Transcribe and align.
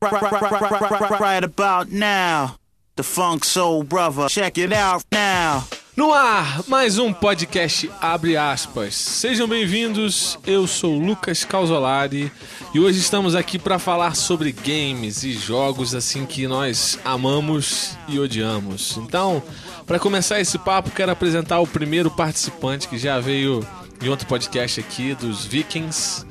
Right 0.00 1.42
about 1.42 1.90
now, 1.90 2.54
the 2.94 3.02
Funk 3.02 3.44
Soul 3.44 3.82
Brother. 3.82 4.28
Check 4.28 4.56
it 4.56 4.72
out 4.72 5.04
now. 5.10 5.64
No 5.96 6.12
ar, 6.12 6.62
mais 6.68 7.00
um 7.00 7.12
podcast 7.12 7.90
abre 8.00 8.36
aspas. 8.36 8.94
Sejam 8.94 9.48
bem-vindos. 9.48 10.38
Eu 10.46 10.68
sou 10.68 10.96
Lucas 10.96 11.44
Causolari 11.44 12.30
e 12.72 12.78
hoje 12.78 13.00
estamos 13.00 13.34
aqui 13.34 13.58
para 13.58 13.80
falar 13.80 14.14
sobre 14.14 14.52
games 14.52 15.24
e 15.24 15.32
jogos 15.32 15.96
assim 15.96 16.24
que 16.24 16.46
nós 16.46 16.96
amamos 17.04 17.98
e 18.06 18.20
odiamos. 18.20 18.96
Então, 18.98 19.42
para 19.84 19.98
começar 19.98 20.40
esse 20.40 20.58
papo, 20.58 20.92
quero 20.92 21.10
apresentar 21.10 21.58
o 21.58 21.66
primeiro 21.66 22.08
participante 22.08 22.86
que 22.86 22.96
já 22.96 23.18
veio 23.18 23.66
em 24.00 24.08
outro 24.08 24.28
podcast 24.28 24.78
aqui 24.78 25.16
dos 25.16 25.44
Vikings. 25.44 26.24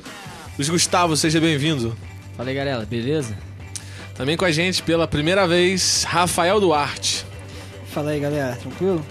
Luiz 0.57 0.69
Gustavo, 0.69 1.17
seja 1.17 1.41
bem-vindo. 1.41 1.93
Fala 2.37 2.47
aí, 2.47 2.55
galera, 2.55 2.85
beleza? 2.85 3.37
Também 4.17 4.35
com 4.35 4.45
a 4.45 4.51
gente 4.51 4.81
pela 4.81 5.07
primeira 5.07 5.47
vez, 5.47 6.03
Rafael 6.03 6.59
Duarte. 6.59 7.23
Fala 7.93 8.11
aí, 8.11 8.19
galera, 8.19 8.55
tranquilo? 8.55 9.05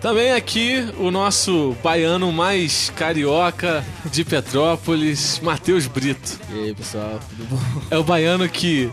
Também 0.00 0.32
aqui 0.32 0.84
o 0.98 1.12
nosso 1.12 1.76
baiano 1.80 2.32
mais 2.32 2.90
carioca 2.96 3.84
de 4.10 4.24
Petrópolis, 4.24 5.38
Matheus 5.40 5.86
Brito. 5.86 6.40
E 6.52 6.64
aí, 6.64 6.74
pessoal, 6.74 7.20
tudo 7.30 7.48
bom? 7.48 7.82
É 7.88 7.96
o 7.96 8.02
baiano 8.02 8.48
que, 8.48 8.90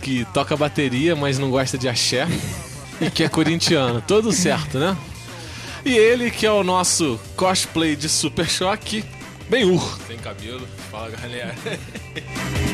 que 0.00 0.24
toca 0.32 0.56
bateria, 0.56 1.16
mas 1.16 1.36
não 1.36 1.50
gosta 1.50 1.76
de 1.76 1.88
axé 1.88 2.28
e 3.00 3.10
que 3.10 3.24
é 3.24 3.28
corintiano. 3.28 4.00
Todo 4.06 4.30
certo, 4.30 4.78
né? 4.78 4.96
E 5.84 5.96
ele 5.96 6.30
que 6.30 6.46
é 6.46 6.52
o 6.52 6.62
nosso 6.62 7.18
cosplay 7.34 7.96
de 7.96 8.08
Super 8.08 8.48
Choque, 8.48 9.04
bem 9.50 9.64
ur. 9.64 9.98
Tem 10.06 10.16
cabelo, 10.16 10.66
fala 10.92 11.10
galera. 11.10 11.56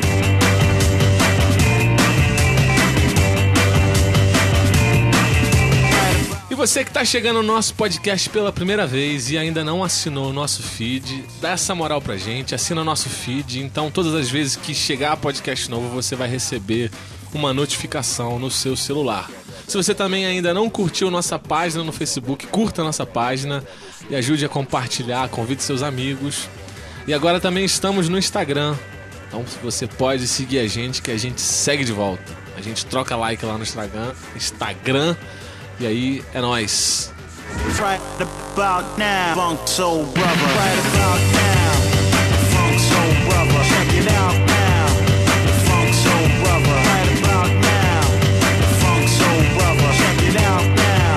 você 6.59 6.83
que 6.83 6.89
está 6.89 7.05
chegando 7.05 7.41
no 7.41 7.53
nosso 7.53 7.73
podcast 7.73 8.29
pela 8.29 8.51
primeira 8.51 8.85
vez 8.85 9.31
e 9.31 9.37
ainda 9.37 9.63
não 9.63 9.81
assinou 9.81 10.29
o 10.29 10.33
nosso 10.33 10.61
feed, 10.61 11.23
dá 11.39 11.51
essa 11.51 11.73
moral 11.73 12.01
pra 12.01 12.17
gente, 12.17 12.53
assina 12.53 12.83
nosso 12.83 13.07
feed. 13.07 13.61
Então, 13.61 13.89
todas 13.89 14.13
as 14.13 14.29
vezes 14.29 14.57
que 14.57 14.75
chegar 14.75 15.15
podcast 15.15 15.71
novo, 15.71 15.87
você 15.87 16.17
vai 16.17 16.27
receber 16.27 16.91
uma 17.33 17.53
notificação 17.53 18.37
no 18.37 18.51
seu 18.51 18.75
celular. 18.75 19.31
Se 19.69 19.77
você 19.77 19.95
também 19.95 20.25
ainda 20.25 20.53
não 20.53 20.69
curtiu 20.69 21.09
nossa 21.09 21.39
página 21.39 21.81
no 21.81 21.93
Facebook, 21.93 22.45
curta 22.47 22.83
nossa 22.83 23.05
página 23.05 23.63
e 24.09 24.15
ajude 24.17 24.43
a 24.43 24.49
compartilhar, 24.49 25.29
convide 25.29 25.63
seus 25.63 25.81
amigos. 25.81 26.49
E 27.07 27.13
agora 27.13 27.39
também 27.39 27.63
estamos 27.63 28.09
no 28.09 28.17
Instagram. 28.17 28.75
Então 29.29 29.45
você 29.63 29.87
pode 29.87 30.27
seguir 30.27 30.59
a 30.59 30.67
gente 30.67 31.01
que 31.01 31.09
a 31.09 31.17
gente 31.17 31.39
segue 31.39 31.85
de 31.85 31.93
volta. 31.93 32.37
A 32.57 32.61
gente 32.61 32.85
troca 32.85 33.15
like 33.15 33.45
lá 33.45 33.55
no 33.55 33.63
Instagram, 33.63 34.11
Instagram 34.35 35.15
e 35.79 35.87
aí 35.87 36.23
é 36.33 36.41
nóis. 36.41 37.13
Right 37.79 38.01
about 38.21 38.97
now, 38.99 39.33
Funk 39.35 39.69
Soul 39.69 40.05
Brother. 40.05 40.29
Right 40.29 40.79
about 40.93 41.21
now, 41.33 41.71
Funk 42.51 42.79
Soul 42.79 43.13
Brother. 43.27 43.63
Check 43.63 43.93
it 43.97 44.07
out 44.11 44.35
now, 44.45 44.87
Funk 45.65 45.93
Soul 45.93 46.27
Brother. 46.43 46.75
Right 46.85 47.09
about 47.23 47.51
now, 47.63 48.01
Funk 48.81 49.07
Soul 49.07 49.41
Brother. 49.55 49.89
Check 49.97 50.19
it 50.29 50.37
out 50.43 50.67
now, 50.75 51.15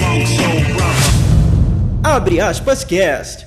Funk 0.00 0.26
Soul 0.26 0.60
Brother. 0.74 2.10
Abre 2.16 2.40
aspas 2.40 2.84
cast. 2.84 3.46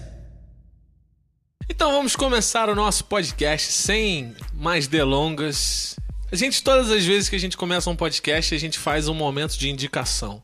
Então 1.69 1.91
vamos 1.91 2.15
começar 2.15 2.69
o 2.69 2.75
nosso 2.75 3.05
podcast 3.05 3.71
sem 3.71 4.35
mais 4.53 4.87
delongas. 4.87 5.95
A 6.29 6.35
gente, 6.35 6.61
todas 6.61 6.91
as 6.91 7.05
vezes 7.05 7.29
que 7.29 7.35
a 7.37 7.39
gente 7.39 7.55
começa 7.55 7.89
um 7.89 7.95
podcast, 7.95 8.53
a 8.53 8.57
gente 8.57 8.77
faz 8.77 9.07
um 9.07 9.13
momento 9.13 9.57
de 9.57 9.69
indicação. 9.69 10.43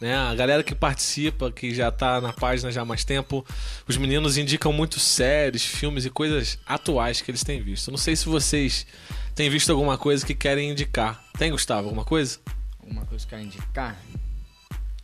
Né? 0.00 0.14
A 0.14 0.34
galera 0.34 0.62
que 0.62 0.74
participa, 0.74 1.50
que 1.50 1.74
já 1.74 1.90
tá 1.90 2.20
na 2.20 2.32
página 2.32 2.70
já 2.70 2.82
há 2.82 2.84
mais 2.84 3.02
tempo, 3.02 3.44
os 3.88 3.96
meninos 3.96 4.36
indicam 4.36 4.72
muito 4.72 5.00
séries, 5.00 5.64
filmes 5.64 6.04
e 6.04 6.10
coisas 6.10 6.58
atuais 6.64 7.20
que 7.20 7.30
eles 7.30 7.42
têm 7.42 7.60
visto. 7.60 7.90
Não 7.90 7.98
sei 7.98 8.14
se 8.14 8.26
vocês 8.26 8.86
têm 9.34 9.50
visto 9.50 9.70
alguma 9.72 9.98
coisa 9.98 10.24
que 10.24 10.34
querem 10.34 10.70
indicar. 10.70 11.24
Tem, 11.36 11.50
Gustavo, 11.50 11.88
alguma 11.88 12.04
coisa? 12.04 12.38
Uma 12.84 13.04
coisa 13.06 13.26
que 13.26 13.34
eu 13.34 13.38
quero 13.38 13.48
indicar? 13.48 14.00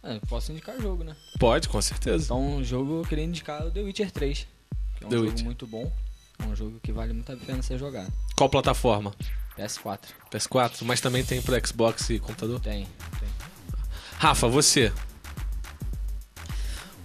Eu 0.05 0.21
posso 0.29 0.53
indicar 0.53 0.81
jogo, 0.81 1.03
né? 1.03 1.17
Pode, 1.39 1.69
com 1.69 1.81
certeza. 1.83 2.25
Então, 2.27 2.59
um 2.59 2.63
jogo 2.65 3.01
eu 3.01 3.05
queria 3.05 3.25
indicar 3.25 3.67
o 3.67 3.71
The 3.73 3.81
Witcher 3.81 4.11
3. 4.13 4.47
Que 4.99 5.05
é 5.05 5.07
um 5.07 5.11
The 5.11 5.17
jogo 5.17 5.29
Witcher. 5.31 5.45
muito 5.45 5.67
bom. 5.67 5.93
É 6.39 6.45
um 6.45 6.55
jogo 6.55 6.79
que 6.81 6.93
vale 6.93 7.13
muito 7.13 7.33
a 7.33 7.37
pena 7.37 7.61
ser 7.63 7.79
jogado. 7.79 8.13
Qual 8.37 8.49
plataforma? 8.49 9.13
PS4. 9.59 10.01
PS4, 10.31 10.83
mas 10.83 11.01
também 11.01 11.25
tem 11.25 11.43
pro 11.43 11.55
Xbox 11.67 12.09
e 12.11 12.19
computador? 12.19 12.61
Tem, 12.61 12.89
tem. 13.19 13.29
Rafa, 14.19 14.49
você. 14.49 14.93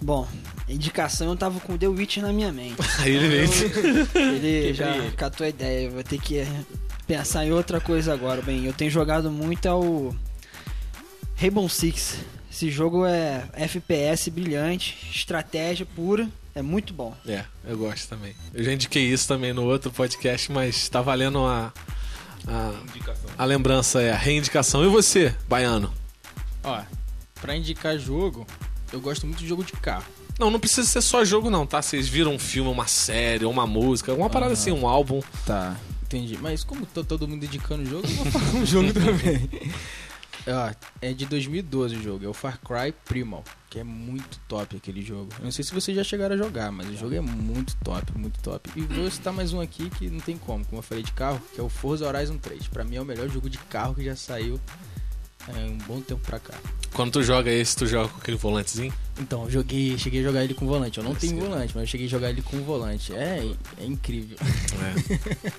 Bom, 0.00 0.28
indicação 0.68 1.30
eu 1.30 1.36
tava 1.36 1.58
com 1.60 1.74
o 1.74 1.78
The 1.78 1.88
Witch 1.88 2.18
na 2.18 2.32
minha 2.32 2.52
mente. 2.52 2.76
Aí 3.00 3.14
ele 3.16 3.28
veio. 3.28 4.08
Ele 4.14 4.74
já 4.74 4.96
ele. 4.96 5.10
catou 5.12 5.44
a 5.44 5.48
ideia, 5.48 5.86
eu 5.86 5.92
vou 5.92 6.04
ter 6.04 6.20
que 6.20 6.38
eh, 6.38 6.64
pensar 7.06 7.44
em 7.44 7.52
outra 7.52 7.80
coisa 7.80 8.12
agora. 8.12 8.40
Bem, 8.42 8.64
eu 8.64 8.72
tenho 8.72 8.90
jogado 8.90 9.30
muito 9.30 9.66
ao 9.66 10.14
Rainbow 11.36 11.68
Six. 11.68 12.18
Esse 12.50 12.70
jogo 12.70 13.04
é 13.04 13.44
FPS 13.52 14.30
brilhante, 14.30 14.96
estratégia 15.12 15.86
pura, 15.86 16.28
é 16.54 16.62
muito 16.62 16.92
bom. 16.92 17.16
É, 17.26 17.44
eu 17.64 17.76
gosto 17.76 18.08
também. 18.08 18.34
Eu 18.52 18.64
já 18.64 18.72
indiquei 18.72 19.04
isso 19.04 19.28
também 19.28 19.52
no 19.52 19.64
outro 19.64 19.90
podcast, 19.92 20.50
mas 20.50 20.88
tá 20.88 21.00
valendo 21.00 21.38
a, 21.46 21.72
a, 22.46 22.72
a 23.36 23.44
lembrança, 23.44 24.00
é 24.00 24.12
a 24.12 24.16
reindicação. 24.16 24.84
E 24.84 24.88
você, 24.88 25.34
baiano? 25.48 25.92
Ó, 26.62 26.80
pra 27.40 27.56
indicar 27.56 27.98
jogo, 27.98 28.46
eu 28.92 29.00
gosto 29.00 29.26
muito 29.26 29.38
de 29.38 29.48
jogo 29.48 29.64
de 29.64 29.72
carro. 29.72 30.04
Não, 30.38 30.50
não 30.50 30.60
precisa 30.60 30.86
ser 30.86 31.02
só 31.02 31.24
jogo, 31.24 31.50
não, 31.50 31.66
tá? 31.66 31.82
Vocês 31.82 32.06
viram 32.08 32.34
um 32.34 32.38
filme, 32.38 32.70
uma 32.70 32.86
série, 32.86 33.44
uma 33.44 33.66
música, 33.66 34.14
uma 34.14 34.30
parada 34.30 34.52
assim, 34.52 34.70
um 34.70 34.86
álbum. 34.86 35.20
Tá. 35.44 35.76
Entendi. 36.04 36.38
Mas 36.40 36.62
como 36.62 36.86
tá 36.86 37.02
todo 37.02 37.26
mundo 37.26 37.44
indicando 37.44 37.84
jogo, 37.84 38.06
eu 38.06 38.14
vou 38.14 38.26
falar 38.26 38.60
um 38.60 38.64
jogo 38.64 38.92
também. 38.94 39.50
Ó, 40.50 40.72
é 41.02 41.12
de 41.12 41.26
2012 41.26 41.96
o 41.96 42.02
jogo, 42.02 42.24
é 42.24 42.28
o 42.28 42.32
Far 42.32 42.58
Cry 42.60 42.92
Primal, 43.04 43.44
que 43.68 43.78
é 43.78 43.84
muito 43.84 44.38
top 44.48 44.76
aquele 44.76 45.02
jogo. 45.02 45.28
Eu 45.38 45.44
não 45.44 45.52
sei 45.52 45.64
se 45.64 45.74
vocês 45.74 45.96
já 45.96 46.02
chegaram 46.02 46.34
a 46.34 46.38
jogar, 46.38 46.72
mas 46.72 46.88
o 46.88 46.96
jogo 46.96 47.14
é 47.14 47.20
muito 47.20 47.76
top, 47.84 48.16
muito 48.16 48.40
top. 48.40 48.70
E 48.74 48.80
vou 48.80 49.10
citar 49.10 49.32
mais 49.32 49.52
um 49.52 49.60
aqui 49.60 49.90
que 49.90 50.08
não 50.08 50.20
tem 50.20 50.38
como, 50.38 50.64
como 50.64 50.78
eu 50.78 50.82
falei 50.82 51.04
de 51.04 51.12
carro, 51.12 51.40
que 51.54 51.60
é 51.60 51.62
o 51.62 51.68
Forza 51.68 52.06
Horizon 52.06 52.38
3. 52.38 52.68
Pra 52.68 52.84
mim 52.84 52.96
é 52.96 53.00
o 53.00 53.04
melhor 53.04 53.28
jogo 53.28 53.50
de 53.50 53.58
carro 53.58 53.94
que 53.94 54.04
já 54.04 54.16
saiu 54.16 54.58
é, 55.48 55.64
um 55.64 55.78
bom 55.78 56.00
tempo 56.00 56.20
pra 56.24 56.38
cá. 56.38 56.54
Quando 56.92 57.12
tu 57.12 57.22
joga 57.22 57.50
esse, 57.50 57.76
tu 57.76 57.86
joga 57.86 58.08
com 58.08 58.18
aquele 58.18 58.36
volantezinho? 58.36 58.92
Então, 59.20 59.44
eu 59.44 59.50
joguei, 59.50 59.96
cheguei 59.98 60.20
a 60.20 60.22
jogar 60.22 60.44
ele 60.44 60.54
com 60.54 60.66
volante. 60.66 60.98
Eu 60.98 61.04
não 61.04 61.14
tenho 61.14 61.34
Sim. 61.34 61.40
volante, 61.40 61.72
mas 61.74 61.82
eu 61.82 61.86
cheguei 61.86 62.06
a 62.06 62.10
jogar 62.10 62.30
ele 62.30 62.42
com 62.42 62.58
volante. 62.62 63.14
É, 63.14 63.44
é 63.78 63.84
incrível. 63.84 64.36
É. 64.40 65.52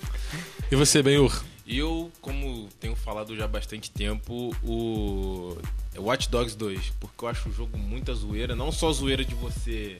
e 0.71 0.75
você, 0.75 1.01
Benhur? 1.03 1.43
Eu, 1.71 2.11
como 2.19 2.67
tenho 2.79 2.95
falado 2.95 3.35
já 3.35 3.45
há 3.45 3.47
bastante 3.47 3.91
tempo, 3.91 4.55
o 4.63 5.55
é 5.93 5.99
Watch 5.99 6.27
Dogs 6.27 6.57
2, 6.57 6.93
porque 6.99 7.23
eu 7.23 7.29
acho 7.29 7.47
o 7.49 7.53
jogo 7.53 7.77
muita 7.77 8.11
zoeira, 8.15 8.55
não 8.55 8.71
só 8.71 8.91
zoeira 8.91 9.23
de 9.23 9.35
você 9.35 9.97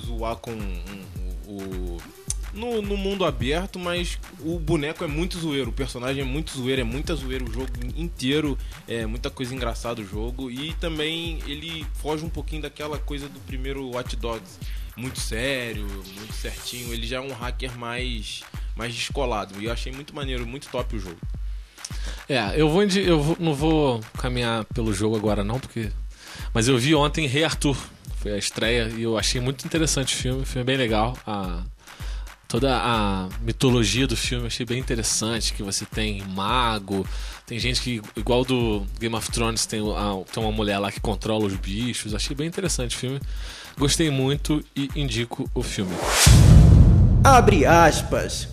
zoar 0.00 0.36
com 0.36 0.52
um- 0.52 0.94
o 1.46 1.98
no, 2.54 2.80
no 2.80 2.96
mundo 2.96 3.24
aberto, 3.24 3.78
mas 3.80 4.16
o 4.40 4.58
boneco 4.60 5.02
é 5.02 5.08
muito 5.08 5.36
zoeiro, 5.38 5.70
o 5.70 5.72
personagem 5.72 6.22
é 6.22 6.24
muito 6.24 6.56
zoeiro, 6.56 6.80
é 6.80 6.84
muita 6.84 7.12
zoeira 7.16 7.44
o 7.44 7.52
jogo 7.52 7.68
inteiro, 7.96 8.56
é 8.86 9.04
muita 9.04 9.28
coisa 9.28 9.52
engraçada 9.54 10.00
o 10.00 10.06
jogo 10.06 10.48
e 10.50 10.72
também 10.74 11.40
ele 11.48 11.84
foge 11.94 12.24
um 12.24 12.28
pouquinho 12.30 12.62
daquela 12.62 12.96
coisa 12.96 13.28
do 13.28 13.40
primeiro 13.40 13.90
Watch 13.90 14.14
Dogs, 14.16 14.58
muito 14.96 15.18
sério, 15.20 15.84
muito 16.16 16.32
certinho, 16.32 16.94
ele 16.94 17.06
já 17.06 17.16
é 17.16 17.20
um 17.20 17.32
hacker 17.34 17.76
mais 17.76 18.42
mais 18.76 18.94
descolado 18.94 19.54
e 19.60 19.66
eu 19.66 19.72
achei 19.72 19.92
muito 19.92 20.14
maneiro, 20.14 20.46
muito 20.46 20.68
top 20.68 20.96
o 20.96 20.98
jogo. 20.98 21.18
É, 22.28 22.54
eu 22.56 22.68
vou, 22.68 22.82
eu 22.82 23.20
vou- 23.22 23.36
não 23.38 23.54
vou 23.54 24.00
caminhar 24.18 24.64
pelo 24.66 24.92
jogo 24.94 25.16
agora 25.16 25.44
não, 25.44 25.60
porque 25.60 25.90
mas 26.52 26.66
eu 26.68 26.78
vi 26.78 26.94
ontem 26.94 27.26
Rei 27.26 27.44
Arthur, 27.44 27.76
foi 28.20 28.32
a 28.32 28.38
estreia 28.38 28.90
e 28.96 29.02
eu 29.02 29.18
achei 29.18 29.40
muito 29.40 29.64
interessante 29.66 30.14
o 30.14 30.16
filme, 30.18 30.42
o 30.42 30.46
filme 30.46 30.62
é 30.62 30.64
bem 30.64 30.76
legal, 30.76 31.16
a 31.26 31.62
toda 32.48 32.74
a 32.76 33.28
mitologia 33.42 34.06
do 34.06 34.16
filme 34.16 34.44
eu 34.44 34.46
achei 34.48 34.64
bem 34.64 34.78
interessante, 34.78 35.52
que 35.52 35.62
você 35.62 35.84
tem 35.84 36.22
mago, 36.22 37.06
tem 37.46 37.58
gente 37.58 37.80
que 37.82 38.00
igual 38.16 38.44
do 38.44 38.86
Game 38.98 39.14
of 39.14 39.30
Thrones 39.30 39.66
tem, 39.66 39.80
a- 39.80 40.24
tem 40.32 40.42
uma 40.42 40.52
mulher 40.52 40.78
lá 40.78 40.90
que 40.90 41.00
controla 41.00 41.44
os 41.44 41.54
bichos, 41.56 42.14
achei 42.14 42.34
bem 42.34 42.46
interessante 42.46 42.96
o 42.96 42.98
filme. 42.98 43.20
Gostei 43.76 44.08
muito 44.08 44.64
e 44.76 44.88
indico 44.94 45.50
o 45.52 45.62
filme. 45.62 45.92
Abre 47.24 47.66
aspas. 47.66 48.48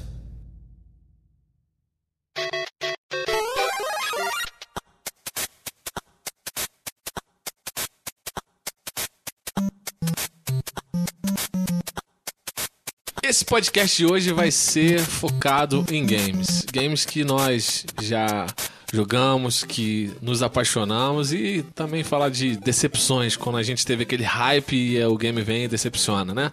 Esse 13.32 13.46
podcast 13.46 13.96
de 13.96 14.06
hoje 14.06 14.34
vai 14.34 14.52
ser 14.52 15.00
focado 15.00 15.86
em 15.90 16.06
games. 16.06 16.66
Games 16.70 17.06
que 17.06 17.24
nós 17.24 17.86
já 18.02 18.46
jogamos, 18.92 19.64
que 19.64 20.12
nos 20.22 20.44
apaixonamos 20.44 21.32
e 21.32 21.64
também 21.74 22.04
falar 22.04 22.28
de 22.28 22.58
decepções, 22.58 23.38
quando 23.38 23.58
a 23.58 23.64
gente 23.64 23.86
teve 23.86 24.04
aquele 24.04 24.26
hype 24.26 24.76
e 24.76 25.02
o 25.06 25.16
game 25.16 25.42
vem 25.44 25.64
e 25.64 25.68
decepciona, 25.70 26.34
né? 26.34 26.52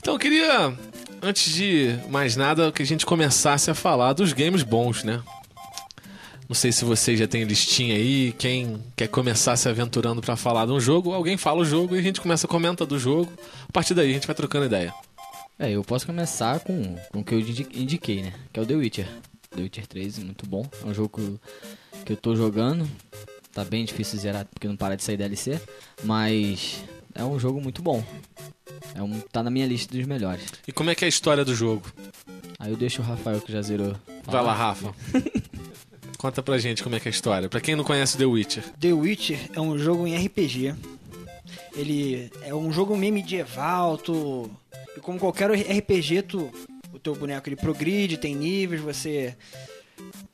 Então 0.00 0.14
eu 0.14 0.18
queria, 0.20 0.72
antes 1.20 1.52
de 1.52 1.98
mais 2.08 2.36
nada, 2.36 2.70
que 2.70 2.84
a 2.84 2.86
gente 2.86 3.04
começasse 3.04 3.68
a 3.68 3.74
falar 3.74 4.12
dos 4.12 4.32
games 4.32 4.62
bons, 4.62 5.02
né? 5.02 5.20
Não 6.48 6.54
sei 6.54 6.70
se 6.70 6.84
vocês 6.84 7.18
já 7.18 7.26
tem 7.26 7.42
listinha 7.42 7.96
aí, 7.96 8.32
quem 8.38 8.80
quer 8.94 9.08
começar 9.08 9.56
se 9.56 9.68
aventurando 9.68 10.20
pra 10.20 10.36
falar 10.36 10.66
de 10.66 10.72
um 10.72 10.78
jogo, 10.78 11.12
alguém 11.12 11.36
fala 11.36 11.62
o 11.62 11.64
jogo 11.64 11.96
e 11.96 11.98
a 11.98 12.02
gente 12.02 12.20
começa 12.20 12.46
a 12.46 12.48
comentar 12.48 12.86
do 12.86 12.96
jogo. 12.96 13.28
A 13.68 13.72
partir 13.72 13.92
daí 13.92 14.10
a 14.10 14.14
gente 14.14 14.28
vai 14.28 14.36
trocando 14.36 14.66
ideia. 14.66 14.94
É, 15.58 15.70
eu 15.70 15.82
posso 15.82 16.06
começar 16.06 16.60
com, 16.60 16.96
com 17.10 17.20
o 17.20 17.24
que 17.24 17.34
eu 17.34 17.40
indi- 17.40 17.66
indiquei, 17.74 18.22
né? 18.22 18.32
Que 18.52 18.60
é 18.60 18.62
o 18.62 18.66
The 18.66 18.74
Witcher. 18.74 19.08
The 19.54 19.62
Witcher 19.62 19.86
3, 19.86 20.18
muito 20.18 20.46
bom. 20.46 20.66
É 20.82 20.86
um 20.86 20.92
jogo 20.94 21.08
que 22.04 22.12
eu- 22.12 22.16
tô 22.16 22.36
jogando. 22.36 22.86
Tá 23.52 23.64
bem 23.64 23.84
difícil 23.84 24.18
zerar 24.18 24.44
porque 24.52 24.68
não 24.68 24.76
para 24.76 24.96
de 24.96 25.02
sair 25.02 25.16
DLC. 25.16 25.58
Mas 26.04 26.84
é 27.14 27.24
um 27.24 27.38
jogo 27.38 27.60
muito 27.60 27.80
bom. 27.80 28.04
É 28.94 29.02
um, 29.02 29.18
tá 29.32 29.42
na 29.42 29.50
minha 29.50 29.66
lista 29.66 29.96
dos 29.96 30.06
melhores. 30.06 30.44
E 30.68 30.72
como 30.72 30.90
é 30.90 30.94
que 30.94 31.04
é 31.04 31.06
a 31.06 31.08
história 31.08 31.42
do 31.44 31.54
jogo? 31.54 31.82
Aí 32.58 32.70
eu 32.70 32.76
deixo 32.76 33.00
o 33.00 33.04
Rafael 33.04 33.40
que 33.40 33.50
já 33.50 33.62
zerou. 33.62 33.96
Vai 34.24 34.42
lá, 34.42 34.52
Rafa. 34.54 34.94
Conta 36.18 36.42
pra 36.42 36.58
gente 36.58 36.82
como 36.82 36.94
é 36.96 37.00
que 37.00 37.08
é 37.08 37.10
a 37.10 37.14
história. 37.14 37.48
Pra 37.48 37.60
quem 37.60 37.74
não 37.76 37.84
conhece 37.84 38.18
The 38.18 38.26
Witcher. 38.26 38.62
The 38.78 38.92
Witcher 38.92 39.38
é 39.54 39.60
um 39.60 39.78
jogo 39.78 40.06
em 40.06 40.16
RPG. 40.16 40.74
Ele 41.74 42.30
é 42.42 42.54
um 42.54 42.70
jogo 42.72 42.96
meio 42.96 43.12
medieval, 43.12 43.96
tu... 43.98 44.50
Como 45.06 45.20
qualquer 45.20 45.52
RPG, 45.52 46.22
tu... 46.22 46.52
o 46.92 46.98
teu 46.98 47.14
boneco 47.14 47.48
ele 47.48 47.54
progride, 47.54 48.18
tem 48.18 48.34
níveis, 48.34 48.80
você 48.80 49.36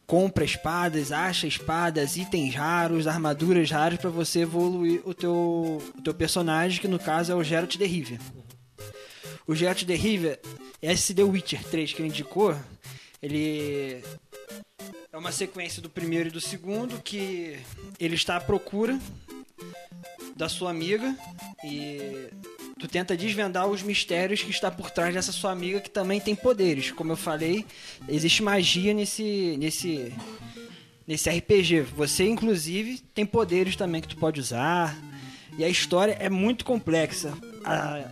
compra 0.07 0.47
espadas, 0.47 1.13
acha 1.13 1.47
espadas, 1.47 2.17
itens 2.17 2.55
raros, 2.55 3.07
armaduras 3.07 3.71
raras 3.71 3.99
pra 3.99 4.09
você 4.09 4.41
evoluir 4.41 5.03
o 5.05 5.13
teu, 5.13 5.83
o 5.95 6.01
teu 6.03 6.15
personagem, 6.15 6.81
que 6.81 6.89
no 6.89 6.99
caso 6.99 7.31
é 7.31 7.35
o 7.35 7.45
Geralt 7.45 7.77
de 7.77 7.85
Rivia. 7.85 8.19
O 9.47 9.55
Geralt 9.55 9.85
de 9.85 9.95
Rivia, 9.95 10.41
esse 10.81 11.13
The 11.13 11.23
Witcher 11.23 11.63
3 11.65 11.93
que 11.93 12.01
ele 12.01 12.09
indicou, 12.09 12.57
ele 13.21 14.03
é 15.13 15.19
uma 15.19 15.33
sequência 15.33 15.83
do 15.83 15.91
primeiro 15.91 16.31
e 16.31 16.33
do 16.33 16.41
segundo 16.41 16.99
que 17.03 17.59
ele 18.01 18.15
está 18.15 18.37
à 18.37 18.41
procura 18.41 18.99
da 20.35 20.49
sua 20.49 20.71
amiga 20.71 21.15
e 21.63 22.31
tu 22.83 22.89
tenta 22.89 23.17
desvendar 23.17 23.69
os 23.69 23.81
mistérios 23.81 24.43
que 24.43 24.51
está 24.51 24.69
por 24.69 24.91
trás 24.91 25.15
dessa 25.15 25.31
sua 25.31 25.53
amiga 25.53 25.81
que 25.81 25.89
também 25.89 26.19
tem 26.21 26.35
poderes. 26.35 26.91
Como 26.91 27.13
eu 27.13 27.17
falei, 27.17 27.65
existe 28.09 28.43
magia 28.43 28.93
nesse 28.93 29.57
nesse 29.57 30.13
nesse 31.07 31.31
RPG. 31.31 31.83
Você 31.97 32.27
inclusive 32.27 32.99
tem 33.15 33.25
poderes 33.25 33.77
também 33.77 34.01
que 34.01 34.09
tu 34.09 34.17
pode 34.17 34.41
usar. 34.41 34.99
E 35.57 35.63
a 35.63 35.69
história 35.69 36.17
é 36.19 36.29
muito 36.29 36.65
complexa. 36.65 37.35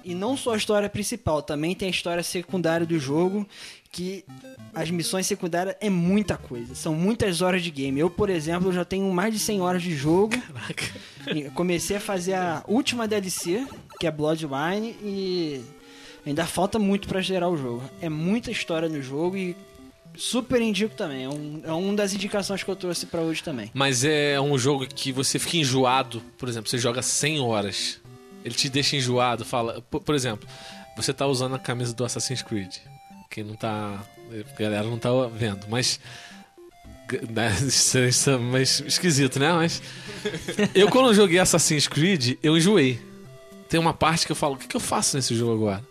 E 0.05 0.14
não 0.14 0.37
só 0.37 0.55
a 0.55 0.56
história 0.56 0.88
principal, 0.88 1.43
também 1.43 1.75
tem 1.75 1.88
a 1.88 1.90
história 1.90 2.22
secundária 2.22 2.87
do 2.87 2.96
jogo, 2.96 3.49
que 3.90 4.25
as 4.72 4.88
missões 4.90 5.26
secundárias 5.26 5.75
é 5.81 5.90
muita 5.90 6.37
coisa. 6.37 6.76
São 6.76 6.94
muitas 6.94 7.43
horas 7.43 7.62
de 7.62 7.72
game. 7.72 7.99
Eu, 7.99 8.08
por 8.08 8.31
exemplo, 8.31 8.72
já 8.72 8.84
tenho 8.84 9.12
mais 9.12 9.34
de 9.34 9.40
100 9.40 9.62
horas 9.62 9.82
de 9.82 9.96
jogo. 9.96 10.34
E 11.34 11.50
Comecei 11.50 11.96
a 11.96 12.00
fazer 12.00 12.34
a 12.34 12.62
última 12.69 13.08
DLC, 13.08 13.67
que 14.00 14.06
é 14.06 14.11
Bloodline, 14.11 14.97
e 15.02 15.61
ainda 16.26 16.47
falta 16.47 16.79
muito 16.79 17.06
pra 17.06 17.20
gerar 17.20 17.50
o 17.50 17.56
jogo. 17.56 17.82
É 18.00 18.08
muita 18.08 18.50
história 18.50 18.88
no 18.88 19.02
jogo 19.02 19.37
e 19.37 19.55
super 20.17 20.61
indico 20.62 20.94
também. 20.94 21.25
É 21.25 21.29
um, 21.29 21.61
é 21.64 21.70
uma 21.73 21.94
das 21.94 22.14
indicações 22.14 22.62
que 22.62 22.70
eu 22.70 22.75
trouxe 22.76 23.05
pra 23.05 23.20
hoje 23.20 23.43
também. 23.43 23.70
Mas 23.75 24.02
é 24.02 24.41
um 24.41 24.58
jogo 24.58 24.87
que 24.87 25.12
você 25.12 25.38
fica 25.38 25.58
enjoado. 25.58 26.23
Por 26.38 26.49
exemplo, 26.49 26.70
você 26.70 26.79
joga 26.79 27.02
100 27.02 27.41
horas. 27.41 28.00
Ele 28.43 28.55
te 28.55 28.70
deixa 28.70 28.97
enjoado. 28.97 29.44
Fala, 29.44 29.82
por, 29.91 30.00
por 30.00 30.14
exemplo, 30.14 30.49
você 30.96 31.12
tá 31.12 31.26
usando 31.26 31.55
a 31.55 31.58
camisa 31.58 31.93
do 31.93 32.03
Assassin's 32.03 32.41
Creed. 32.43 32.76
Quem 33.31 33.44
não 33.44 33.55
tá. 33.55 34.03
A 34.56 34.61
galera 34.61 34.85
não 34.85 34.99
tá 34.99 35.11
vendo, 35.26 35.67
mas. 35.69 36.00
né, 37.29 37.55
Isso 37.69 37.99
é- 37.99 38.05
é 38.08 38.62
esquisito, 38.62 39.38
né? 39.38 39.53
Mas. 39.53 39.82
Eu, 40.75 40.88
quando 40.88 41.12
joguei 41.12 41.38
Assassin's 41.38 41.87
Creed, 41.87 42.38
eu 42.43 42.56
enjoei. 42.56 43.09
Tem 43.70 43.78
uma 43.78 43.94
parte 43.94 44.26
que 44.26 44.32
eu 44.32 44.37
falo: 44.37 44.55
o 44.55 44.58
que, 44.58 44.67
que 44.67 44.76
eu 44.76 44.81
faço 44.81 45.17
nesse 45.17 45.34
jogo 45.34 45.55
agora? 45.55 45.82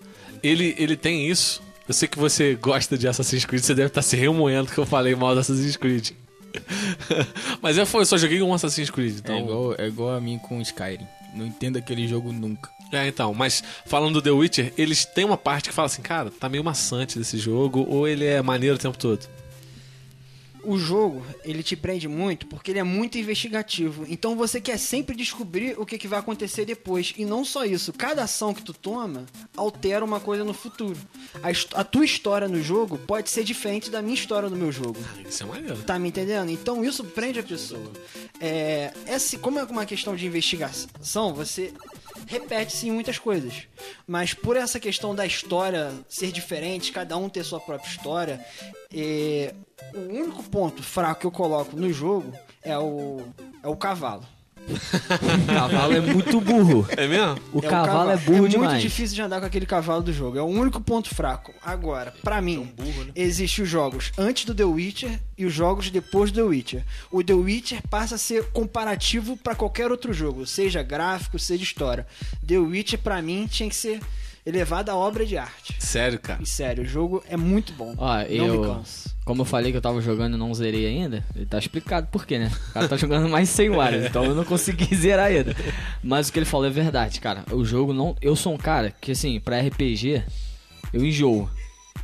Ele, 0.44 0.76
ele 0.78 0.96
tem 0.96 1.28
isso. 1.28 1.62
Eu 1.88 1.94
sei 1.94 2.08
que 2.08 2.20
você 2.20 2.54
gosta 2.54 2.96
de 2.96 3.08
Assassin's 3.08 3.46
Creed, 3.46 3.64
você 3.64 3.74
deve 3.74 3.88
estar 3.88 4.04
se 4.04 4.16
remoendo 4.16 4.72
que 4.72 4.78
eu 4.78 4.86
falei 4.86 5.16
mal 5.16 5.34
do 5.34 5.40
Assassin's 5.40 5.76
Creed. 5.76 6.12
Mas 7.64 7.78
eu, 7.78 7.88
eu 7.92 8.06
só 8.06 8.18
joguei 8.18 8.42
um 8.44 8.54
Assassin's 8.54 8.92
Creed, 8.92 9.18
então. 9.18 9.36
É, 9.36 9.40
igual, 9.42 9.76
é 9.80 9.88
igual 9.88 10.16
a 10.16 10.22
mim 10.22 10.38
com 10.38 10.62
Skyrim. 10.62 11.08
Não 11.34 11.48
entendo 11.48 11.78
aquele 11.78 12.08
jogo 12.08 12.32
nunca. 12.32 12.70
É, 12.92 13.08
então, 13.08 13.36
mas 13.36 13.64
falando 13.86 14.16
do 14.16 14.22
The 14.22 14.32
Witcher, 14.32 14.74
eles 14.76 15.06
têm 15.06 15.24
uma 15.24 15.38
parte 15.38 15.70
que 15.70 15.76
fala 15.76 15.86
assim, 15.86 16.02
cara, 16.02 16.32
tá 16.32 16.50
meio 16.50 16.64
maçante 16.64 17.20
desse 17.20 17.38
jogo, 17.38 17.86
ou 17.88 18.08
ele 18.08 18.26
é 18.26 18.42
maneiro 18.42 18.78
o 18.78 18.80
tempo 18.80 18.98
todo. 18.98 19.28
O 20.70 20.78
jogo, 20.78 21.26
ele 21.44 21.64
te 21.64 21.76
prende 21.76 22.08
muito 22.08 22.46
porque 22.46 22.70
ele 22.70 22.78
é 22.78 22.84
muito 22.84 23.18
investigativo. 23.18 24.06
Então 24.08 24.36
você 24.36 24.62
quer 24.62 24.78
sempre 24.78 25.16
descobrir 25.16 25.74
o 25.80 25.84
que, 25.84 25.98
que 25.98 26.08
vai 26.08 26.20
acontecer 26.20 26.64
depois. 26.64 27.12
E 27.18 27.26
não 27.26 27.44
só 27.44 27.66
isso, 27.66 27.92
cada 27.92 28.26
ação 28.26 28.54
que 28.54 28.62
tu 28.62 28.72
toma 28.72 29.26
altera 29.58 30.06
uma 30.06 30.20
coisa 30.20 30.44
no 30.44 30.54
futuro. 30.54 30.96
A, 31.42 31.80
a 31.80 31.84
tua 31.84 32.06
história 32.06 32.48
no 32.48 32.62
jogo 32.62 33.00
pode 33.00 33.32
ser 33.32 33.44
diferente 33.44 33.90
da 33.90 34.00
minha 34.00 34.14
história 34.14 34.48
no 34.48 34.56
meu 34.56 34.72
jogo. 34.72 35.00
Isso 35.28 35.42
é 35.42 35.46
maneiro. 35.48 35.82
Tá 35.82 35.98
me 35.98 36.10
entendendo? 36.10 36.52
Então 36.52 36.86
isso 36.86 37.04
prende 37.04 37.40
a 37.40 37.44
pessoa. 37.44 37.92
É, 38.40 38.94
esse, 39.08 39.40
como 39.40 39.58
é 39.58 39.64
uma 39.64 39.88
questão 39.88 40.16
de 40.16 40.28
investigação, 40.28 41.34
você 41.34 41.74
repete-se 42.28 42.88
em 42.88 42.92
muitas 42.92 43.18
coisas. 43.18 43.68
Mas 44.08 44.34
por 44.34 44.56
essa 44.56 44.80
questão 44.80 45.14
da 45.16 45.26
história 45.26 45.92
ser 46.08 46.32
diferente, 46.32 46.92
cada 46.92 47.18
um 47.18 47.30
ter 47.30 47.44
sua 47.44 47.60
própria 47.60 47.90
história, 47.90 48.46
é, 48.94 49.54
o 49.94 50.00
único 50.00 50.44
ponto 50.44 50.82
fraco 50.84 51.22
que 51.22 51.28
eu 51.28 51.32
coloco 51.32 51.76
no 51.76 51.92
jogo 51.92 52.34
é 52.62 52.78
o, 52.78 53.22
é 53.64 53.68
o 53.68 53.76
cavalo. 53.76 54.26
O 54.74 55.46
cavalo 55.54 55.94
é 55.94 56.00
muito 56.02 56.40
burro. 56.42 56.86
É 56.90 57.08
mesmo? 57.08 57.38
O 57.54 57.60
É 57.64 57.68
o 57.68 57.70
cavalo 57.70 58.12
é 58.12 58.18
burro 58.18 58.40
muito 58.40 58.52
demais. 58.52 58.82
difícil 58.82 59.16
de 59.16 59.22
andar 59.22 59.40
com 59.40 59.46
aquele 59.46 59.66
cavalo 59.66 60.02
do 60.02 60.14
jogo. 60.14 60.38
É 60.38 60.42
o 60.42 60.46
único 60.46 60.80
ponto 60.82 61.14
fraco. 61.14 61.54
Agora, 61.64 62.14
pra 62.24 62.42
mim, 62.42 62.72
existem 63.16 63.64
os 63.64 63.70
jogos 63.70 64.12
antes 64.18 64.46
do 64.46 64.54
The 64.54 64.64
Witcher 64.66 65.20
e 65.38 65.46
os 65.46 65.54
jogos 65.54 65.90
depois 65.90 66.32
do 66.32 66.36
The 66.42 66.44
Witcher. 66.44 66.84
O 67.12 67.24
The 67.24 67.34
Witcher 67.34 67.82
passa 67.90 68.16
a 68.16 68.18
ser 68.18 68.46
comparativo 68.52 69.36
pra 69.38 69.56
qualquer 69.56 69.92
outro 69.92 70.14
jogo, 70.14 70.46
seja 70.46 70.84
gráfico, 70.84 71.40
seja 71.40 71.64
história. 71.64 72.06
The 72.46 72.58
Witcher, 72.58 73.00
pra 73.00 73.22
mim, 73.22 73.48
tinha 73.50 73.70
que 73.70 73.76
ser 73.76 74.00
elevado 74.46 74.90
à 74.90 74.96
obra 74.96 75.26
de 75.26 75.38
arte. 75.38 75.76
Sério, 75.80 76.20
cara. 76.20 76.42
E 76.42 76.46
sério, 76.46 76.84
o 76.84 76.88
jogo 76.88 77.24
é 77.30 77.36
muito 77.38 77.74
bom. 77.74 77.94
Ó, 77.98 78.16
Não 78.18 78.24
eu. 78.24 78.62
me 78.62 78.68
canso. 78.68 79.10
Como 79.26 79.42
eu 79.42 79.46
falei 79.46 79.72
que 79.72 79.78
eu 79.78 79.82
tava 79.82 80.02
jogando 80.02 80.36
e 80.36 80.38
não 80.40 80.52
zerei 80.54 80.88
ainda, 80.88 81.24
ele 81.36 81.46
tá 81.46 81.60
explicado 81.60 82.08
por 82.08 82.26
quê, 82.26 82.40
né? 82.40 82.52
O 82.70 82.74
cara 82.74 82.88
tá 82.88 82.98
jogando 82.98 83.30
mais 83.30 83.48
100 83.50 83.70
horas, 83.72 84.06
então 84.06 84.24
eu 84.26 84.34
não 84.34 84.44
consegui 84.44 84.94
zerar 84.96 85.28
ainda. 85.28 85.56
Mas 86.04 86.30
o 86.30 86.34
que 86.34 86.40
ele 86.40 86.46
falou 86.46 86.66
é 86.66 86.70
verdade, 86.72 87.20
cara. 87.22 87.44
O 87.52 87.64
jogo 87.64 87.94
não. 87.94 88.16
Eu 88.22 88.36
sou 88.36 88.54
um 88.54 88.58
cara 88.58 88.92
que, 89.00 89.12
assim, 89.12 89.40
pra 89.40 89.60
RPG, 89.62 90.24
eu 90.92 91.06
enjoo. 91.06 91.48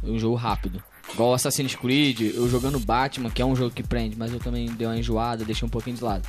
Eu 0.04 0.16
enjoo 0.16 0.36
rápido. 0.36 0.84
Igual 1.14 1.34
Assassin's 1.34 1.76
Creed, 1.76 2.34
eu 2.36 2.48
jogando 2.50 2.80
Batman, 2.80 3.30
que 3.30 3.42
é 3.42 3.46
um 3.46 3.56
jogo 3.56 3.72
que 3.74 3.84
prende, 3.84 4.16
mas 4.18 4.32
eu 4.34 4.40
também 4.40 4.68
dei 4.68 4.86
uma 4.88 4.98
enjoada, 4.98 5.46
deixei 5.46 5.66
um 5.66 5.70
pouquinho 5.70 5.96
de 5.96 6.04
lado. 6.04 6.28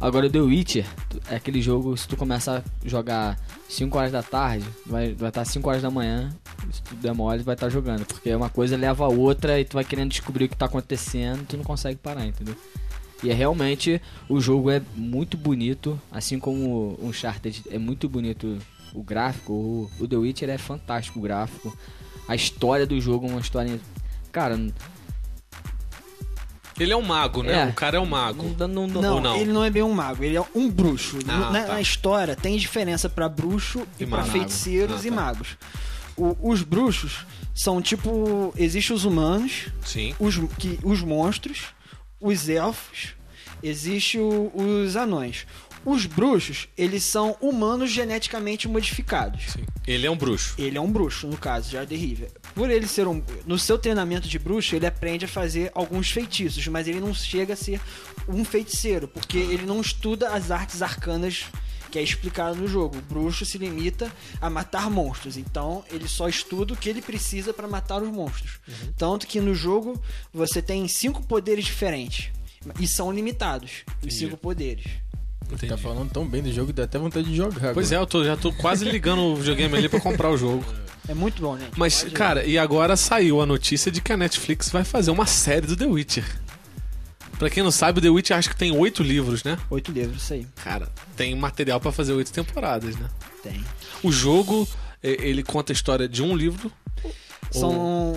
Agora 0.00 0.28
The 0.28 0.40
Witcher 0.40 0.86
é 1.30 1.36
aquele 1.36 1.62
jogo, 1.62 1.96
se 1.96 2.06
tu 2.06 2.16
começar 2.16 2.58
a 2.58 2.88
jogar 2.88 3.38
5 3.68 3.96
horas 3.96 4.12
da 4.12 4.22
tarde, 4.22 4.66
vai 4.84 5.06
estar 5.06 5.22
vai 5.22 5.30
tá 5.32 5.44
5 5.44 5.68
horas 5.68 5.82
da 5.82 5.90
manhã, 5.90 6.30
se 6.70 6.82
tu 6.82 6.94
der 6.96 7.14
mole, 7.14 7.42
vai 7.42 7.54
estar 7.54 7.70
jogando. 7.70 8.04
Porque 8.04 8.34
uma 8.34 8.50
coisa 8.50 8.76
leva 8.76 9.04
a 9.04 9.08
outra 9.08 9.58
e 9.58 9.64
tu 9.64 9.74
vai 9.74 9.84
querendo 9.84 10.10
descobrir 10.10 10.44
o 10.44 10.48
que 10.48 10.56
tá 10.56 10.66
acontecendo 10.66 11.46
tu 11.46 11.56
não 11.56 11.64
consegue 11.64 11.96
parar, 11.96 12.26
entendeu? 12.26 12.54
E 13.22 13.30
é 13.30 13.34
realmente, 13.34 14.00
o 14.28 14.38
jogo 14.38 14.70
é 14.70 14.82
muito 14.94 15.38
bonito, 15.38 15.98
assim 16.12 16.38
como 16.38 16.98
o 17.00 17.08
Uncharted 17.08 17.64
é 17.70 17.78
muito 17.78 18.08
bonito 18.08 18.58
o 18.94 19.02
gráfico, 19.02 19.52
o, 19.52 19.90
o 19.98 20.06
The 20.06 20.16
Witcher 20.16 20.50
é 20.50 20.58
fantástico 20.58 21.18
o 21.18 21.22
gráfico. 21.22 21.76
A 22.28 22.34
história 22.34 22.86
do 22.86 23.00
jogo 23.00 23.26
é 23.26 23.30
uma 23.30 23.40
história... 23.40 23.80
Cara, 24.30 24.58
Ele 26.78 26.92
é 26.92 26.96
um 26.96 27.02
mago, 27.02 27.42
né? 27.42 27.62
É. 27.62 27.66
O 27.66 27.72
cara 27.72 27.96
é 27.96 28.00
um 28.00 28.06
mago. 28.06 28.54
não, 28.58 28.68
não, 28.68 28.86
não, 28.86 29.02
Não, 29.02 29.20
não? 29.20 29.36
ele 29.36 29.52
não 29.52 29.64
é 29.64 29.70
bem 29.70 29.82
um 29.82 29.92
mago, 29.92 30.22
ele 30.22 30.36
é 30.36 30.44
um 30.54 30.68
bruxo. 30.70 31.18
Ah, 31.26 31.50
na, 31.50 31.62
tá. 31.62 31.68
na 31.74 31.80
história 31.80 32.36
tem 32.36 32.56
diferença 32.58 33.08
pra 33.08 33.28
bruxo 33.28 33.86
e, 33.98 34.02
E 34.02 34.06
pra 34.06 34.18
mago. 34.18 34.30
feiticeiros 34.30 35.04
Ah, 35.04 35.06
e 35.06 35.10
tá. 35.10 35.16
magos. 35.16 35.48
O- 36.16 36.36
os 36.50 36.62
bruxos 36.62 37.26
são 37.54 37.80
tipo. 37.82 38.52
Existem 38.56 38.94
os 38.94 39.04
humanos, 39.04 39.66
Sim. 39.84 40.14
os, 40.18 40.36
que, 40.58 40.78
os 40.82 41.02
monstros, 41.02 41.64
os 42.20 42.48
elfos, 42.48 43.14
existem 43.62 44.20
o- 44.20 44.50
os 44.54 44.96
anões. 44.96 45.46
Os 45.86 46.04
bruxos, 46.04 46.66
eles 46.76 47.04
são 47.04 47.36
humanos 47.40 47.92
geneticamente 47.92 48.66
modificados. 48.66 49.52
Sim. 49.52 49.64
Ele 49.86 50.04
é 50.04 50.10
um 50.10 50.16
bruxo. 50.16 50.56
Ele 50.58 50.76
é 50.76 50.80
um 50.80 50.90
bruxo, 50.90 51.28
no 51.28 51.36
caso, 51.36 51.70
Jardim 51.70 51.94
River. 51.94 52.32
Por 52.56 52.68
ele 52.68 52.88
ser 52.88 53.06
um. 53.06 53.22
No 53.46 53.56
seu 53.56 53.78
treinamento 53.78 54.26
de 54.26 54.36
bruxo, 54.36 54.74
ele 54.74 54.84
aprende 54.84 55.26
a 55.26 55.28
fazer 55.28 55.70
alguns 55.76 56.10
feitiços, 56.10 56.66
mas 56.66 56.88
ele 56.88 56.98
não 56.98 57.14
chega 57.14 57.54
a 57.54 57.56
ser 57.56 57.80
um 58.28 58.44
feiticeiro, 58.44 59.06
porque 59.06 59.38
ele 59.38 59.64
não 59.64 59.80
estuda 59.80 60.30
as 60.30 60.50
artes 60.50 60.82
arcanas 60.82 61.44
que 61.88 62.00
é 62.00 62.02
explicado 62.02 62.56
no 62.56 62.66
jogo. 62.66 62.98
O 62.98 63.02
bruxo 63.02 63.46
se 63.46 63.56
limita 63.56 64.12
a 64.40 64.50
matar 64.50 64.90
monstros, 64.90 65.36
então 65.36 65.84
ele 65.88 66.08
só 66.08 66.28
estuda 66.28 66.74
o 66.74 66.76
que 66.76 66.88
ele 66.88 67.00
precisa 67.00 67.54
para 67.54 67.68
matar 67.68 68.02
os 68.02 68.10
monstros. 68.10 68.58
Tanto 68.98 69.24
que 69.24 69.40
no 69.40 69.54
jogo 69.54 70.02
você 70.34 70.60
tem 70.60 70.88
cinco 70.88 71.24
poderes 71.24 71.64
diferentes 71.64 72.32
e 72.80 72.86
são 72.88 73.12
limitados 73.12 73.84
os 74.04 74.14
cinco 74.14 74.36
poderes. 74.36 74.84
Entendi. 75.50 75.68
Tá 75.68 75.76
falando 75.78 76.10
tão 76.10 76.26
bem 76.26 76.42
do 76.42 76.52
jogo, 76.52 76.72
dá 76.72 76.84
até 76.84 76.98
vontade 76.98 77.28
de 77.28 77.36
jogar. 77.36 77.72
Pois 77.72 77.92
é, 77.92 77.96
agora. 77.96 78.02
eu 78.02 78.06
tô- 78.06 78.24
já 78.24 78.36
tô 78.36 78.52
quase 78.52 78.84
ligando 78.84 79.20
o 79.22 79.36
videogame 79.36 79.76
ali 79.76 79.88
pra 79.88 80.00
comprar 80.00 80.30
o 80.30 80.36
jogo. 80.36 80.64
É 81.08 81.14
muito 81.14 81.40
bom, 81.40 81.54
né? 81.54 81.68
Mas, 81.76 82.02
cara, 82.12 82.44
e 82.44 82.58
agora 82.58 82.96
saiu 82.96 83.40
a 83.40 83.46
notícia 83.46 83.92
de 83.92 84.00
que 84.00 84.12
a 84.12 84.16
Netflix 84.16 84.70
vai 84.70 84.82
fazer 84.82 85.12
uma 85.12 85.24
série 85.26 85.66
do 85.66 85.76
The 85.76 85.86
Witcher. 85.86 86.24
Pra 87.38 87.48
quem 87.50 87.62
não 87.62 87.70
sabe, 87.70 87.98
o 87.98 88.02
The 88.02 88.08
Witcher 88.08 88.36
acho 88.36 88.48
que 88.48 88.56
tem 88.56 88.72
oito 88.76 89.02
livros, 89.02 89.44
né? 89.44 89.56
Oito 89.70 89.92
livros, 89.92 90.22
isso 90.22 90.32
aí. 90.32 90.46
Cara, 90.64 90.88
tem 91.16 91.36
material 91.36 91.78
pra 91.78 91.92
fazer 91.92 92.12
oito 92.12 92.32
temporadas, 92.32 92.96
né? 92.96 93.08
Tem. 93.42 93.62
O 94.02 94.10
jogo, 94.10 94.66
ele 95.02 95.42
conta 95.44 95.70
a 95.70 95.74
história 95.74 96.08
de 96.08 96.22
um 96.22 96.34
livro. 96.34 96.72
São, 97.50 98.12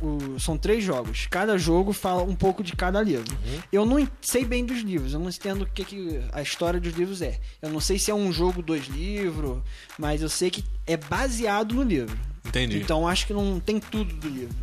o- 0.00 0.38
são 0.38 0.56
três 0.58 0.84
jogos. 0.84 1.26
Cada 1.30 1.56
jogo 1.58 1.92
fala 1.92 2.22
um 2.22 2.34
pouco 2.34 2.62
de 2.62 2.74
cada 2.76 3.02
livro. 3.02 3.32
Uhum. 3.46 3.58
Eu 3.72 3.84
não 3.86 4.08
sei 4.20 4.44
bem 4.44 4.64
dos 4.64 4.80
livros, 4.82 5.12
eu 5.14 5.20
não 5.20 5.28
entendo 5.28 5.62
o 5.62 5.66
que, 5.66 5.84
que 5.84 6.20
a 6.32 6.42
história 6.42 6.78
dos 6.78 6.92
livros 6.94 7.22
é. 7.22 7.40
Eu 7.62 7.70
não 7.70 7.80
sei 7.80 7.98
se 7.98 8.10
é 8.10 8.14
um 8.14 8.32
jogo, 8.32 8.62
dois 8.62 8.86
livros, 8.86 9.58
mas 9.98 10.22
eu 10.22 10.28
sei 10.28 10.50
que 10.50 10.64
é 10.86 10.96
baseado 10.96 11.74
no 11.74 11.82
livro. 11.82 12.16
Entendi. 12.44 12.78
Então 12.78 13.08
acho 13.08 13.26
que 13.26 13.32
não 13.32 13.58
tem 13.58 13.80
tudo 13.80 14.14
do 14.14 14.28
livro. 14.28 14.54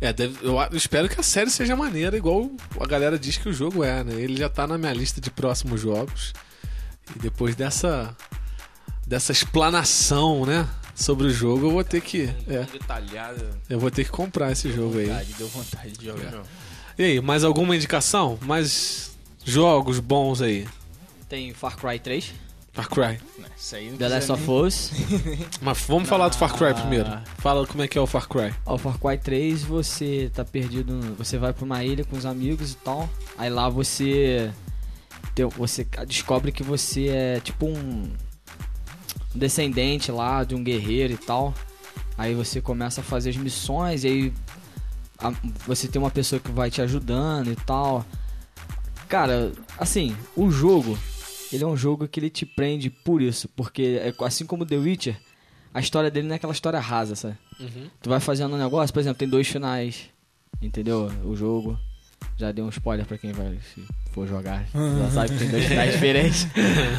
É, 0.00 0.12
deve- 0.12 0.38
eu 0.42 0.56
espero 0.76 1.08
que 1.08 1.20
a 1.20 1.22
série 1.22 1.50
seja 1.50 1.76
maneira, 1.76 2.16
igual 2.16 2.50
a 2.80 2.86
galera 2.86 3.16
diz 3.18 3.36
que 3.36 3.48
o 3.48 3.52
jogo 3.52 3.84
é, 3.84 4.02
né? 4.02 4.14
Ele 4.14 4.36
já 4.36 4.48
tá 4.48 4.66
na 4.66 4.76
minha 4.76 4.92
lista 4.92 5.20
de 5.20 5.30
próximos 5.30 5.80
jogos. 5.82 6.32
E 7.14 7.18
depois 7.20 7.54
dessa 7.54 8.16
dessa 9.06 9.30
explanação, 9.32 10.46
né, 10.46 10.66
sobre 10.94 11.26
o 11.26 11.30
jogo, 11.30 11.66
eu 11.66 11.70
vou 11.72 11.84
ter 11.84 12.00
que, 12.00 12.28
é, 12.48 12.66
eu 13.68 13.78
vou 13.80 13.90
ter 13.90 14.04
que 14.04 14.10
comprar 14.10 14.52
esse 14.52 14.70
jogo 14.72 14.98
aí. 14.98 15.06
Vontade, 15.06 15.32
deu 15.38 15.48
vontade 15.48 15.92
de 15.92 16.04
jogar. 16.06 16.30
Não. 16.32 16.42
E 16.98 17.02
aí, 17.04 17.20
mais 17.20 17.42
alguma 17.44 17.74
indicação? 17.74 18.38
Mais 18.42 19.16
jogos 19.44 19.98
bons 19.98 20.42
aí? 20.42 20.66
Tem 21.28 21.52
Far 21.54 21.76
Cry 21.76 21.98
3, 21.98 22.32
Far 22.74 22.88
Cry. 22.88 23.18
Isso 23.56 23.74
aí 23.76 23.90
não 23.90 23.96
The 23.98 24.08
Last 24.08 24.32
of 24.32 24.50
Us. 24.50 24.90
Mas 25.60 25.78
vamos 25.86 26.08
falar 26.08 26.28
do 26.28 26.36
Far 26.36 26.54
Cry 26.54 26.68
Ah. 26.68 26.74
primeiro. 26.74 27.08
Fala 27.38 27.66
como 27.66 27.82
é 27.82 27.88
que 27.88 27.96
é 27.98 28.00
o 28.00 28.06
Far 28.06 28.28
Cry. 28.28 28.52
Ó, 28.66 28.76
Far 28.78 28.98
Cry 28.98 29.18
3, 29.18 29.62
você 29.62 30.30
tá 30.34 30.44
perdido. 30.44 30.92
no- 30.92 31.14
Você 31.16 31.38
vai 31.38 31.52
pra 31.52 31.64
uma 31.64 31.82
ilha 31.84 32.04
com 32.04 32.16
os 32.16 32.24
amigos 32.26 32.72
e 32.72 32.76
tal. 32.76 33.08
Aí 33.38 33.48
lá 33.50 33.68
você. 33.68 34.50
Você 35.56 35.86
descobre 36.06 36.52
que 36.52 36.62
você 36.62 37.08
é 37.08 37.40
tipo 37.40 37.66
um. 37.66 38.10
Um 39.34 39.38
descendente 39.38 40.10
lá 40.12 40.44
de 40.44 40.54
um 40.54 40.62
guerreiro 40.62 41.12
e 41.12 41.16
tal. 41.16 41.54
Aí 42.16 42.34
você 42.34 42.60
começa 42.60 43.00
a 43.00 43.04
fazer 43.04 43.30
as 43.30 43.36
missões 43.36 44.04
e 44.04 44.08
aí. 44.08 44.32
a- 45.18 45.32
você 45.66 45.86
tem 45.86 46.00
uma 46.02 46.10
pessoa 46.10 46.40
que 46.40 46.50
vai 46.50 46.70
te 46.70 46.82
ajudando 46.82 47.52
e 47.52 47.56
tal. 47.56 48.04
Cara, 49.08 49.52
assim, 49.78 50.16
o 50.36 50.50
jogo. 50.50 50.98
Ele 51.52 51.62
é 51.62 51.66
um 51.66 51.76
jogo 51.76 52.08
que 52.08 52.18
ele 52.18 52.30
te 52.30 52.44
prende 52.46 52.88
por 52.90 53.20
isso. 53.22 53.48
Porque, 53.50 54.00
é, 54.02 54.14
assim 54.24 54.44
como 54.46 54.64
The 54.66 54.76
Witcher, 54.76 55.16
a 55.72 55.80
história 55.80 56.10
dele 56.10 56.26
não 56.26 56.32
é 56.32 56.36
aquela 56.36 56.52
história 56.52 56.80
rasa, 56.80 57.14
sabe? 57.14 57.36
Tu 58.02 58.08
vai 58.08 58.18
fazendo 58.20 58.54
um 58.54 58.58
negócio, 58.58 58.92
por 58.92 59.00
exemplo, 59.00 59.18
tem 59.18 59.28
dois 59.28 59.46
finais. 59.46 60.06
Entendeu? 60.60 61.10
O 61.24 61.36
jogo. 61.36 61.78
Já 62.36 62.50
dei 62.52 62.64
um 62.64 62.68
spoiler 62.70 63.04
pra 63.06 63.18
quem 63.18 63.32
vai 63.32 63.58
for 64.12 64.26
jogar. 64.28 64.64
Já 64.72 65.10
sabe 65.10 65.30
que 65.32 65.38
tem 65.38 65.48
dois 65.48 65.64
finais 65.64 65.92
diferentes. 65.94 66.46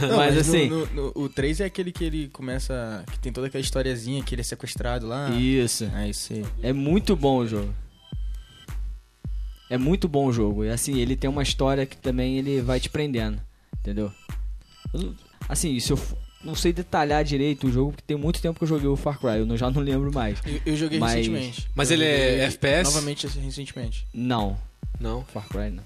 Não, 0.01 0.17
mas, 0.17 0.33
no- 0.35 0.41
assim. 0.41 0.69
no- 0.69 0.85
no- 0.87 1.11
o 1.15 1.29
3 1.29 1.61
é 1.61 1.65
aquele 1.65 1.91
que 1.91 2.03
ele 2.03 2.27
começa. 2.29 3.03
Que 3.11 3.19
tem 3.19 3.31
toda 3.31 3.47
aquela 3.47 3.61
historiazinha 3.61 4.23
que 4.23 4.33
ele 4.35 4.41
é 4.41 4.43
sequestrado 4.43 5.07
lá. 5.07 5.29
Isso. 5.31 5.85
É 5.95 6.09
isso 6.09 6.33
aí. 6.33 6.45
É 6.61 6.73
muito 6.73 7.15
bom 7.15 7.37
o 7.37 7.47
jogo. 7.47 7.73
É 9.69 9.77
muito 9.77 10.07
bom 10.07 10.27
o 10.27 10.33
jogo. 10.33 10.63
E 10.65 10.69
assim, 10.69 10.99
ele 10.99 11.15
tem 11.15 11.29
uma 11.29 11.41
história 11.43 11.85
que 11.85 11.97
também 11.97 12.37
ele 12.37 12.61
vai 12.61 12.79
te 12.79 12.89
prendendo. 12.89 13.39
Entendeu? 13.79 14.11
Assim, 15.49 15.79
se 15.79 15.91
eu 15.91 15.99
não 16.43 16.53
sei 16.55 16.71
detalhar 16.71 17.23
direito 17.23 17.67
o 17.67 17.71
jogo, 17.71 17.91
porque 17.91 18.03
tem 18.05 18.17
muito 18.17 18.41
tempo 18.41 18.57
que 18.59 18.63
eu 18.63 18.67
joguei 18.67 18.87
o 18.87 18.95
Far 18.95 19.17
Cry, 19.19 19.39
eu 19.39 19.57
já 19.57 19.71
não 19.71 19.81
lembro 19.81 20.13
mais. 20.13 20.39
Eu, 20.45 20.61
eu 20.65 20.75
joguei 20.75 20.99
Mas- 20.99 21.13
recentemente. 21.15 21.67
Mas 21.75 21.89
Eu 21.89 21.95
ele 21.97 22.05
é 22.05 22.43
FPS? 22.45 22.83
Novamente 22.93 23.27
recentemente. 23.27 24.05
Não, 24.13 24.57
Não, 24.99 25.23
Far 25.25 25.47
Cry 25.47 25.69
não. 25.71 25.83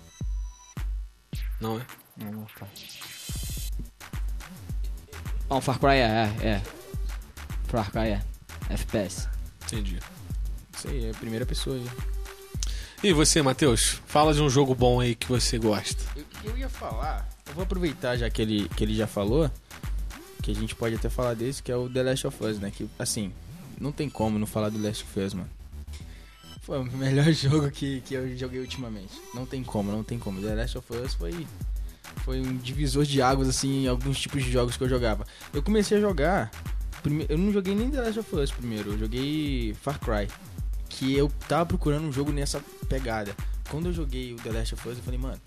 Não 1.59 1.79
é. 1.79 1.85
Não, 2.17 2.31
não, 2.31 2.47
Far... 2.47 2.69
Não, 5.49 5.61
Far 5.61 5.79
Cry 5.79 5.97
é, 5.97 6.33
é, 6.41 6.47
é. 6.47 6.61
Far 7.67 7.91
Cry 7.91 8.09
é. 8.09 8.21
FPS. 8.69 9.27
Entendi. 9.65 9.99
Isso 10.75 10.87
aí, 10.87 11.05
é 11.05 11.11
a 11.11 11.13
primeira 11.13 11.45
pessoa 11.45 11.75
aí. 11.75 11.87
E 13.03 13.13
você, 13.13 13.41
Matheus? 13.41 14.01
Fala 14.07 14.33
de 14.33 14.41
um 14.41 14.49
jogo 14.49 14.73
bom 14.73 14.99
aí 14.99 15.15
que 15.15 15.27
você 15.27 15.57
gosta. 15.57 16.03
Eu, 16.15 16.25
eu 16.43 16.57
ia 16.57 16.69
falar. 16.69 17.27
Eu 17.47 17.53
vou 17.53 17.63
aproveitar 17.63 18.17
já 18.17 18.29
que 18.29 18.41
ele, 18.41 18.69
que 18.69 18.83
ele 18.83 18.95
já 18.95 19.07
falou. 19.07 19.49
Que 20.41 20.51
a 20.51 20.55
gente 20.55 20.75
pode 20.75 20.95
até 20.95 21.09
falar 21.09 21.33
desse, 21.33 21.61
que 21.61 21.71
é 21.71 21.75
o 21.75 21.89
The 21.89 22.03
Last 22.03 22.27
of 22.27 22.43
Us, 22.43 22.59
né? 22.59 22.71
Que, 22.71 22.89
assim, 22.97 23.33
não 23.79 23.91
tem 23.91 24.09
como 24.09 24.39
não 24.39 24.47
falar 24.47 24.69
do 24.69 24.81
Last 24.81 25.03
of 25.03 25.19
Us, 25.19 25.33
mano. 25.33 25.49
Foi 26.67 26.79
o 26.79 26.83
melhor 26.83 27.31
jogo 27.31 27.71
que, 27.71 28.01
que 28.01 28.13
eu 28.13 28.37
joguei 28.37 28.59
ultimamente. 28.59 29.13
Não 29.33 29.45
tem 29.45 29.63
como, 29.63 29.89
não 29.89 30.03
tem 30.03 30.19
como. 30.19 30.41
The 30.41 30.53
Last 30.53 30.77
of 30.77 30.93
Us 30.93 31.13
foi. 31.13 31.47
Foi 32.25 32.41
um 32.41 32.57
divisor 32.57 33.05
de 33.05 33.21
águas, 33.21 33.47
assim, 33.47 33.85
em 33.85 33.87
alguns 33.87 34.19
tipos 34.19 34.43
de 34.43 34.51
jogos 34.51 34.75
que 34.75 34.83
eu 34.83 34.89
jogava. 34.89 35.25
Eu 35.53 35.63
comecei 35.63 35.97
a 35.97 36.01
jogar. 36.01 36.51
Eu 37.29 37.37
não 37.37 37.53
joguei 37.53 37.73
nem 37.73 37.89
The 37.89 38.01
Last 38.01 38.19
of 38.19 38.35
Us 38.35 38.51
primeiro, 38.51 38.91
eu 38.91 38.99
joguei 38.99 39.73
Far 39.81 39.97
Cry. 39.97 40.27
Que 40.89 41.15
eu 41.15 41.31
tava 41.47 41.65
procurando 41.65 42.05
um 42.05 42.11
jogo 42.11 42.33
nessa 42.33 42.61
pegada. 42.89 43.33
Quando 43.69 43.85
eu 43.85 43.93
joguei 43.93 44.33
o 44.33 44.35
The 44.35 44.51
Last 44.51 44.73
of 44.73 44.89
Us, 44.89 44.97
eu 44.97 45.03
falei, 45.03 45.19
mano, 45.19 45.39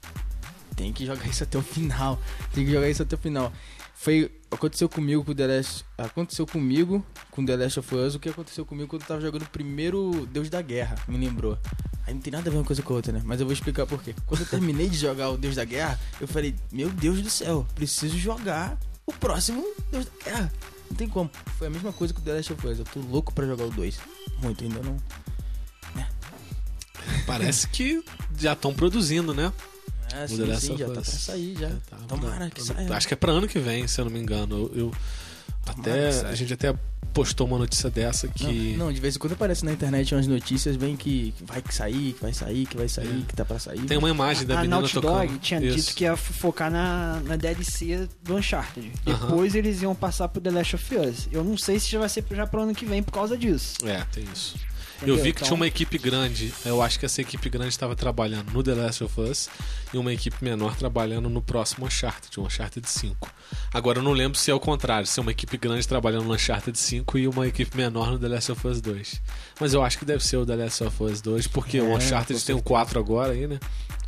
tem 0.74 0.90
que 0.90 1.04
jogar 1.04 1.26
isso 1.26 1.42
até 1.44 1.58
o 1.58 1.62
final. 1.62 2.18
Tem 2.54 2.64
que 2.64 2.72
jogar 2.72 2.88
isso 2.88 3.02
até 3.02 3.14
o 3.14 3.18
final. 3.18 3.52
Foi. 4.00 4.34
Aconteceu 4.50 4.88
comigo 4.88 5.22
com 5.22 5.34
The 5.34 5.46
Last. 5.46 5.84
Aconteceu 5.96 6.46
comigo 6.46 7.04
com 7.30 7.44
The 7.44 7.54
Last 7.54 7.80
of 7.80 7.94
Us 7.94 8.14
o 8.14 8.18
que 8.18 8.30
aconteceu 8.30 8.64
comigo 8.64 8.88
quando 8.88 9.02
eu 9.02 9.08
tava 9.08 9.20
jogando 9.20 9.42
o 9.42 9.50
primeiro 9.50 10.26
Deus 10.32 10.48
da 10.48 10.62
Guerra, 10.62 10.96
me 11.06 11.18
lembrou. 11.18 11.58
Aí 12.06 12.14
não 12.14 12.20
tem 12.20 12.32
nada 12.32 12.48
a 12.48 12.50
ver 12.50 12.58
uma 12.58 12.64
coisa 12.64 12.82
com 12.82 12.94
a 12.94 12.96
outra, 12.96 13.12
né? 13.12 13.20
Mas 13.24 13.38
eu 13.38 13.46
vou 13.46 13.52
explicar 13.52 13.86
por 13.86 14.02
quê. 14.02 14.14
Quando 14.26 14.40
eu 14.40 14.46
terminei 14.46 14.88
de 14.88 14.96
jogar 14.96 15.30
o 15.30 15.36
Deus 15.36 15.54
da 15.54 15.64
Guerra, 15.64 16.00
eu 16.18 16.26
falei, 16.26 16.54
meu 16.72 16.88
Deus 16.88 17.20
do 17.20 17.28
céu, 17.28 17.66
preciso 17.74 18.18
jogar 18.18 18.78
o 19.06 19.12
próximo 19.12 19.62
Deus 19.92 20.06
da 20.06 20.24
Guerra. 20.24 20.52
Não 20.90 20.96
tem 20.96 21.08
como. 21.08 21.30
Foi 21.58 21.66
a 21.66 21.70
mesma 21.70 21.92
coisa 21.92 22.14
com 22.14 22.20
o 22.20 22.24
The 22.24 22.32
Last 22.32 22.52
of 22.54 22.66
Us. 22.66 22.78
Eu 22.78 22.84
tô 22.86 23.00
louco 23.00 23.32
pra 23.34 23.46
jogar 23.46 23.66
o 23.66 23.70
2. 23.70 24.00
Muito, 24.40 24.64
ainda 24.64 24.80
não. 24.82 24.96
Parece 27.26 27.68
que 27.68 28.02
já 28.36 28.54
estão 28.54 28.74
produzindo, 28.74 29.32
né? 29.32 29.52
É, 30.12 30.20
The 30.22 30.28
sim, 30.28 30.42
Last 30.44 30.66
sim, 30.66 30.72
of 30.72 30.80
já 30.80 30.86
tá 30.86 30.92
pra 30.92 31.00
Us. 31.02 31.08
sair 31.08 31.56
já. 31.58 31.70
Tá, 31.88 31.96
Tomara 32.08 32.50
que 32.50 32.62
saia. 32.62 32.92
Acho 32.94 33.08
que 33.08 33.14
é 33.14 33.16
pra 33.16 33.32
ano 33.32 33.46
que 33.48 33.58
vem, 33.58 33.86
se 33.86 34.00
eu 34.00 34.04
não 34.04 34.12
me 34.12 34.18
engano. 34.20 34.56
Eu, 34.56 34.72
eu- 34.74 34.94
até 35.66 36.08
a 36.26 36.34
gente 36.34 36.52
até 36.54 36.74
postou 37.12 37.46
uma 37.46 37.58
notícia 37.58 37.90
dessa 37.90 38.26
que 38.28 38.72
Não, 38.76 38.86
não, 38.86 38.92
de 38.92 39.00
vez 39.00 39.14
em 39.16 39.18
quando 39.18 39.32
aparece 39.34 39.64
na 39.64 39.72
internet 39.72 40.14
umas 40.14 40.26
notícias 40.26 40.76
bem 40.76 40.96
que 40.96 41.32
que 41.36 41.44
vai 41.44 41.62
sair, 41.70 42.12
que 42.14 42.22
vai 42.22 42.32
sair, 42.32 42.66
que 42.66 42.76
vai 42.76 42.88
sair, 42.88 43.24
que 43.28 43.34
tá 43.36 43.44
pra 43.44 43.58
sair. 43.58 43.80
tem 43.82 43.98
uma 43.98 44.08
imagem 44.08 44.46
da 44.46 44.54
a 44.54 44.56
menina 44.62 44.76
Naughty 44.78 44.94
tocando. 44.94 45.26
Dog 45.28 45.38
tinha 45.38 45.60
Isso. 45.60 45.76
dito 45.76 45.94
que 45.94 46.04
ia 46.04 46.16
focar 46.16 46.70
na, 46.70 47.20
na 47.24 47.36
DLC 47.36 48.08
do 48.22 48.36
Uncharted. 48.36 48.90
Depois 49.04 49.54
eles 49.54 49.82
iam 49.82 49.94
passar 49.94 50.28
pro 50.28 50.40
The 50.40 50.50
Last 50.50 50.76
of 50.76 50.96
Us. 50.96 51.28
Eu 51.30 51.44
não 51.44 51.58
sei 51.58 51.78
se 51.78 51.90
já 51.90 51.98
vai 51.98 52.08
ser 52.08 52.24
já 52.30 52.46
pro 52.46 52.62
ano 52.62 52.74
que 52.74 52.86
vem 52.86 53.02
por 53.02 53.12
causa 53.12 53.36
disso. 53.36 53.74
É, 53.84 54.04
tem 54.12 54.24
isso. 54.32 54.56
Entendeu? 55.00 55.16
Eu 55.16 55.22
vi 55.22 55.32
que 55.32 55.38
Então- 55.38 55.46
tinha 55.48 55.54
uma 55.56 55.66
equipe 55.66 55.96
grande. 55.98 56.52
Eu 56.64 56.82
acho 56.82 56.98
que 56.98 57.06
essa 57.06 57.20
equipe 57.22 57.48
grande 57.48 57.70
estava 57.70 57.96
trabalhando 57.96 58.50
no 58.52 58.62
The 58.62 58.74
Last 58.74 59.02
of 59.04 59.20
Us 59.20 59.48
e 59.94 59.96
uma 59.98 60.12
equipe 60.12 60.36
menor 60.44 60.76
trabalhando 60.76 61.30
no 61.30 61.40
próximo 61.40 61.86
Uncharted, 61.86 62.38
o 62.38 62.44
Uncharted 62.44 62.86
5. 62.88 63.30
Agora 63.72 63.98
eu 63.98 64.02
não 64.02 64.12
lembro 64.12 64.38
se 64.38 64.50
é 64.50 64.54
o 64.54 64.60
contrário, 64.60 65.06
se 65.06 65.18
é 65.18 65.22
uma 65.22 65.30
equipe 65.30 65.56
grande 65.56 65.88
trabalhando 65.88 66.24
no 66.24 66.34
Uncharted 66.34 66.78
5 66.78 67.16
e 67.18 67.26
uma 67.26 67.46
equipe 67.46 67.74
menor 67.76 68.10
no 68.10 68.18
The 68.18 68.28
Last 68.28 68.52
of 68.52 68.66
Us 68.68 68.80
2. 68.80 69.22
Mas 69.58 69.72
eu 69.72 69.82
acho 69.82 69.98
que 69.98 70.04
deve 70.04 70.22
ser 70.24 70.36
o 70.36 70.44
The 70.44 70.56
Last 70.56 70.84
of 70.84 71.02
Us 71.02 71.20
2, 71.22 71.46
porque 71.46 71.78
É, 71.78 71.82
o 71.82 71.96
Uncharted 71.96 72.26
tem 72.44 72.54
o 72.54 72.58
certeza. 72.58 72.62
4 72.62 72.98
agora 73.00 73.32
aí, 73.32 73.46
né? 73.46 73.58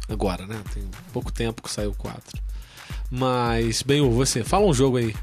Agora, 0.09 0.47
né? 0.47 0.61
Tem 0.75 0.83
pouco 1.13 1.33
tempo 1.33 1.63
que 1.63 1.71
saiu 1.71 1.91
o 1.93 1.95
4. 1.95 2.39
Mas, 3.11 3.83
bem, 3.83 4.01
você, 4.11 4.43
fala 4.45 4.67
um 4.67 4.75
jogo 4.75 4.97
aí. 4.99 5.15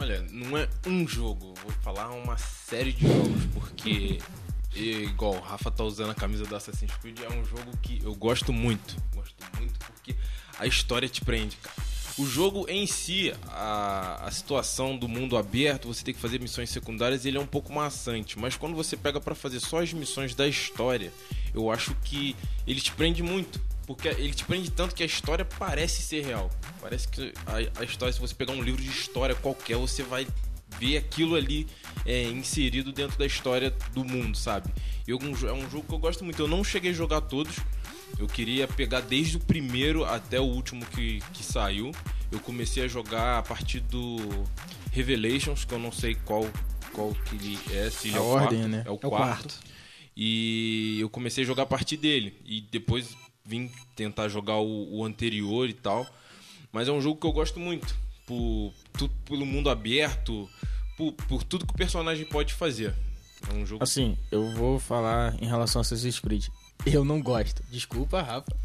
Olha, 0.00 0.24
não 0.32 0.56
é 0.58 0.68
um 0.86 1.06
jogo, 1.06 1.54
vou 1.62 1.72
falar 1.82 2.10
uma 2.10 2.36
série 2.36 2.92
de 2.92 3.06
jogos, 3.06 3.44
porque 3.54 4.18
e, 4.74 5.04
igual 5.04 5.34
o 5.34 5.40
Rafa 5.40 5.70
tá 5.70 5.84
usando 5.84 6.10
a 6.10 6.14
camisa 6.14 6.44
do 6.44 6.56
Assassin's 6.56 6.92
Creed, 7.00 7.20
é 7.20 7.28
um 7.28 7.44
jogo 7.44 7.76
que 7.82 8.00
eu 8.02 8.14
gosto 8.14 8.52
muito. 8.52 8.96
Gosto 9.14 9.44
muito 9.58 9.78
porque 9.80 10.14
a 10.58 10.66
história 10.66 11.08
te 11.08 11.24
prende, 11.24 11.56
cara. 11.56 11.76
O 12.18 12.26
jogo 12.26 12.66
em 12.68 12.86
si, 12.86 13.32
a, 13.48 14.26
a 14.26 14.30
situação 14.30 14.96
do 14.96 15.08
mundo 15.08 15.36
aberto, 15.36 15.88
você 15.88 16.04
tem 16.04 16.12
que 16.12 16.20
fazer 16.20 16.38
missões 16.38 16.68
secundárias, 16.68 17.24
ele 17.24 17.38
é 17.38 17.40
um 17.40 17.46
pouco 17.46 17.72
maçante. 17.72 18.38
Mas 18.38 18.54
quando 18.54 18.76
você 18.76 18.96
pega 18.98 19.18
pra 19.18 19.34
fazer 19.34 19.60
só 19.60 19.82
as 19.82 19.92
missões 19.94 20.34
da 20.34 20.46
história, 20.46 21.10
eu 21.54 21.70
acho 21.70 21.94
que 22.04 22.36
ele 22.66 22.80
te 22.80 22.92
prende 22.92 23.22
muito. 23.22 23.58
Porque 23.86 24.08
ele 24.08 24.32
te 24.32 24.44
prende 24.44 24.70
tanto 24.70 24.94
que 24.94 25.02
a 25.02 25.06
história 25.06 25.44
parece 25.44 26.02
ser 26.02 26.24
real. 26.24 26.50
Parece 26.80 27.08
que 27.08 27.32
a, 27.46 27.80
a 27.80 27.84
história, 27.84 28.12
se 28.12 28.20
você 28.20 28.34
pegar 28.34 28.52
um 28.52 28.62
livro 28.62 28.80
de 28.80 28.90
história 28.90 29.34
qualquer, 29.34 29.76
você 29.76 30.02
vai 30.02 30.26
ver 30.86 30.96
aquilo 30.96 31.36
ali 31.36 31.66
é, 32.04 32.24
inserido 32.24 32.92
dentro 32.92 33.16
da 33.18 33.24
história 33.26 33.70
do 33.94 34.04
mundo, 34.04 34.36
sabe? 34.36 34.68
Eu, 35.06 35.18
é 35.48 35.52
um 35.52 35.68
jogo 35.70 35.86
que 35.86 35.94
eu 35.94 35.98
gosto 35.98 36.24
muito. 36.24 36.40
Eu 36.42 36.48
não 36.48 36.64
cheguei 36.64 36.90
a 36.90 36.94
jogar 36.94 37.20
todos. 37.22 37.56
Eu 38.18 38.26
queria 38.26 38.66
pegar 38.68 39.00
desde 39.00 39.36
o 39.36 39.40
primeiro 39.40 40.04
até 40.04 40.40
o 40.40 40.44
último 40.44 40.84
que, 40.86 41.20
que 41.32 41.42
saiu. 41.44 41.92
Eu 42.30 42.40
comecei 42.40 42.84
a 42.84 42.88
jogar 42.88 43.38
a 43.38 43.42
partir 43.42 43.80
do 43.80 44.16
Revelations, 44.90 45.64
que 45.64 45.72
eu 45.74 45.78
não 45.78 45.92
sei 45.92 46.14
qual, 46.14 46.48
qual 46.92 47.12
que 47.14 47.34
ele 47.36 47.58
é, 47.72 47.90
se 47.90 48.08
ele 48.08 48.16
A 48.16 48.18
é 48.18 48.20
o 48.20 48.24
ordem, 48.26 48.58
quarto. 48.60 48.68
né? 48.70 48.82
É 48.86 48.90
o 48.90 48.92
É 48.92 48.94
o 48.94 48.98
quarto. 48.98 49.10
quarto. 49.10 49.60
E 50.16 50.98
eu 51.00 51.08
comecei 51.08 51.42
a 51.44 51.46
jogar 51.46 51.62
a 51.62 51.66
partir 51.66 51.96
dele. 51.96 52.34
E 52.44 52.60
depois 52.60 53.16
vim 53.44 53.70
tentar 53.96 54.28
jogar 54.28 54.56
o, 54.58 54.98
o 54.98 55.04
anterior 55.04 55.68
e 55.68 55.72
tal. 55.72 56.06
Mas 56.72 56.88
é 56.88 56.92
um 56.92 57.00
jogo 57.00 57.20
que 57.20 57.26
eu 57.26 57.32
gosto 57.32 57.58
muito. 57.58 57.94
Por, 58.26 58.72
tu- 58.92 59.08
pelo 59.24 59.44
mundo 59.44 59.68
aberto, 59.70 60.48
por, 60.96 61.12
por 61.12 61.42
tudo 61.42 61.66
que 61.66 61.72
o 61.72 61.76
personagem 61.76 62.24
pode 62.24 62.52
fazer. 62.54 62.94
É 63.50 63.54
um 63.54 63.66
jogo. 63.66 63.82
Assim, 63.82 64.16
eu 64.30 64.50
vou 64.54 64.78
falar 64.78 65.34
em 65.42 65.46
relação 65.46 65.80
a 65.80 65.82
Assassin's 65.82 66.20
Creed. 66.20 66.46
Eu 66.86 67.04
não 67.04 67.20
gosto. 67.20 67.62
Desculpa, 67.70 68.22
Rafa. 68.22 68.56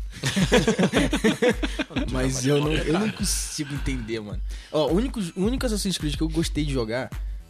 Mas 2.11 2.45
eu 2.45 2.59
não, 2.59 2.73
eu 2.73 2.99
não 2.99 3.11
consigo 3.11 3.73
entender, 3.73 4.19
mano. 4.19 4.41
Ó, 4.71 4.87
o 4.87 4.95
único, 4.95 5.19
o 5.35 5.43
único 5.43 5.65
Assassin's 5.65 5.97
Creed 5.97 6.15
que 6.15 6.23
eu 6.23 6.29
gostei 6.29 6.65
de 6.65 6.73
jogar, 6.73 7.09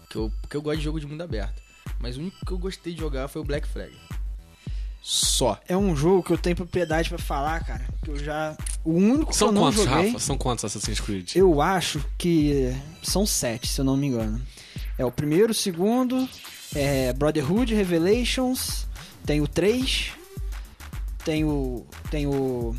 que 0.10 0.16
eu, 0.16 0.32
porque 0.42 0.58
eu 0.58 0.62
gosto 0.62 0.78
de 0.78 0.84
jogo 0.84 1.00
de 1.00 1.06
mundo 1.06 1.22
aberto, 1.22 1.62
mas 2.00 2.18
o 2.18 2.22
único 2.22 2.46
que 2.46 2.52
eu 2.52 2.58
gostei 2.58 2.94
de 2.94 3.00
jogar 3.00 3.28
foi 3.28 3.42
o 3.42 3.46
Black 3.46 3.68
Flag. 3.68 3.94
Só. 5.02 5.58
É 5.70 5.78
um 5.78 5.96
jogo 5.96 6.22
que 6.22 6.34
eu 6.34 6.38
tenho 6.38 6.56
propriedade 6.56 7.08
pra 7.08 7.18
falar, 7.18 7.64
cara. 7.64 7.86
Que 8.04 8.12
eu 8.12 8.18
já. 8.20 8.58
O 8.84 8.92
único 8.92 9.32
que 9.32 9.38
São 9.38 9.48
eu 9.48 9.52
não 9.54 9.62
quantos, 9.62 9.84
joguei. 9.86 10.08
Rafa? 10.08 10.20
São 10.20 10.38
quantos 10.38 10.66
Assassin's 10.66 11.00
Creed? 11.00 11.34
Eu 11.34 11.62
acho 11.62 12.04
que 12.18 12.76
são 13.02 13.26
sete, 13.26 13.68
se 13.70 13.80
eu 13.80 13.86
não 13.86 13.96
me 13.96 14.08
engano. 14.08 14.42
É 14.98 15.06
o 15.06 15.12
primeiro, 15.12 15.52
o 15.52 15.56
segundo, 15.56 16.28
é 16.76 17.14
Brotherhood, 17.14 17.74
Revelations, 17.74 18.88
tem 19.26 19.42
o 19.42 19.48
3, 19.48 20.12
tem 21.24 21.44
o. 21.44 21.86
tem 22.10 22.26
o. 22.28 22.76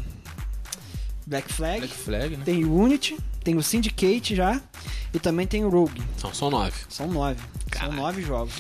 Black 1.26 1.52
Flag, 1.52 1.80
Black 1.80 1.94
Flag, 1.94 2.36
né? 2.38 2.42
tem 2.44 2.64
o 2.64 2.74
Unity, 2.74 3.16
tem 3.44 3.54
o 3.56 3.62
Syndicate 3.62 4.34
já, 4.34 4.60
e 5.12 5.18
também 5.18 5.46
tem 5.46 5.62
o 5.64 5.68
Rogue. 5.68 6.02
São, 6.16 6.32
são 6.32 6.50
nove. 6.50 6.72
São 6.88 7.06
nove. 7.06 7.38
Caraca. 7.70 7.92
São 7.94 8.02
nove 8.02 8.22
jogos. 8.22 8.54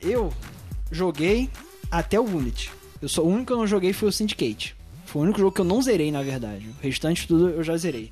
Eu 0.00 0.32
joguei 0.90 1.50
até 1.90 2.18
o 2.18 2.24
Unity. 2.24 2.70
Eu 3.02 3.08
sou 3.10 3.26
o 3.26 3.28
único 3.28 3.46
que 3.48 3.52
eu 3.52 3.58
não 3.58 3.66
joguei 3.66 3.92
foi 3.92 4.08
o 4.08 4.12
Syndicate. 4.12 4.74
Foi 5.04 5.20
o 5.20 5.24
único 5.24 5.38
jogo 5.38 5.52
que 5.52 5.60
eu 5.60 5.64
não 5.66 5.82
zerei, 5.82 6.10
na 6.10 6.22
verdade. 6.22 6.66
O 6.66 6.82
restante 6.82 7.28
tudo 7.28 7.50
eu 7.50 7.62
já 7.62 7.76
zerei. 7.76 8.10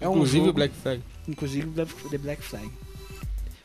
É 0.00 0.08
um 0.08 0.12
Inclusive 0.14 0.38
jogo- 0.38 0.50
o 0.50 0.52
Black 0.52 0.74
Flag. 0.74 1.02
Inclusive 1.28 1.66
o 1.68 2.18
Black 2.18 2.42
Flag. 2.42 2.68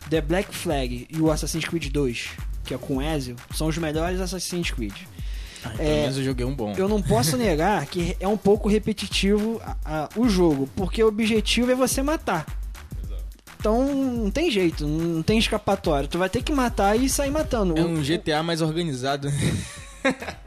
The 0.09 0.21
Black 0.21 0.53
Flag 0.55 1.07
e 1.09 1.19
o 1.21 1.31
Assassin's 1.31 1.65
Creed 1.65 1.87
2, 1.91 2.29
que 2.65 2.73
é 2.73 2.77
com 2.77 3.01
Ezio, 3.01 3.35
são 3.55 3.67
os 3.67 3.77
melhores 3.77 4.19
Assassin's 4.19 4.71
Creed. 4.71 4.93
Ah, 5.65 5.69
pelo 5.69 5.81
É, 5.89 6.07
eu 6.07 6.23
joguei 6.23 6.45
um 6.45 6.53
bom. 6.53 6.73
Eu 6.77 6.89
não 6.89 7.01
posso 7.01 7.37
negar 7.37 7.85
que 7.85 8.17
é 8.19 8.27
um 8.27 8.35
pouco 8.37 8.67
repetitivo 8.67 9.61
a- 9.63 9.75
a- 9.85 10.09
o 10.17 10.27
jogo, 10.27 10.69
porque 10.75 11.01
o 11.01 11.07
objetivo 11.07 11.71
é 11.71 11.75
você 11.75 12.01
matar. 12.03 12.45
Então 13.59 13.95
não 13.95 14.29
tem 14.29 14.51
jeito, 14.51 14.85
não 14.85 15.23
tem 15.23 15.39
escapatória. 15.39 16.07
Tu 16.09 16.17
vai 16.17 16.29
ter 16.29 16.43
que 16.43 16.51
matar 16.51 16.99
e 16.99 17.07
sair 17.07 17.31
matando. 17.31 17.77
É 17.79 17.81
um 17.81 18.01
GTA 18.03 18.43
mais 18.43 18.61
organizado. 18.61 19.29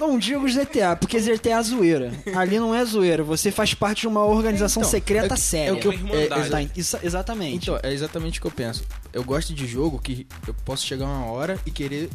Não 0.00 0.18
digo 0.18 0.46
GTA, 0.46 0.96
porque 0.96 1.20
GTA 1.20 1.58
é 1.58 1.62
zoeira. 1.62 2.12
Ali 2.34 2.58
não 2.58 2.74
é 2.74 2.84
zoeira, 2.84 3.22
você 3.22 3.50
faz 3.52 3.74
parte 3.74 4.00
de 4.02 4.08
uma 4.08 4.24
organização 4.24 4.80
Então, 4.82 4.90
secreta 4.90 5.34
é 5.34 5.36
séria. 5.36 5.70
é 5.70 5.72
o 5.72 5.78
que 5.78 5.86
eu-. 5.86 6.28
Tá, 6.28 6.62
isso- 6.74 6.98
exatamente. 7.02 7.56
Então, 7.70 7.78
é 7.82 7.92
exatamente 7.92 8.38
o 8.38 8.42
que 8.42 8.46
eu 8.48 8.50
penso. 8.52 8.82
Eu 9.12 9.22
gosto 9.22 9.52
de 9.54 9.66
jogo 9.66 9.98
que 10.00 10.26
eu 10.48 10.54
posso 10.64 10.86
chegar 10.86 11.04
uma 11.04 11.26
hora 11.26 11.58
e 11.66 11.70
querer 11.70 12.10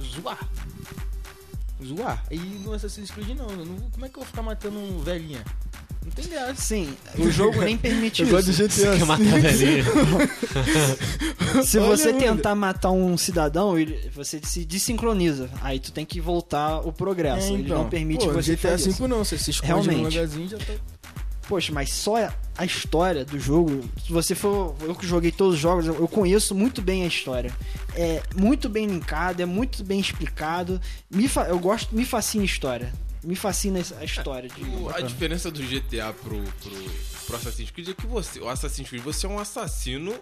zoar. 0.00 0.38
Zoar. 1.84 2.22
E 2.30 2.36
no 2.38 2.72
Assassin's 2.74 3.10
Creed 3.10 3.36
não. 3.36 3.48
eu 3.50 3.64
não- 3.64 3.90
como 3.90 4.04
é 4.06 4.08
que 4.08 4.16
eu 4.16 4.20
vou 4.20 4.26
ficar 4.26 4.42
matando 4.42 4.78
um 4.78 4.98
velhinha? 5.00 5.44
Não 6.04 6.10
tem 6.12 6.28
graça. 6.28 6.54
Sim, 6.56 6.94
o 7.18 7.30
jogo 7.30 7.60
nem 7.62 7.76
permite 7.76 8.22
isso. 8.22 8.52
GTA. 8.52 8.96
Quer 8.96 9.04
matar 9.04 9.40
velhinho? 9.40 9.84
Se 11.64 11.78
Olha, 11.78 11.88
você 11.96 12.06
mano. 12.12 12.18
tentar 12.18 12.54
matar 12.54 12.90
um 12.90 13.16
cidadão, 13.18 13.78
ele- 13.78 14.10
você 14.14 14.40
se 14.42 14.64
desincroniza. 14.64 15.50
Aí 15.60 15.78
tu 15.78 15.92
tem 15.92 16.04
que 16.06 16.20
voltar 16.20 16.78
o 16.80 16.92
progresso. 16.92 17.52
ele 17.52 17.68
não 17.68 17.88
permite 17.88 18.22
É, 18.22 18.24
então. 18.24 18.34
pô, 18.34 18.42
você 18.42 18.52
GTA 18.56 18.70
fazer 18.70 18.84
V 18.84 18.90
isso. 18.90 19.08
não, 19.08 19.24
você 19.24 19.38
se 19.38 19.50
esconde 19.50 19.72
no 19.72 19.80
Realmente. 19.82 20.04
lugarzinho 20.14 20.48
já 20.48 20.58
tá... 20.58 20.72
Poxa, 21.48 21.72
mas 21.72 21.92
só 21.92 22.14
a 22.56 22.64
história 22.64 23.24
do 23.24 23.36
jogo, 23.38 23.80
se 24.06 24.12
você 24.12 24.36
for. 24.36 24.76
Eu 24.82 24.94
que 24.94 25.04
joguei 25.04 25.32
todos 25.32 25.54
os 25.54 25.60
jogos, 25.60 25.84
eu 25.84 25.96
eu 25.96 26.06
conheço 26.06 26.54
muito 26.54 26.80
bem 26.80 27.02
a 27.02 27.08
história. 27.08 27.52
É 27.96 28.22
muito 28.36 28.68
bem 28.68 28.86
linkado, 28.86 29.42
é 29.42 29.46
muito 29.46 29.82
bem 29.82 29.98
explicado. 29.98 30.80
Me 31.10 31.26
fa- 31.26 31.48
eu 31.48 31.58
gosto, 31.58 31.92
me 31.94 32.04
fascina 32.04 32.44
a 32.44 32.46
história. 32.46 32.92
Me 33.22 33.36
fascina 33.36 33.80
a 33.98 34.04
história 34.04 34.48
de. 34.48 34.62
O- 34.62 34.88
a 34.88 35.00
diferença 35.00 35.50
do 35.50 35.62
GTA 35.62 36.12
pro, 36.12 36.42
pro, 36.42 36.70
pro 37.26 37.36
Assassin's 37.36 37.70
Creed 37.70 37.88
é 37.90 37.94
que 37.94 38.06
você, 38.06 38.40
o 38.40 38.48
Assassin's 38.48 38.88
Creed, 38.88 39.02
você 39.02 39.26
é 39.26 39.28
um 39.28 39.38
assassino. 39.38 40.14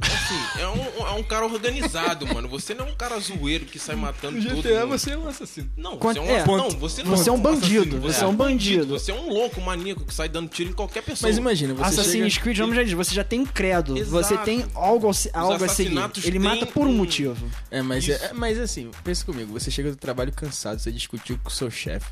Assim, 0.00 0.60
é 0.60 0.66
um, 0.66 1.06
é 1.06 1.12
um 1.12 1.22
cara 1.22 1.44
organizado, 1.44 2.26
mano. 2.26 2.48
Você 2.48 2.74
não 2.74 2.86
é 2.88 2.90
um 2.90 2.94
cara 2.94 3.20
zoeiro 3.20 3.66
que 3.66 3.78
sai 3.78 3.94
matando 3.94 4.42
todo 4.42 4.56
mundo. 4.56 4.68
é 4.68 4.84
um 5.18 5.28
assassino. 5.28 5.70
Não, 5.76 5.96
você 5.98 6.18
é 6.18 6.22
um, 6.22 6.30
é, 6.30 6.46
não, 6.46 6.70
você 6.70 7.02
não 7.04 7.10
você 7.16 7.28
é 7.28 7.32
um 7.32 7.38
bandido, 7.40 7.80
assassino, 7.96 8.00
você 8.00 8.24
é 8.24 8.26
um 8.26 8.34
bandido. 8.34 8.98
Você 8.98 9.10
é 9.12 9.14
um 9.14 9.28
louco, 9.28 9.60
maníaco 9.60 10.04
que 10.04 10.12
sai 10.12 10.28
dando 10.28 10.48
tiro 10.48 10.70
em 10.70 10.72
qualquer 10.72 11.02
pessoa. 11.02 11.28
Mas 11.28 11.36
imagina, 11.38 11.74
você 11.74 11.84
Assassin's 12.00 12.32
chega... 12.32 12.42
Creed, 12.42 12.58
vamos 12.58 12.74
já 12.74 12.82
dizer, 12.82 12.96
você 12.96 13.14
já 13.14 13.22
tem 13.22 13.40
um 13.40 13.46
credo, 13.46 13.96
Exato. 13.96 14.10
você 14.10 14.36
tem 14.38 14.64
algo, 14.74 15.10
algo 15.34 15.64
a 15.64 15.68
seguir. 15.68 15.96
Ele 16.24 16.38
mata 16.38 16.66
por 16.66 16.86
um 16.86 16.90
um- 16.90 16.96
motivo. 16.96 17.48
É, 17.70 17.80
mas, 17.82 18.08
Isso. 18.08 18.24
é, 18.24 18.32
mas 18.32 18.58
assim, 18.58 18.90
pensa 19.04 19.24
comigo. 19.24 19.52
Você 19.52 19.70
chega 19.70 19.90
do 19.90 19.96
trabalho 19.96 20.32
cansado, 20.32 20.80
você 20.80 20.90
discutiu 20.90 21.38
com 21.42 21.48
o 21.48 21.52
seu 21.52 21.70
chefe. 21.70 22.06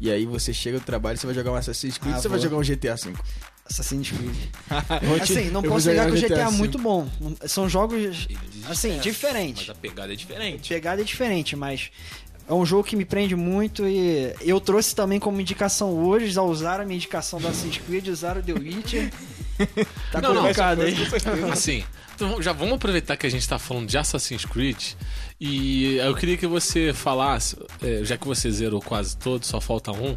E 0.00 0.10
aí 0.10 0.26
você 0.26 0.52
chega 0.52 0.78
do 0.78 0.84
trabalho, 0.84 1.16
você 1.18 1.26
vai 1.26 1.34
jogar 1.34 1.52
um 1.52 1.54
Assassin's 1.54 1.96
Creed, 1.98 2.14
Ah, 2.14 2.20
você 2.20 2.28
vai 2.28 2.38
vou. 2.38 2.48
jogar 2.48 2.56
um 2.58 2.62
GTA 2.64 2.94
V. 2.96 3.12
Assassin's 3.68 4.10
Creed. 4.10 4.36
Assim, 5.22 5.50
não 5.50 5.62
eu 5.62 5.70
posso 5.70 5.88
negar 5.88 6.06
que 6.06 6.12
o 6.12 6.20
GTA 6.20 6.42
é 6.42 6.50
muito 6.50 6.78
bom. 6.78 7.08
São 7.46 7.68
jogos, 7.68 8.28
assim, 8.68 8.90
desespera, 8.90 9.00
diferentes. 9.02 9.66
Mas 9.66 9.76
a 9.76 9.80
pegada 9.80 10.12
é 10.12 10.16
diferente. 10.16 10.68
Pegada 10.68 11.00
é 11.00 11.04
diferente, 11.04 11.56
mas 11.56 11.90
é 12.48 12.54
um 12.54 12.64
jogo 12.64 12.84
que 12.84 12.94
me 12.94 13.04
prende 13.04 13.34
muito 13.34 13.86
e 13.86 14.32
eu 14.40 14.60
trouxe 14.60 14.94
também 14.94 15.18
como 15.18 15.40
indicação 15.40 15.90
hoje, 15.92 16.38
usar 16.38 16.80
a 16.80 16.84
minha 16.84 16.96
indicação 16.96 17.40
do 17.40 17.48
Assassin's 17.48 17.78
Creed, 17.78 18.08
usar 18.08 18.36
o 18.36 18.42
The 18.42 18.52
Witcher. 18.52 19.12
Tá 20.12 20.20
Não, 20.20 20.34
não, 20.34 20.42
complicado 20.42 20.82
aí. 20.82 20.94
Assim, 21.50 21.82
então 22.14 22.42
já 22.42 22.52
vamos 22.52 22.74
aproveitar 22.74 23.16
que 23.16 23.26
a 23.26 23.30
gente 23.30 23.48
tá 23.48 23.58
falando 23.58 23.88
de 23.88 23.96
Assassin's 23.96 24.44
Creed 24.44 24.92
e 25.40 25.96
eu 25.96 26.14
queria 26.14 26.36
que 26.36 26.46
você 26.46 26.92
falasse, 26.92 27.56
é, 27.82 28.04
já 28.04 28.18
que 28.18 28.26
você 28.26 28.50
zerou 28.50 28.82
quase 28.82 29.16
todo, 29.16 29.46
só 29.46 29.58
falta 29.58 29.92
um, 29.92 30.14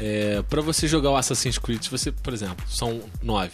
é, 0.00 0.42
para 0.48 0.62
você 0.62 0.88
jogar 0.88 1.10
o 1.10 1.16
Assassin's 1.16 1.58
Creed, 1.58 1.82
se 1.82 1.90
você, 1.90 2.10
por 2.10 2.32
exemplo, 2.32 2.64
são 2.66 3.02
nove. 3.22 3.52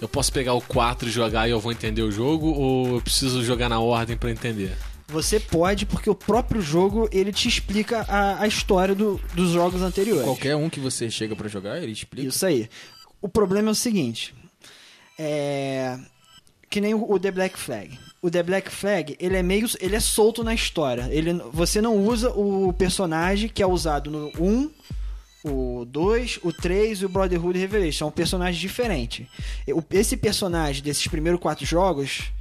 Eu 0.00 0.08
posso 0.08 0.32
pegar 0.32 0.54
o 0.54 0.60
4 0.60 1.08
e 1.08 1.10
jogar 1.10 1.48
e 1.48 1.50
eu 1.50 1.58
vou 1.58 1.72
entender 1.72 2.02
o 2.02 2.10
jogo 2.12 2.52
ou 2.52 2.94
eu 2.94 3.00
preciso 3.00 3.44
jogar 3.44 3.68
na 3.68 3.80
ordem 3.80 4.16
pra 4.16 4.30
entender? 4.30 4.76
Você 5.12 5.38
pode, 5.38 5.84
porque 5.86 6.08
o 6.08 6.14
próprio 6.14 6.60
jogo 6.62 7.08
ele 7.12 7.32
te 7.32 7.46
explica 7.48 8.00
a, 8.08 8.40
a 8.42 8.46
história 8.48 8.94
do- 8.94 9.20
dos 9.34 9.50
jogos 9.50 9.82
anteriores. 9.82 10.24
Qualquer 10.24 10.56
um 10.56 10.70
que 10.70 10.80
você 10.80 11.10
chega 11.10 11.36
pra 11.36 11.48
jogar, 11.48 11.82
ele 11.82 11.92
explica. 11.92 12.26
Isso 12.28 12.44
aí. 12.46 12.68
O 13.20 13.28
problema 13.28 13.68
é 13.68 13.72
o 13.72 13.74
seguinte. 13.74 14.34
É. 15.18 15.98
Que 16.70 16.80
nem 16.80 16.94
o 16.94 17.18
The 17.18 17.30
Black 17.30 17.58
Flag. 17.58 17.98
O 18.22 18.30
The 18.30 18.42
Black 18.42 18.70
Flag, 18.70 19.16
ele 19.20 19.36
é 19.36 19.42
meio. 19.42 19.68
ele 19.80 19.94
é 19.96 20.00
solto 20.00 20.42
na 20.42 20.54
história. 20.54 21.08
Ele, 21.10 21.34
você 21.52 21.80
não 21.82 21.96
usa 21.98 22.30
o 22.30 22.72
personagem 22.72 23.48
que 23.48 23.62
é 23.62 23.66
usado 23.66 24.10
no 24.10 24.32
1, 24.40 24.70
o 25.44 25.84
2, 25.84 26.38
o 26.42 26.52
3 26.52 27.02
e 27.02 27.04
o 27.04 27.08
Brotherhood 27.10 27.58
Revelation. 27.58 28.06
É 28.06 28.08
um 28.08 28.12
personagem 28.12 28.58
diferente. 28.60 29.28
Esse 29.90 30.16
personagem 30.16 30.82
desses 30.82 31.06
primeiros 31.06 31.40
quatro 31.40 31.66
jogos. 31.66 32.32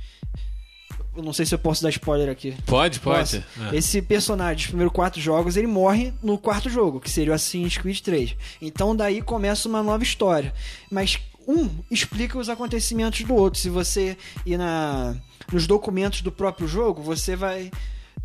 Eu 1.16 1.22
não 1.22 1.34
sei 1.34 1.46
se 1.46 1.54
eu 1.54 1.60
posso 1.60 1.84
dar 1.84 1.90
spoiler 1.90 2.30
aqui. 2.30 2.56
Pode, 2.66 3.00
pode. 3.00 3.44
É. 3.72 3.76
Esse 3.76 4.02
personagem 4.02 4.58
dos 4.58 4.68
primeiros 4.68 4.94
quatro 4.94 5.20
jogos, 5.20 5.58
ele 5.58 5.68
morre 5.68 6.14
no 6.24 6.38
quarto 6.38 6.70
jogo, 6.70 7.02
que 7.02 7.10
seria 7.10 7.34
o 7.34 7.36
Assassin's 7.36 7.78
Creed 7.78 8.00
3. 8.00 8.36
Então 8.62 8.96
daí 8.96 9.22
começa 9.22 9.68
uma 9.68 9.84
nova 9.84 10.04
história. 10.04 10.54
Mas 10.90 11.20
um 11.48 11.70
explica 11.90 12.38
os 12.38 12.50
acontecimentos 12.50 13.22
do 13.24 13.36
outro. 13.36 13.60
Se 13.60 13.70
você 13.70 14.18
ir 14.46 14.58
na, 14.58 15.16
nos 15.52 15.68
documentos 15.68 16.22
do 16.22 16.32
próprio 16.32 16.68
jogo, 16.68 17.02
você 17.02 17.36
vai 17.36 17.70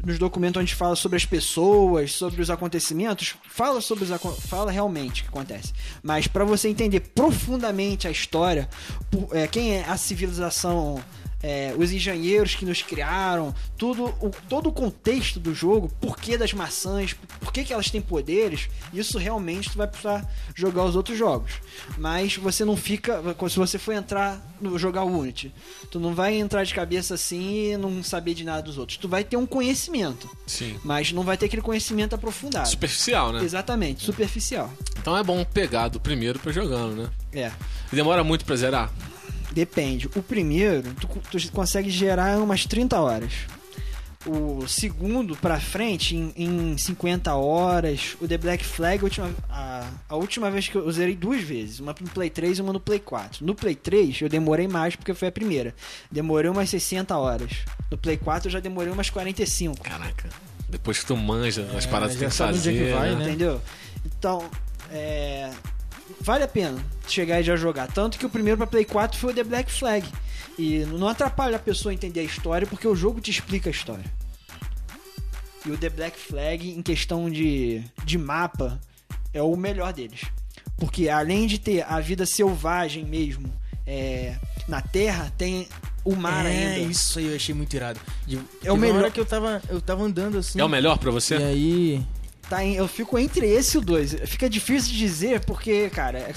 nos 0.05 0.19
documentos 0.19 0.61
onde 0.61 0.75
fala 0.75 0.95
sobre 0.95 1.17
as 1.17 1.25
pessoas, 1.25 2.13
sobre 2.13 2.43
os 2.43 2.51
acontecimentos, 2.51 3.35
fala 3.49 3.81
sobre 3.81 4.05
os 4.05 4.11
fala 4.43 4.71
realmente 4.71 5.23
o 5.23 5.25
que 5.25 5.31
acontece. 5.31 5.73
Mas 6.03 6.27
para 6.27 6.45
você 6.45 6.69
entender 6.69 7.01
profundamente 7.01 8.07
a 8.07 8.11
história, 8.11 8.69
é, 9.33 9.47
quem 9.47 9.77
é 9.77 9.85
a 9.89 9.97
civilização, 9.97 11.03
é, 11.47 11.73
os 11.79 11.93
engenheiros 11.93 12.57
que 12.57 12.65
nos 12.65 12.83
criaram, 12.83 13.55
tudo, 13.79 14.07
o, 14.21 14.33
todo 14.49 14.69
o 14.69 14.73
contexto 14.73 15.39
do 15.39 15.55
jogo, 15.55 15.89
porquê 16.01 16.37
das 16.37 16.53
maçãs, 16.53 17.15
por 17.39 17.53
que, 17.53 17.73
elas 17.73 17.89
têm 17.89 18.01
poderes, 18.01 18.69
isso 18.93 19.17
realmente 19.17 19.71
tu 19.71 19.79
vai 19.79 19.87
precisar 19.87 20.29
jogar 20.57 20.83
os 20.83 20.97
outros 20.97 21.17
jogos. 21.17 21.53
Mas 21.97 22.37
você 22.37 22.65
não 22.65 22.77
fica, 22.77 23.23
se 23.49 23.57
você 23.57 23.79
for 23.79 23.93
entrar 23.93 24.45
no 24.61 24.77
jogar 24.77 25.05
o 25.05 25.21
Unity, 25.21 25.55
tu 25.89 26.01
não 26.01 26.17
vai 26.17 26.35
entrar 26.35 26.65
de 26.65 26.75
cabeça 26.75 27.15
assim 27.15 27.71
e 27.71 27.77
não 27.77 28.03
saber 28.03 28.35
de 28.35 28.43
nada 28.43 28.63
dos 28.63 28.77
outros. 28.77 28.99
Tu 28.99 29.09
vai 29.09 29.23
ter 29.23 29.37
um 29.37 29.47
conhecimento, 29.47 30.29
Sim. 30.49 30.77
mas 30.83 31.13
não 31.13 31.23
vai 31.23 31.37
ter 31.37 31.47
aquele 31.47 31.63
conhecimento 31.63 32.13
aprofundado. 32.17 32.67
Superficial, 32.67 33.33
né? 33.33 33.45
Exatamente, 33.45 34.05
superficial. 34.05 34.69
Então 34.99 35.17
é 35.17 35.23
bom 35.23 35.45
pegar 35.45 35.87
do 35.87 36.01
primeiro 36.01 36.41
pra 36.41 36.51
ir 36.51 36.55
jogando, 36.55 37.05
né? 37.05 37.09
É. 37.33 37.53
E 37.93 37.95
demora 37.95 38.25
muito 38.25 38.45
pra 38.45 38.57
zerar? 38.57 38.91
Depende. 39.57 40.07
O 40.15 40.23
primeiro, 40.23 40.93
tu, 41.01 41.09
tu 41.09 41.51
consegue 41.51 41.89
gerar 41.89 42.37
umas 42.37 42.67
30 42.67 43.01
horas. 43.01 43.33
O 44.27 44.69
segundo 44.69 45.35
pra 45.35 45.59
frente, 45.59 46.15
em, 46.15 46.31
em 46.37 46.77
50 46.77 47.35
horas. 47.35 48.19
O 48.21 48.29
The 48.29 48.37
Black 48.37 48.63
Flag, 48.63 49.01
a 49.01 49.05
última, 49.05 49.31
a, 49.49 49.91
a 50.11 50.17
última 50.17 50.51
vez 50.51 50.69
que 50.69 50.77
eu, 50.77 50.93
zerei 50.93 51.17
duas 51.17 51.41
vezes. 51.41 51.81
Uma 51.81 51.95
no 51.99 52.11
Play 52.11 52.29
3 52.29 52.59
e 52.59 52.61
uma 52.61 52.73
no 52.75 52.81
Play 52.81 52.99
4. 52.99 53.47
No 53.47 53.55
Play 53.55 53.75
3 53.75 54.21
eu 54.21 54.29
demorei 54.29 54.69
mais 54.69 54.95
porque 54.95 55.15
foi 55.15 55.29
a 55.29 55.33
primeira. 55.33 55.75
Demorei 56.11 56.51
umas 56.51 56.69
60 56.69 57.17
horas. 57.17 57.53
No 57.91 57.97
Play 57.97 58.19
4 58.19 58.49
eu 58.49 58.53
já 58.53 58.61
demorei 58.61 58.93
umas 58.93 59.09
45. 59.09 59.83
Caraca. 59.83 60.29
Depois 60.69 60.99
que 60.99 61.07
tu 61.07 61.17
manja 61.17 61.67
as 61.75 61.87
paradas 61.87 62.15
que 62.15 62.19
tem 62.19 62.29
que 62.29 62.43
onde 62.43 62.53
fazer, 62.59 62.75
é 62.75 62.85
que 62.85 62.93
vai, 62.93 63.11
né? 63.11 63.17
né? 63.17 63.25
Entendeu? 63.25 63.63
Então, 64.05 64.45
é. 64.91 65.51
Vale 66.21 66.45
a 66.45 66.49
pena 66.49 66.79
chegar 67.07 67.41
e 67.41 67.45
já 67.45 67.57
jogar. 67.57 67.87
Tanto 67.93 68.19
que 68.19 68.27
o 68.27 68.31
primeiro 68.31 68.57
pra 68.59 68.67
Play 68.67 68.85
4 68.85 69.19
foi 69.19 69.33
o 69.33 69.35
The 69.35 69.45
Black 69.45 69.71
Flag. 69.71 70.07
E 70.59 70.79
não 70.87 71.07
atrapalha 71.09 71.57
a 71.57 71.61
pessoa 71.61 71.93
entender 71.93 72.21
a 72.21 72.25
história, 72.25 72.67
porque 72.67 72.89
o 72.89 72.97
jogo 72.97 73.21
te 73.21 73.31
explica 73.31 73.69
a 73.69 73.73
história. 73.73 74.05
E 75.65 75.71
o 75.71 75.77
The 75.77 75.91
Black 75.91 76.19
Flag, 76.19 76.69
em 76.71 76.81
questão 76.83 77.29
de, 77.31 77.83
de 78.05 78.17
mapa, 78.17 78.81
é 79.33 79.43
o 79.43 79.57
melhor 79.57 79.93
deles. 79.93 80.23
Porque 80.77 81.09
além 81.09 81.47
de 81.47 81.59
ter 81.59 81.83
a 81.83 82.01
vida 82.01 82.25
selvagem 82.25 83.05
mesmo 83.05 83.53
é, 83.87 84.37
na 84.69 84.81
Terra, 84.81 85.33
tem 85.37 85.69
o 86.05 86.15
mar 86.15 86.47
é, 86.47 86.49
ainda. 86.77 86.91
isso 86.91 87.19
aí 87.19 87.27
eu 87.27 87.37
achei 87.37 87.55
muito 87.55 87.75
irado. 87.75 87.99
De, 88.27 88.39
É 88.63 88.71
o 88.73 88.77
melhor- 88.77 88.99
hora 88.99 89.11
que 89.11 89.19
eu 89.21 89.27
tava, 89.27 89.61
eu 89.69 89.81
tava 89.81 90.05
andando 90.05 90.39
assim. 90.39 90.61
É 90.61 90.65
o 90.65 90.69
melhor 90.69 90.99
pra 90.99 91.11
você? 91.11 91.37
E 91.37 91.43
aí. 91.43 92.07
Tá 92.49 92.65
em- 92.65 92.77
eu 92.77 92.87
fico 92.87 93.19
entre 93.19 93.47
esse 93.47 93.77
e 93.77 93.79
o 93.79 93.81
2. 93.81 94.17
Fica 94.27 94.49
difícil 94.49 94.93
de 94.93 94.99
dizer 94.99 95.41
porque, 95.45 95.91
cara, 95.91 96.19
é 96.19 96.33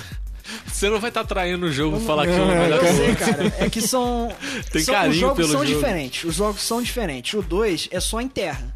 Você 0.65 0.89
não 0.89 0.99
vai 0.99 1.09
estar 1.11 1.23
traindo 1.23 1.67
o 1.67 1.71
jogo 1.71 1.97
e 2.01 2.05
falar 2.05 2.25
que 2.25 2.33
é 2.33 2.41
o 2.41 2.47
melhor 2.47 2.71
Eu 2.71 2.79
que 2.79 2.85
o 2.91 2.95
sei, 2.95 3.15
cara. 3.15 3.55
É 3.59 3.69
que 3.69 3.81
são. 3.81 4.33
Tem 4.71 4.81
são 4.81 4.95
carinho 4.95 5.13
os 5.13 5.19
jogos 5.19 5.37
pelo 5.37 5.49
são 5.51 5.65
jogo. 5.67 5.75
diferentes. 5.79 6.23
Os 6.23 6.35
jogos 6.35 6.61
são 6.63 6.81
diferentes. 6.81 7.33
O 7.35 7.41
2 7.43 7.87
é 7.91 7.99
só 7.99 8.19
em 8.19 8.27
terra. 8.27 8.75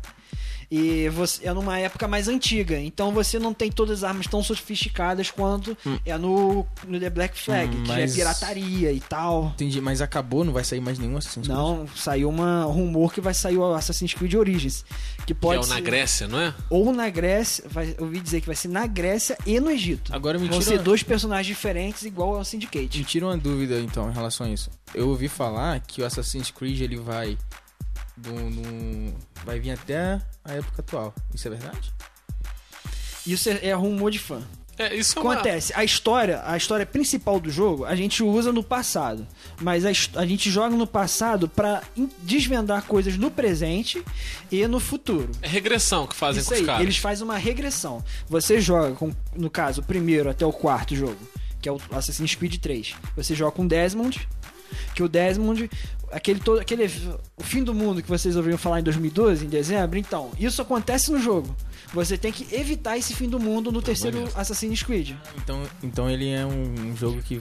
E 0.75 1.07
você, 1.09 1.47
é 1.47 1.53
numa 1.53 1.77
época 1.77 2.07
mais 2.07 2.27
antiga. 2.27 2.79
Então 2.79 3.12
você 3.12 3.38
não 3.38 3.53
tem 3.53 3.71
todas 3.71 3.99
as 3.99 4.09
armas 4.09 4.25
tão 4.25 4.41
sofisticadas 4.41 5.29
quanto 5.29 5.77
é 6.03 6.17
no, 6.17 6.65
no 6.88 6.99
The 6.99 7.12
Black 7.12 7.39
Flag, 7.39 7.75
Hum, 7.77 7.83
que 7.83 7.88
mas- 7.89 8.12
é 8.13 8.15
pirataria 8.15 8.91
e 8.91 8.99
tal. 8.99 9.51
Entendi, 9.53 9.79
mas 9.79 10.01
acabou, 10.01 10.43
não 10.43 10.51
vai 10.51 10.63
sair 10.63 10.81
mais 10.81 10.97
nenhum 10.97 11.15
Assassin's 11.17 11.45
Creed? 11.45 11.55
Não, 11.59 11.86
saiu 11.95 12.27
uma 12.27 12.63
rumor 12.63 13.13
que 13.13 13.21
vai 13.21 13.36
sair 13.36 13.55
o 13.57 13.73
Assassin's 13.73 14.15
Creed 14.15 14.33
Origins. 14.33 14.83
Que 15.19 15.25
Que 15.27 15.33
pode 15.36 15.57
é 15.62 15.65
o 15.65 15.67
na 15.69 15.75
ser 15.75 15.81
Grécia, 15.81 16.27
não 16.27 16.39
é? 16.41 16.53
ou 16.71 16.91
na 16.91 17.07
Grécia, 17.09 17.63
vai, 17.69 17.93
eu 17.97 18.05
ouvi 18.05 18.19
dizer 18.19 18.41
que 18.41 18.47
vai 18.47 18.55
ser 18.55 18.67
na 18.69 18.88
Grécia 18.88 19.38
e 19.45 19.59
no 19.59 19.69
Egito. 19.69 20.13
Agora 20.13 20.39
me 20.39 20.47
Vão 20.47 20.59
tira- 20.59 20.71
ser 20.77 20.79
dois 20.83 21.03
personagens 21.03 21.45
diferentes, 21.45 22.03
igual 22.03 22.36
ao 22.36 22.43
Syndicate. 22.43 22.97
Me 22.97 23.05
tira 23.05 23.27
uma 23.27 23.38
dúvida 23.38 23.79
então 23.79 24.09
em 24.09 24.13
relação 24.13 24.47
a 24.47 24.49
isso. 24.49 24.71
Eu 24.95 25.09
ouvi 25.09 25.27
falar 25.27 25.79
que 25.81 26.01
o 26.01 26.05
Assassin's 26.05 26.49
Creed 26.49 26.81
ele 26.81 26.97
vai 26.97 27.38
do, 28.17 28.32
no- 28.32 29.13
vai 29.45 29.60
vir 29.60 29.71
até 29.71 30.21
a 30.43 30.54
época 30.54 30.82
atual. 30.82 31.13
Isso 31.34 31.47
é 31.47 31.52
verdade? 31.52 31.91
Isso 33.26 33.49
é, 33.49 33.67
é 33.67 33.73
rumor 33.73 34.12
de 34.12 34.19
fã. 34.19 34.41
É, 34.78 34.93
isso 34.95 35.17
é 35.19 35.21
uma... 35.21 35.34
Acontece, 35.34 35.71
a 35.76 35.84
história, 35.84 36.41
a 36.45 36.58
história 36.58 36.84
principal 36.84 37.39
do 37.39 37.49
jogo, 37.52 37.86
a 37.86 37.95
gente 37.95 38.23
usa 38.23 38.52
no 38.52 38.63
passado, 38.63 39.26
mas 39.62 39.86
a, 39.86 39.89
a 40.19 40.26
gente 40.26 40.49
joga 40.49 40.76
no 40.76 40.88
passado 40.88 41.47
pra 41.47 41.84
in- 41.95 42.10
desvendar 42.23 42.82
coisas 42.84 43.15
no 43.15 43.30
presente 43.30 44.04
e 44.52 44.65
no 44.65 44.80
futuro. 44.80 45.30
É 45.43 45.47
regressão 45.47 46.08
que 46.08 46.15
fazem 46.15 46.41
Isso 46.41 46.49
com 46.49 46.56
os 46.56 46.60
aí, 46.62 46.65
caras. 46.65 46.82
eles 46.82 46.97
fazem 46.97 47.23
uma 47.23 47.38
regressão. 47.38 48.04
Você 48.28 48.60
joga 48.60 48.95
com, 48.95 49.13
no 49.36 49.47
caso, 49.49 49.82
o 49.82 49.84
primeiro 49.84 50.28
até 50.28 50.43
o 50.43 50.52
quarto 50.52 50.95
jogo, 50.95 51.19
que 51.62 51.69
é 51.69 51.71
o 51.71 51.80
Assassin's 51.91 52.34
Creed 52.34 52.56
3. 52.58 52.95
Você 53.15 53.36
joga 53.36 53.52
com 53.52 53.67
Desmond, 53.67 54.28
que 54.95 55.03
o 55.03 55.07
Desmond, 55.09 55.69
aquele 56.12 56.39
todo, 56.39 56.59
aquele 56.59 56.89
o 57.38 57.43
fim 57.43 57.63
do 57.63 57.73
mundo 57.73 58.01
que 58.01 58.09
vocês 58.09 58.36
ouviram 58.36 58.57
falar 58.57 58.79
em 58.79 58.83
2012, 58.83 59.45
em 59.45 59.49
dezembro, 59.49 59.97
então, 59.97 60.31
isso 60.39 60.62
acontece 60.62 61.12
no 61.12 61.19
jogo. 61.19 61.55
Você 61.93 62.17
tem 62.17 62.31
que 62.31 62.47
evitar 62.55 62.97
esse 62.97 63.13
fim 63.13 63.29
do 63.29 63.39
mundo 63.39 63.71
no 63.71 63.81
terceiro 63.81 64.17
maneiro. 64.17 64.39
Assassin's 64.39 64.81
Creed. 64.81 65.12
Então, 65.38 65.63
então 65.83 66.09
ele 66.09 66.29
é 66.29 66.45
um, 66.45 66.91
um 66.91 66.97
jogo 66.97 67.21
que 67.21 67.39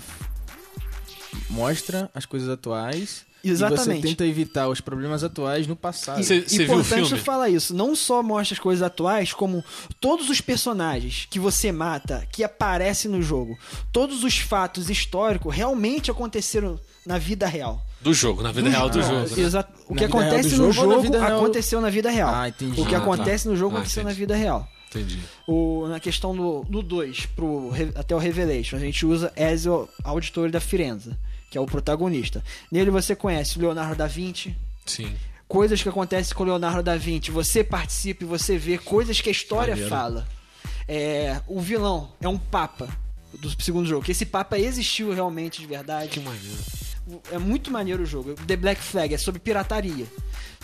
mostra 1.48 2.10
as 2.14 2.26
coisas 2.26 2.48
atuais 2.48 3.24
e 3.44 3.48
você 3.48 3.52
Exatamente. 3.54 4.06
tenta 4.06 4.24
evitar 4.24 4.68
os 4.68 4.80
problemas 4.80 5.24
atuais 5.24 5.66
no 5.66 5.74
passado. 5.74 6.22
Cê- 6.22 6.40
viu 6.40 6.60
o 6.60 6.62
Importante 6.80 7.08
filme? 7.08 7.22
falar 7.22 7.48
isso. 7.48 7.74
Não 7.74 7.96
só 7.96 8.22
mostra 8.22 8.54
as 8.54 8.60
coisas 8.60 8.82
atuais, 8.82 9.32
como 9.32 9.64
todos 10.00 10.30
os 10.30 10.40
personagens 10.40 11.26
que 11.28 11.40
você 11.40 11.72
mata, 11.72 12.24
que 12.30 12.44
aparecem 12.44 13.10
no 13.10 13.20
jogo, 13.20 13.58
todos 13.90 14.22
os 14.22 14.38
fatos 14.38 14.88
históricos 14.88 15.52
realmente 15.54 16.08
aconteceram 16.10 16.78
na 17.06 17.18
vida 17.18 17.46
real. 17.46 17.84
Do 18.00 18.12
jogo, 18.12 18.42
na 18.42 18.50
vida 18.52 18.68
real 18.68 18.88
do 18.90 18.98
Não, 18.98 19.04
jogo. 19.26 19.36
né? 19.36 19.42
exa- 19.46 19.68
O 19.88 19.94
Na 19.94 19.98
que 19.98 20.04
acontece 20.04 20.50
do 20.56 20.62
no 20.66 20.72
jogo 20.72 20.88
na 20.96 21.02
jogo 21.02 21.18
real? 21.18 21.36
aconteceu 21.38 21.80
na 21.80 21.90
vida 21.90 22.10
real. 22.10 22.34
Ah, 22.34 22.48
entendi. 22.48 22.80
O 22.80 22.86
que 22.86 22.94
Ah, 22.94 22.98
acontece 22.98 23.46
no 23.48 23.56
jogo 23.56 23.76
Ah, 23.76 23.78
aconteceu 23.80 24.04
na 24.04 24.12
vida 24.12 24.34
real. 24.34 24.66
Entendi. 24.90 25.20
O, 25.48 25.86
na 25.88 25.98
questão 26.00 26.34
do 26.36 26.82
2, 26.82 27.26
pro 27.26 27.70
Re- 27.70 27.92
até 27.94 28.14
o 28.14 28.18
Revelation, 28.18 28.76
a 28.76 28.80
gente 28.80 29.06
usa 29.06 29.32
Ezio 29.36 29.88
Auditore 30.04 30.50
da 30.50 30.60
Firenze, 30.60 31.14
que 31.50 31.56
é 31.56 31.60
o 31.60 31.64
protagonista. 31.66 32.42
Nele 32.70 32.90
você 32.90 33.14
conhece 33.16 33.56
o 33.56 33.60
Leonardo 33.62 33.94
da 33.96 34.06
Vinci, 34.06 34.54
Sim. 34.84 35.14
coisas 35.48 35.82
que 35.82 35.88
acontecem 35.88 36.34
com 36.36 36.42
o 36.42 36.46
Leonardo 36.46 36.82
da 36.82 36.96
Vinci, 36.96 37.30
você 37.30 37.64
participa 37.64 38.24
e 38.24 38.26
você 38.26 38.58
vê 38.58 38.76
coisas 38.78 39.18
que 39.20 39.28
a 39.28 39.32
história 39.32 39.76
fala. 39.88 40.26
É, 40.88 41.40
o 41.46 41.60
vilão 41.60 42.12
é 42.20 42.28
um 42.28 42.36
papa 42.38 42.88
do 43.38 43.48
segundo 43.62 43.88
jogo, 43.88 44.04
que 44.04 44.12
esse 44.12 44.26
papa 44.26 44.58
existiu 44.58 45.14
realmente 45.14 45.60
de 45.60 45.66
verdade. 45.66 46.08
Que 46.10 46.20
maneiro. 46.20 46.58
É 47.30 47.38
muito 47.38 47.70
maneiro 47.70 48.02
o 48.02 48.06
jogo. 48.06 48.34
The 48.46 48.56
Black 48.56 48.80
Flag 48.80 49.12
é 49.14 49.18
sobre 49.18 49.40
pirataria. 49.40 50.06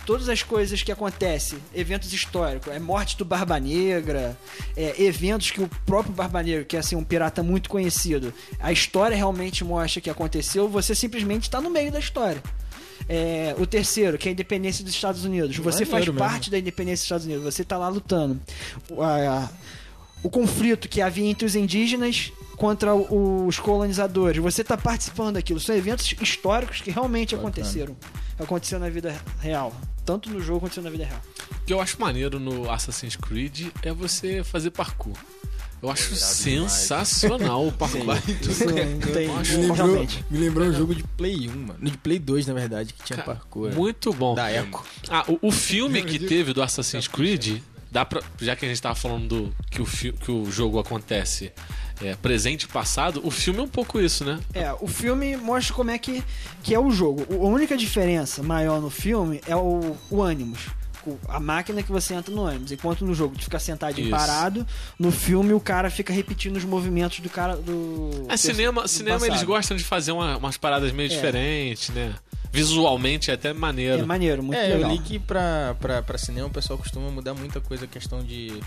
Todas 0.05 0.29
as 0.29 0.41
coisas 0.41 0.81
que 0.81 0.91
acontecem, 0.91 1.59
eventos 1.75 2.11
históricos, 2.13 2.73
é 2.73 2.79
morte 2.79 3.17
do 3.17 3.25
Barba 3.25 3.59
Negra, 3.59 4.35
é, 4.75 5.03
eventos 5.03 5.51
que 5.51 5.61
o 5.61 5.69
próprio 5.85 6.13
Barba 6.13 6.41
Negra, 6.41 6.63
que 6.63 6.75
é 6.77 6.79
assim, 6.79 6.95
um 6.95 7.03
pirata 7.03 7.43
muito 7.43 7.69
conhecido, 7.69 8.33
a 8.59 8.71
história 8.71 9.15
realmente 9.15 9.63
mostra 9.63 10.01
que 10.01 10.09
aconteceu, 10.09 10.67
você 10.69 10.95
simplesmente 10.95 11.43
está 11.43 11.59
no 11.61 11.69
meio 11.69 11.91
da 11.91 11.99
história. 11.99 12.41
É, 13.07 13.53
o 13.59 13.65
terceiro, 13.67 14.17
que 14.17 14.27
é 14.27 14.29
a 14.29 14.33
independência 14.33 14.83
dos 14.83 14.93
Estados 14.93 15.25
Unidos. 15.25 15.57
Você 15.57 15.79
faz 15.85 16.05
Maneiro 16.05 16.13
parte 16.13 16.39
mesmo. 16.43 16.51
da 16.51 16.59
independência 16.59 16.95
dos 17.01 17.03
Estados 17.03 17.25
Unidos, 17.25 17.43
você 17.43 17.63
tá 17.63 17.77
lá 17.77 17.89
lutando. 17.89 18.39
O, 18.89 19.01
a- 19.01 19.49
o 20.23 20.29
conflito 20.29 20.87
que 20.89 21.01
havia 21.01 21.25
entre 21.29 21.45
os 21.45 21.55
indígenas 21.55 22.31
contra 22.59 22.93
o- 22.93 23.47
os 23.47 23.57
colonizadores. 23.57 24.41
Você 24.43 24.63
tá 24.63 24.77
participando 24.77 25.35
daquilo. 25.35 25.59
São 25.59 25.73
eventos 25.75 26.13
históricos 26.21 26.81
que 26.81 26.91
realmente 26.91 27.33
aconteceram. 27.33 27.95
Aconteceu 28.37 28.77
na 28.79 28.89
vida 28.89 29.15
real. 29.39 29.73
Tanto 30.05 30.29
no 30.29 30.41
jogo 30.41 30.61
quanto 30.61 30.81
na 30.81 30.89
vida 30.89 31.05
real. 31.05 31.21
O 31.61 31.65
que 31.65 31.73
eu 31.73 31.79
acho 31.81 31.99
maneiro 31.99 32.39
no 32.39 32.69
Assassin's 32.69 33.15
Creed 33.15 33.67
é 33.81 33.93
você 33.93 34.43
fazer 34.43 34.71
parkour. 34.71 35.15
Eu 35.81 35.89
acho 35.89 36.13
sensacional 36.15 37.65
o 37.67 37.71
parkour. 37.71 38.03
Isso 38.41 38.65
tem, 39.13 39.29
acho 39.37 39.57
me, 39.57 39.65
lembrou, 39.67 40.07
me 40.29 40.37
lembrou 40.37 40.67
um 40.67 40.73
jogo 40.73 40.93
de 40.95 41.03
Play 41.03 41.47
1, 41.49 41.51
mano. 41.55 41.79
De 41.81 41.97
Play 41.97 42.19
2, 42.19 42.47
na 42.47 42.53
verdade, 42.53 42.93
que 42.93 43.03
tinha 43.03 43.17
Cara, 43.17 43.35
parkour. 43.37 43.73
Muito 43.73 44.11
bom. 44.13 44.35
Da 44.35 44.51
Echo. 44.51 44.83
Ah, 45.09 45.23
o, 45.27 45.47
o 45.47 45.51
filme 45.51 46.01
que 46.03 46.19
teve 46.19 46.51
do 46.53 46.61
Assassin's 46.61 47.07
Creed, 47.07 47.61
dá 47.91 48.03
pra, 48.03 48.21
já 48.41 48.55
que 48.57 48.65
a 48.65 48.69
gente 48.69 48.81
tava 48.81 48.95
falando 48.95 49.27
do 49.27 49.55
que 49.71 49.81
o, 49.81 49.85
fi- 49.85 50.11
que 50.11 50.31
o 50.31 50.51
jogo 50.51 50.79
acontece 50.79 51.51
é, 52.01 52.15
presente 52.15 52.63
e 52.63 52.67
passado, 52.67 53.21
o 53.23 53.31
filme 53.31 53.59
é 53.59 53.63
um 53.63 53.67
pouco 53.67 53.99
isso, 53.99 54.23
né? 54.23 54.39
É, 54.53 54.71
o 54.79 54.87
filme 54.87 55.35
mostra 55.37 55.73
como 55.73 55.91
é 55.91 55.97
que, 55.97 56.23
que 56.63 56.73
é 56.73 56.79
o 56.79 56.89
jogo. 56.91 57.25
O- 57.29 57.45
A 57.45 57.49
única 57.49 57.75
diferença 57.77 58.41
maior 58.43 58.79
no 58.81 58.89
filme 58.89 59.41
é 59.47 59.55
o, 59.55 59.95
o 60.09 60.21
ânimos. 60.21 60.59
A 61.29 61.39
máquina 61.39 61.81
que 61.81 61.91
você 61.91 62.13
entra 62.13 62.33
no 62.35 62.43
ônibus. 62.43 62.71
Enquanto 62.71 63.03
no 63.05 63.15
jogo 63.15 63.35
tu 63.35 63.43
fica 63.45 63.57
sentadinho 63.57 64.07
Isso. 64.09 64.15
parado, 64.15 64.67
no 64.99 65.11
filme 65.11 65.53
o 65.53 65.59
cara 65.59 65.89
fica 65.89 66.13
repetindo 66.13 66.57
os 66.57 66.65
movimentos 66.65 67.19
do 67.21 67.29
cara 67.29 67.55
do. 67.55 68.25
É, 68.27 68.35
cinema, 68.37 68.83
do 68.83 68.87
cinema 68.87 69.25
eles 69.25 69.41
gostam 69.43 69.75
de 69.77 69.83
fazer 69.83 70.11
uma- 70.11 70.37
umas 70.37 70.57
paradas 70.57 70.91
meio 70.91 71.07
É. 71.11 71.15
diferentes, 71.15 71.89
né? 71.89 72.13
Visualmente 72.51 73.31
é 73.31 73.35
até 73.35 73.49
É 73.49 73.53
maneiro. 73.53 74.05
maneiro, 74.05 74.43
muito 74.43 74.59
é, 74.59 74.67
legal. 74.75 74.89
eu 74.91 74.97
li 74.97 74.99
que 75.01 75.17
pra, 75.19 75.75
pra, 75.79 76.01
pra 76.01 76.17
cinema 76.17 76.47
o 76.47 76.51
pessoal 76.51 76.77
costuma 76.77 77.09
mudar 77.09 77.33
muita 77.33 77.61
coisa, 77.61 77.87
questão 77.87 78.23
de, 78.23 78.59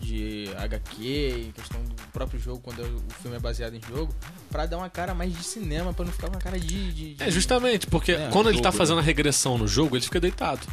de 0.00 0.48
HQ 0.56 1.02
e 1.02 1.52
questão 1.54 1.82
do 1.82 1.94
próprio 2.12 2.38
jogo, 2.40 2.60
quando 2.60 2.80
o 2.82 3.02
filme 3.22 3.36
é 3.36 3.40
baseado 3.40 3.74
em 3.74 3.80
jogo, 3.88 4.14
pra 4.50 4.66
dar 4.66 4.76
uma 4.78 4.90
cara 4.90 5.14
mais 5.14 5.32
de 5.32 5.42
cinema, 5.44 5.92
pra 5.92 6.04
não 6.04 6.12
ficar 6.12 6.28
uma 6.28 6.38
cara 6.38 6.58
de. 6.58 6.92
de, 6.92 7.14
de- 7.14 7.22
É, 7.22 7.30
justamente, 7.30 7.86
porque 7.86 8.12
É, 8.12 8.28
quando 8.30 8.48
ele 8.50 8.60
tá 8.60 8.68
jogo, 8.70 8.78
fazendo 8.78 8.98
a 8.98 9.02
regressão 9.02 9.56
no 9.58 9.66
jogo, 9.66 9.96
ele 9.96 10.04
fica 10.04 10.20
deitado. 10.20 10.66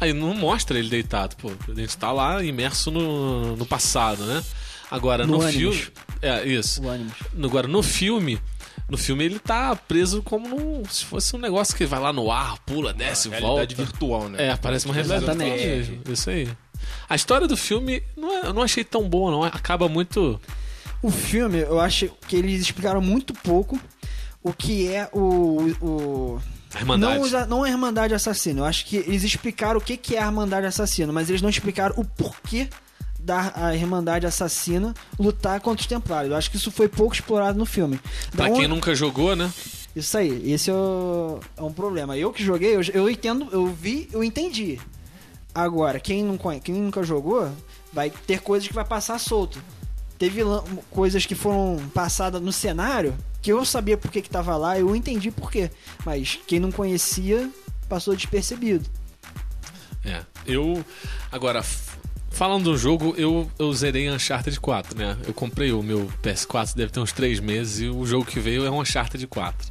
Aí 0.00 0.12
não 0.12 0.34
mostra 0.34 0.78
ele 0.78 0.88
deitado, 0.88 1.36
pô. 1.36 1.50
A 1.70 1.74
gente 1.74 1.96
tá 1.96 2.10
lá 2.10 2.42
imerso 2.42 2.90
no, 2.90 3.56
no 3.56 3.64
passado, 3.66 4.24
né? 4.24 4.42
Agora, 4.90 5.26
No 5.26 5.38
no, 5.38 5.48
filme. 5.48 5.86
É, 6.20 6.44
isso. 6.46 6.82
No- 7.34 7.46
Agora, 7.46 7.68
no 7.68 7.82
filme. 7.82 8.40
No 8.88 8.98
filme 8.98 9.24
ele 9.24 9.38
tá 9.38 9.74
preso 9.76 10.22
como 10.22 10.48
num- 10.48 10.84
se 10.86 11.04
fosse 11.04 11.34
um 11.36 11.38
negócio 11.38 11.74
que 11.76 11.86
vai 11.86 12.00
lá 12.00 12.12
no 12.12 12.30
ar, 12.32 12.58
pula, 12.60 12.92
desce, 12.92 13.28
realidade 13.28 13.74
volta. 13.74 13.90
virtual, 13.90 14.28
né? 14.28 14.48
É, 14.48 14.56
parece 14.56 14.84
uma 14.86 14.94
realidade 14.94 15.22
Exatamente. 15.24 15.56
virtual 15.64 15.76
mesmo. 15.76 16.12
Isso 16.12 16.28
aí. 16.30 16.48
A 17.12 17.16
história 17.16 17.46
do 17.46 17.56
filme 17.58 18.02
não 18.16 18.32
é- 18.32 18.46
eu 18.46 18.54
não 18.54 18.62
achei 18.62 18.82
tão 18.82 19.06
boa, 19.06 19.30
não. 19.30 19.44
Acaba 19.44 19.86
muito. 19.86 20.40
O 21.02 21.10
filme, 21.10 21.58
eu 21.60 21.78
acho 21.78 22.10
que 22.26 22.36
eles 22.36 22.62
explicaram 22.62 23.02
muito 23.02 23.34
pouco 23.34 23.78
o 24.42 24.50
que 24.52 24.88
é 24.88 25.10
o. 25.12 25.74
o 25.82 26.40
A 26.74 26.78
Irmandade. 26.78 27.14
Não, 27.16 27.22
usa- 27.22 27.46
não 27.46 27.64
a 27.64 27.68
Irmandade 27.68 28.14
Assassina. 28.14 28.60
Eu 28.60 28.64
acho 28.64 28.86
que 28.86 28.96
eles 28.96 29.22
explicaram 29.24 29.78
o 29.78 29.82
que, 29.82 29.96
que 29.98 30.16
é 30.16 30.22
a 30.22 30.26
Irmandade 30.26 30.66
Assassina, 30.66 31.12
mas 31.12 31.28
eles 31.28 31.42
não 31.42 31.50
explicaram 31.50 31.94
o 31.98 32.04
porquê 32.04 32.66
da 33.20 33.52
a 33.54 33.74
Irmandade 33.76 34.26
Assassina 34.26 34.94
lutar 35.18 35.60
contra 35.60 35.82
os 35.82 35.86
Templários. 35.86 36.30
Eu 36.32 36.38
acho 36.38 36.50
que 36.50 36.56
isso 36.56 36.70
foi 36.70 36.88
pouco 36.88 37.14
explorado 37.14 37.58
no 37.58 37.66
filme. 37.66 38.00
Da 38.32 38.36
Pra 38.36 38.46
quem 38.46 38.60
onde- 38.60 38.68
nunca 38.68 38.94
jogou, 38.94 39.36
né? 39.36 39.52
Isso 39.94 40.16
aí, 40.16 40.50
esse 40.50 40.70
é, 40.70 40.72
o- 40.72 41.40
é 41.58 41.62
um 41.62 41.72
problema. 41.74 42.16
Eu 42.16 42.32
que 42.32 42.42
joguei, 42.42 42.74
eu, 42.74 42.80
eu 42.94 43.10
entendo, 43.10 43.48
eu 43.52 43.66
vi, 43.66 44.08
eu 44.12 44.24
entendi. 44.24 44.80
Agora, 45.54 46.00
quem, 46.00 46.22
não, 46.24 46.36
conhe- 46.38 46.60
quem 46.60 46.74
nunca 46.74 47.02
jogou, 47.02 47.50
vai 47.92 48.10
ter 48.10 48.40
coisas 48.40 48.66
que 48.66 48.74
vai 48.74 48.84
passar 48.84 49.18
solto. 49.18 49.58
Teve 50.18 50.40
coisas 50.90 51.26
que 51.26 51.34
foram 51.34 51.78
passadas 51.92 52.40
no 52.40 52.52
cenário 52.52 53.14
que 53.42 53.52
eu 53.52 53.64
sabia 53.64 53.96
por 53.98 54.10
que 54.10 54.22
que 54.22 54.30
tava 54.30 54.56
lá, 54.56 54.78
eu 54.78 54.94
entendi 54.94 55.30
por 55.32 55.50
quê. 55.50 55.68
Mas 56.06 56.38
quem 56.46 56.60
não 56.60 56.70
conhecia 56.70 57.50
passou 57.88 58.14
despercebido. 58.14 58.88
É. 60.04 60.22
Eu. 60.46 60.84
Agora, 61.30 61.62
falando 62.30 62.64
do 62.70 62.78
jogo, 62.78 63.14
eu, 63.16 63.50
eu 63.58 63.72
zerei 63.72 64.08
Uncharted 64.08 64.58
4, 64.60 64.96
né? 64.96 65.18
Eu 65.26 65.34
comprei 65.34 65.72
o 65.72 65.82
meu 65.82 66.10
PS4, 66.22 66.74
deve 66.76 66.92
ter 66.92 67.00
uns 67.00 67.12
3 67.12 67.40
meses, 67.40 67.80
e 67.80 67.88
o 67.88 68.06
jogo 68.06 68.24
que 68.24 68.38
veio 68.40 68.64
é 68.64 68.70
um 68.70 68.80
Uncharted 68.80 69.26
4. 69.26 69.68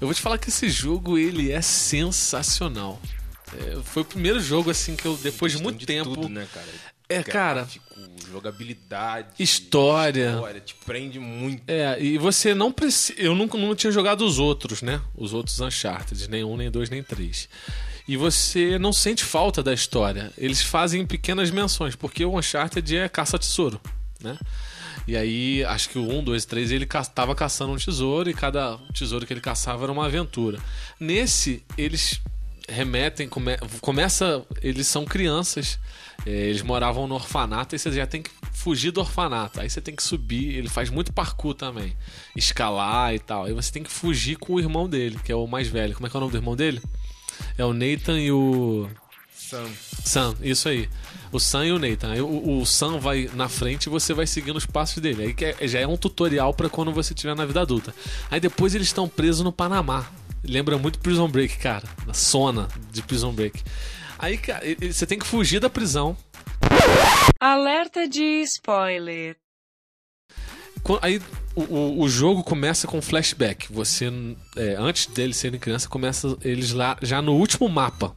Eu 0.00 0.06
vou 0.06 0.14
te 0.14 0.20
falar 0.20 0.38
que 0.38 0.48
esse 0.50 0.68
jogo, 0.68 1.18
ele 1.18 1.50
é 1.50 1.60
sensacional. 1.62 3.00
É, 3.56 3.82
foi 3.82 4.02
o 4.02 4.04
primeiro 4.04 4.40
jogo, 4.40 4.70
assim, 4.70 4.96
que 4.96 5.06
eu, 5.06 5.16
depois 5.16 5.52
de 5.52 5.62
muito 5.62 5.86
tempo... 5.86 6.14
Tudo, 6.14 6.28
né, 6.28 6.46
cara? 6.52 6.66
É, 7.08 7.22
cara... 7.22 7.60
Gráfico, 7.62 7.86
jogabilidade, 8.30 9.28
História. 9.38 10.32
história, 10.32 10.60
te 10.60 10.74
prende 10.84 11.18
muito. 11.18 11.62
É, 11.66 11.96
e 12.02 12.18
você 12.18 12.54
não 12.54 12.70
precisa. 12.70 13.18
Eu 13.18 13.34
nunca 13.34 13.56
não 13.56 13.74
tinha 13.74 13.90
jogado 13.90 14.22
os 14.26 14.38
outros, 14.38 14.82
né? 14.82 15.00
Os 15.16 15.32
outros 15.32 15.58
Uncharted, 15.58 16.28
nem 16.28 16.44
um, 16.44 16.56
nem 16.56 16.70
dois, 16.70 16.90
nem 16.90 17.02
três. 17.02 17.48
E 18.06 18.16
você 18.16 18.78
não 18.78 18.92
sente 18.92 19.24
falta 19.24 19.62
da 19.62 19.72
história. 19.72 20.30
Eles 20.36 20.62
fazem 20.62 21.06
pequenas 21.06 21.50
menções, 21.50 21.96
porque 21.96 22.24
o 22.24 22.38
Uncharted 22.38 22.96
é 22.96 23.08
caça-tesouro, 23.08 23.80
né? 24.20 24.36
E 25.06 25.16
aí, 25.16 25.64
acho 25.64 25.88
que 25.88 25.98
o 25.98 26.06
1, 26.06 26.22
2, 26.24 26.44
3, 26.44 26.70
ele 26.70 26.84
ca 26.84 27.02
tava 27.02 27.34
caçando 27.34 27.72
um 27.72 27.76
tesouro 27.76 28.28
e 28.28 28.34
cada 28.34 28.76
tesouro 28.92 29.24
que 29.24 29.32
ele 29.32 29.40
caçava 29.40 29.84
era 29.84 29.92
uma 29.92 30.04
aventura. 30.04 30.58
Nesse, 31.00 31.64
eles 31.78 32.20
remetem, 32.68 33.28
come, 33.28 33.56
começa, 33.80 34.44
eles 34.62 34.86
são 34.86 35.04
crianças, 35.04 35.78
é, 36.26 36.30
eles 36.30 36.62
moravam 36.62 37.06
no 37.08 37.14
orfanato 37.14 37.74
e 37.74 37.78
você 37.78 37.90
já 37.92 38.06
tem 38.06 38.22
que 38.22 38.30
fugir 38.52 38.90
do 38.90 39.00
orfanato. 39.00 39.60
Aí 39.60 39.68
você 39.70 39.80
tem 39.80 39.94
que 39.96 40.02
subir, 40.02 40.54
ele 40.56 40.68
faz 40.68 40.90
muito 40.90 41.12
parkour 41.12 41.54
também, 41.54 41.96
escalar 42.36 43.14
e 43.14 43.18
tal. 43.18 43.44
Aí 43.44 43.52
você 43.52 43.72
tem 43.72 43.82
que 43.82 43.90
fugir 43.90 44.36
com 44.36 44.54
o 44.54 44.60
irmão 44.60 44.88
dele, 44.88 45.18
que 45.24 45.32
é 45.32 45.36
o 45.36 45.46
mais 45.46 45.68
velho. 45.68 45.94
Como 45.94 46.06
é 46.06 46.10
que 46.10 46.16
é 46.16 46.18
o 46.18 46.20
nome 46.20 46.32
do 46.32 46.38
irmão 46.38 46.56
dele? 46.56 46.82
É 47.56 47.64
o 47.64 47.72
Nathan 47.72 48.18
e 48.20 48.30
o 48.32 48.88
Sam. 49.34 49.66
Sam, 50.04 50.34
isso 50.42 50.68
aí. 50.68 50.88
O 51.32 51.38
Sam 51.38 51.66
e 51.66 51.72
o 51.72 51.78
Nathan. 51.78 52.10
Aí 52.12 52.20
o, 52.20 52.58
o 52.60 52.66
Sam 52.66 52.98
vai 52.98 53.30
na 53.34 53.48
frente 53.48 53.84
e 53.86 53.88
você 53.90 54.12
vai 54.12 54.26
seguindo 54.26 54.56
os 54.56 54.66
passos 54.66 55.00
dele. 55.00 55.22
Aí 55.22 55.34
que 55.34 55.44
é- 55.44 55.68
já 55.68 55.78
é 55.80 55.86
um 55.86 55.96
tutorial 55.96 56.52
pra 56.52 56.68
quando 56.68 56.92
você 56.92 57.14
estiver 57.14 57.34
na 57.34 57.46
vida 57.46 57.60
adulta. 57.60 57.94
Aí 58.30 58.40
depois 58.40 58.74
eles 58.74 58.88
estão 58.88 59.08
presos 59.08 59.42
no 59.42 59.52
Panamá. 59.52 60.06
Lembra 60.44 60.78
muito 60.78 60.98
Prison 60.98 61.28
Break, 61.28 61.58
cara. 61.58 61.84
Na 62.06 62.12
zona 62.12 62.68
de 62.90 63.02
Prison 63.02 63.32
Break. 63.32 63.62
Aí, 64.18 64.36
cara, 64.36 64.64
você 64.80 65.06
tem 65.06 65.18
que 65.18 65.26
fugir 65.26 65.60
da 65.60 65.70
prisão. 65.70 66.16
Alerta 67.40 68.08
de 68.08 68.42
spoiler. 68.42 69.36
Aí 71.02 71.20
o, 71.54 71.62
o, 71.62 72.02
o 72.02 72.08
jogo 72.08 72.42
começa 72.42 72.86
com 72.86 73.02
flashback. 73.02 73.72
Você, 73.72 74.10
é, 74.56 74.76
antes 74.78 75.06
deles 75.06 75.36
serem 75.36 75.58
criança, 75.58 75.88
começa 75.88 76.36
eles 76.42 76.72
lá 76.72 76.96
já 77.02 77.20
no 77.20 77.34
último 77.34 77.68
mapa. 77.68 78.14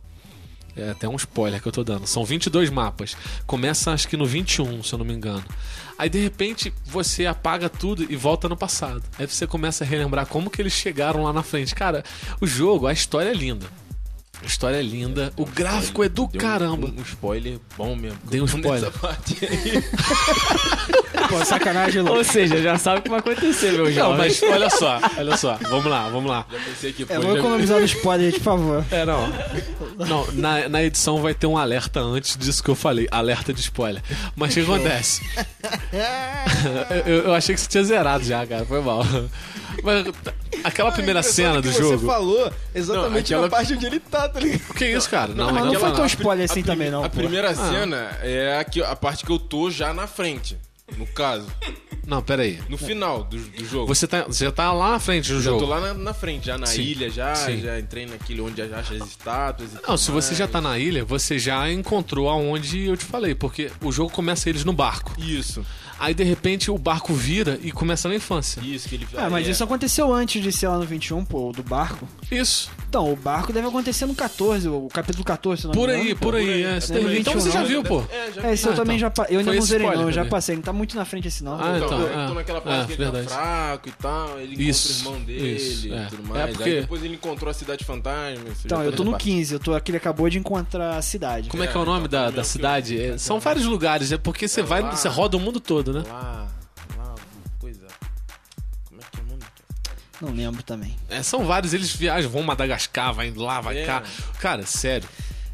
É 0.76 0.92
até 0.92 1.08
um 1.08 1.16
spoiler 1.16 1.62
que 1.62 1.68
eu 1.68 1.72
tô 1.72 1.84
dando. 1.84 2.08
São 2.08 2.24
22 2.24 2.70
mapas. 2.70 3.16
Começa 3.46 3.92
acho 3.92 4.08
que 4.08 4.16
no 4.16 4.26
21, 4.26 4.84
se 4.84 4.94
eu 4.94 5.00
não 5.00 5.06
me 5.06 5.14
engano. 5.14 5.44
Aí 6.02 6.10
de 6.10 6.18
repente 6.18 6.74
você 6.84 7.28
apaga 7.28 7.70
tudo 7.70 8.12
e 8.12 8.16
volta 8.16 8.50
no 8.50 8.58
passado. 8.58 9.04
Aí 9.20 9.28
você 9.28 9.46
começa 9.46 9.84
a 9.84 9.88
relembrar 9.88 10.26
como 10.26 10.50
que 10.50 10.60
eles 10.60 10.74
chegaram 10.74 11.26
lá 11.26 11.32
na 11.32 11.44
frente. 11.44 11.76
Cara, 11.76 12.04
o 12.42 12.48
jogo, 12.48 12.88
a 12.88 12.92
história 12.92 13.30
é 13.30 13.34
linda. 13.36 13.68
A 14.42 14.46
história 14.46 14.78
é 14.78 14.82
linda. 14.82 15.32
O 15.38 15.46
gráfico 15.46 16.04
é 16.04 16.10
do 16.10 16.26
Deu 16.28 16.36
um- 16.36 16.38
caramba. 16.44 16.88
Um, 16.88 17.00
um 17.00 17.04
spoiler 17.04 17.60
bom 17.78 17.96
mesmo. 17.96 18.18
Dei 18.24 18.42
um 18.42 18.46
spoiler. 18.46 18.86
Nessa 18.86 18.92
parte 19.00 19.38
aí. 19.46 19.84
Pô, 21.30 21.46
sacanagem. 21.46 22.02
Ou 22.02 22.24
seja, 22.24 22.62
já 22.62 22.78
sabe 22.78 23.00
o 23.00 23.02
que 23.04 23.10
vai 23.10 23.20
acontecer, 23.20 23.72
meu 23.72 23.86
Não, 23.86 23.92
jovem. 23.92 24.18
mas 24.18 24.42
olha 24.44 24.70
só, 24.70 25.00
olha 25.18 25.38
só. 25.38 25.58
Vamos 25.70 25.86
lá, 25.86 26.10
vamos 26.10 26.30
lá. 26.30 26.46
Já 26.52 26.60
pensei 26.60 26.92
que 26.94 27.04
É, 27.04 27.22
já- 27.22 27.34
economizar 27.38 27.80
no 27.80 27.86
spoiler, 27.86 28.34
por 28.34 28.42
favor. 28.42 28.86
É, 28.92 29.06
não. 29.06 29.32
Não, 30.00 30.28
na, 30.34 30.68
na 30.68 30.84
edição 30.84 31.22
vai 31.22 31.34
ter 31.34 31.48
um 31.48 31.58
alerta 31.58 32.00
antes 32.02 32.36
disso 32.36 32.64
que 32.64 32.70
eu 32.70 32.76
falei. 32.76 33.08
Alerta 33.12 33.54
de 33.54 33.62
spoiler. 33.62 34.02
Mas 34.36 34.52
o 34.52 34.54
que 34.56 34.62
acontece? 34.62 35.22
eu, 37.06 37.18
eu 37.26 37.34
achei 37.34 37.54
que 37.56 37.62
você 37.62 37.68
tinha 37.70 37.84
zerado 37.84 38.24
já, 38.24 38.46
cara. 38.46 38.66
Foi 38.66 38.82
mal. 38.82 39.06
Mas 39.84 40.06
aquela 40.64 40.92
primeira 40.92 41.22
cena 41.24 41.62
do 41.62 41.70
que 41.72 41.78
jogo. 41.78 41.98
Você 42.00 42.06
falou 42.06 42.52
exatamente 42.74 43.32
Não, 43.32 43.40
aquela- 43.40 43.42
na 43.44 43.50
parte 43.50 43.74
onde 43.74 43.86
ele 43.86 44.00
tá, 44.00 44.30
tá 44.30 44.40
ligado? 44.40 44.74
Que 44.76 44.86
isso, 44.86 45.10
cara? 45.10 45.34
Não, 45.34 45.46
mas 45.52 45.56
não 45.64 45.72
aquela- 45.72 45.80
foi 45.88 45.96
tão 45.96 46.04
a 46.04 46.08
spoiler 46.08 46.46
assim 46.50 46.64
também, 46.64 46.90
não, 46.92 47.04
A 47.04 47.10
pô. 47.10 47.18
primeira 47.18 47.54
cena 47.56 48.18
é 48.22 48.58
a, 48.60 48.64
que, 48.64 48.82
a 48.84 48.96
parte 48.96 49.26
que 49.26 49.32
eu 49.32 49.40
tô 49.40 49.70
já 49.72 49.94
na 49.94 50.08
frente. 50.08 50.58
No 50.98 51.08
caso. 51.08 51.48
Não, 52.06 52.22
peraí. 52.22 52.60
No 52.68 52.78
final 52.78 53.24
do, 53.24 53.38
do 53.38 53.64
jogo. 53.66 53.88
Você, 53.88 54.06
tá, 54.06 54.24
você 54.24 54.44
já 54.44 54.52
tá 54.52 54.74
lá 54.74 54.92
na 54.92 55.00
frente 55.00 55.32
do 55.32 55.38
já 55.42 55.52
jogo. 55.52 55.60
tô 55.64 55.66
lá 55.66 55.80
na, 55.80 55.94
na 55.94 56.14
frente, 56.14 56.48
já 56.48 56.58
na 56.58 56.66
Sim, 56.66 56.82
ilha, 56.82 57.10
já, 57.10 57.34
sim. 57.34 57.62
já 57.62 57.80
entrei 57.80 58.06
naquele 58.06 58.42
onde 58.42 58.62
acha 58.62 58.96
as 58.96 59.08
estátuas 59.08 59.70
e 59.72 59.88
Não, 59.88 59.96
se 59.96 60.12
você 60.12 60.36
já 60.36 60.44
mais. 60.46 60.52
tá 60.52 60.60
na 60.60 60.78
ilha, 60.78 61.06
você 61.06 61.40
já 61.40 61.72
encontrou 61.72 62.28
aonde 62.28 62.88
eu 62.88 62.98
te 62.98 63.06
falei, 63.06 63.34
porque 63.34 63.72
o 63.82 63.90
jogo 63.90 64.12
começa 64.12 64.50
eles 64.50 64.66
no 64.66 64.74
barco. 64.74 65.14
Isso, 65.18 65.66
Aí 66.02 66.14
de 66.16 66.24
repente 66.24 66.72
o 66.72 66.78
barco 66.80 67.14
vira 67.14 67.60
e 67.62 67.72
começa 67.72 68.10
na 68.10 68.16
infância. 68.16 68.60
isso 68.62 68.90
que 68.90 68.96
ele 68.96 69.08
Ah, 69.16 69.30
mas 69.30 69.48
é. 69.48 69.52
isso 69.52 69.64
aconteceu 69.64 70.12
antes 70.12 70.42
de 70.42 70.52
ser 70.52 70.68
lá 70.68 70.78
no 70.80 70.84
21, 70.86 71.24
pô, 71.24 71.50
o 71.50 71.54
do 71.54 71.62
barco. 71.62 72.08
Isso. 72.32 72.72
Então, 72.90 73.10
o 73.12 73.16
barco 73.16 73.54
deve 73.54 73.68
acontecer 73.68 74.06
no 74.06 74.14
14, 74.16 74.68
o 74.68 74.88
capítulo 74.92 75.24
14, 75.24 75.62
se 75.62 75.68
não 75.68 75.74
me 75.74 75.80
Por 75.80 75.90
engano. 75.90 76.04
aí, 76.04 76.16
por 76.16 76.36
aí. 76.36 76.64
É, 76.64 76.80
você 76.80 76.94
Tem 76.94 77.06
tem- 77.06 77.20
então 77.20 77.34
21 77.34 77.40
você 77.40 77.52
já 77.52 77.60
não. 77.62 77.68
viu, 77.68 77.84
pô. 77.84 78.04
É, 78.12 78.32
já 78.34 78.42
É, 78.50 78.54
esse 78.54 78.66
eu 78.66 78.74
Ah, 78.74 78.76
também 78.76 78.98
então. 78.98 79.08
já 79.08 79.12
pa- 79.12 79.28
Eu 79.30 79.40
ainda 79.40 79.52
Foi 79.52 79.60
não 79.60 79.66
zerei, 79.66 79.86
spoiler 79.86 80.02
não, 80.02 80.10
eu 80.10 80.14
já 80.14 80.22
também. 80.22 80.32
passei. 80.32 80.56
Não 80.56 80.62
tá 80.64 80.74
muito 80.74 80.96
na 80.98 81.06
frente 81.06 81.28
assim, 81.28 81.44
não. 81.46 81.54
Ah, 81.54 81.74
Então, 81.78 81.86
então, 81.88 82.00
eu 82.02 82.20
é. 82.20 82.28
tô 82.28 82.34
naquela 82.34 82.58
É, 82.58 82.62
parte 82.62 82.86
que 82.88 82.92
ele 82.94 83.04
verdade. 83.04 83.28
tá 83.28 83.36
fraco 83.36 83.90
e 83.90 83.92
tal, 83.94 84.40
ele 84.40 84.48
encontra 84.48 84.64
Isso, 84.64 84.92
o 84.92 85.08
irmão 85.14 85.22
dele 85.24 85.56
isso, 85.56 85.88
e 85.88 85.94
é. 85.94 86.06
tudo 86.10 86.24
É 86.24 86.28
mais. 86.40 86.50
porque- 86.58 86.70
Aí 86.70 86.82
depois 86.82 87.04
ele 87.04 87.14
encontrou 87.14 87.50
a 87.52 87.54
cidade 87.54 87.86
fantasma. 87.86 88.44
você 88.46 88.62
Então, 88.66 88.84
eu 88.84 88.92
tá 88.92 88.98
tô 88.98 89.04
no 89.06 89.12
nessa 89.12 89.24
15, 89.24 89.54
eu 89.54 89.60
tô 89.60 89.74
aqui, 89.74 89.92
ele 89.92 89.98
acabou 89.98 90.30
de 90.30 90.38
encontrar 90.40 90.98
a 90.98 91.02
cidade. 91.02 91.48
Como 91.50 91.64
é 91.64 91.68
que 91.68 91.78
é 91.78 91.80
o 91.80 91.86
nome 91.86 92.08
então, 92.08 92.32
da, 92.32 92.42
é 92.42 92.44
cidade? 92.44 93.00
É, 93.02 93.18
são 93.18 93.40
vários 93.40 93.66
lugares, 93.66 94.12
é 94.12 94.18
porque 94.18 94.48
você 94.48 94.62
vai, 94.62 94.82
você 94.84 95.08
roda 95.08 95.38
o 95.38 95.40
mundo 95.40 95.60
todo, 95.62 95.91
né? 95.94 96.04
Lá, 96.08 96.48
lá, 96.98 97.16
coisa. 97.60 97.88
Como 98.88 99.02
é 99.02 99.04
que 99.12 99.20
é 99.20 99.24
o 99.24 99.26
nome? 99.28 99.42
Não 100.22 100.32
lembro 100.34 100.62
também. 100.64 100.96
É, 101.10 101.24
são 101.24 101.46
vários, 101.46 101.74
eles 101.74 101.96
viajam, 101.96 102.30
vão 102.30 102.44
Madagascar, 102.44 103.14
vai 103.14 103.32
lá, 103.32 103.60
vai 103.62 103.80
É. 103.80 103.86
cá. 103.86 104.04
Cara, 104.40 104.66
sério. 104.66 105.08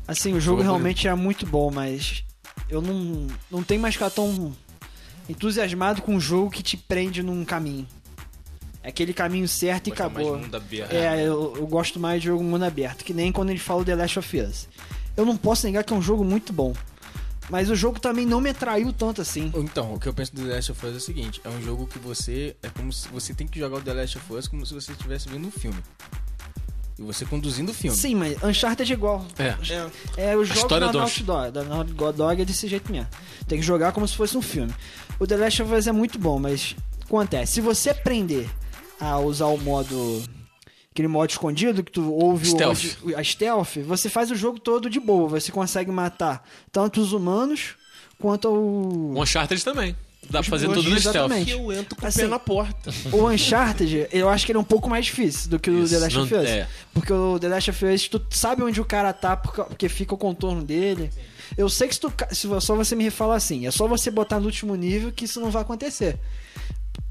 Assim, 0.07 0.33
o 0.33 0.39
jogo 0.41 0.61
realmente 0.61 1.07
é 1.07 1.13
muito 1.15 1.45
bom, 1.45 1.69
mas 1.71 2.23
eu 2.69 2.81
não, 2.81 3.27
não 3.51 3.63
tenho 3.63 3.81
mais 3.81 3.95
ficar 3.95 4.09
tão 4.09 4.53
entusiasmado 5.29 6.01
com 6.01 6.15
um 6.15 6.19
jogo 6.19 6.49
que 6.51 6.63
te 6.63 6.77
prende 6.77 7.21
num 7.23 7.43
caminho. 7.45 7.87
É 8.83 8.89
aquele 8.89 9.13
caminho 9.13 9.47
certo 9.47 9.87
e 9.87 9.89
Gosta 9.89 10.03
mais 10.09 10.15
acabou. 10.17 10.37
de 10.37 10.43
mundo 10.45 10.55
aberto. 10.55 10.91
É, 10.93 11.21
eu, 11.21 11.53
eu 11.57 11.67
gosto 11.67 11.99
mais 11.99 12.21
de 12.21 12.27
jogo 12.27 12.43
mundo 12.43 12.63
aberto, 12.63 13.03
que 13.03 13.13
nem 13.13 13.31
quando 13.31 13.49
ele 13.49 13.59
fala 13.59 13.83
The 13.83 13.95
Last 13.95 14.19
of 14.19 14.39
Us. 14.39 14.67
Eu 15.17 15.25
não 15.25 15.35
posso 15.35 15.65
negar 15.65 15.83
que 15.83 15.93
é 15.93 15.95
um 15.95 16.01
jogo 16.01 16.23
muito 16.23 16.53
bom. 16.53 16.73
Mas 17.49 17.69
o 17.69 17.75
jogo 17.75 17.99
também 17.99 18.25
não 18.25 18.41
me 18.41 18.49
atraiu 18.49 18.91
tanto 18.91 19.21
assim. 19.21 19.51
Então, 19.55 19.93
o 19.93 19.99
que 19.99 20.07
eu 20.07 20.13
penso 20.13 20.35
do 20.35 20.45
The 20.45 20.55
Last 20.55 20.71
of 20.71 20.85
Us 20.85 20.93
é 20.93 20.97
o 20.97 21.01
seguinte: 21.01 21.41
é 21.43 21.49
um 21.49 21.61
jogo 21.61 21.87
que 21.87 21.97
você. 21.97 22.55
É 22.61 22.69
como 22.69 22.91
se 22.91 23.07
você 23.07 23.33
tem 23.33 23.47
que 23.47 23.59
jogar 23.59 23.77
o 23.77 23.81
The 23.81 23.93
Last 23.93 24.17
of 24.17 24.33
Us 24.33 24.47
como 24.47 24.65
se 24.65 24.73
você 24.73 24.91
estivesse 24.91 25.29
vendo 25.29 25.47
um 25.47 25.51
filme. 25.51 25.81
E 26.99 27.01
você 27.03 27.25
conduzindo 27.25 27.71
o 27.71 27.73
filme. 27.73 27.95
Sim, 27.95 28.15
mas 28.15 28.43
Uncharted 28.43 28.91
é 28.91 28.95
igual. 28.95 29.25
É. 29.37 29.55
É, 30.17 30.35
os 30.35 30.47
jogos 30.47 30.63
história 30.63 30.87
da 30.87 30.91
do 30.91 30.97
Naughty 30.97 31.23
Dog, 31.23 31.51
da 31.51 31.63
Naughty 31.63 31.93
Dog 31.93 32.41
é 32.41 32.45
desse 32.45 32.67
jeito 32.67 32.91
mesmo. 32.91 33.07
Tem 33.47 33.59
que 33.59 33.65
jogar 33.65 33.91
como 33.91 34.07
se 34.07 34.15
fosse 34.15 34.35
um 34.35 34.41
filme. 34.41 34.73
O 35.19 35.27
The 35.27 35.37
Last 35.37 35.61
of 35.61 35.73
Us 35.73 35.87
é 35.87 35.91
muito 35.91 36.17
bom, 36.17 36.39
mas 36.39 36.75
acontece, 37.05 37.53
se 37.53 37.61
você 37.61 37.91
aprender 37.91 38.49
a 38.99 39.19
usar 39.19 39.45
o 39.45 39.57
modo 39.57 40.23
aquele 40.97 41.07
modo 41.07 41.29
escondido 41.29 41.83
que 41.83 41.91
tu 41.91 42.11
ouve 42.11 42.47
Stealth. 42.47 42.97
o 43.03 43.15
a 43.15 43.23
stealth, 43.23 43.77
você 43.85 44.09
faz 44.09 44.31
o 44.31 44.35
jogo 44.35 44.59
todo 44.59 44.89
de 44.89 44.99
boa, 44.99 45.29
você 45.29 45.51
consegue 45.51 45.91
matar 45.91 46.43
tanto 46.71 46.99
os 46.99 47.13
humanos 47.13 47.75
quanto 48.19 48.47
o 48.49 49.13
O 49.15 49.21
Uncharted 49.21 49.63
também. 49.63 49.95
Dá 50.29 50.41
pra 50.41 50.49
fazer 50.49 50.65
tudo 50.67 50.89
no 50.89 50.99
stealth. 50.99 51.15
exatamente. 51.15 51.51
Eu 51.51 51.71
entro 51.71 51.95
com 51.95 52.03
o 52.03 52.07
Assim, 52.07 52.21
pé 52.21 52.27
na 52.27 52.39
porta. 52.39 52.91
o 53.13 53.29
Uncharted, 53.29 54.07
eu 54.11 54.27
acho 54.27 54.43
que 54.45 54.51
ele 54.51 54.57
é 54.57 54.59
um 54.59 54.63
pouco 54.65 54.89
mais 54.89 55.05
difícil 55.05 55.49
do 55.51 55.59
que 55.59 55.69
o 55.69 55.83
Isso, 55.83 55.93
The 55.93 55.99
Last 55.99 56.17
of 56.17 56.33
Us. 56.35 56.45
é. 56.49 56.67
Porque 56.93 57.13
o 57.13 57.37
The 57.39 57.47
Last 57.47 57.69
of 57.69 57.85
Us, 57.85 58.07
tu 58.09 58.21
sabe 58.31 58.63
onde 58.63 58.81
o 58.81 58.85
cara 58.85 59.13
tá 59.13 59.37
porque 59.37 59.87
fica 59.87 60.15
o 60.15 60.17
contorno 60.17 60.63
dele. 60.63 61.11
Eu 61.55 61.69
sei 61.69 61.87
que 61.87 61.93
se, 61.93 62.01
tu, 62.01 62.11
se 62.31 62.47
só 62.59 62.75
você 62.75 62.95
me 62.95 63.09
falar 63.11 63.35
assim, 63.35 63.67
é 63.67 63.71
só 63.71 63.87
você 63.87 64.09
botar 64.09 64.39
no 64.39 64.47
último 64.47 64.75
nível 64.75 65.11
que 65.11 65.25
isso 65.25 65.39
não 65.39 65.51
vai 65.51 65.61
acontecer. 65.61 66.17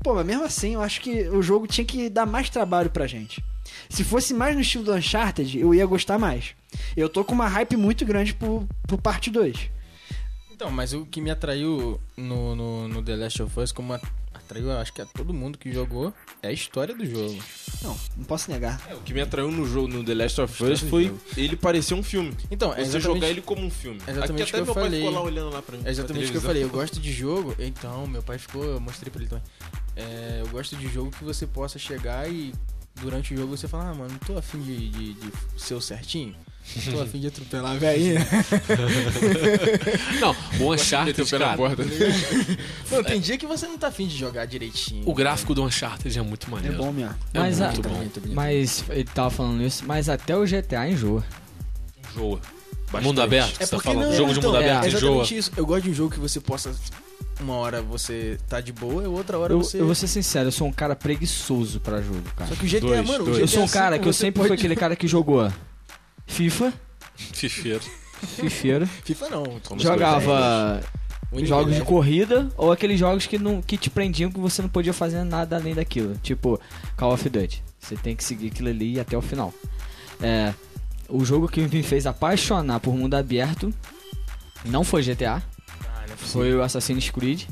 Pô, 0.02 0.12
mas 0.14 0.26
mesmo 0.26 0.44
assim, 0.44 0.74
eu 0.74 0.82
acho 0.82 1.00
que 1.00 1.28
o 1.28 1.40
jogo 1.40 1.66
tinha 1.68 1.84
que 1.84 2.10
dar 2.10 2.26
mais 2.26 2.50
trabalho 2.50 2.90
pra 2.90 3.06
gente. 3.06 3.42
Se 3.88 4.04
fosse 4.04 4.32
mais 4.34 4.54
no 4.54 4.60
estilo 4.60 4.84
do 4.84 4.94
Uncharted, 4.94 5.58
eu 5.58 5.74
ia 5.74 5.86
gostar 5.86 6.18
mais. 6.18 6.54
Eu 6.96 7.08
tô 7.08 7.24
com 7.24 7.34
uma 7.34 7.48
hype 7.48 7.76
muito 7.76 8.04
grande 8.04 8.34
pro, 8.34 8.66
pro 8.86 8.98
parte 8.98 9.30
2. 9.30 9.70
Então, 10.52 10.70
mas 10.70 10.92
o 10.94 11.04
que 11.04 11.20
me 11.20 11.30
atraiu 11.30 12.00
no, 12.16 12.54
no, 12.56 12.88
no 12.88 13.02
The 13.02 13.14
Last 13.16 13.42
of 13.42 13.60
Us, 13.60 13.72
como 13.72 13.92
a- 13.92 14.00
atraiu, 14.32 14.72
acho 14.72 14.90
que 14.92 15.02
a 15.02 15.06
todo 15.06 15.34
mundo 15.34 15.58
que 15.58 15.70
jogou, 15.70 16.14
é 16.42 16.48
a 16.48 16.52
história 16.52 16.94
do 16.94 17.04
jogo. 17.04 17.36
Não, 17.82 17.94
não 18.16 18.24
posso 18.24 18.50
negar. 18.50 18.80
É, 18.88 18.94
o 18.94 19.00
que 19.00 19.12
me 19.12 19.20
atraiu 19.20 19.50
no 19.50 19.66
jogo, 19.66 19.88
no 19.88 20.02
The 20.02 20.14
Last 20.14 20.40
of 20.40 20.64
Us, 20.64 20.80
foi 20.80 21.14
ele 21.36 21.56
parecer 21.56 21.92
um 21.92 22.02
filme. 22.02 22.34
Então, 22.50 22.72
é 22.72 22.82
Você 22.84 22.98
jogar 22.98 23.28
ele 23.28 23.42
como 23.42 23.66
um 23.66 23.70
filme. 23.70 24.00
é 24.06 24.12
exatamente 24.12 24.42
Aqui 24.42 24.42
o 24.42 24.46
que 24.46 24.50
até 24.50 24.60
eu 24.60 24.64
meu 24.64 24.74
pai 24.74 24.84
falei. 24.84 25.00
ficou 25.00 25.14
lá 25.14 25.20
olhando 25.22 25.50
lá 25.50 25.60
pra 25.60 25.76
mim. 25.76 25.82
É 25.84 25.90
exatamente 25.90 26.26
o 26.26 26.30
que 26.30 26.36
eu 26.38 26.40
falei. 26.42 26.62
Eu 26.64 26.70
gosto 26.70 26.98
de 27.00 27.12
jogo. 27.12 27.54
Então, 27.58 28.06
meu 28.06 28.22
pai 28.22 28.38
ficou, 28.38 28.64
eu 28.64 28.80
mostrei 28.80 29.10
pra 29.10 29.20
ele 29.20 29.28
também. 29.28 29.44
É, 29.94 30.38
eu 30.40 30.48
gosto 30.48 30.74
de 30.76 30.88
jogo 30.88 31.10
que 31.10 31.22
você 31.24 31.46
possa 31.46 31.78
chegar 31.78 32.30
e 32.30 32.54
durante 33.00 33.34
o 33.34 33.36
jogo 33.36 33.56
você 33.56 33.66
fala, 33.68 33.90
ah, 33.90 33.94
mano, 33.94 34.10
não 34.10 34.18
tô 34.18 34.36
afim 34.38 34.60
de, 34.60 34.88
de, 34.90 35.12
de 35.14 35.32
ser 35.56 35.74
o 35.74 35.80
certinho. 35.80 36.34
Não 36.86 36.92
tô 36.94 37.00
afim 37.02 37.20
de 37.20 37.26
atropelar 37.28 37.72
a 37.72 37.76
velhinha. 37.76 38.26
Não, 40.20 40.34
o 40.60 40.72
Uncharted, 40.74 41.30
cara, 41.30 41.56
porta. 41.56 41.82
Não, 42.90 43.02
tem 43.04 43.20
dia 43.20 43.36
que 43.38 43.46
você 43.46 43.66
não 43.66 43.76
tá 43.78 43.88
afim 43.88 44.06
de 44.06 44.16
jogar 44.16 44.46
direitinho. 44.46 45.08
o 45.08 45.14
gráfico 45.14 45.54
do 45.54 45.62
Uncharted 45.64 46.16
é 46.18 46.22
muito 46.22 46.46
É 46.46 46.50
maneiro. 46.50 46.76
bom 46.76 46.92
mesmo. 46.92 47.14
É 47.34 47.38
Mas, 47.38 47.60
a- 47.60 47.66
muito 47.72 47.82
bom. 47.88 47.94
Bonito, 47.96 48.20
bonito. 48.20 48.34
mas 48.36 48.84
ele 48.90 49.04
tava 49.04 49.30
falando 49.30 49.62
isso, 49.62 49.84
mas 49.86 50.08
até 50.08 50.36
o 50.36 50.44
GTA 50.44 50.88
enjoa. 50.88 51.24
Joa. 52.14 52.40
Bastante. 52.86 53.04
Mundo 53.04 53.20
aberto, 53.22 53.60
É 53.60 53.64
você 53.66 53.70
tá 53.70 53.76
porque 53.76 53.88
falando? 53.92 54.08
não, 54.08 54.16
jogo 54.16 54.32
de 54.32 54.38
então, 54.38 54.52
mundo 54.52 54.62
é 54.62 54.70
aberto 54.70 54.86
enjoa. 54.86 54.98
exatamente 55.00 55.36
isso. 55.36 55.52
Eu 55.56 55.66
gosto 55.66 55.82
de 55.84 55.90
um 55.90 55.94
jogo 55.94 56.10
que 56.14 56.20
você 56.20 56.40
possa. 56.40 56.72
Uma 57.40 57.54
hora 57.56 57.82
você 57.82 58.38
tá 58.48 58.60
de 58.60 58.72
boa 58.72 59.02
e 59.02 59.06
outra 59.06 59.38
hora 59.38 59.52
Eu, 59.52 59.62
você. 59.62 59.78
eu 59.80 59.84
vou 59.86 59.94
ser 59.94 60.06
sincero, 60.08 60.48
eu 60.48 60.52
sou 60.52 60.66
um 60.66 60.72
cara 60.72 60.96
preguiçoso 60.96 61.80
pra 61.80 62.00
jogo, 62.00 62.22
cara. 62.34 62.48
Só 62.48 62.56
que 62.56 62.64
o 62.64 62.68
GTA, 62.68 62.80
Dois, 62.80 63.06
mano, 63.06 63.22
o 63.24 63.26
dois. 63.26 63.36
GTA 63.36 63.42
Eu 63.44 63.48
sou 63.48 63.62
um 63.64 63.68
cara 63.68 63.96
V 63.96 64.02
que 64.02 64.08
eu 64.08 64.12
sempre 64.12 64.38
pode- 64.40 64.48
fui 64.48 64.56
aquele 64.56 64.74
cara 64.76 64.96
que 64.96 65.06
jogou 65.06 65.52
FIFA, 66.26 66.72
Fifeiro. 67.16 67.82
fifeiro, 68.20 68.86
FIFA 68.86 69.28
não. 69.28 69.44
Como 69.66 69.80
jogava 69.80 70.80
Winning 71.32 71.46
jogos 71.46 71.66
de 71.66 71.72
Eleven. 71.78 71.86
corrida 71.86 72.48
ou 72.56 72.72
aqueles 72.72 72.98
jogos 72.98 73.26
que, 73.26 73.38
não, 73.38 73.60
que 73.60 73.76
te 73.76 73.90
prendiam 73.90 74.30
que 74.30 74.40
você 74.40 74.62
não 74.62 74.68
podia 74.68 74.92
fazer 74.94 75.22
nada 75.24 75.56
além 75.56 75.74
daquilo. 75.74 76.16
Tipo 76.22 76.58
Call 76.96 77.12
of 77.12 77.28
Duty. 77.28 77.62
Você 77.78 77.96
tem 77.96 78.16
que 78.16 78.24
seguir 78.24 78.46
aquilo 78.48 78.68
ali 78.70 78.98
até 78.98 79.16
o 79.16 79.20
final. 79.22 79.52
É, 80.22 80.54
o 81.08 81.24
jogo 81.24 81.46
que 81.48 81.60
me 81.60 81.82
fez 81.82 82.06
apaixonar 82.06 82.80
por 82.80 82.94
mundo 82.96 83.14
aberto 83.14 83.72
não 84.64 84.82
foi 84.82 85.02
GTA, 85.02 85.42
foi 86.16 86.54
o 86.54 86.62
Assassin's 86.62 87.10
Creed. 87.10 87.44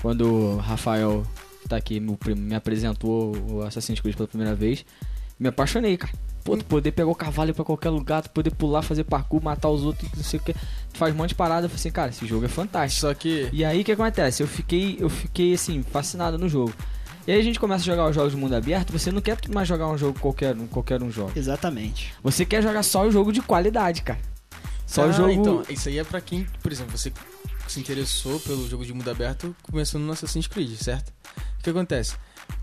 Quando 0.00 0.26
o 0.32 0.56
Rafael, 0.58 1.26
que 1.62 1.68
tá 1.68 1.76
aqui, 1.76 1.98
me, 1.98 2.16
me 2.36 2.54
apresentou 2.54 3.36
o 3.50 3.62
Assassin's 3.62 4.00
Creed 4.00 4.16
pela 4.16 4.28
primeira 4.28 4.54
vez, 4.54 4.84
me 5.38 5.48
apaixonei, 5.48 5.96
cara. 5.96 6.12
Pô, 6.44 6.56
tu 6.56 6.64
poder 6.64 6.92
pegar 6.92 7.10
o 7.10 7.14
cavalo 7.14 7.52
pra 7.52 7.64
qualquer 7.64 7.90
lugar, 7.90 8.22
tu 8.22 8.30
poder 8.30 8.50
pular, 8.52 8.80
fazer 8.82 9.04
parkour, 9.04 9.42
matar 9.42 9.68
os 9.68 9.82
outros, 9.82 10.10
não 10.16 10.22
sei 10.22 10.38
o 10.38 10.42
que. 10.42 10.54
Tu 10.54 10.98
faz 10.98 11.12
um 11.12 11.16
monte 11.18 11.30
de 11.30 11.34
parada. 11.34 11.66
Eu 11.66 11.68
falei 11.68 11.80
assim, 11.80 11.90
cara, 11.90 12.10
esse 12.10 12.24
jogo 12.26 12.44
é 12.46 12.48
fantástico. 12.48 13.00
Só 13.02 13.12
que. 13.12 13.48
E 13.52 13.64
aí 13.64 13.80
o 13.82 13.84
que 13.84 13.92
acontece? 13.92 14.42
Eu 14.42 14.46
fiquei, 14.46 14.96
eu 14.98 15.10
fiquei 15.10 15.52
assim, 15.52 15.82
fascinado 15.82 16.38
no 16.38 16.48
jogo. 16.48 16.72
E 17.26 17.32
aí 17.32 17.38
a 17.40 17.42
gente 17.42 17.60
começa 17.60 17.82
a 17.82 17.84
jogar 17.84 18.08
os 18.08 18.14
jogos 18.14 18.32
de 18.32 18.38
mundo 18.38 18.54
aberto, 18.54 18.90
você 18.90 19.12
não 19.12 19.20
quer 19.20 19.36
mais 19.52 19.68
jogar 19.68 19.88
um 19.88 19.98
jogo 19.98 20.18
qualquer 20.18 20.56
um, 20.56 20.66
qualquer 20.66 21.02
um 21.02 21.10
jogo. 21.10 21.32
Exatamente. 21.36 22.14
Você 22.22 22.46
quer 22.46 22.62
jogar 22.62 22.82
só 22.82 23.06
o 23.06 23.10
jogo 23.10 23.30
de 23.30 23.42
qualidade, 23.42 24.00
cara. 24.00 24.18
Só 24.86 25.02
Ah, 25.02 25.06
o 25.08 25.12
jogo. 25.12 25.30
Então, 25.30 25.62
isso 25.68 25.90
aí 25.90 25.98
é 25.98 26.04
pra 26.04 26.22
quem, 26.22 26.46
por 26.62 26.72
exemplo, 26.72 26.96
você 26.96 27.12
se 27.78 27.92
interessou 27.92 28.40
pelo 28.40 28.68
jogo 28.68 28.84
de 28.84 28.92
mundo 28.92 29.10
aberto 29.10 29.54
começando 29.62 30.02
no 30.02 30.12
Assassin's 30.12 30.46
Creed, 30.46 30.76
certo? 30.76 31.12
O 31.58 31.62
que 31.62 31.70
acontece? 31.70 32.14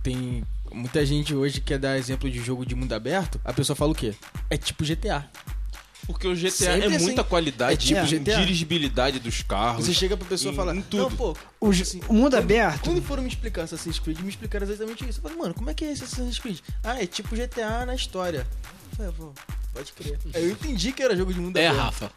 Tem 0.03 0.43
muita 0.71 1.05
gente 1.05 1.33
hoje 1.33 1.59
que 1.61 1.67
quer 1.67 1.79
dar 1.79 1.97
exemplo 1.97 2.29
de 2.29 2.39
jogo 2.39 2.65
de 2.65 2.75
mundo 2.75 2.93
aberto, 2.93 3.39
a 3.43 3.53
pessoa 3.53 3.75
fala 3.75 3.91
o 3.91 3.95
quê? 3.95 4.13
É 4.49 4.57
tipo 4.57 4.83
GTA. 4.83 5.25
Porque 6.07 6.27
o 6.27 6.35
GTA 6.35 6.51
Sempre 6.51 6.83
é 6.83 6.95
assim. 6.97 7.05
muita 7.05 7.23
qualidade, 7.23 7.73
É 7.73 7.77
tipo 7.95 8.05
de 8.07 8.19
GTA. 8.19 8.39
dirigibilidade 8.39 9.19
dos 9.19 9.41
carros. 9.41 9.85
Você 9.85 9.93
chega 9.93 10.15
pra 10.15 10.27
pessoa 10.27 10.51
e 10.51 10.53
em- 10.53 10.55
fala, 10.55 10.75
em 10.75 10.81
tudo. 10.83 11.01
não, 11.03 11.11
pô, 11.11 11.35
O, 11.59 11.71
assim, 11.71 11.99
o 12.07 12.13
mundo 12.13 12.31
quando- 12.31 12.35
aberto. 12.35 12.83
Quando 12.83 13.01
foram 13.01 13.23
me 13.23 13.29
explicar 13.29 13.63
Assassin's 13.63 13.97
Creed, 13.97 14.19
me 14.19 14.29
explicaram 14.29 14.67
exatamente 14.67 15.03
isso. 15.09 15.17
Eu 15.17 15.23
falei, 15.23 15.37
mano, 15.37 15.53
como 15.55 15.67
é 15.69 15.73
que 15.73 15.83
é 15.83 15.91
esse 15.91 16.03
Assassin's 16.03 16.37
Creed? 16.37 16.59
Ah, 16.83 17.01
é 17.01 17.07
tipo 17.07 17.35
GTA 17.35 17.85
na 17.87 17.95
história. 17.95 18.45
Eu 18.91 18.95
falei, 18.97 19.11
pô, 19.13 19.33
pode 19.73 19.91
crer. 19.93 20.19
Aí 20.35 20.43
eu 20.43 20.51
entendi 20.51 20.91
que 20.91 21.01
era 21.01 21.15
jogo 21.17 21.33
de 21.33 21.39
mundo 21.39 21.57
É, 21.57 21.67
aberto. 21.69 21.83
Rafa. 21.83 22.11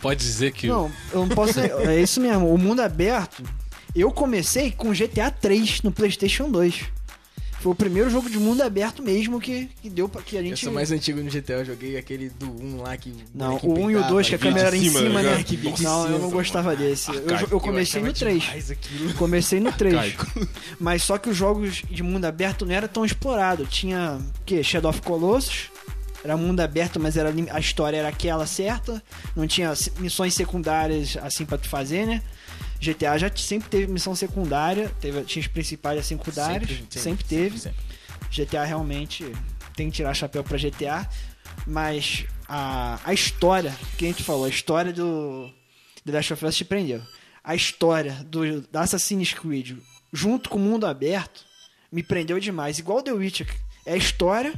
Pode 0.00 0.20
dizer 0.20 0.52
que. 0.52 0.66
Não, 0.66 0.90
eu 1.12 1.20
não 1.26 1.28
posso. 1.28 1.58
é 1.60 2.00
isso 2.00 2.20
mesmo. 2.20 2.52
O 2.52 2.58
mundo 2.58 2.80
aberto. 2.80 3.42
Eu 3.94 4.12
comecei 4.12 4.70
com 4.70 4.92
GTA 4.92 5.30
3 5.30 5.82
no 5.82 5.90
PlayStation 5.90 6.50
2. 6.50 6.84
Foi 7.60 7.72
o 7.72 7.74
primeiro 7.74 8.08
jogo 8.08 8.30
de 8.30 8.38
mundo 8.38 8.62
aberto 8.62 9.02
mesmo 9.02 9.40
que, 9.40 9.68
que 9.82 9.90
deu 9.90 10.08
pra 10.08 10.22
que 10.22 10.36
a 10.36 10.40
Eu 10.40 10.44
gente. 10.50 10.64
sou 10.64 10.72
mais 10.72 10.92
antigo 10.92 11.20
no 11.20 11.28
GTA, 11.28 11.54
eu 11.54 11.64
joguei 11.64 11.96
aquele 11.98 12.30
do 12.30 12.46
1 12.48 12.82
lá 12.82 12.96
que. 12.96 13.12
Não, 13.34 13.56
o 13.56 13.72
1 13.72 13.90
e 13.90 13.96
o 13.96 13.98
peidava, 13.98 14.08
2, 14.12 14.28
que 14.28 14.34
a 14.36 14.38
câmera 14.38 14.66
era 14.68 14.76
em 14.76 14.82
cima, 14.84 15.00
cima, 15.00 15.22
né? 15.22 15.34
né? 15.36 15.42
Que 15.42 15.82
Não, 15.82 16.08
eu 16.08 16.18
não 16.20 16.30
gostava 16.30 16.76
desse. 16.76 17.10
Eu, 17.12 17.24
eu 17.50 17.60
comecei 17.60 18.00
no 18.00 18.12
3. 18.12 18.42
demais 18.42 18.70
aquilo. 18.70 19.14
Comecei 19.14 19.58
no 19.58 19.72
3. 19.72 19.94
Arcaico. 19.96 20.48
Mas 20.78 21.02
só 21.02 21.18
que 21.18 21.28
os 21.28 21.36
jogos 21.36 21.82
de 21.90 22.02
mundo 22.04 22.26
aberto 22.26 22.64
não 22.64 22.72
era 22.72 22.86
tão 22.86 23.04
explorado. 23.04 23.66
Tinha 23.66 24.20
o 24.20 24.44
quê? 24.44 24.62
Shadow 24.62 24.90
of 24.90 25.02
Colossus. 25.02 25.70
Era 26.24 26.36
mundo 26.36 26.60
aberto, 26.60 26.98
mas 26.98 27.16
era, 27.16 27.32
a 27.52 27.60
história 27.60 27.96
era 27.96 28.08
aquela 28.08 28.46
certa. 28.46 29.02
Não 29.36 29.46
tinha 29.46 29.72
missões 29.98 30.34
secundárias 30.34 31.16
assim 31.18 31.44
pra 31.44 31.58
tu 31.58 31.68
fazer, 31.68 32.06
né? 32.06 32.22
GTA 32.80 33.18
já 33.18 33.30
sempre 33.36 33.68
teve 33.68 33.86
missão 33.86 34.14
secundária. 34.14 34.90
Teve, 35.00 35.22
tinha 35.22 35.40
os 35.40 35.48
principais 35.48 35.96
e 35.96 36.00
as 36.00 36.06
secundárias. 36.06 36.70
Sempre, 36.90 37.24
teve. 37.24 37.58
sempre. 37.58 37.78
GTA 38.30 38.64
realmente 38.64 39.24
tem 39.76 39.90
que 39.90 39.96
tirar 39.96 40.14
chapéu 40.14 40.42
pra 40.42 40.58
GTA. 40.58 41.08
Mas 41.66 42.26
a, 42.48 42.98
a 43.04 43.12
história, 43.12 43.74
que 43.96 44.04
a 44.04 44.08
gente 44.08 44.22
falou, 44.22 44.44
a 44.44 44.48
história 44.48 44.92
do 44.92 45.50
The 46.04 46.12
Last 46.12 46.32
of 46.32 46.46
Us 46.46 46.56
te 46.56 46.64
prendeu. 46.64 47.02
A 47.42 47.54
história 47.54 48.12
do 48.26 48.60
da 48.62 48.82
Assassin's 48.82 49.32
Creed 49.32 49.78
junto 50.12 50.50
com 50.50 50.58
o 50.58 50.60
mundo 50.60 50.86
aberto 50.86 51.44
me 51.90 52.02
prendeu 52.02 52.38
demais. 52.38 52.78
Igual 52.78 53.02
The 53.02 53.12
Witcher. 53.12 53.48
É 53.86 53.94
a 53.94 53.96
história 53.96 54.52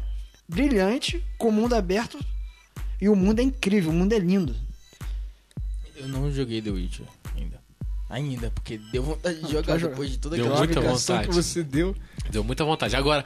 brilhante 0.50 1.24
com 1.38 1.48
o 1.48 1.52
mundo 1.52 1.74
aberto 1.74 2.18
e 3.00 3.08
o 3.08 3.14
mundo 3.14 3.38
é 3.38 3.42
incrível, 3.42 3.90
o 3.90 3.94
mundo 3.94 4.12
é 4.12 4.18
lindo. 4.18 4.54
Eu 5.96 6.08
não 6.08 6.30
joguei 6.32 6.60
The 6.60 6.70
Witcher 6.70 7.06
ainda. 7.36 7.60
Ainda, 8.08 8.50
porque 8.50 8.78
deu 8.90 9.02
vontade 9.04 9.40
de 9.40 9.52
jogar 9.52 9.72
vai 9.72 9.78
jogar. 9.78 9.90
depois 9.92 10.10
de 10.10 10.18
toda 10.18 10.36
Deu 10.36 10.46
aquela 10.46 10.58
muita 10.58 10.80
vontade. 10.80 11.28
que 11.28 11.34
você 11.34 11.62
deu. 11.62 11.94
Deu 12.30 12.42
muita 12.42 12.64
vontade. 12.64 12.96
Agora, 12.96 13.24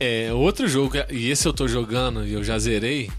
é, 0.00 0.32
outro 0.32 0.66
jogo, 0.66 0.94
e 1.10 1.30
esse 1.30 1.46
eu 1.46 1.52
tô 1.52 1.68
jogando 1.68 2.26
e 2.26 2.32
eu 2.32 2.42
já 2.42 2.58
zerei, 2.58 3.10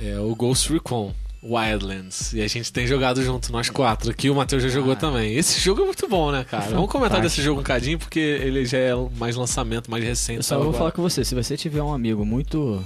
é 0.00 0.18
o 0.18 0.34
Ghost 0.34 0.72
Recon 0.72 1.14
Wildlands. 1.48 2.32
E 2.32 2.42
a 2.42 2.48
gente 2.48 2.72
tem 2.72 2.86
jogado 2.86 3.22
junto, 3.22 3.52
nós 3.52 3.70
quatro. 3.70 4.10
Aqui 4.10 4.28
o 4.30 4.34
Matheus 4.34 4.62
já 4.62 4.68
jogou 4.68 4.96
também. 4.96 5.36
Esse 5.36 5.60
jogo 5.60 5.82
é 5.82 5.84
muito 5.84 6.08
bom, 6.08 6.30
né, 6.30 6.44
cara? 6.44 6.70
Vamos 6.70 6.90
comentar 6.90 7.20
desse 7.20 7.40
jogo 7.42 7.60
um 7.60 7.64
cadinho, 7.64 7.98
porque 7.98 8.18
ele 8.18 8.64
já 8.64 8.78
é 8.78 8.92
mais 9.16 9.36
lançamento, 9.36 9.90
mais 9.90 10.04
recente. 10.04 10.38
Eu 10.38 10.42
só 10.42 10.56
vou 10.56 10.64
agora. 10.64 10.78
falar 10.78 10.92
com 10.92 11.02
você, 11.02 11.24
se 11.24 11.34
você 11.34 11.56
tiver 11.56 11.82
um 11.82 11.92
amigo 11.92 12.24
muito 12.24 12.82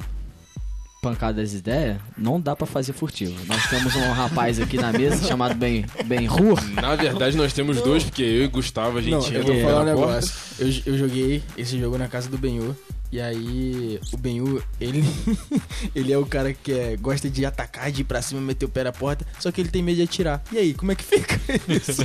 pancada 1.00 1.40
das 1.40 1.54
ideias, 1.54 1.96
não 2.16 2.38
dá 2.38 2.54
pra 2.54 2.66
fazer 2.66 2.92
furtivo. 2.92 3.34
Nós 3.46 3.66
temos 3.70 3.96
um 3.96 4.12
rapaz 4.12 4.60
aqui 4.60 4.76
na 4.76 4.92
mesa 4.92 5.26
chamado 5.26 5.54
Ben, 5.54 5.86
ben 6.04 6.28
Hur. 6.28 6.62
Na 6.74 6.94
verdade, 6.94 7.36
nós 7.36 7.52
temos 7.52 7.80
dois, 7.80 8.04
porque 8.04 8.22
eu 8.22 8.44
e 8.44 8.48
Gustavo, 8.48 8.98
a 8.98 9.00
gente 9.00 9.12
Não, 9.12 9.20
entra 9.20 9.38
eu 9.38 9.44
vou 9.44 9.62
falar 9.62 9.82
um 9.82 9.84
negócio. 9.86 10.32
Eu, 10.58 10.92
eu 10.92 10.98
joguei 10.98 11.42
esse 11.56 11.78
jogo 11.80 11.96
na 11.96 12.06
casa 12.06 12.28
do 12.28 12.36
Benhur 12.36 12.74
E 13.12 13.20
aí, 13.20 14.00
o 14.12 14.16
Benhu, 14.16 14.62
ele, 14.80 15.02
ele 15.96 16.12
é 16.12 16.18
o 16.18 16.24
cara 16.24 16.52
que 16.52 16.72
é, 16.72 16.96
gosta 16.96 17.28
de 17.28 17.44
atacar, 17.44 17.90
de 17.90 18.02
ir 18.02 18.04
pra 18.04 18.22
cima, 18.22 18.40
meter 18.40 18.66
o 18.66 18.68
pé 18.68 18.84
na 18.84 18.92
porta, 18.92 19.26
só 19.40 19.50
que 19.50 19.60
ele 19.60 19.68
tem 19.68 19.82
medo 19.82 19.96
de 19.96 20.02
atirar. 20.02 20.40
E 20.52 20.58
aí, 20.58 20.74
como 20.74 20.92
é 20.92 20.94
que 20.94 21.02
fica 21.02 21.34
isso? 21.66 22.02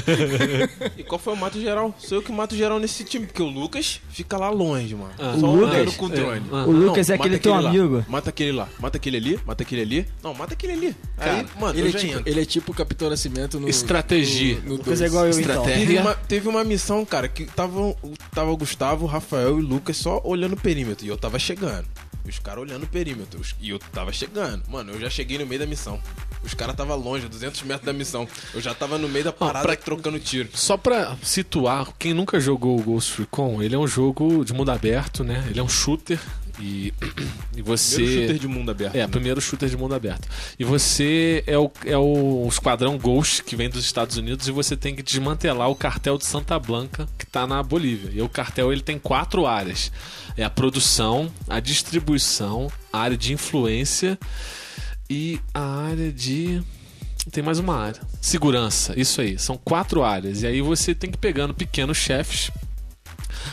E 0.98 1.04
qual 1.04 1.20
foi 1.20 1.34
o 1.34 1.38
mato 1.38 1.62
geral? 1.62 1.94
Sou 2.00 2.18
eu 2.18 2.22
que 2.24 2.32
mato 2.32 2.56
geral 2.56 2.80
nesse 2.80 3.04
time, 3.04 3.28
porque 3.28 3.44
o 3.44 3.48
Lucas 3.48 4.02
fica 4.10 4.36
lá 4.36 4.50
longe, 4.50 4.96
mano. 4.96 5.14
Ah. 5.20 5.36
O 5.36 5.56
Lucas? 5.56 5.96
com 5.96 6.06
o 6.06 6.10
drone. 6.10 6.40
É, 6.40 6.56
ah. 6.56 6.66
O 6.66 6.72
Lucas 6.72 7.10
é 7.10 7.14
mata 7.14 7.24
aquele 7.24 7.40
teu 7.40 7.54
lá, 7.54 7.70
amigo. 7.70 8.06
Mata 8.08 8.30
aquele 8.30 8.52
lá, 8.52 8.68
mata 8.80 8.98
aquele 8.98 9.18
ali, 9.18 9.40
mata 9.46 9.64
aquele 9.64 9.82
ali. 9.82 10.08
Não, 10.24 10.34
mata 10.34 10.54
aquele 10.54 10.74
ali. 10.74 10.96
Aí, 11.18 11.46
mano, 11.60 11.78
ele, 11.78 11.88
eu 11.88 11.90
é 11.90 11.92
já 11.92 12.00
tipo, 12.00 12.14
entro. 12.14 12.30
ele 12.30 12.42
é 12.42 12.46
tipo 12.46 12.72
o 12.72 12.76
Capitão 12.76 13.10
Nascimento 13.12 13.60
no... 13.60 13.70
Estratégia. 13.70 14.56
No, 14.56 14.62
no 14.62 14.72
Lucas 14.78 14.86
dois. 14.86 15.02
é 15.02 15.06
igual 15.06 15.26
eu, 15.26 15.40
então. 15.40 15.42
Estratégia. 15.42 15.86
Teve 15.86 15.98
uma, 16.00 16.16
teve 16.16 16.48
uma 16.48 16.64
missão, 16.64 17.06
cara, 17.06 17.28
que 17.28 17.46
tava, 17.46 17.96
tava 18.34 18.52
o 18.52 18.58
Gustavo, 18.58 19.06
o 19.06 19.08
Rafael 19.08 19.60
e 19.60 19.64
o 19.64 19.68
Lucas 19.68 19.98
só 19.98 20.20
olhando 20.24 20.54
o 20.54 20.58
perímetro. 20.58 20.95
E 21.04 21.08
eu 21.08 21.18
tava 21.18 21.38
chegando. 21.40 21.86
Os 22.28 22.40
caras 22.40 22.62
olhando 22.64 22.84
o 22.84 22.88
perímetro. 22.88 23.40
E 23.60 23.70
eu 23.70 23.78
tava 23.80 24.12
chegando. 24.12 24.64
Mano, 24.68 24.94
eu 24.94 25.00
já 25.00 25.10
cheguei 25.10 25.38
no 25.38 25.46
meio 25.46 25.60
da 25.60 25.68
missão. 25.68 26.00
Os 26.44 26.54
caras 26.54 26.76
tava 26.76 26.94
longe, 26.96 27.28
200 27.28 27.62
metros 27.64 27.86
da 27.86 27.94
missão. 27.94 28.28
Eu 28.54 28.62
já 28.62 28.74
tava 28.74 28.98
no 28.98 29.08
meio 29.10 29.26
da 29.26 29.32
parada 29.34 29.66
pra- 29.68 29.76
trocando 29.76 30.20
tiro. 30.20 30.50
Só 30.54 30.76
pra 30.78 31.16
situar, 31.24 31.88
quem 32.00 32.14
nunca 32.14 32.40
jogou 32.40 32.80
o 32.80 32.84
Ghost 32.84 33.20
Recon, 33.20 33.62
ele 33.62 33.76
é 33.76 33.78
um 33.78 33.88
jogo 33.88 34.44
de 34.46 34.54
mundo 34.54 34.72
aberto, 34.72 35.24
né? 35.24 35.46
Ele 35.50 35.60
é 35.60 35.64
um 35.64 35.70
shooter 35.70 36.20
e, 36.60 36.94
e 37.56 37.62
você... 37.62 37.96
Primeiro 37.96 38.22
shooter 38.22 38.40
de 38.40 38.48
mundo 38.48 38.72
aberto. 38.72 38.96
É, 38.96 39.00
né? 39.00 39.08
primeiro 39.08 39.42
shooter 39.42 39.70
de 39.70 39.78
mundo 39.78 39.96
aberto. 39.96 40.28
E 40.58 40.64
você 40.64 41.44
é 41.48 41.58
o, 41.58 41.72
é 41.86 41.98
o 41.98 42.48
esquadrão 42.50 42.98
Ghost 42.98 43.44
que 43.44 43.56
vem 43.56 43.70
dos 43.70 43.84
Estados 43.84 44.18
Unidos 44.18 44.48
e 44.48 44.52
você 44.52 44.76
tem 44.76 44.96
que 44.96 45.04
desmantelar 45.04 45.70
o 45.70 45.76
cartel 45.76 46.18
de 46.18 46.26
Santa 46.26 46.58
Blanca 46.60 47.08
que 47.18 47.26
tá 47.26 47.46
na 47.46 47.62
Bolívia. 47.62 48.12
E 48.14 48.22
o 48.22 48.30
cartel 48.30 48.72
ele 48.72 48.82
tem 48.82 48.98
quatro 48.98 49.46
áreas: 49.46 49.92
é 50.38 50.44
a 50.44 50.50
produção, 50.50 51.32
a 51.48 51.60
distribuição, 51.60 52.72
a 52.92 53.00
área 53.00 53.18
de 53.18 53.34
influência 53.34 54.18
e 55.10 55.40
a 55.54 55.62
área 55.62 56.12
de 56.12 56.62
tem 57.32 57.44
mais 57.44 57.58
uma 57.60 57.76
área. 57.76 58.02
Segurança, 58.22 58.94
isso 58.96 59.20
aí. 59.20 59.38
São 59.40 59.58
quatro 59.58 60.04
áreas. 60.04 60.44
E 60.44 60.48
aí 60.48 60.62
você 60.62 60.94
tem 60.94 61.10
que 61.10 61.18
ir 61.18 61.20
pegando 61.20 61.54
pequenos 61.54 61.98
chefes 61.98 62.52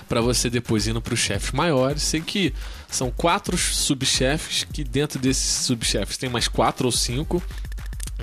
para 0.08 0.20
você 0.20 0.50
depois 0.50 0.86
indo 0.86 1.00
para 1.00 1.14
os 1.14 1.20
chefes 1.20 1.52
maiores. 1.52 2.02
Sei 2.02 2.20
que 2.20 2.52
são 2.94 3.10
quatro 3.10 3.56
subchefes, 3.56 4.64
que 4.72 4.84
dentro 4.84 5.18
desses 5.18 5.64
subchefes 5.66 6.16
tem 6.16 6.28
mais 6.30 6.48
quatro 6.48 6.86
ou 6.86 6.92
cinco. 6.92 7.42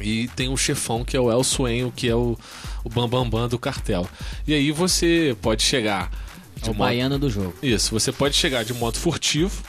E 0.01 0.30
tem 0.30 0.47
um 0.47 0.55
chefão 0.55 1.03
que 1.03 1.17
é 1.17 1.20
o 1.20 1.30
El 1.30 1.43
Suenho, 1.43 1.91
que 1.93 2.07
é 2.07 2.15
o, 2.15 2.38
o 2.86 2.89
bambambam 2.89 3.30
bam, 3.30 3.39
bam 3.41 3.47
do 3.49 3.59
cartel. 3.59 4.07
E 4.47 4.53
aí 4.53 4.72
você 4.72 5.36
pode 5.41 5.61
chegar 5.61 6.09
É 6.55 6.61
de 6.61 6.70
o 6.70 6.74
modo... 6.74 6.78
baiano 6.88 7.20
do 7.20 7.30
jogo. 7.30 7.53
Isso, 7.61 7.91
você 7.91 8.09
pode 8.11 8.36
chegar 8.36 8.63
de 8.63 8.74
modo 8.74 8.97
furtivo. 8.97 9.61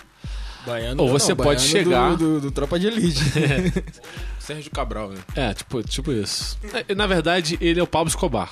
Baiano, 0.64 1.02
Ou 1.02 1.08
você 1.08 1.34
pode 1.34 1.62
baiano 1.62 1.84
chegar- 1.84 2.10
Do, 2.10 2.16
do, 2.34 2.40
do 2.42 2.50
Tropa 2.52 2.78
de 2.78 2.86
Elite. 2.86 3.18
Sérgio 4.38 4.70
Cabral, 4.70 5.10
né? 5.10 5.18
É, 5.34 5.54
tipo, 5.54 5.82
tipo 5.82 6.12
isso. 6.12 6.58
É, 6.86 6.94
Na 6.94 7.06
verdade, 7.06 7.56
ele 7.60 7.80
é 7.80 7.82
o 7.82 7.86
Pablo 7.86 8.08
Escobar. 8.08 8.50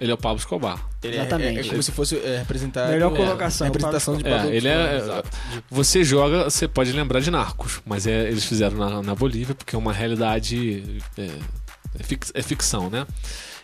Ele 0.00 0.10
é 0.10 0.14
o 0.14 0.18
Pablo 0.18 0.38
Escobar. 0.38 0.86
Ele 1.02 1.16
é- 1.16 1.20
Exatamente. 1.20 1.58
É, 1.58 1.66
é 1.66 1.68
como 1.70 1.82
se 1.82 1.92
fosse 1.92 2.16
é, 2.16 2.38
representar... 2.38 2.88
Melhor 2.88 3.12
é, 3.12 3.16
colocação, 3.16 3.66
a 3.66 3.68
representação 3.68 4.16
de 4.16 4.26
É, 4.26 4.30
Pablo 4.36 4.52
ele 4.52 4.68
Escobar, 4.68 5.18
é. 5.18 5.22
Você 5.70 6.04
joga, 6.04 6.44
você 6.44 6.68
pode 6.68 6.92
lembrar 6.92 7.20
de 7.20 7.30
Narcos, 7.30 7.80
mas 7.84 8.06
é, 8.06 8.28
eles 8.28 8.44
fizeram 8.44 8.76
na, 8.76 9.02
na 9.02 9.14
Bolívia 9.14 9.54
porque 9.54 9.74
é 9.74 9.78
uma 9.78 9.92
realidade. 9.92 11.00
É, 11.16 11.22
é 11.22 12.30
é 12.34 12.42
ficção, 12.42 12.90
né? 12.90 13.06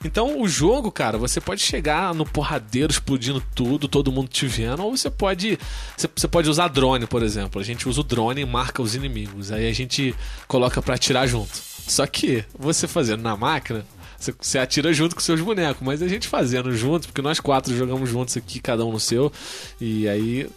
Então 0.04 0.40
o 0.40 0.46
jogo, 0.46 0.92
cara, 0.92 1.16
você 1.16 1.40
pode 1.40 1.62
chegar 1.62 2.14
no 2.14 2.26
porradeiro 2.26 2.92
explodindo 2.92 3.42
tudo, 3.54 3.88
todo 3.88 4.12
mundo 4.12 4.28
te 4.28 4.46
vendo, 4.46 4.82
ou 4.82 4.96
você 4.96 5.10
pode. 5.10 5.58
Você, 5.96 6.08
você 6.14 6.28
pode 6.28 6.48
usar 6.48 6.68
drone, 6.68 7.06
por 7.06 7.22
exemplo. 7.22 7.60
A 7.60 7.64
gente 7.64 7.88
usa 7.88 8.00
o 8.00 8.04
drone 8.04 8.42
e 8.42 8.44
marca 8.44 8.82
os 8.82 8.94
inimigos. 8.94 9.50
Aí 9.50 9.68
a 9.68 9.72
gente 9.72 10.14
coloca 10.46 10.82
pra 10.82 10.94
atirar 10.94 11.26
junto. 11.26 11.50
Só 11.86 12.06
que 12.06 12.44
você 12.58 12.86
fazendo 12.86 13.22
na 13.22 13.36
máquina. 13.36 13.84
Você, 14.24 14.34
você 14.40 14.58
atira 14.58 14.92
junto 14.92 15.14
com 15.14 15.20
seus 15.20 15.40
bonecos, 15.40 15.82
mas 15.82 16.00
a 16.02 16.08
gente 16.08 16.28
fazendo 16.28 16.74
junto, 16.74 17.08
porque 17.08 17.20
nós 17.20 17.40
quatro 17.40 17.76
jogamos 17.76 18.08
juntos 18.08 18.34
aqui, 18.36 18.58
cada 18.58 18.84
um 18.84 18.92
no 18.92 19.00
seu, 19.00 19.30
e 19.78 20.08
aí 20.08 20.48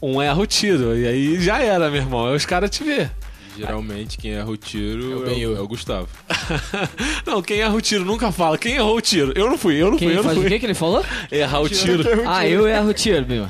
um 0.00 0.22
erra 0.22 0.40
o 0.40 0.46
tiro, 0.46 0.96
e 0.96 1.04
aí 1.04 1.40
já 1.40 1.58
era, 1.60 1.90
meu 1.90 2.00
irmão. 2.00 2.28
Aí 2.28 2.36
os 2.36 2.46
caras 2.46 2.70
te 2.70 2.84
vê. 2.84 3.10
Geralmente 3.56 4.16
quem 4.18 4.34
erra 4.34 4.48
o 4.48 4.56
tiro 4.56 5.26
É 5.26 5.30
o 5.32 5.42
é 5.42 5.46
o, 5.48 5.64
é 5.64 5.66
Gustavo. 5.66 6.06
não, 7.26 7.42
quem 7.42 7.58
erra 7.60 7.74
o 7.74 7.80
tiro 7.80 8.04
nunca 8.04 8.30
fala. 8.30 8.56
Quem 8.56 8.76
errou 8.76 8.96
o 8.96 9.00
tiro? 9.00 9.32
Eu 9.34 9.50
não 9.50 9.58
fui, 9.58 9.74
eu 9.82 9.90
não 9.90 9.98
Quem 9.98 10.08
fui, 10.08 10.16
eu 10.16 10.22
não 10.22 10.24
faz 10.24 10.38
o 10.38 10.40
fui. 10.42 10.50
que 10.50 10.60
que 10.60 10.66
ele 10.66 10.74
falou? 10.74 11.04
Errar 11.32 11.60
o 11.60 11.68
tiro. 11.68 12.04
Ah, 12.24 12.46
eu 12.46 12.68
erro 12.68 12.90
o 12.90 12.94
tiro, 12.94 13.26
meu. 13.26 13.48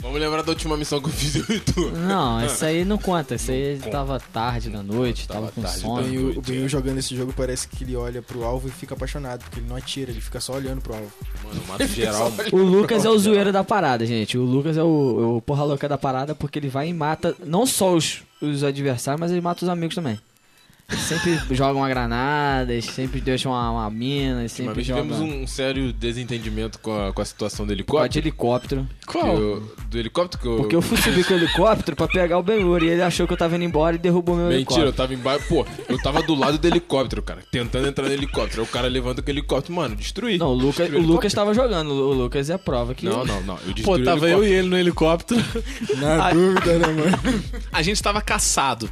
Vamos 0.00 0.18
lembrar 0.18 0.42
da 0.42 0.50
última 0.50 0.76
missão 0.76 1.00
que 1.00 1.08
eu 1.08 1.12
fiz 1.12 1.36
eu 1.36 1.44
e 1.54 1.60
tu. 1.60 1.90
Não, 1.90 2.44
isso 2.46 2.64
aí 2.64 2.84
não 2.84 2.96
conta. 2.96 3.34
Isso 3.34 3.50
aí 3.50 3.76
conta. 3.78 3.90
tava 3.90 4.20
tarde 4.32 4.70
da 4.70 4.82
noite, 4.82 5.28
tava, 5.28 5.40
Tava 5.40 5.52
com 5.52 5.62
tarde 5.62 5.80
sono. 5.80 6.00
O 6.00 6.02
Benhu, 6.02 6.38
o 6.38 6.42
Benhu 6.42 6.64
é. 6.64 6.68
jogando 6.68 6.98
esse 6.98 7.14
jogo 7.14 7.32
parece 7.36 7.68
que 7.68 7.84
ele 7.84 7.94
olha 7.96 8.22
pro 8.22 8.44
alvo 8.44 8.68
e 8.68 8.70
fica 8.70 8.94
apaixonado, 8.94 9.42
porque 9.42 9.60
ele 9.60 9.68
não 9.68 9.76
atira, 9.76 10.10
ele 10.10 10.20
fica 10.20 10.40
só 10.40 10.54
olhando 10.54 10.80
pro 10.80 10.94
alvo. 10.94 11.12
Mano, 11.44 11.62
mato 11.68 11.86
geral. 11.86 12.32
O 12.52 12.58
Lucas 12.58 13.04
é 13.04 13.10
o 13.10 13.18
zoeiro 13.18 13.52
da 13.52 13.62
parada, 13.62 14.06
gente. 14.06 14.38
O 14.38 14.42
Lucas 14.42 14.76
é 14.76 14.82
o, 14.82 15.36
o 15.36 15.42
porra 15.42 15.64
louca 15.64 15.88
da 15.88 15.98
parada 15.98 16.34
porque 16.34 16.58
ele 16.58 16.68
vai 16.68 16.88
e 16.88 16.94
mata 16.94 17.36
não 17.44 17.66
só 17.66 17.94
os, 17.94 18.22
os 18.40 18.64
adversários, 18.64 19.20
mas 19.20 19.30
ele 19.30 19.40
mata 19.40 19.64
os 19.64 19.68
amigos 19.68 19.94
também. 19.94 20.18
Ele 20.90 21.00
sempre 21.00 21.38
joga 21.54 21.78
uma 21.78 21.88
granada, 21.88 22.80
sempre 22.82 23.20
deixa 23.20 23.48
uma, 23.48 23.70
uma 23.70 23.90
mina, 23.90 24.32
ele 24.32 24.40
Uma 24.42 24.48
sempre 24.48 24.74
vez 24.74 24.86
joga 24.86 25.02
tivemos 25.02 25.20
um 25.20 25.46
sério 25.46 25.92
desentendimento 25.92 26.78
com 26.80 27.08
a, 27.08 27.12
com 27.12 27.22
a 27.22 27.24
situação 27.24 27.66
do 27.66 27.70
com 27.84 27.98
a 27.98 28.08
de 28.08 28.18
helicóptero. 28.18 28.80
helicóptero. 28.82 28.88
que 29.06 29.18
eu- 29.18 29.74
do 29.88 29.98
helicóptero 29.98 30.42
que 30.42 30.48
eu. 30.48 30.56
Porque 30.56 30.76
eu 30.76 30.82
fui 30.82 30.96
subir 30.98 31.24
com 31.24 31.34
o 31.34 31.36
helicóptero 31.36 31.96
pra 31.96 32.06
pegar 32.08 32.38
o 32.38 32.42
Ben-Hur 32.42 32.82
e 32.82 32.88
ele 32.88 33.02
achou 33.02 33.26
que 33.26 33.32
eu 33.32 33.36
tava 33.36 33.56
indo 33.56 33.64
embora 33.64 33.96
e 33.96 33.98
derrubou 33.98 34.34
meu 34.36 34.46
Mentira, 34.48 34.58
eu 34.58 34.58
helicóptero. 34.88 34.92
tava 34.92 35.14
embaixo. 35.14 35.46
Pô, 35.48 35.66
eu 35.88 35.98
tava 36.02 36.22
do 36.22 36.34
lado 36.34 36.58
do 36.58 36.66
helicóptero, 36.66 37.22
cara. 37.22 37.40
Tentando 37.50 37.86
entrar 37.88 38.06
no 38.06 38.12
helicóptero. 38.12 38.62
Aí 38.62 38.68
o 38.68 38.70
cara 38.70 38.88
levanta 38.88 39.20
com 39.22 39.28
o 39.28 39.32
helicóptero. 39.32 39.74
Mano, 39.74 39.94
destruí. 39.96 40.38
Não, 40.38 40.48
o 40.48 40.54
Lucas, 40.54 40.76
Destruí 40.88 41.00
o 41.00 41.06
Lucas 41.06 41.32
helicóptero. 41.32 41.34
tava 41.34 41.54
jogando. 41.54 41.90
O 41.92 42.12
Lucas 42.12 42.50
é 42.50 42.54
a 42.54 42.58
prova 42.58 42.94
que. 42.94 43.06
Não, 43.06 43.24
não, 43.24 43.40
não. 43.42 43.54
Eu 43.66 43.72
destruí 43.72 43.84
Pô, 43.84 43.94
o 43.94 44.04
tava 44.04 44.28
eu 44.28 44.44
e 44.44 44.48
helicóptero. 44.48 44.54
ele 44.58 44.68
no 44.68 44.78
helicóptero. 44.78 45.44
Na 45.98 46.30
dúvida, 46.34 46.78
né, 46.78 46.86
mano? 46.88 47.44
A 47.72 47.82
gente 47.82 48.02
tava 48.02 48.20
caçado. 48.20 48.90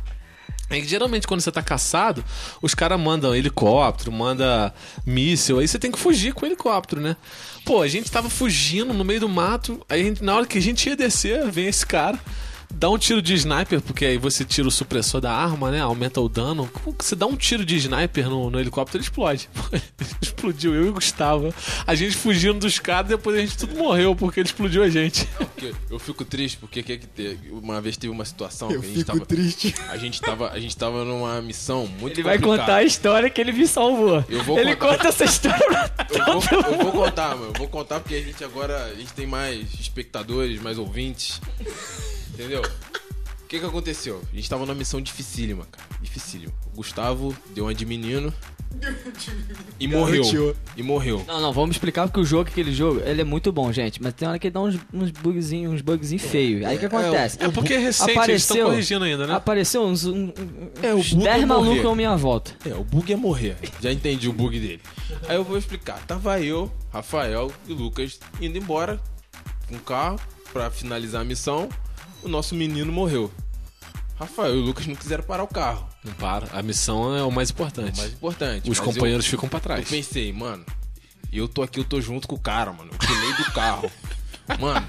É 0.70 0.78
que 0.80 0.86
geralmente 0.86 1.26
quando 1.26 1.40
você 1.40 1.50
tá 1.50 1.62
caçado, 1.62 2.22
os 2.60 2.74
caras 2.74 3.00
mandam 3.00 3.34
helicóptero, 3.34 4.12
manda 4.12 4.72
míssil, 5.06 5.58
aí 5.58 5.66
você 5.66 5.78
tem 5.78 5.90
que 5.90 5.98
fugir 5.98 6.34
com 6.34 6.44
o 6.44 6.48
helicóptero, 6.48 7.00
né? 7.00 7.16
Pô, 7.64 7.80
a 7.80 7.88
gente 7.88 8.10
tava 8.10 8.28
fugindo 8.28 8.92
no 8.92 9.04
meio 9.04 9.20
do 9.20 9.28
mato, 9.28 9.80
aí 9.88 10.04
gente- 10.04 10.22
na 10.22 10.34
hora 10.36 10.46
que 10.46 10.58
a 10.58 10.62
gente 10.62 10.86
ia 10.88 10.94
descer, 10.96 11.50
vem 11.50 11.66
esse 11.68 11.86
cara, 11.86 12.18
dá 12.72 12.88
um 12.90 12.98
tiro 12.98 13.20
de 13.22 13.34
sniper, 13.34 13.80
porque 13.80 14.04
aí 14.04 14.18
você 14.18 14.44
tira 14.44 14.68
o 14.68 14.70
supressor 14.70 15.20
da 15.20 15.32
arma, 15.32 15.70
né? 15.70 15.80
Aumenta 15.80 16.20
o 16.20 16.28
dano. 16.28 16.68
Como 16.72 16.94
que 16.96 17.04
você 17.04 17.16
dá 17.16 17.26
um 17.26 17.36
tiro 17.36 17.64
de 17.64 17.76
sniper 17.76 18.28
no, 18.28 18.50
no 18.50 18.60
helicóptero, 18.60 18.98
ele 18.98 19.04
explode. 19.04 19.48
Explodiu 20.22 20.74
eu 20.74 20.86
e 20.86 20.88
o 20.90 20.92
Gustavo. 20.92 21.52
A 21.86 21.94
gente 21.94 22.14
fugindo 22.16 22.60
dos 22.60 22.78
caras, 22.78 23.08
depois 23.08 23.36
a 23.36 23.40
gente 23.40 23.56
tudo 23.56 23.74
morreu 23.76 24.14
porque 24.14 24.40
ele 24.40 24.48
explodiu 24.48 24.82
a 24.82 24.88
gente. 24.88 25.26
Porque 25.36 25.72
Eu 25.90 25.98
fico 25.98 26.24
triste 26.24 26.56
porque 26.58 26.82
que 26.82 26.98
que 26.98 27.06
te- 27.06 27.38
uma 27.50 27.80
vez 27.80 27.96
teve 27.96 28.12
uma 28.12 28.24
situação 28.24 28.70
Eu 28.70 28.80
que 28.80 28.86
a 28.86 28.88
gente 28.88 28.98
fico 29.00 29.12
tava. 29.12 29.26
triste. 29.26 29.74
A 29.88 29.96
gente 29.96 30.20
tava, 30.20 30.50
a 30.50 30.60
gente 30.60 30.76
tava 30.76 31.04
numa 31.04 31.40
missão 31.42 31.86
muito 31.86 32.14
Ele 32.16 32.22
vai 32.22 32.36
complicada. 32.38 32.62
contar 32.62 32.76
a 32.76 32.84
história 32.84 33.28
que 33.30 33.40
ele 33.40 33.52
me 33.52 33.66
salvou. 33.66 34.24
Eu 34.28 34.44
vou 34.44 34.58
ele 34.58 34.76
contar. 34.76 34.96
conta 34.98 35.08
essa 35.08 35.24
história 35.24 35.66
pra 35.88 36.06
Eu 36.10 36.40
vou, 36.40 36.60
eu 36.60 36.78
vou 36.78 36.92
contar, 36.92 37.30
mano. 37.36 37.46
Eu 37.54 37.58
vou 37.58 37.68
contar 37.68 38.00
porque 38.00 38.14
a 38.14 38.22
gente 38.22 38.42
agora 38.44 38.84
a 38.84 38.94
gente 38.94 39.12
tem 39.12 39.26
mais 39.26 39.74
espectadores, 39.80 40.60
mais 40.62 40.78
ouvintes. 40.78 41.40
Entendeu? 42.38 42.62
O 42.62 43.48
que 43.48 43.58
que 43.58 43.66
aconteceu? 43.66 44.22
A 44.32 44.36
gente 44.36 44.48
tava 44.48 44.64
numa 44.64 44.74
missão 44.76 45.00
dificílima, 45.00 45.66
cara. 45.72 45.88
Dificílima. 46.00 46.52
O 46.72 46.76
Gustavo 46.76 47.36
deu 47.52 47.64
uma 47.64 47.74
de 47.74 47.84
menino. 47.84 48.32
E 49.80 49.88
morreu. 49.88 50.54
E 50.76 50.82
morreu. 50.84 51.24
Não, 51.26 51.40
não, 51.40 51.52
vamos 51.52 51.74
explicar 51.74 52.06
porque 52.06 52.20
o 52.20 52.24
jogo, 52.24 52.48
aquele 52.48 52.72
jogo, 52.72 53.00
ele 53.04 53.22
é 53.22 53.24
muito 53.24 53.50
bom, 53.50 53.72
gente. 53.72 54.00
Mas 54.00 54.12
tem 54.12 54.28
hora 54.28 54.38
que 54.38 54.46
ele 54.46 54.54
dá 54.54 54.60
uns, 54.60 54.78
uns 54.92 55.10
bugzinhos, 55.10 55.72
uns 55.74 55.80
bugzinhos 55.80 56.22
feios. 56.22 56.64
Aí 56.64 56.76
o 56.76 56.78
que 56.78 56.86
acontece? 56.86 57.38
É 57.40 57.48
porque 57.48 57.74
é 57.74 57.78
recente, 57.78 58.20
eles 58.30 58.42
estão 58.42 58.66
corrigindo 58.66 59.04
ainda, 59.04 59.26
né? 59.26 59.34
Apareceu 59.34 59.82
uns, 59.84 60.04
um, 60.04 60.32
É, 60.80 60.94
o 60.94 60.98
uns 60.98 61.12
bug 61.12 61.26
é 61.26 61.32
10 61.32 61.44
malucos 61.44 61.76
morrer. 61.78 61.92
à 61.92 61.96
minha 61.96 62.16
volta. 62.16 62.54
É, 62.64 62.74
o 62.74 62.84
bug 62.84 63.12
é 63.12 63.16
morrer. 63.16 63.56
Já 63.80 63.90
entendi 63.90 64.28
o 64.28 64.32
bug 64.32 64.60
dele. 64.60 64.82
Aí 65.26 65.34
eu 65.34 65.42
vou 65.42 65.58
explicar. 65.58 65.98
Tava 66.06 66.40
eu, 66.40 66.70
Rafael 66.92 67.50
e 67.66 67.72
Lucas 67.72 68.20
indo 68.40 68.56
embora 68.58 69.00
com 69.68 69.74
o 69.74 69.80
carro 69.80 70.20
pra 70.52 70.70
finalizar 70.70 71.22
a 71.22 71.24
missão. 71.24 71.68
O 72.22 72.28
nosso 72.28 72.54
menino 72.54 72.92
morreu. 72.92 73.30
Rafael 74.18 74.56
e 74.56 74.58
o 74.58 74.62
Lucas 74.62 74.86
não 74.86 74.94
quiseram 74.96 75.22
parar 75.22 75.44
o 75.44 75.48
carro. 75.48 75.88
Não 76.04 76.12
para. 76.14 76.48
A 76.58 76.62
missão 76.62 77.16
é 77.16 77.22
o 77.22 77.30
mais 77.30 77.50
importante. 77.50 77.94
O 77.94 77.98
mais 77.98 78.12
importante. 78.12 78.62
Os 78.70 78.78
Mas 78.78 78.86
eu- 78.88 78.92
companheiros 78.92 79.26
ficam 79.26 79.48
pra 79.48 79.58
Eu 79.58 79.62
trás. 79.62 79.88
pensei, 79.88 80.32
mano, 80.32 80.64
eu 81.32 81.46
tô 81.46 81.62
aqui, 81.62 81.78
eu 81.78 81.84
tô 81.84 82.00
junto 82.00 82.26
com 82.26 82.34
o 82.34 82.38
cara, 82.40 82.72
mano. 82.72 82.90
Eu 82.92 82.98
pulei 82.98 83.32
do 83.34 83.44
carro. 83.52 83.90
Mano, 84.58 84.86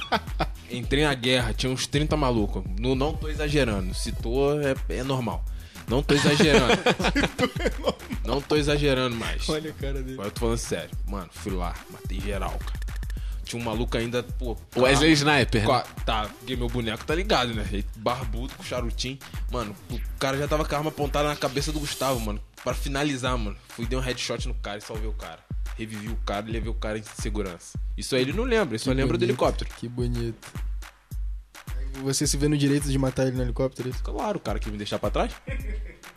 entrei 0.72 1.04
na 1.04 1.14
guerra, 1.14 1.54
tinha 1.54 1.70
uns 1.70 1.86
30 1.86 2.16
malucos. 2.16 2.64
Não, 2.80 2.96
não 2.96 3.14
tô 3.14 3.28
exagerando. 3.28 3.94
Se 3.94 4.14
tô, 4.14 4.58
é, 4.58 4.74
é 4.88 5.04
normal. 5.04 5.44
Não 5.86 6.02
tô 6.02 6.14
exagerando. 6.16 6.82
não 8.24 8.40
tô 8.42 8.56
exagerando 8.56 9.18
mais. 9.18 9.50
Olha 9.50 9.70
a 9.72 9.74
cara 9.74 10.02
dele. 10.02 10.14
Agora 10.14 10.28
eu 10.30 10.32
tô 10.32 10.40
falando 10.40 10.58
sério. 10.60 10.90
Mano, 11.06 11.30
fui 11.34 11.52
lá, 11.52 11.76
matei 11.92 12.22
geral, 12.22 12.58
cara. 12.58 12.79
Tinha 13.50 13.62
um 13.62 13.66
maluco 13.66 13.98
ainda, 13.98 14.22
pô. 14.22 14.56
O 14.76 14.82
Wesley 14.82 15.12
Sniper. 15.14 15.68
Né? 15.68 15.84
Tá, 16.06 16.30
porque 16.38 16.56
meu 16.56 16.68
boneco 16.68 17.04
tá 17.04 17.16
ligado, 17.16 17.54
né? 17.56 17.68
Ele 17.72 17.86
Barbudo, 17.96 18.54
com 18.54 18.64
charutinho. 18.64 19.18
Mano, 19.52 19.76
o 19.90 20.00
cara 20.20 20.38
já 20.38 20.48
tava 20.48 20.64
com 20.64 20.76
a 20.76 20.78
arma 20.78 20.90
apontada 20.90 21.28
na 21.28 21.36
cabeça 21.36 21.72
do 21.72 21.80
Gustavo, 21.80 22.20
mano. 22.20 22.40
Pra 22.64 22.76
finalizar, 22.76 23.36
mano. 23.38 23.58
Fui 23.70 23.88
dei 23.88 23.98
um 23.98 24.02
headshot 24.02 24.48
no 24.48 24.54
cara 24.54 24.78
e 24.78 24.82
salvei 24.82 25.08
o 25.08 25.14
cara. 25.14 25.40
Revivi 25.76 26.10
o 26.10 26.16
cara 26.18 26.48
e 26.48 26.52
levei 26.52 26.70
o 26.70 26.76
cara 26.76 27.00
em 27.00 27.04
segurança. 27.04 27.80
Isso 27.98 28.16
aí 28.16 28.22
ele 28.22 28.34
não 28.34 28.44
lembra, 28.44 28.76
ele 28.76 28.84
só 28.84 28.92
lembra 28.92 29.18
do 29.18 29.24
helicóptero. 29.24 29.70
Que 29.78 29.88
bonito. 29.88 30.48
Você 32.04 32.28
se 32.28 32.38
vê 32.38 32.48
no 32.48 32.58
direito 32.58 32.88
de 32.88 32.98
matar 33.00 33.28
ele 33.28 33.36
no 33.36 33.42
helicóptero? 33.42 33.90
isso? 33.90 34.04
Claro, 34.04 34.38
o 34.38 34.42
cara 34.42 34.60
que 34.60 34.70
me 34.70 34.78
deixar 34.78 35.00
pra 35.00 35.10
trás. 35.10 35.34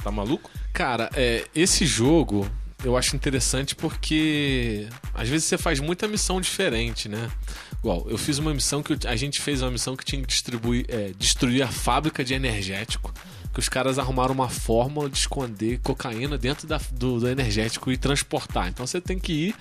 Tá 0.05 0.11
maluco? 0.11 0.51
Cara, 0.73 1.09
é, 1.15 1.47
esse 1.55 1.87
jogo 1.87 2.47
eu 2.85 2.97
acho 2.97 3.15
interessante 3.17 3.75
porque 3.75 4.87
às 5.15 5.29
vezes 5.29 5.47
você 5.47 5.57
faz 5.59 5.81
muita 5.81 6.07
missão 6.09 6.41
diferente, 6.41 7.09
né? 7.09 7.31
Igual, 7.79 8.07
eu 8.09 8.17
fiz 8.19 8.39
uma 8.39 8.53
missão 8.55 8.83
que 8.83 8.97
a 9.07 9.17
gente 9.17 9.41
fez 9.41 9.61
uma 9.63 9.71
missão 9.71 9.97
que 9.97 10.05
tinha 10.05 10.21
que 10.23 10.29
distribuir, 10.29 10.85
é, 10.89 11.13
destruir 11.19 11.63
a 11.63 11.69
fábrica 11.69 12.25
de 12.25 12.35
energético. 12.35 13.13
Que 13.53 13.61
os 13.61 13.69
caras 13.69 13.99
arrumaram 13.99 14.33
uma 14.33 14.49
fórmula 14.49 15.11
de 15.11 15.19
esconder 15.19 15.79
cocaína 15.83 16.39
dentro 16.39 16.67
da- 16.67 16.81
do, 16.93 17.21
do 17.21 17.29
energético 17.29 17.93
e 17.93 17.99
transportar. 17.99 18.69
Então 18.69 18.87
você 18.87 18.99
tem 18.99 19.19
que 19.19 19.33
ir 19.49 19.55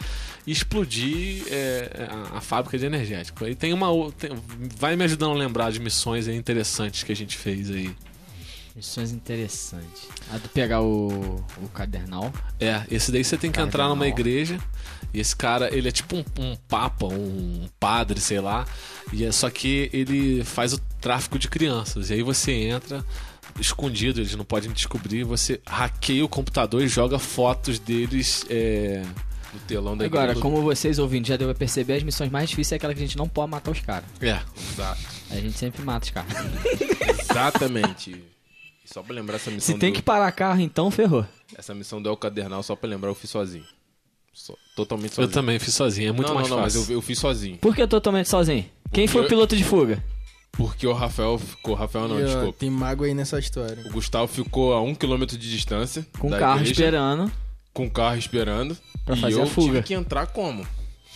e 0.47 0.51
explodir 0.53 1.43
é, 1.49 2.07
a, 2.31 2.37
a 2.37 2.41
fábrica 2.41 2.77
de 2.77 2.85
energético. 2.85 3.43
Aí 3.43 3.53
tem 3.53 3.73
uma. 3.73 3.87
tem- 4.13 4.29
vai 4.79 4.95
me 4.95 5.03
ajudando 5.03 5.31
a 5.31 5.35
lembrar 5.35 5.73
de 5.73 5.79
missões 5.81 6.25
interessantes 6.29 7.03
que 7.03 7.11
a 7.11 7.15
gente 7.15 7.35
fez 7.37 7.69
aí. 7.69 7.93
Missões 8.81 9.11
interessantes. 9.11 10.09
A 10.33 10.39
de 10.39 10.47
pegar 10.49 10.81
o, 10.81 11.35
o 11.61 11.69
cadernal. 11.71 12.33
É, 12.59 12.81
esse 12.89 13.11
daí 13.11 13.23
você 13.23 13.37
tem 13.37 13.51
que 13.51 13.61
entrar 13.61 13.87
numa 13.87 14.07
igreja 14.07 14.57
e 15.13 15.19
esse 15.19 15.35
cara, 15.35 15.69
ele 15.71 15.87
é 15.87 15.91
tipo 15.91 16.15
um, 16.15 16.25
um 16.39 16.55
papa, 16.67 17.05
um 17.05 17.67
padre, 17.79 18.19
sei 18.19 18.39
lá, 18.39 18.65
e 19.13 19.23
é 19.23 19.31
só 19.31 19.51
que 19.51 19.87
ele 19.93 20.43
faz 20.43 20.73
o 20.73 20.79
tráfico 20.99 21.37
de 21.37 21.47
crianças. 21.47 22.09
E 22.09 22.13
aí 22.15 22.23
você 22.23 22.51
entra 22.53 23.05
escondido, 23.59 24.19
eles 24.19 24.35
não 24.35 24.43
podem 24.43 24.71
descobrir, 24.71 25.23
você 25.25 25.61
hackeia 25.67 26.25
o 26.25 26.27
computador 26.27 26.81
e 26.81 26.87
joga 26.87 27.19
fotos 27.19 27.77
deles. 27.77 28.47
É... 28.49 29.03
No 29.53 29.59
telão 29.67 29.95
da 29.95 30.05
Agora, 30.05 30.31
igreja. 30.31 30.41
como 30.41 30.59
vocês 30.63 30.97
ouvindo 30.97 31.27
já 31.27 31.37
deu 31.37 31.47
pra 31.49 31.53
perceber, 31.53 31.97
as 31.97 32.03
missões 32.03 32.31
mais 32.31 32.49
difíceis 32.49 32.71
é 32.71 32.75
aquela 32.77 32.95
que 32.95 32.99
a 33.03 33.05
gente 33.05 33.17
não 33.17 33.29
pode 33.29 33.51
matar 33.51 33.69
os 33.69 33.79
caras. 33.81 34.09
é. 34.21 34.39
Exato. 34.71 35.01
A 35.29 35.35
gente 35.35 35.55
sempre 35.57 35.83
mata 35.83 36.05
os 36.05 36.09
caras. 36.09 36.31
Exatamente. 37.29 38.23
Só 38.91 39.01
pra 39.01 39.13
lembrar 39.15 39.35
essa 39.37 39.49
missão 39.51 39.73
Se 39.73 39.79
tem 39.79 39.91
do- 39.91 39.95
que 39.95 40.01
parar 40.01 40.31
carro, 40.31 40.59
então 40.61 40.91
ferrou. 40.91 41.25
Essa 41.55 41.73
missão 41.73 42.01
do 42.01 42.09
El 42.09 42.17
Cadernal, 42.17 42.61
só 42.63 42.75
pra 42.75 42.89
lembrar, 42.89 43.09
eu 43.09 43.15
fiz 43.15 43.29
sozinho. 43.29 43.63
Só- 44.33 44.55
totalmente 44.75 45.11
Eu 45.11 45.15
sozinho. 45.15 45.33
também 45.33 45.59
fiz 45.59 45.73
sozinho, 45.73 46.09
é 46.09 46.11
muito 46.11 46.27
não, 46.27 46.35
mais 46.35 46.49
não, 46.49 46.57
não, 46.57 46.63
fácil. 46.63 46.79
mas 46.81 46.89
eu, 46.89 46.95
eu 46.97 47.01
fiz 47.01 47.19
sozinho. 47.19 47.57
Por 47.57 47.75
que 47.75 47.85
totalmente 47.87 48.27
sozinho? 48.29 48.65
Quem 48.91 49.07
foi 49.07 49.21
o 49.21 49.23
Porque- 49.23 49.35
piloto 49.35 49.55
de 49.55 49.63
fuga? 49.63 50.03
Porque 50.51 50.85
o 50.85 50.91
Rafael 50.93 51.37
ficou. 51.39 51.73
Rafael 51.75 52.07
não, 52.09 52.19
E, 52.19 52.23
ó, 52.23 52.25
desculpa. 52.25 52.59
Tem 52.59 52.69
mágoa 52.69 53.07
aí 53.07 53.13
nessa 53.13 53.39
história. 53.39 53.81
O 53.87 53.91
Gustavo 53.93 54.27
ficou 54.27 54.73
a 54.73 54.81
um 54.81 54.93
quilômetro 54.93 55.37
de 55.37 55.49
distância. 55.49 56.05
Com 56.19 56.27
o 56.27 56.31
carro 56.31 56.55
igreja, 56.59 56.71
esperando. 56.71 57.31
Com 57.73 57.85
o 57.85 57.89
carro 57.91 58.17
esperando. 58.17 58.77
Pra 59.05 59.15
e 59.15 59.21
fazer 59.21 59.35
eu 59.39 59.43
a 59.43 59.47
fuga. 59.47 59.67
tive 59.67 59.83
que 59.83 59.93
entrar 59.93 60.27
como? 60.27 60.67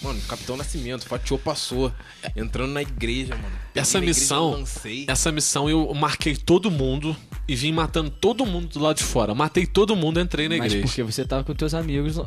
Mano, 0.01 0.19
Capitão 0.21 0.55
Nascimento, 0.55 1.05
fatiou, 1.05 1.38
passou. 1.38 1.91
Entrando 2.36 2.71
na 2.71 2.82
igreja, 2.82 3.36
mano. 3.36 3.55
Essa 3.73 3.97
na 3.97 4.03
igreja, 4.05 4.19
missão, 4.21 4.51
lancei. 4.51 5.05
essa 5.07 5.32
missão 5.34 5.69
eu 5.69 5.93
marquei 5.93 6.36
todo 6.36 6.71
mundo 6.71 7.15
e 7.48 7.56
vim 7.56 7.72
matando 7.72 8.10
todo 8.10 8.46
mundo 8.46 8.68
do 8.68 8.80
lado 8.80 8.98
de 8.98 9.04
fora. 9.04 9.34
Matei 9.36 9.66
todo 9.66 9.96
mundo, 9.96 10.20
entrei 10.20 10.50
na 10.50 10.58
Mas 10.58 10.74
igreja. 10.74 10.88
porque 10.88 11.04
você 11.04 11.26
tava 11.26 11.43
com 11.43 11.54
teus 11.54 11.74
amigos, 11.74 12.18
uh, 12.18 12.24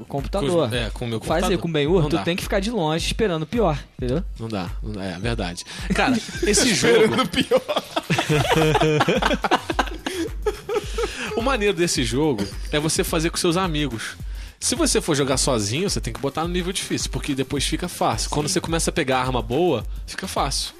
o 0.00 0.04
computador. 0.06 0.68
Com- 0.68 0.76
é, 0.76 0.90
com 0.90 1.04
o 1.04 1.08
meu 1.08 1.20
Fazer 1.20 1.40
computador. 1.56 1.62
com 1.62 1.68
o 1.68 1.72
Ben-Hur, 1.72 2.02
tu 2.04 2.16
dá. 2.16 2.22
tem 2.22 2.36
que 2.36 2.42
ficar 2.42 2.60
de 2.60 2.70
longe 2.70 3.06
esperando 3.06 3.42
o 3.42 3.46
pior, 3.46 3.78
entendeu? 3.98 4.22
Não 4.38 4.48
dá, 4.48 4.70
não 4.82 4.92
dá, 4.92 5.04
é 5.04 5.18
verdade. 5.18 5.64
Cara, 5.94 6.16
esse 6.46 6.74
jogo. 6.74 7.14
o 11.36 11.42
maneiro 11.42 11.76
desse 11.76 12.04
jogo 12.04 12.46
é 12.70 12.78
você 12.78 13.02
fazer 13.04 13.30
com 13.30 13.36
seus 13.36 13.56
amigos. 13.56 14.16
Se 14.58 14.74
você 14.74 15.00
for 15.00 15.14
jogar 15.16 15.38
sozinho, 15.38 15.88
você 15.88 16.00
tem 16.00 16.12
que 16.12 16.20
botar 16.20 16.42
no 16.42 16.48
nível 16.50 16.72
difícil, 16.72 17.10
porque 17.10 17.34
depois 17.34 17.64
fica 17.64 17.88
fácil. 17.88 18.28
Quando 18.28 18.48
você 18.48 18.60
começa 18.60 18.90
a 18.90 18.92
pegar 18.92 19.20
arma 19.20 19.40
boa, 19.40 19.84
fica 20.06 20.28
fácil. 20.28 20.74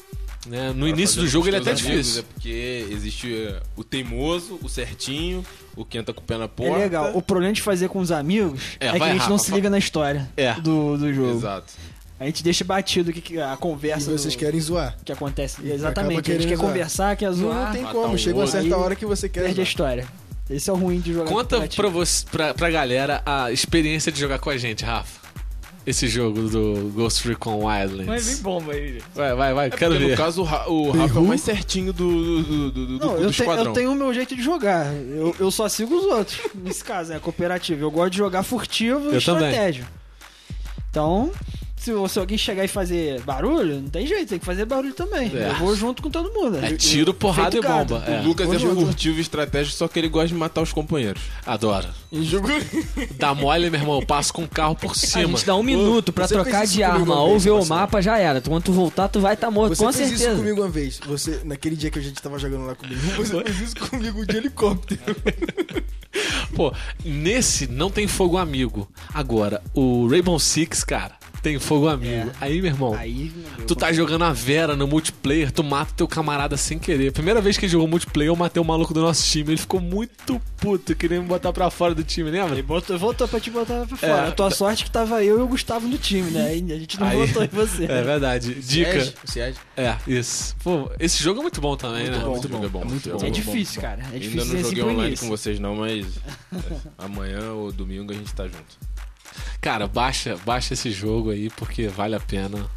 Né? 0.51 0.69
No 0.73 0.81
Pra 0.81 0.89
início 0.89 1.21
do 1.21 1.27
jogo 1.29 1.49
ele 1.49 1.57
é 1.57 1.61
até 1.61 1.73
difícil. 1.73 2.21
É 2.21 2.25
porque 2.35 2.87
existe 2.91 3.35
é, 3.35 3.61
o 3.77 3.85
teimoso, 3.85 4.59
o 4.63 4.69
certinho, 4.69 5.45
o 5.77 5.85
que 5.85 5.97
entra 5.97 6.13
com 6.13 6.21
o 6.21 6.25
pé 6.25 6.37
na 6.37 6.45
É 6.45 6.49
porta. 6.49 6.79
legal. 6.79 7.13
O 7.17 7.23
problema 7.23 7.53
de 7.53 7.63
fazer 7.63 7.89
com 7.89 8.01
os 8.01 8.11
amigos 8.11 8.61
É, 8.81 8.89
é, 8.89 8.93
que 8.93 9.03
a 9.03 9.07
gente 9.09 9.19
Rafa, 9.19 9.31
não 9.31 9.39
se 9.39 9.53
liga 9.53 9.71
na 9.71 9.79
história 9.79 10.29
É. 10.37 10.55
do, 10.55 10.99
do 10.99 11.13
jogo. 11.15 11.39
Exato. 11.39 11.73
A 12.19 12.27
gente 12.27 12.43
deixa 12.43 12.65
batido 12.65 13.13
que, 13.15 13.21
que 13.23 13.41
a 13.41 13.55
E 13.55 13.57
conversa 13.57 14.11
vocês 14.11 14.35
do- 14.35 14.39
querem 14.39 14.61
zoar. 14.61 14.95
que 15.05 15.11
acontece. 15.13 15.57
acaba 15.61 15.75
Exatamente. 15.75 16.31
A 16.31 16.35
gente 16.35 16.47
quer 16.49 16.57
zoar. 16.57 16.69
conversar, 16.69 17.17
quer 17.17 17.33
zoar, 17.33 17.67
não 17.67 17.73
tem 17.73 17.85
como. 17.85 18.13
um 18.13 18.19
Chega 18.19 18.39
uma 18.39 18.47
certa 18.47 18.77
hora 18.77 18.95
que 18.95 19.07
você 19.07 19.27
quer. 19.29 19.41
perde 19.41 19.53
a 19.53 19.65
zoar. 19.65 19.69
história. 19.69 20.09
Esse 20.51 20.69
é 20.69 20.73
o 20.73 20.77
ruim 20.77 20.99
de 21.01 21.13
jogar 21.15 21.29
Conta 21.31 21.57
cooperativo. 21.57 21.81
pra, 21.83 21.89
você, 21.89 22.27
pra, 22.31 22.53
pra 22.55 22.69
galera 22.71 23.23
a 23.25 23.53
experiência 23.53 24.11
de 24.13 24.19
jogar 24.21 24.39
com 24.41 24.51
a 24.51 24.57
gente, 24.59 24.85
Rafa. 24.85 25.30
Esse 25.87 26.07
jogo 26.09 26.43
do 26.43 26.93
Ghost 26.95 27.27
Recon 27.27 27.65
Wildlands. 27.67 28.41
bomba 28.41 28.73
aí. 28.73 29.01
Vai, 29.15 29.35
vai, 29.35 29.55
vai, 29.55 29.71
quero 29.71 29.93
Porque 29.93 30.05
ver. 30.07 30.11
no 30.11 30.17
caso, 30.17 30.43
o, 30.43 30.45
Ra- 30.45 30.69
o 30.69 30.91
Rafa 30.91 31.19
é 31.19 31.23
o 31.23 31.25
mais 31.25 31.41
certinho 31.41 31.93
do, 31.93 32.09
do, 32.09 32.43
do, 32.43 32.71
do, 32.71 32.87
do, 32.99 33.07
Não, 33.07 33.17
do 33.17 33.23
eu, 33.23 33.31
te- 33.31 33.41
esquadrão. 33.41 33.65
eu 33.67 33.73
tenho 33.73 33.93
o 33.93 33.95
meu 33.95 34.13
jeito 34.13 34.37
de 34.37 34.43
jogar. 34.43 34.93
Eu, 34.95 35.35
eu 35.41 35.51
só 35.51 35.69
sigo 35.69 35.95
os 35.97 36.05
outros. 36.05 36.39
Nesse 36.55 36.85
caso, 36.85 37.13
é 37.15 37.19
cooperativo. 37.19 37.83
Eu 37.83 37.91
gosto 37.91 38.11
de 38.13 38.19
jogar 38.19 38.43
furtivo 38.43 39.11
e 39.11 39.15
Eu 39.15 39.23
também. 39.25 39.53
Então, 40.91 41.31
se, 41.81 41.93
se 42.09 42.19
alguém 42.19 42.37
chegar 42.37 42.63
e 42.63 42.69
fazer 42.69 43.23
barulho, 43.23 43.81
não 43.81 43.89
tem 43.89 44.07
jeito, 44.07 44.29
tem 44.29 44.39
que 44.39 44.45
fazer 44.45 44.67
barulho 44.67 44.93
também. 44.93 45.33
É. 45.35 45.49
Eu 45.49 45.55
vou 45.55 45.75
junto 45.75 46.03
com 46.03 46.11
todo 46.11 46.31
mundo. 46.31 46.59
É 46.59 46.77
tiro, 46.77 47.15
porrada 47.15 47.57
e 47.57 47.61
bomba. 47.63 48.05
É. 48.07 48.21
O 48.21 48.25
Lucas 48.29 48.47
Vou 48.47 48.55
é 48.57 48.59
junto. 48.59 48.83
furtivo 48.83 49.17
e 49.17 49.23
estratégico, 49.23 49.75
só 49.75 49.89
que 49.89 49.99
ele 49.99 50.09
gosta 50.09 50.29
de 50.29 50.35
matar 50.35 50.61
os 50.61 50.75
companheiros. 50.75 51.23
Adoro. 51.47 51.89
Em 52.13 52.23
jogo. 52.23 52.49
Dá 53.17 53.35
mole, 53.35 53.71
meu 53.71 53.81
irmão, 53.81 53.99
eu 53.99 54.07
passo 54.07 54.31
com 54.33 54.45
o 54.45 54.49
carro 54.49 54.75
por 54.77 54.91
A 54.91 54.95
cima. 54.95 55.27
gente 55.39 55.47
dá 55.47 55.57
um 55.57 55.63
minuto 55.63 56.13
pra 56.13 56.27
você 56.27 56.35
trocar 56.35 56.67
de 56.67 56.83
arma 56.83 57.19
ou 57.23 57.39
ver 57.39 57.51
o 57.53 57.65
mapa, 57.65 58.03
já 58.03 58.19
era. 58.19 58.43
Quando 58.43 58.65
tu 58.65 58.73
voltar, 58.73 59.09
tu 59.09 59.19
vai 59.21 59.33
estar 59.33 59.47
tá 59.47 59.51
morto, 59.51 59.75
Você 59.75 59.85
com 59.85 59.93
fez 59.93 60.09
certeza. 60.09 60.31
isso 60.33 60.39
comigo 60.39 60.61
uma 60.61 60.69
vez. 60.69 61.01
Você, 61.07 61.41
naquele 61.45 61.77
dia 61.77 61.91
que 61.91 61.99
a 61.99 62.03
gente 62.03 62.21
tava 62.21 62.39
jogando 62.39 62.67
lá 62.67 62.75
comigo, 62.75 63.01
você 63.17 63.43
fez 63.43 63.61
isso 63.61 63.77
comigo 63.89 64.27
de 64.27 64.37
helicóptero. 64.37 65.01
Pô, 66.55 66.75
nesse 67.05 67.67
não 67.67 67.91
tem 67.91 68.07
fogo 68.07 68.37
amigo. 68.37 68.87
Agora, 69.15 69.63
o 69.73 70.07
Rainbow 70.09 70.39
Six, 70.39 70.85
cara, 70.85 71.20
tem 71.43 71.59
fogo 71.59 71.89
amigo. 71.89 72.31
Aí, 72.41 72.61
meu 72.61 72.71
irmão, 72.71 72.95
Aí, 72.95 73.33
meu 73.35 73.67
tu 73.67 73.75
tá 73.75 73.93
jogando 73.93 74.25
a 74.25 74.33
Vera 74.33 74.77
no 74.77 74.87
multiplayer, 74.87 75.51
tu 75.51 75.63
mata 75.65 75.93
teu 75.97 76.07
camarada 76.09 76.57
sem 76.57 76.79
querer. 76.79 77.13
Primeira 77.13 77.41
vez 77.41 77.57
que 77.57 77.65
ele 77.65 77.73
jogou 77.73 77.89
multiplayer, 77.89 78.31
eu 78.31 78.37
matei 78.37 78.61
o 78.61 78.65
maluco 78.65 78.93
do 78.95 79.01
nosso 79.01 79.25
time. 79.27 79.51
Ele 79.51 79.57
ficou 79.57 79.81
muito 79.81 80.41
puto, 80.59 80.95
querendo 80.95 81.23
me 81.23 81.29
botar 81.29 81.53
pra 81.53 81.71
fora 81.71 81.95
do 81.95 82.03
time, 82.05 82.31
lembra? 82.31 82.53
Ele 82.53 82.63
botou, 82.63 82.99
voltou 82.99 83.27
pra 83.29 83.41
te 83.41 83.51
botar 83.51 83.87
pra 83.87 83.97
fora. 83.97 84.13
É. 84.13 84.29
a 84.29 84.33
tua 84.33 84.51
sorte 84.51 84.83
é 84.83 84.87
que 84.87 84.91
tava 84.91 85.23
eu 85.25 85.39
e 85.39 85.43
o 85.43 85.47
Gustavo 85.49 85.87
no 85.89 85.97
time, 85.99 86.31
né? 86.31 86.47
Aí 86.49 86.73
a 86.73 86.79
gente 86.79 86.99
não 87.01 87.07
Aí- 87.09 87.27
votou 87.27 87.43
em 87.45 87.49
você. 87.49 87.85
É 87.85 88.03
verdade. 88.03 88.55
Dica. 88.55 88.93
Siege, 89.01 89.15
Siege. 89.25 89.59
É, 89.77 89.97
isso. 90.07 90.55
Pô, 90.63 90.91
esse 90.99 91.23
jogo 91.23 91.41
é 91.41 91.43
muito 91.43 91.61
bom 91.61 91.77
também, 91.77 92.11
né? 92.11 92.19
bom. 92.19 92.31
Muito 92.31 92.49
bom, 92.49 92.65
é 92.65 92.69
bom. 92.69 92.85
muito 92.85 92.97
Esse 93.09 93.11
bom. 93.11 93.17
É 93.17 93.27
bom. 93.27 93.31
difícil, 93.31 93.81
cara. 93.81 94.03
É 94.03 94.07
Ainda 94.07 94.19
difícil 94.19 94.39
não 94.47 94.57
ser 94.57 94.63
joguei 94.65 94.83
assim 94.83 94.93
online 94.93 95.15
isso. 95.15 95.23
com 95.25 95.29
vocês 95.31 95.59
não, 95.61 95.77
mas 95.77 96.07
é, 96.53 96.59
amanhã 97.05 97.53
ou 97.53 97.73
domingo 97.73 98.13
a 98.13 98.15
gente 98.15 98.33
tá 98.35 98.45
junto. 98.45 98.90
Cara, 99.61 99.87
baixa, 99.87 100.37
baixa 100.45 100.75
esse 100.75 100.91
jogo 100.91 101.31
aí 101.31 101.51
porque 101.51 101.89
vale 101.89 102.15
a 102.15 102.21
pena. 102.21 102.69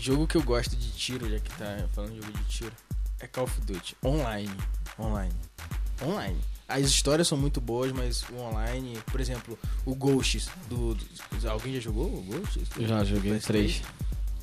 Jogo 0.00 0.26
que 0.26 0.36
eu 0.36 0.42
gosto 0.42 0.76
de 0.76 0.90
tiro, 0.92 1.28
já 1.28 1.38
que 1.40 1.50
tá 1.56 1.88
falando 1.92 2.12
de 2.12 2.20
jogo 2.20 2.32
de 2.38 2.44
tiro, 2.44 2.72
é 3.18 3.26
Call 3.26 3.44
of 3.44 3.60
Duty. 3.62 3.96
Online. 4.04 4.50
Online. 4.98 5.34
Online. 6.02 6.38
As 6.68 6.86
histórias 6.86 7.26
são 7.26 7.36
muito 7.36 7.60
boas, 7.60 7.90
mas 7.90 8.22
o 8.30 8.36
online, 8.36 8.96
por 9.10 9.20
exemplo, 9.20 9.58
o 9.84 9.94
Ghosts 9.94 10.48
do. 10.68 10.94
do- 10.94 11.50
alguém 11.50 11.74
já 11.74 11.80
jogou 11.80 12.06
o 12.06 12.22
Ghosts? 12.22 12.68
Já 12.78 13.02
joguei 13.04 13.32
PS3? 13.32 13.42
três. 13.46 13.82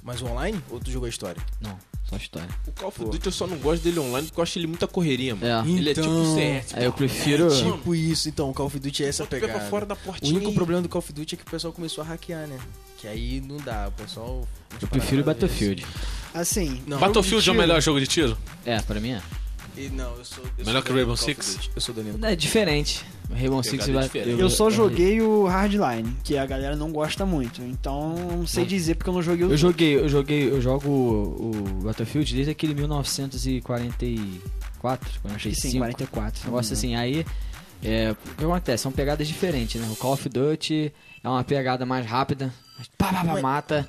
Mas 0.04 0.22
o 0.22 0.26
online? 0.28 0.62
Ou 0.70 0.80
tu 0.80 0.92
jogou 0.92 1.06
a 1.06 1.10
história? 1.10 1.42
Não, 1.62 1.78
só 2.10 2.16
história. 2.16 2.50
O 2.68 2.72
Call 2.72 2.88
of 2.90 3.04
Duty 3.06 3.26
eu 3.26 3.32
só 3.32 3.46
não 3.48 3.58
gosto 3.58 3.84
dele 3.84 4.00
online 4.00 4.28
porque 4.28 4.40
eu 4.40 4.44
acho 4.44 4.58
ele 4.60 4.68
muita 4.68 4.88
correria, 4.88 5.36
mano. 5.36 5.68
É. 5.68 5.72
Ele 5.72 5.90
é 5.90 5.92
Então, 5.92 6.04
tipo 6.04 6.36
CS. 6.36 6.74
Aí 6.76 6.86
eu 6.86 6.94
prefiro. 6.94 7.48
É 7.48 7.64
tipo 7.64 7.94
isso, 7.96 8.30
então, 8.30 8.50
o 8.50 8.54
Call 8.54 8.68
of 8.68 8.80
Duty 8.80 9.04
é 9.04 9.08
essa 9.08 9.26
pra 9.26 9.40
pegada. 9.40 9.60
fora 9.70 9.86
da 9.86 9.94
O 9.94 9.98
portinha. 9.98 10.34
único 10.36 10.52
e- 10.52 10.56
problema 10.56 10.82
do 10.82 10.90
Call 10.90 11.00
of 11.00 11.12
Duty 11.14 11.36
é 11.36 11.38
que 11.38 11.44
o 11.44 11.50
pessoal 11.52 11.74
começou 11.74 12.04
a 12.04 12.08
hackear, 12.08 12.48
né? 12.48 12.58
Que 12.98 13.08
aí 13.08 13.42
não 13.42 13.58
dá, 13.58 13.88
o 13.90 13.92
pessoal. 13.92 14.48
Eu 14.82 14.88
prefiro 14.88 15.24
Battlefield. 15.24 15.86
Assim, 16.34 16.82
Não, 16.88 17.00
Battlefield 17.00 17.48
é 17.50 17.52
o 17.52 17.56
melhor 17.56 17.82
jogo 17.82 18.00
de 18.00 18.08
tiro? 18.08 18.38
É, 18.66 18.80
pra 18.82 19.00
mim 19.00 19.12
é. 19.12 19.22
E 19.78 19.90
não, 19.90 20.16
eu 20.16 20.26
sou. 20.26 20.44
eu 20.44 20.66
Melhor 20.66 20.82
sou 20.82 20.82
que 20.82 20.92
Rainbow 20.94 21.16
Six? 21.16 21.70
Eu 21.76 21.82
sou 21.82 21.94
Danilo. 21.94 22.26
É 22.26 22.36
diferente. 22.36 23.06
Rainbow 23.32 23.62
Six 23.62 23.86
vai. 23.88 24.04
diferente. 24.06 24.40
eu 24.40 24.50
só 24.50 24.70
joguei 24.72 25.22
o 25.22 25.46
Hardline, 25.46 26.16
que 26.24 26.36
a 26.38 26.46
galera 26.46 26.76
não 26.76 26.92
gosta 26.92 27.26
muito. 27.26 27.62
Então, 27.62 28.16
não 28.16 28.48
sei 28.48 28.66
dizer 28.66 28.96
porque 28.96 29.10
eu 29.10 29.14
não 29.14 29.22
joguei 29.22 29.46
o. 29.46 29.52
Eu 29.52 29.58
joguei, 29.58 29.96
eu 29.96 30.10
joguei, 30.10 30.50
eu 30.50 30.60
jogo 30.62 30.90
o, 30.90 31.52
o 31.52 31.54
Battlefield 31.84 32.34
desde 32.34 32.52
aquele 32.52 32.74
1944, 32.74 35.08
Acho 35.08 35.14
que 35.14 35.20
45. 35.22 35.72
sim, 35.72 35.78
44. 35.78 36.40
se 36.40 36.46
não 36.46 36.52
me 36.52 36.56
Negócio 36.56 36.74
assim, 36.74 36.96
aí. 36.96 37.24
É, 37.84 38.12
o 38.12 38.16
que 38.36 38.44
acontece? 38.44 38.82
São 38.84 38.92
pegadas 38.92 39.28
diferentes, 39.28 39.80
né? 39.80 39.88
O 39.92 39.96
Call 39.96 40.14
of 40.14 40.28
Duty 40.28 40.92
é 41.24 41.30
uma 41.30 41.44
pegada 41.44 41.86
mais 41.86 42.06
rápida, 42.08 42.52
mas 42.78 42.88
pá, 42.98 43.14
pá, 43.14 43.20
pá, 43.20 43.24
Mas- 43.34 43.42
mata. 43.42 43.88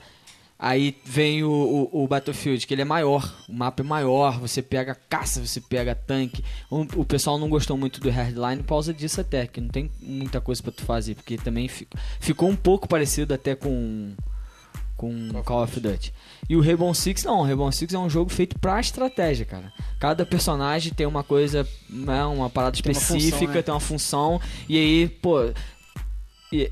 Aí 0.58 0.96
vem 1.04 1.44
o, 1.44 1.50
o, 1.92 2.02
o 2.04 2.08
Battlefield, 2.08 2.66
que 2.66 2.74
ele 2.74 2.82
é 2.82 2.84
maior, 2.84 3.32
o 3.48 3.52
mapa 3.52 3.80
é 3.80 3.86
maior, 3.86 4.40
você 4.40 4.60
pega 4.60 4.92
caça, 5.08 5.38
você 5.44 5.60
pega 5.60 5.94
tanque. 5.94 6.42
O, 6.68 6.80
o 6.96 7.04
pessoal 7.04 7.38
não 7.38 7.48
gostou 7.48 7.76
muito 7.76 8.00
do 8.00 8.10
Hardline 8.10 8.62
por 8.64 8.70
causa 8.70 8.92
disso 8.92 9.20
até, 9.20 9.46
que 9.46 9.60
não 9.60 9.68
tem 9.68 9.88
muita 10.00 10.40
coisa 10.40 10.60
pra 10.60 10.72
tu 10.72 10.82
fazer, 10.82 11.14
porque 11.14 11.36
também 11.36 11.68
fi- 11.68 11.86
ficou 12.18 12.48
um 12.48 12.56
pouco 12.56 12.88
parecido 12.88 13.32
até 13.34 13.54
com 13.54 14.12
com 14.96 15.30
Call 15.44 15.62
of 15.62 15.78
Duty. 15.78 16.12
E 16.48 16.56
o 16.56 16.60
Rainbow 16.60 16.92
Six 16.92 17.22
não, 17.22 17.38
o 17.38 17.44
Rainbow 17.44 17.70
Six 17.70 17.94
é 17.94 17.98
um 18.00 18.10
jogo 18.10 18.32
feito 18.32 18.58
pra 18.58 18.80
estratégia, 18.80 19.46
cara. 19.46 19.72
Cada 20.00 20.26
personagem 20.26 20.92
tem 20.92 21.06
uma 21.06 21.22
coisa, 21.22 21.64
né, 21.88 22.24
uma 22.24 22.50
parada 22.50 22.76
Tem 22.82 22.90
uma 22.92 22.98
função, 23.00 23.16
específica, 23.16 23.52
né? 23.54 23.62
tem 23.62 23.72
uma 23.72 23.78
função, 23.78 24.40
e 24.68 24.76
aí, 24.76 25.08
pô, 25.08 25.52
e 26.52 26.68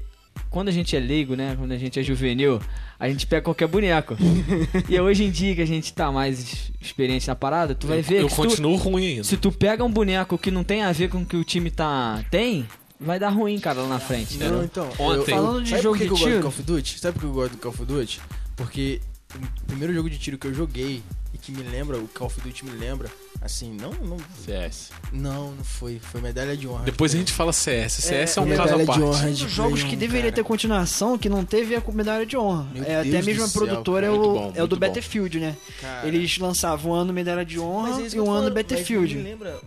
quando 0.50 0.68
a 0.68 0.72
gente 0.72 0.96
é 0.96 1.00
leigo, 1.00 1.34
né, 1.34 1.54
quando 1.58 1.72
a 1.72 1.78
gente 1.78 1.98
é 1.98 2.02
juvenil, 2.02 2.60
a 2.98 3.08
gente 3.08 3.26
pega 3.26 3.42
qualquer 3.42 3.68
boneco. 3.68 4.16
e 4.88 4.98
hoje 5.00 5.24
em 5.24 5.30
dia 5.30 5.54
que 5.54 5.62
a 5.62 5.66
gente 5.66 5.92
tá 5.92 6.10
mais 6.10 6.70
experiente 6.80 7.26
na 7.28 7.34
parada, 7.34 7.74
tu 7.74 7.86
vai 7.86 8.00
ver 8.02 8.22
eu 8.22 8.26
que 8.28 8.34
se 8.34 8.40
tu- 8.42 8.48
continuo 8.48 8.76
ruim 8.76 9.06
ainda. 9.08 9.24
se 9.24 9.36
tu 9.36 9.50
pega 9.52 9.84
um 9.84 9.90
boneco 9.90 10.38
que 10.38 10.50
não 10.50 10.64
tem 10.64 10.82
a 10.82 10.92
ver 10.92 11.08
com 11.08 11.18
o 11.18 11.26
que 11.26 11.36
o 11.36 11.44
time 11.44 11.70
tá 11.70 12.24
tem, 12.30 12.66
vai 13.00 13.18
dar 13.18 13.28
ruim, 13.30 13.58
cara, 13.58 13.82
lá 13.82 13.88
na 13.88 13.98
frente. 14.00 14.38
Não, 14.38 14.46
entendeu? 14.46 14.64
então. 14.64 14.88
Ontem- 14.98 15.32
eu- 15.32 15.36
Falando 15.36 15.62
de 15.62 15.70
sabe 15.70 15.82
jogo 15.82 15.96
que 15.98 16.02
de 16.04 16.08
que 16.08 16.12
eu 16.14 16.16
gosto 16.16 16.24
tiro? 16.26 16.38
do 16.38 16.42
Call 16.42 16.48
of 16.50 16.62
Duty? 16.62 16.98
Sabe 16.98 17.12
por 17.14 17.20
que 17.20 17.26
eu 17.26 17.32
gosto 17.32 17.52
do 17.52 17.58
Call 17.58 17.72
of 17.72 17.84
Duty? 17.84 18.20
Porque 18.56 19.00
o 19.34 19.66
primeiro 19.66 19.92
jogo 19.92 20.08
de 20.08 20.18
tiro 20.18 20.38
que 20.38 20.46
eu 20.46 20.54
joguei 20.54 21.02
que 21.46 21.52
me 21.52 21.62
lembra, 21.62 21.96
o 21.96 22.08
Call 22.08 22.26
of 22.26 22.40
Duty 22.40 22.64
me 22.64 22.72
lembra, 22.72 23.08
assim, 23.40 23.72
não, 23.72 23.92
não, 23.92 24.16
CS. 24.44 24.90
não, 25.12 25.52
não 25.52 25.64
foi, 25.64 26.00
foi 26.00 26.20
medalha 26.20 26.56
de 26.56 26.66
honra. 26.66 26.82
Depois 26.84 27.14
a 27.14 27.18
gente 27.18 27.32
fala 27.32 27.52
CS. 27.52 27.92
CS 27.92 28.36
é, 28.36 28.40
um 28.40 28.44
medalha 28.46 28.70
caso 28.70 28.74
à 28.74 28.78
de 28.80 28.86
parte. 28.86 29.02
honra 29.02 29.26
Um 29.28 29.32
de 29.32 29.44
dos 29.44 29.52
jogos 29.52 29.82
que 29.84 29.94
1, 29.94 29.98
deveria 29.98 30.22
cara. 30.24 30.32
ter 30.34 30.42
continuação, 30.44 31.16
que 31.16 31.28
não 31.28 31.44
teve 31.44 31.74
é 31.74 31.78
a 31.78 31.92
medalha 31.92 32.26
de 32.26 32.36
honra. 32.36 32.66
Meu 32.74 32.82
é, 32.82 32.96
até 32.96 33.10
Deus 33.10 33.26
mesmo 33.26 33.42
do 33.42 33.44
a 33.44 33.48
céu, 33.48 33.60
produtora 33.62 34.06
é 34.06 34.10
o, 34.10 34.18
bom, 34.18 34.52
é 34.56 34.62
o 34.62 34.66
do 34.66 34.74
bom. 34.76 34.80
Battlefield, 34.80 35.38
né? 35.38 35.56
Cara, 35.80 36.08
Eles 36.08 36.36
lançavam 36.38 36.90
um 36.90 36.94
ano 36.94 37.12
medalha 37.12 37.44
de 37.44 37.60
honra 37.60 37.90
é 37.90 37.92
e 37.92 38.18
um 38.18 38.22
ano 38.22 38.26
falando, 38.26 38.42
mas 38.44 38.54
Battlefield. 38.54 39.14
Me 39.14 39.22
lembra, 39.22 39.60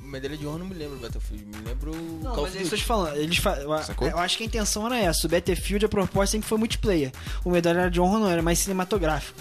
medalha 0.00 0.36
de 0.36 0.46
honra 0.46 0.58
não 0.58 0.66
me 0.66 0.74
lembra 0.74 0.96
o 0.96 1.00
Battlefield, 1.00 1.44
me 1.44 1.68
lembra 1.68 1.90
o 1.90 2.20
Não, 2.22 2.34
Call 2.34 2.42
mas 2.44 2.52
of 2.52 2.58
é 2.58 2.62
isso 2.62 2.68
que 2.70 2.74
eu 2.74 2.78
Duty. 2.78 2.82
te 2.82 2.84
falando. 2.84 3.16
Eles 3.16 3.36
fa... 3.38 3.56
eu, 3.56 3.82
Sacou? 3.82 4.08
eu 4.08 4.18
acho 4.18 4.36
que 4.36 4.44
a 4.44 4.46
intenção 4.46 4.86
era 4.86 4.96
essa. 4.98 5.26
O 5.26 5.30
Battlefield, 5.30 5.84
a 5.86 5.88
proposta 5.88 6.32
sempre 6.32 6.48
foi 6.48 6.56
multiplayer. 6.58 7.10
O 7.44 7.50
Medalha 7.50 7.90
de 7.90 8.00
Honra 8.00 8.20
não 8.20 8.30
era 8.30 8.42
mais 8.42 8.60
cinematográfico. 8.60 9.40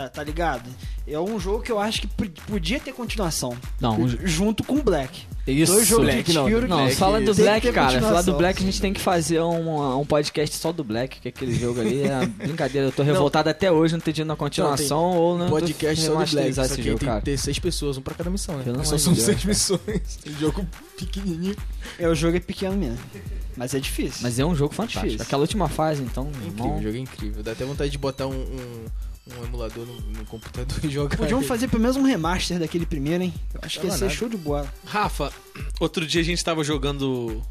Tá, 0.00 0.08
tá 0.08 0.24
ligado? 0.24 0.70
É 1.06 1.18
um 1.18 1.38
jogo 1.38 1.62
que 1.62 1.70
eu 1.70 1.78
acho 1.78 2.00
que 2.00 2.06
podia 2.46 2.80
ter 2.80 2.92
continuação. 2.92 3.54
Não, 3.78 4.00
um- 4.00 4.08
Junto 4.08 4.64
com 4.64 4.80
Black. 4.80 5.26
Isso. 5.46 5.72
Dois 5.72 5.86
jogos 5.86 6.06
Black 6.06 6.22
de 6.22 6.32
não. 6.32 6.48
Não, 6.48 6.76
Black, 6.84 6.94
fala 6.94 7.20
do 7.20 7.34
Black, 7.34 7.72
cara. 7.72 8.00
Falar 8.00 8.22
do. 8.22 8.34
Black, 8.34 8.62
a 8.62 8.64
gente 8.64 8.80
tem 8.80 8.92
que 8.94 9.00
fazer 9.00 9.40
um, 9.42 9.98
um 10.00 10.06
podcast 10.06 10.56
só 10.56 10.72
do 10.72 10.82
Black, 10.82 11.20
que 11.20 11.28
aquele 11.28 11.54
jogo 11.54 11.80
ali 11.80 12.02
é 12.02 12.24
brincadeira. 12.24 12.86
Eu 12.88 12.92
tô 12.92 13.02
revoltado 13.04 13.50
até 13.50 13.70
hoje 13.70 13.92
não 13.94 14.00
ter 14.00 14.12
tido 14.14 14.26
uma 14.26 14.36
continuação 14.36 15.16
ou 15.16 15.36
não 15.36 15.50
podcast 15.50 16.02
só 16.02 16.12
do 16.24 16.30
Black, 16.30 16.54
só 16.54 16.64
esse 16.64 16.76
que 16.76 16.82
jogo, 16.82 16.98
tem 16.98 17.08
cara. 17.08 17.20
que 17.20 17.24
ter 17.26 17.36
seis 17.36 17.58
pessoas, 17.58 17.98
um 17.98 18.02
pra 18.02 18.14
cada 18.14 18.30
missão, 18.30 18.56
né? 18.56 18.62
Pelo 18.62 18.76
amor 18.76 18.86
só 18.86 18.96
são 18.96 19.12
Deus, 19.12 19.24
seis 19.24 19.44
missões. 19.44 19.80
Um 20.26 20.38
jogo 20.38 20.66
pequenininho. 20.96 21.56
É, 21.98 22.08
o 22.08 22.14
jogo 22.14 22.36
é 22.36 22.40
pequeno 22.40 22.76
mesmo. 22.76 22.98
Mas 23.56 23.74
é 23.74 23.80
difícil. 23.80 24.20
Mas 24.22 24.38
é 24.38 24.46
um 24.46 24.54
jogo 24.54 24.72
fantástico. 24.72 25.04
Difícil. 25.04 25.26
Aquela 25.26 25.42
última 25.42 25.68
fase, 25.68 26.02
então, 26.02 26.28
Incrível, 26.28 26.48
irmão, 26.64 26.78
o 26.78 26.82
jogo 26.82 26.96
é 26.96 27.00
incrível. 27.00 27.42
Dá 27.42 27.52
até 27.52 27.64
vontade 27.64 27.90
de 27.90 27.98
botar 27.98 28.26
um, 28.26 28.32
um, 28.32 28.84
um 29.26 29.44
emulador 29.44 29.86
no, 29.86 30.00
no 30.00 30.24
computador 30.26 30.78
e 30.84 30.88
jogar. 30.88 31.16
Podiam 31.16 31.40
ele. 31.40 31.48
fazer 31.48 31.68
pelo 31.68 31.82
menos 31.82 31.96
um 31.96 32.02
remaster 32.02 32.58
daquele 32.58 32.86
primeiro, 32.86 33.24
hein? 33.24 33.34
Eu 33.54 33.60
acho 33.62 33.80
que 33.80 33.86
ia 33.86 33.92
ser 33.92 34.04
nada. 34.04 34.14
show 34.16 34.28
de 34.28 34.36
bola. 34.36 34.72
Rafa, 34.84 35.32
outro 35.78 36.06
dia 36.06 36.20
a 36.20 36.24
gente 36.24 36.44
tava 36.44 36.64
jogando. 36.64 37.42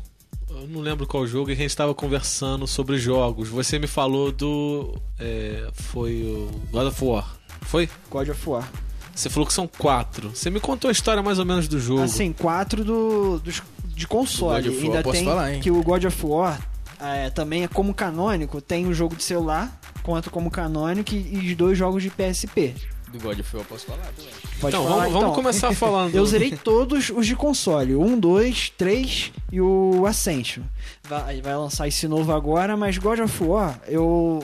Eu 0.49 0.67
não 0.67 0.81
lembro 0.81 1.05
qual 1.05 1.25
jogo, 1.27 1.51
e 1.51 1.53
a 1.53 1.55
gente 1.55 1.75
tava 1.75 1.93
conversando 1.93 2.65
sobre 2.67 2.97
jogos. 2.97 3.49
Você 3.49 3.77
me 3.77 3.87
falou 3.87 4.31
do. 4.31 4.99
é, 5.19 5.69
foi 5.73 6.23
o 6.23 6.49
God 6.71 6.87
of 6.87 7.05
War. 7.05 7.35
Foi? 7.61 7.89
God 8.09 8.29
of 8.29 8.49
War. 8.49 8.71
Você 9.13 9.29
falou 9.29 9.45
que 9.45 9.53
são 9.53 9.67
quatro. 9.67 10.29
Você 10.33 10.49
me 10.49 10.59
contou 10.59 10.87
a 10.87 10.91
história 10.91 11.21
mais 11.21 11.39
ou 11.39 11.45
menos 11.45 11.67
do 11.67 11.79
jogo. 11.79 12.03
Assim, 12.03 12.31
quatro 12.31 12.85
do, 12.85 13.39
dos, 13.39 13.61
de 13.85 14.07
console. 14.07 14.61
Do 14.63 14.69
God 14.69 14.77
of 14.77 14.87
War, 14.87 14.95
Ainda 14.95 15.03
posso 15.03 15.15
tem 15.17 15.25
falar, 15.25 15.53
hein? 15.53 15.61
que 15.61 15.69
o 15.69 15.83
God 15.83 16.05
of 16.05 16.25
War 16.25 16.69
é, 16.99 17.29
também 17.29 17.63
é 17.63 17.67
como 17.67 17.93
canônico, 17.93 18.61
tem 18.61 18.87
o 18.87 18.93
jogo 18.93 19.15
de 19.15 19.23
celular, 19.23 19.79
conta 20.09 20.31
como 20.31 20.49
canônico 20.49 21.13
e, 21.13 21.35
e 21.35 21.49
os 21.51 21.55
dois 21.55 21.77
jogos 21.77 22.01
de 22.01 22.09
PSP. 22.09 22.73
Do 23.11 23.19
God 23.19 23.39
of 23.39 23.55
War, 23.55 23.65
posso 23.65 23.85
falar 23.85 24.05
também. 24.15 24.31
Pode 24.59 24.75
então, 24.75 24.83
falar, 24.83 24.95
vamos, 24.95 25.13
vamos 25.13 25.21
então. 25.21 25.35
começar 25.35 25.73
falando. 25.75 26.15
Eu 26.15 26.25
zerei 26.25 26.51
todos 26.57 27.11
os 27.11 27.27
de 27.27 27.35
console. 27.35 27.95
Um, 27.95 28.19
dois, 28.19 28.71
três 28.71 29.31
e 29.51 29.61
o 29.61 30.05
Ascension. 30.07 30.63
Vai, 31.03 31.41
vai 31.41 31.55
lançar 31.55 31.87
esse 31.87 32.07
novo 32.07 32.31
agora, 32.31 32.75
mas 32.75 32.97
God 32.97 33.19
of 33.19 33.43
War, 33.43 33.79
eu 33.87 34.43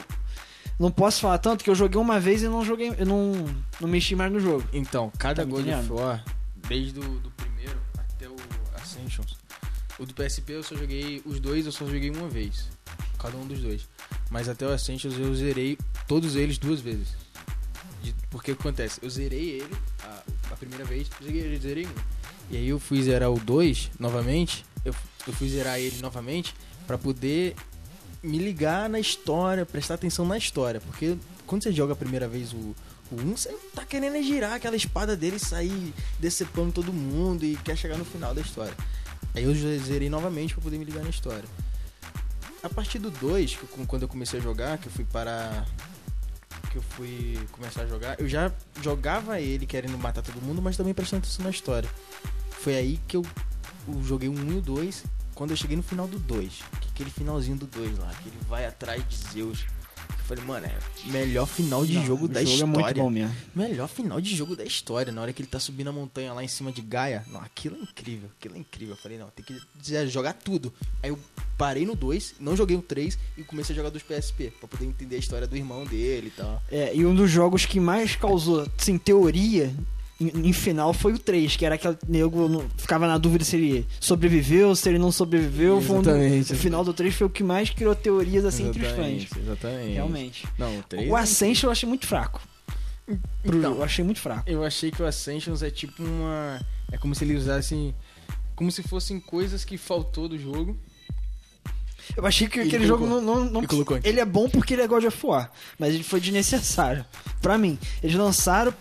não 0.79 0.91
posso 0.91 1.21
falar 1.21 1.39
tanto 1.39 1.63
que 1.63 1.69
eu 1.69 1.75
joguei 1.75 1.99
uma 1.99 2.19
vez 2.19 2.43
e 2.43 2.47
não 2.47 2.63
joguei. 2.63 2.93
Eu 2.95 3.05
não, 3.07 3.33
não 3.81 3.89
mexi 3.89 4.15
mais 4.15 4.31
no 4.31 4.39
jogo. 4.39 4.63
Então, 4.71 5.11
cada 5.17 5.43
Tá 5.43 5.49
God 5.49 5.67
of? 5.67 5.91
War, 5.91 6.23
desde 6.67 6.99
o 6.99 7.19
do 7.19 7.31
primeiro 7.31 7.79
até 7.97 8.27
o 8.27 8.35
Ascensions, 8.75 9.35
o 9.97 10.05
do 10.05 10.13
PSP 10.13 10.53
eu 10.53 10.63
só 10.63 10.75
joguei 10.75 11.23
os 11.25 11.39
dois, 11.39 11.65
eu 11.65 11.71
só 11.71 11.85
joguei 11.85 12.11
uma 12.11 12.27
vez. 12.27 12.67
Cada 13.25 13.37
um 13.37 13.47
dos 13.47 13.59
dois. 13.59 13.81
Mas 14.29 14.47
até 14.47 14.67
o 14.67 14.69
Ascensions 14.71 15.17
eu 15.17 15.33
zerei 15.33 15.77
todos 16.07 16.35
eles 16.35 16.59
duas 16.59 16.79
vezes. 16.79 17.07
De- 18.03 18.13
porque 18.29 18.51
o 18.51 18.55
que 18.55 18.61
acontece? 18.61 18.99
Eu 19.01 19.09
zerei 19.09 19.61
ele 19.61 19.75
a, 20.03 20.21
a 20.51 20.55
primeira 20.55 20.85
vez, 20.85 21.07
zerei, 21.23 21.57
zerei 21.59 21.87
um. 21.87 21.89
E 22.51 22.57
aí 22.57 22.69
eu 22.69 22.79
fui 22.79 23.01
zerar 23.01 23.31
o 23.31 23.39
2 23.39 23.89
novamente. 23.99 24.63
Eu, 24.85 24.93
eu 25.25 25.33
fui 25.33 25.49
zerar 25.49 25.79
ele 25.79 25.97
novamente 26.01 26.53
pra 26.85 26.99
poder 26.99 27.55
me 28.21 28.37
ligar 28.37 28.87
na 28.87 28.99
história, 28.99 29.65
prestar 29.65 29.95
atenção 29.95 30.23
na 30.23 30.37
história. 30.37 30.79
Porque 30.79 31.17
quando 31.47 31.63
você 31.63 31.71
joga 31.71 31.93
a 31.93 31.95
primeira 31.95 32.27
vez 32.27 32.53
o, 32.53 32.57
o 33.11 33.15
1, 33.15 33.37
você 33.37 33.49
tá 33.73 33.83
querendo 33.83 34.21
girar 34.23 34.53
aquela 34.53 34.75
espada 34.75 35.17
dele 35.17 35.37
e 35.37 35.39
sair 35.39 35.93
decepando 36.19 36.71
todo 36.71 36.93
mundo 36.93 37.43
e 37.43 37.55
quer 37.57 37.75
chegar 37.75 37.97
no 37.97 38.05
final 38.05 38.35
da 38.35 38.41
história. 38.41 38.75
Aí 39.33 39.43
eu 39.43 39.53
zerei 39.79 40.09
novamente 40.11 40.53
pra 40.53 40.61
poder 40.61 40.77
me 40.77 40.85
ligar 40.85 41.03
na 41.03 41.09
história. 41.09 41.43
A 42.65 42.69
partir 42.69 42.97
do 42.97 43.11
2, 43.11 43.53
que 43.55 43.61
eu- 43.63 43.85
quando 43.85 44.01
eu 44.01 44.07
comecei 44.07 44.39
a 44.39 44.41
jogar, 44.41 44.79
que 44.79 44.87
eu 44.87 44.91
fui 44.91 45.05
para 45.05 45.63
que 46.71 46.77
eu 46.79 46.81
fui 46.81 47.39
começar 47.51 47.83
a 47.83 47.85
jogar, 47.87 48.19
eu 48.19 48.27
já 48.27 48.51
jogava 48.81 49.39
ele 49.39 49.67
querendo 49.67 49.97
matar 49.99 50.23
todo 50.23 50.41
mundo, 50.41 50.61
mas 50.63 50.75
também 50.75 50.93
prestando 50.95 51.21
atenção 51.23 51.43
na 51.45 51.51
história. 51.51 51.87
Foi 52.49 52.75
aí 52.75 52.99
que 53.07 53.15
eu, 53.17 53.25
eu 53.87 54.03
joguei 54.03 54.27
o 54.27 54.33
1 54.33 54.51
e 54.53 54.57
o 54.57 54.61
2, 54.61 55.03
quando 55.35 55.51
eu 55.51 55.57
cheguei 55.57 55.77
no 55.77 55.83
final 55.83 56.07
do 56.07 56.17
2, 56.17 56.63
que 56.81 56.87
é 56.87 56.91
aquele 56.91 57.11
finalzinho 57.11 57.55
do 57.55 57.67
2 57.67 57.97
lá, 57.99 58.09
que 58.21 58.27
ele 58.29 58.37
vai 58.49 58.65
atrás 58.65 59.07
de 59.07 59.15
Zeus. 59.15 59.63
Eu 60.25 60.29
falei, 60.29 60.43
mano, 60.43 60.65
é 60.65 61.07
o 61.07 61.11
melhor 61.11 61.45
final 61.45 61.85
de 61.85 61.93
Não, 61.93 62.05
jogo 62.05 62.27
da 62.27 62.43
jogo 62.43 62.53
história. 62.55 62.63
é 62.63 62.83
muito 62.83 62.95
bom 62.95 63.09
mesmo. 63.11 63.35
Melhor 63.53 63.87
final 63.87 64.19
de 64.19 64.35
jogo 64.35 64.55
da 64.55 64.65
história, 64.65 65.11
na 65.13 65.21
hora 65.21 65.31
que 65.31 65.39
ele 65.39 65.47
tá 65.47 65.59
subindo 65.59 65.89
a 65.89 65.91
montanha 65.93 66.33
lá 66.33 66.43
em 66.43 66.47
cima 66.47 66.71
de 66.71 66.81
Gaia. 66.81 67.23
Não, 67.27 67.39
aquilo 67.41 67.75
é 67.75 67.79
incrível, 67.81 68.29
aquilo 68.39 68.55
é 68.55 68.57
incrível. 68.57 68.95
Eu 68.95 68.97
falei, 68.97 69.19
não, 69.19 69.29
tem 69.29 69.45
que 69.45 69.55
jogar 70.09 70.33
tudo. 70.33 70.73
Aí 71.03 71.11
eu 71.11 71.19
parei 71.59 71.85
no 71.85 71.95
2, 71.95 72.35
não 72.39 72.55
joguei 72.55 72.75
o 72.75 72.81
3 72.81 73.19
e 73.37 73.43
comecei 73.43 73.73
a 73.73 73.77
jogar 73.77 73.91
dos 73.91 74.01
PSP, 74.01 74.51
pra 74.59 74.67
poder 74.67 74.85
entender 74.85 75.15
a 75.17 75.19
história 75.19 75.45
do 75.45 75.55
irmão 75.55 75.85
dele 75.85 76.27
e 76.27 76.31
tal. 76.31 76.61
É, 76.71 76.95
e 76.95 77.05
um 77.05 77.13
dos 77.13 77.29
jogos 77.29 77.67
que 77.67 77.79
mais 77.79 78.15
causou, 78.15 78.65
assim, 78.79 78.97
teoria 78.97 79.71
em, 80.19 80.47
em 80.49 80.53
final 80.53 80.93
foi 80.93 81.13
o 81.13 81.19
3, 81.19 81.55
que 81.57 81.65
era 81.65 81.75
aquele 81.75 81.97
nego 82.07 82.47
não- 82.47 82.65
ficava 82.77 83.05
na 83.07 83.17
dúvida 83.17 83.43
se 83.43 83.55
ele 83.55 83.85
sobreviveu, 83.99 84.75
se 84.75 84.87
ele 84.89 84.97
não 84.99 85.11
sobreviveu. 85.11 85.81
Foi 85.81 85.97
um 85.97 86.01
Exatamente. 86.01 86.53
o 86.53 86.55
final 86.55 86.83
do 86.85 86.93
3 86.93 87.13
foi 87.15 87.27
o 87.27 87.29
que 87.29 87.43
mais 87.43 87.69
criou 87.69 87.93
teorias 87.95 88.45
assim 88.45 88.67
entre 88.69 88.85
os 88.85 88.91
fãs. 88.93 89.27
Exatamente. 89.37 89.93
Realmente. 89.93 90.47
Não, 90.57 90.79
o 90.79 90.83
3. 90.83 91.09
O 91.09 91.15
Ascension 91.15 91.67
eu 91.67 91.71
achei 91.71 91.87
muito 91.87 92.07
fraco. 92.07 92.41
Pro- 93.43 93.57
Então. 93.59 93.75
eu 93.75 93.83
achei 93.83 94.03
muito 94.03 94.19
fraco. 94.19 94.43
Eu 94.49 94.63
achei 94.63 94.89
que 94.89 95.01
o 95.01 95.05
Ascensions 95.05 95.61
é 95.61 95.69
tipo 95.69 96.01
uma. 96.01 96.59
É 96.91 96.97
como 96.97 97.13
se 97.13 97.23
ele 97.23 97.35
usasse. 97.35 97.93
Como 98.55 98.71
se 98.71 98.81
fossem 98.83 99.19
coisas 99.19 99.65
que 99.65 99.77
faltou 99.77 100.27
do 100.29 100.39
jogo. 100.39 100.77
Eu 102.15 102.25
achei 102.25 102.47
que 102.47 102.59
Ele 102.59 102.67
aquele 102.69 102.85
jogo 102.87 103.05
não, 103.05 103.19
colocou. 103.19 103.35
não, 103.43 103.51
não- 103.51 103.59
Ele 103.61 103.67
colocou. 103.67 103.99
Ele 104.03 104.19
é 104.19 104.25
bom 104.25 104.47
porque 104.49 104.73
ele 104.75 104.81
é 104.83 104.87
God 104.87 105.03
of 105.05 105.25
War, 105.25 105.51
mas 105.77 105.93
ele 105.93 106.03
foi 106.03 106.19
desnecessário. 106.21 107.03
Pra 107.41 107.57
mim. 107.57 107.77
Eles 108.01 108.15
lançaram 108.15 108.73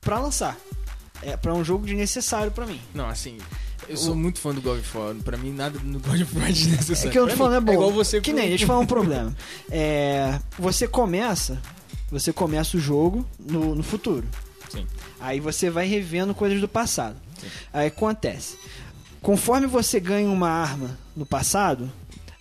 pra 0.00 0.18
lançar. 0.18 0.56
É 1.22 1.36
pra 1.36 1.52
um 1.52 1.62
jogo 1.62 1.84
desnecessário 1.84 2.50
pra 2.50 2.66
mim. 2.66 2.80
Não, 2.94 3.08
assim. 3.08 3.38
Eu 3.88 3.96
sou 3.96 4.14
muito 4.14 4.38
fã 4.38 4.54
do 4.54 4.62
God 4.62 4.78
of 4.78 4.96
War. 4.96 5.14
Pra 5.16 5.36
mim, 5.36 5.52
nada 5.52 5.78
no 5.82 5.98
God 5.98 6.20
of 6.20 6.38
War 6.38 6.48
é 6.48 6.52
desnecessário. 6.52 7.08
É 7.08 7.12
que 7.12 7.18
eu 7.18 7.28
tô 7.28 7.36
falando 7.36 7.56
é 7.56 7.60
bom. 7.60 7.72
igual 7.72 7.92
você 7.92 8.20
que 8.20 8.32
nem, 8.32 8.48
deixa 8.48 8.64
eu 8.64 8.68
falar 8.68 8.80
um 8.80 8.86
problema. 8.86 9.34
É, 9.70 10.38
você 10.58 10.86
começa, 10.86 11.60
você 12.10 12.32
começa 12.32 12.76
o 12.76 12.80
jogo 12.80 13.26
no, 13.38 13.74
no 13.74 13.82
futuro. 13.82 14.26
Sim. 14.68 14.86
Aí 15.18 15.40
você 15.40 15.68
vai 15.68 15.86
revendo 15.86 16.34
coisas 16.34 16.60
do 16.60 16.68
passado. 16.68 17.16
Aí 17.72 17.88
acontece. 17.88 18.56
Conforme 19.20 19.66
você 19.66 20.00
ganha 20.00 20.30
uma 20.30 20.48
arma 20.48 20.98
no 21.16 21.26
passado, 21.26 21.90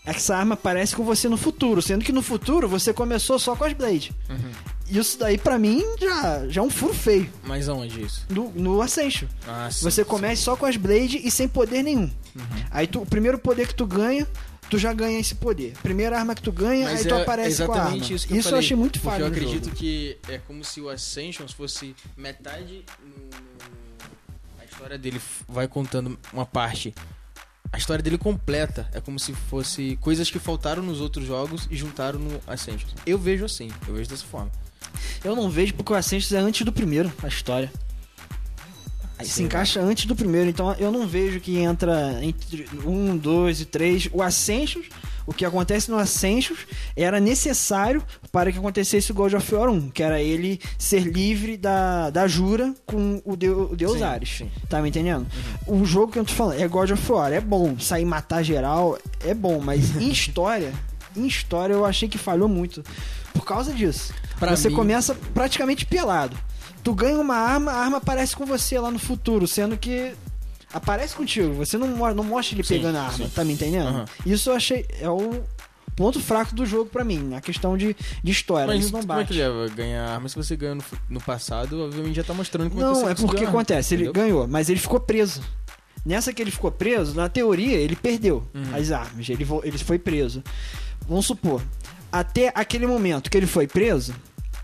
essa 0.06 0.36
arma 0.36 0.54
aparece 0.54 0.96
com 0.96 1.04
você 1.04 1.28
no 1.28 1.38
futuro, 1.38 1.82
sendo 1.82 2.06
que 2.06 2.12
no 2.12 2.22
futuro 2.22 2.68
você 2.68 2.94
começou 2.94 3.38
só 3.38 3.56
com 3.56 3.64
as 3.64 3.74
blades. 3.74 4.12
Uhum. 4.30 4.52
Isso 4.90 5.18
daí 5.20 5.38
pra 5.38 5.58
mim 5.60 5.84
já, 6.00 6.48
já 6.48 6.62
é 6.62 6.64
um 6.64 6.70
furo 6.70 6.94
feio. 6.94 7.32
Mas 7.44 7.70
aonde 7.70 8.02
isso? 8.02 8.26
No, 8.30 8.52
no 8.52 8.82
Ascension. 8.82 9.28
Ah, 9.48 9.70
sim, 9.72 9.84
Você 9.84 10.04
começa 10.04 10.42
só 10.42 10.56
com 10.56 10.66
as 10.66 10.76
blades 10.78 11.22
e 11.24 11.30
sem 11.30 11.48
poder 11.48 11.84
nenhum. 11.84 12.10
Aí 12.72 12.88
tu- 12.88 13.02
o 13.02 13.06
primeiro 13.06 13.38
poder 13.38 13.68
que 13.68 13.76
tu 13.76 13.86
ganha, 13.86 14.28
tu 14.70 14.78
já 14.78 14.92
ganha 14.94 15.20
esse 15.20 15.36
poder. 15.36 15.74
Primeira 15.84 16.18
arma 16.18 16.34
que 16.34 16.42
tu 16.42 16.52
ganha, 16.52 16.86
Mas 16.90 17.02
aí 17.02 17.08
tu 17.08 17.14
é 17.16 17.22
aparece 17.22 17.66
com 17.66 17.72
a 17.74 17.84
arma. 17.84 17.98
isso 17.98 18.28
que 18.28 18.34
eu 18.34 18.38
eu 18.38 18.44
falei. 18.44 18.60
achei 18.60 18.78
muito 18.78 19.00
falho 19.00 19.24
eu 19.24 19.28
acredito 19.28 19.66
jogo. 19.66 19.76
que 19.76 20.18
é 20.28 20.38
como 20.40 20.64
se 20.64 20.80
o 20.82 20.90
Ascensions 20.90 21.52
fosse 21.52 21.96
metade 22.18 22.84
a 24.60 24.66
história 24.66 24.98
dele 24.98 25.22
vai 25.48 25.68
contando 25.68 26.18
uma 26.34 26.46
parte 26.46 26.94
a 27.72 27.78
história 27.78 28.02
dele 28.02 28.18
completa 28.18 28.90
é 28.94 29.02
como 29.02 29.20
se 29.20 29.34
fosse 29.34 29.98
coisas 30.02 30.30
que 30.32 30.40
faltaram 30.40 30.82
nos 30.82 31.02
outros 31.02 31.26
jogos 31.26 31.68
e 31.70 31.76
juntaram 31.76 32.20
no 32.20 32.40
Ascensions 32.48 32.94
eu 33.06 33.18
vejo 33.18 33.46
assim 33.46 33.70
eu 33.88 33.94
vejo 33.96 34.10
dessa 34.10 34.26
forma 34.26 34.52
Eu 35.24 35.36
não 35.36 35.50
vejo 35.50 35.74
porque 35.74 35.92
o 35.94 35.96
Ascensions 35.96 36.32
é 36.34 36.38
antes 36.40 36.64
do 36.66 36.72
primeiro, 36.72 37.12
a 37.24 37.28
história. 37.28 37.72
Aí 39.18 39.26
se 39.28 39.44
encaixa 39.44 39.82
antes 39.82 40.06
do 40.06 40.16
primeiro, 40.16 40.50
então 40.50 40.74
eu 40.80 40.92
não 40.94 41.06
vejo 41.06 41.42
que 41.42 41.58
entra 41.60 42.20
entre 42.24 42.66
um, 42.86 43.18
dois 43.18 43.60
e 43.60 43.66
três. 43.66 44.08
O 44.14 44.22
Ascensions, 44.24 44.86
o 45.28 45.34
que 45.34 45.44
acontece 45.44 45.92
no 45.92 45.98
Ascensions 45.98 46.60
era 46.96 47.20
necessário 47.20 48.02
para 48.32 48.50
que 48.50 48.58
acontecesse 48.58 49.12
o 49.12 49.14
God 49.14 49.34
of 49.34 49.54
War 49.56 49.70
1, 49.70 49.90
que 49.90 50.02
era 50.02 50.22
ele 50.22 50.62
ser 50.78 51.02
livre 51.02 51.58
da, 51.58 52.10
da 52.10 52.30
jura 52.30 52.74
com 52.86 53.22
o, 53.26 53.36
Deu- 53.36 53.70
o 53.72 53.76
Deus 53.76 53.98
Sim, 53.98 54.04
Ares. 54.04 54.30
sim. 54.38 54.52
Tá 54.70 54.82
me 54.82 54.88
entendendo? 54.88 55.28
O 55.68 55.84
jogo 55.84 56.14
que 56.14 56.20
eu 56.20 56.24
tô 56.24 56.32
falando 56.34 56.62
é 56.62 56.66
God 56.70 56.92
of 56.92 57.12
War, 57.12 57.34
é 57.34 57.42
bom. 57.42 57.78
Sair 57.78 58.06
matar 58.06 58.42
geral 58.42 58.98
é 59.20 59.34
bom, 59.34 59.60
mas 59.60 59.98
em 59.98 60.08
história, 60.10 60.72
em 61.20 61.28
história 61.28 61.74
eu 61.74 61.86
achei 61.86 62.08
que 62.10 62.18
falhou 62.18 62.48
muito. 62.50 62.84
Por 63.34 63.46
causa 63.46 63.72
disso. 63.74 64.14
Pra 64.40 64.56
você 64.56 64.70
mim- 64.70 64.76
começa 64.76 65.14
praticamente 65.34 65.86
pelado. 65.86 66.38
Tu 66.84 66.94
ganha 66.94 67.20
uma 67.20 67.36
arma, 67.36 67.72
a 67.72 67.76
arma 67.76 67.98
aparece 67.98 68.36
com 68.36 68.46
você 68.46 68.80
lá 68.80 68.90
no 68.90 69.00
futuro, 69.00 69.48
sendo 69.48 69.78
que 69.78 70.14
aparece 70.74 71.16
contigo. 71.16 71.54
Você 71.56 71.78
não, 71.78 71.88
não 72.14 72.24
mostra 72.24 72.56
ele 72.56 72.64
Sim, 72.64 72.76
pegando 72.76 72.98
a 72.98 73.02
arma, 73.04 73.18
sim. 73.18 73.30
tá 73.30 73.44
me 73.44 73.54
entendendo? 73.54 73.88
Aham. 73.88 74.06
Isso 74.26 74.50
eu 74.50 74.56
achei 74.56 74.86
é 75.00 75.10
o 75.10 75.44
ponto 75.96 76.20
fraco 76.22 76.56
do 76.56 76.66
jogo 76.66 76.90
pra 76.90 77.04
mim, 77.04 77.34
a 77.36 77.42
questão 77.42 77.76
de, 77.78 77.94
de 78.24 78.32
história. 78.32 78.68
mas 78.68 78.86
isso 78.86 78.94
não 78.94 79.02
como 79.02 79.20
é 79.20 79.26
que 79.26 79.38
bate. 79.38 79.76
ganhar 79.76 80.08
arma 80.10 80.30
se 80.30 80.36
você 80.38 80.56
ganhou 80.56 80.76
no, 80.76 80.84
no 81.10 81.20
passado 81.20 81.78
obviamente 81.82 82.16
já 82.16 82.24
tá 82.24 82.34
mostrando 82.34 82.70
como 82.70 82.82
é 82.82 82.86
que 82.94 83.00
Não, 83.02 83.10
é 83.10 83.16
porque 83.16 83.44
acontece, 83.44 83.96
ele 83.96 84.04
entendeu? 84.06 84.24
ganhou, 84.24 84.48
mas 84.48 84.70
ele 84.70 84.80
ficou 84.80 85.00
preso. 85.02 85.42
Nessa 86.06 86.32
que 86.32 86.42
ele 86.42 86.52
ficou 86.52 86.72
preso, 86.72 87.14
na 87.14 87.28
teoria, 87.28 87.76
ele 87.76 87.98
perdeu 87.98 88.48
Uhum. 88.54 88.74
as 88.74 88.90
armas. 88.90 89.28
Ele, 89.28 89.46
ele 89.64 89.78
foi 89.78 90.00
preso. 90.00 90.42
Vamos 91.10 91.26
supor, 91.26 91.64
até 92.12 92.52
aquele 92.54 92.86
momento 92.86 93.32
que 93.32 93.38
ele 93.38 93.48
foi 93.48 93.68
preso, 93.68 94.14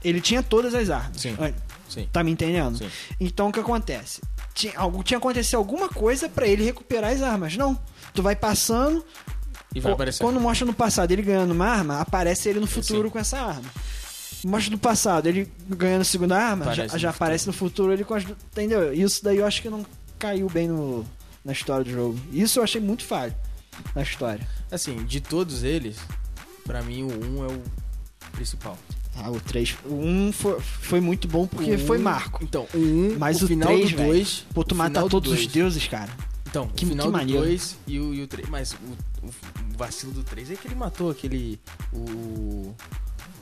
ele 0.03 0.21
tinha 0.21 0.43
todas 0.43 0.75
as 0.75 0.91
armas. 0.91 1.19
Sim. 1.19 1.35
Sim 1.89 2.07
Tá 2.11 2.23
me 2.23 2.31
entendendo? 2.31 2.77
Sim. 2.77 2.89
Então 3.19 3.49
o 3.49 3.51
que 3.51 3.59
acontece? 3.59 4.21
Tinha, 4.53 4.73
algo, 4.77 5.03
tinha 5.03 5.17
acontecido 5.17 5.55
alguma 5.55 5.89
coisa 5.89 6.29
pra 6.29 6.47
ele 6.47 6.63
recuperar 6.63 7.11
as 7.11 7.21
armas. 7.21 7.57
Não. 7.57 7.77
Tu 8.13 8.21
vai 8.21 8.35
passando. 8.35 9.03
e 9.73 9.79
vai 9.79 9.93
aparecer 9.93 10.23
Quando 10.23 10.39
mostra 10.39 10.65
no 10.65 10.73
passado 10.73 11.11
ele 11.11 11.23
ganhando 11.23 11.51
uma 11.51 11.67
arma, 11.67 11.99
aparece 11.99 12.47
ele 12.47 12.59
no 12.59 12.67
futuro 12.67 13.07
Sim. 13.07 13.09
com 13.09 13.19
essa 13.19 13.39
arma. 13.39 13.69
Mostra 14.45 14.71
no 14.71 14.77
passado 14.77 15.27
ele 15.27 15.51
ganhando 15.67 16.01
a 16.01 16.05
segunda 16.05 16.37
arma, 16.37 16.65
Aparece 16.65 16.87
já, 16.87 16.93
no 16.93 16.99
já 16.99 17.09
aparece 17.09 17.47
no 17.47 17.53
futuro 17.53 17.91
ele 17.91 18.03
com 18.03 18.13
as. 18.13 18.23
Entendeu? 18.23 18.93
Isso 18.93 19.23
daí 19.23 19.37
eu 19.37 19.45
acho 19.45 19.61
que 19.61 19.69
não 19.69 19.83
caiu 20.19 20.47
bem 20.47 20.67
no, 20.67 21.03
na 21.43 21.51
história 21.51 21.83
do 21.83 21.89
jogo. 21.89 22.19
Isso 22.31 22.59
eu 22.59 22.63
achei 22.63 22.79
muito 22.79 23.03
falho 23.03 23.35
na 23.93 24.03
história. 24.03 24.47
assim 24.71 25.03
de 25.03 25.19
todos 25.19 25.63
eles 25.63 25.97
pra 26.65 26.81
mim 26.81 27.03
o 27.03 27.07
1 27.07 27.45
é 27.45 27.53
o 27.53 27.61
principal 28.33 28.77
Ah, 29.15 29.31
o 29.31 29.39
3. 29.39 29.77
O 29.85 29.93
1 29.95 30.31
foi, 30.33 30.59
foi 30.59 30.99
muito 30.99 31.25
bom 31.25 31.47
porque 31.47 31.75
O 31.75 31.79
foi 31.79 31.97
um- 31.97 32.01
marco. 32.01 32.43
Então, 32.43 32.67
o 32.73 32.77
1, 32.77 33.17
Mas 33.17 33.41
o 33.41 33.45
o 33.45 33.47
final 33.47 33.69
3, 33.69 33.91
do 33.91 33.97
velho, 33.97 34.09
2. 34.09 34.45
Pô, 34.53 34.63
tu 34.63 34.75
do 34.75 35.09
todos 35.09 35.31
os 35.31 35.37
dois. 35.39 35.51
deuses, 35.53 35.87
cara. 35.87 36.11
Então, 36.47 36.67
Que- 36.67 36.83
o 36.83 36.89
final 36.89 37.05
que 37.05 37.11
do 37.11 37.17
maneiro. 37.17 37.41
2 37.43 37.77
e 37.87 37.97
o, 37.99 38.13
e 38.13 38.21
o 38.23 38.27
3. 38.27 38.49
Mas 38.49 38.73
o, 38.73 38.75
o 39.25 39.29
vacilo 39.77 40.11
do 40.11 40.21
3 40.23 40.51
é 40.51 40.55
que 40.55 40.67
ele 40.67 40.75
matou 40.75 41.09
aquele. 41.09 41.59
O. 41.93 42.73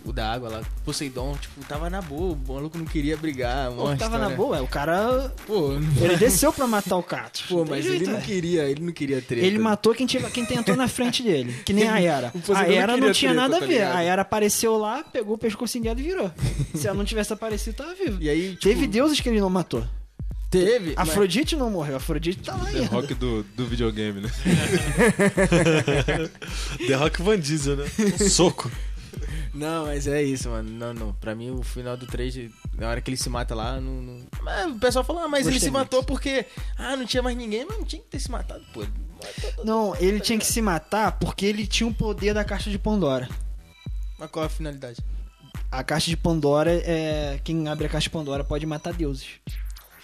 O 0.06 0.12
da 0.12 0.34
água 0.34 0.50
lá, 0.50 0.62
Poseidon, 0.84 1.34
tipo, 1.40 1.64
tava 1.66 1.90
na 1.90 2.02
boa, 2.02 2.34
o 2.34 2.54
maluco 2.54 2.78
não 2.78 2.84
queria 2.84 3.16
brigar. 3.16 3.70
Pô, 3.72 3.84
tava 3.84 3.94
história- 3.94 4.18
na 4.20 4.30
boa, 4.32 4.58
é, 4.58 4.62
o 4.62 4.68
cara. 4.68 5.32
Pô, 5.48 5.72
Ele 6.02 6.18
desceu 6.18 6.52
pra 6.52 6.68
matar 6.68 6.98
o 6.98 7.04
Kratos. 7.04 7.44
pô 7.44 7.60
Não 7.60 7.64
tem 7.66 7.76
mas 7.76 7.86
jeito, 7.86 7.96
ele 7.98 8.06
não 8.08 8.14
velho. 8.16 8.26
queria, 8.26 8.64
ele 8.66 8.82
não 8.84 8.92
queria 8.92 9.22
treta. 9.22 9.46
Ele 9.46 9.58
matou 9.60 9.96
quem, 9.96 10.06
tinha, 10.06 10.22
quem 10.30 10.46
tentou 10.46 10.76
na 10.76 10.90
frente 10.90 11.24
dele. 11.24 11.54
Que 11.66 11.72
nem 11.72 11.88
a 11.88 12.02
Era. 12.02 12.34
A 12.54 12.64
não 12.64 12.72
Era 12.72 12.88
não 12.94 13.00
queria 13.00 13.14
tinha 13.14 13.32
treta, 13.32 13.42
nada 13.48 13.58
a 13.58 13.60
tá 13.62 13.66
ver. 13.66 13.74
ligado? 13.76 13.96
A 13.96 14.02
Era 14.04 14.22
apareceu 14.24 14.78
lá, 14.78 15.04
pegou 15.04 15.36
o 15.36 15.38
pescocinho 15.38 15.86
dela 15.86 16.00
e 16.00 16.04
virou. 16.04 16.32
Se 16.76 16.86
ela 16.88 16.98
não 16.98 17.06
tivesse 17.06 17.32
aparecido, 17.32 17.78
tava 17.78 17.94
vivo. 17.96 18.18
E 18.22 18.30
aí, 18.30 18.50
tipo, 18.50 18.62
Teve 18.64 18.88
deuses 18.88 19.22
que 19.22 19.30
ele 19.30 19.40
não 19.40 19.50
matou. 19.50 19.86
Teve. 20.52 20.94
mas- 20.98 21.10
Afrodite 21.10 21.56
não 21.56 21.70
morreu. 21.72 21.96
Afrodite 21.96 22.42
tá 22.44 22.54
lá 22.56 22.66
The 22.66 22.78
ainda. 22.80 22.92
Rock 22.94 23.14
do, 23.16 23.42
do 23.56 23.66
videogame, 23.66 24.20
né? 24.22 24.30
The 26.88 26.94
Rock 26.96 27.22
Van 27.24 27.40
Diesel, 27.40 27.78
né? 27.78 27.86
Soco. 28.30 28.70
Não, 29.54 29.86
mas 29.86 30.08
é 30.08 30.22
isso, 30.24 30.50
mano. 30.50 30.70
Não, 30.70 30.94
não. 30.94 31.14
Pra 31.14 31.36
mim, 31.36 31.52
o 31.52 31.62
final 31.62 31.96
do 31.96 32.08
3, 32.08 32.50
na 32.76 32.90
hora 32.90 33.02
que 33.02 33.10
ele 33.10 33.18
se 33.18 33.30
mata 33.30 33.54
lá, 33.54 33.80
não. 33.80 34.02
não... 34.02 34.26
Mas 34.42 34.72
o 34.72 34.80
pessoal 34.80 35.06
falou, 35.06 35.22
ah, 35.24 35.28
mas 35.28 35.46
ele 35.46 35.56
Gostei 35.56 35.70
se 35.70 35.72
matou 35.72 36.04
porque. 36.04 36.46
Ah, 36.78 36.96
não 36.96 37.06
tinha 37.06 37.22
mais 37.22 37.38
ninguém, 37.38 37.66
mas 37.66 37.78
não 37.78 37.86
tinha 37.86 38.02
que 38.02 38.08
ter 38.08 38.20
se 38.20 38.32
matado, 38.32 38.64
pô. 38.74 38.84
Não, 39.64 39.96
ele 39.98 40.20
tinha 40.20 40.38
que 40.38 40.46
se 40.46 40.62
matar 40.62 41.14
porque 41.14 41.46
ele 41.46 41.68
tinha 41.68 41.88
o 41.88 41.94
poder 41.94 42.34
da 42.34 42.44
caixa 42.44 42.70
de 42.70 42.80
Pandora. 42.80 43.30
Mas 44.18 44.30
qual 44.32 44.44
é 44.44 44.48
a 44.48 44.50
finalidade? 44.50 45.00
A 45.72 45.84
caixa 45.84 46.10
de 46.10 46.18
Pandora 46.18 46.72
é. 46.72 47.40
Quem 47.44 47.68
abre 47.68 47.86
a 47.86 47.90
caixa 47.90 48.06
de 48.06 48.10
Pandora 48.10 48.44
pode 48.44 48.66
matar 48.66 48.94
deuses. 48.94 49.28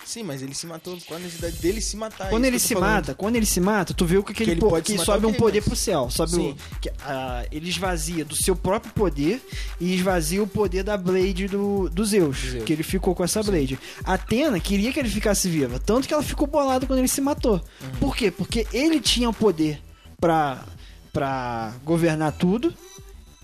Sim, 0.10 0.24
mas 0.24 0.42
ele 0.42 0.56
se 0.56 0.66
matou. 0.66 0.98
Qual 1.06 1.20
a 1.20 1.22
necessidade 1.22 1.58
dele 1.58 1.80
se 1.80 1.96
matar? 1.96 2.30
Quando 2.32 2.44
É 2.46 2.48
ele 2.48 2.56
isso 2.58 2.64
que 2.64 2.68
se 2.70 2.74
falando. 2.74 2.92
mata, 2.96 3.14
quando 3.14 3.36
ele 3.36 3.46
se 3.46 3.62
mata, 3.62 3.94
tu 3.94 4.06
vê 4.08 4.18
o 4.18 4.24
que, 4.24 4.34
que 4.34 4.38
Que 4.38 4.44
ele, 4.44 4.52
ele 4.54 4.60
po- 4.60 4.70
pode 4.70 4.92
que 4.92 4.98
sobe 4.98 5.28
um 5.28 5.34
poder 5.34 5.60
mas- 5.60 5.68
pro 5.68 5.76
céu. 5.76 6.10
Sobe 6.10 6.32
Sim. 6.32 6.50
o, 6.76 6.80
que, 6.80 6.90
ah, 7.02 7.46
ele 7.52 7.70
esvazia 7.70 8.26
do 8.26 8.36
seu 8.36 8.56
próprio 8.56 8.92
poder 8.94 9.40
e 9.80 9.94
esvazia 9.94 10.42
o 10.42 10.48
poder 10.48 10.82
da 10.82 10.98
Blade 10.98 11.48
do, 11.48 11.90
do 11.90 12.04
Zeus, 12.06 12.38
Zeus. 12.40 12.64
Que 12.64 12.74
ele 12.74 12.82
ficou 12.82 13.14
com 13.14 13.24
essa 13.24 13.44
Blade. 13.44 13.78
A 14.04 14.14
Atena 14.16 14.60
queria 14.60 14.92
que 14.92 15.00
ele 15.00 15.10
ficasse 15.10 15.48
viva. 15.48 15.80
Tanto 15.80 16.08
que 16.08 16.14
ela 16.14 16.24
ficou 16.24 16.48
bolada 16.48 16.88
quando 16.88 16.98
ele 16.98 17.08
se 17.08 17.22
matou. 17.22 17.62
Uhum. 17.80 17.90
Por 18.00 18.16
quê? 18.16 18.32
Porque 18.32 18.66
ele 18.74 19.00
tinha 19.00 19.30
o 19.30 19.34
poder 19.34 19.80
pra, 20.20 20.64
pra 21.14 21.74
governar 21.86 22.32
tudo 22.32 22.74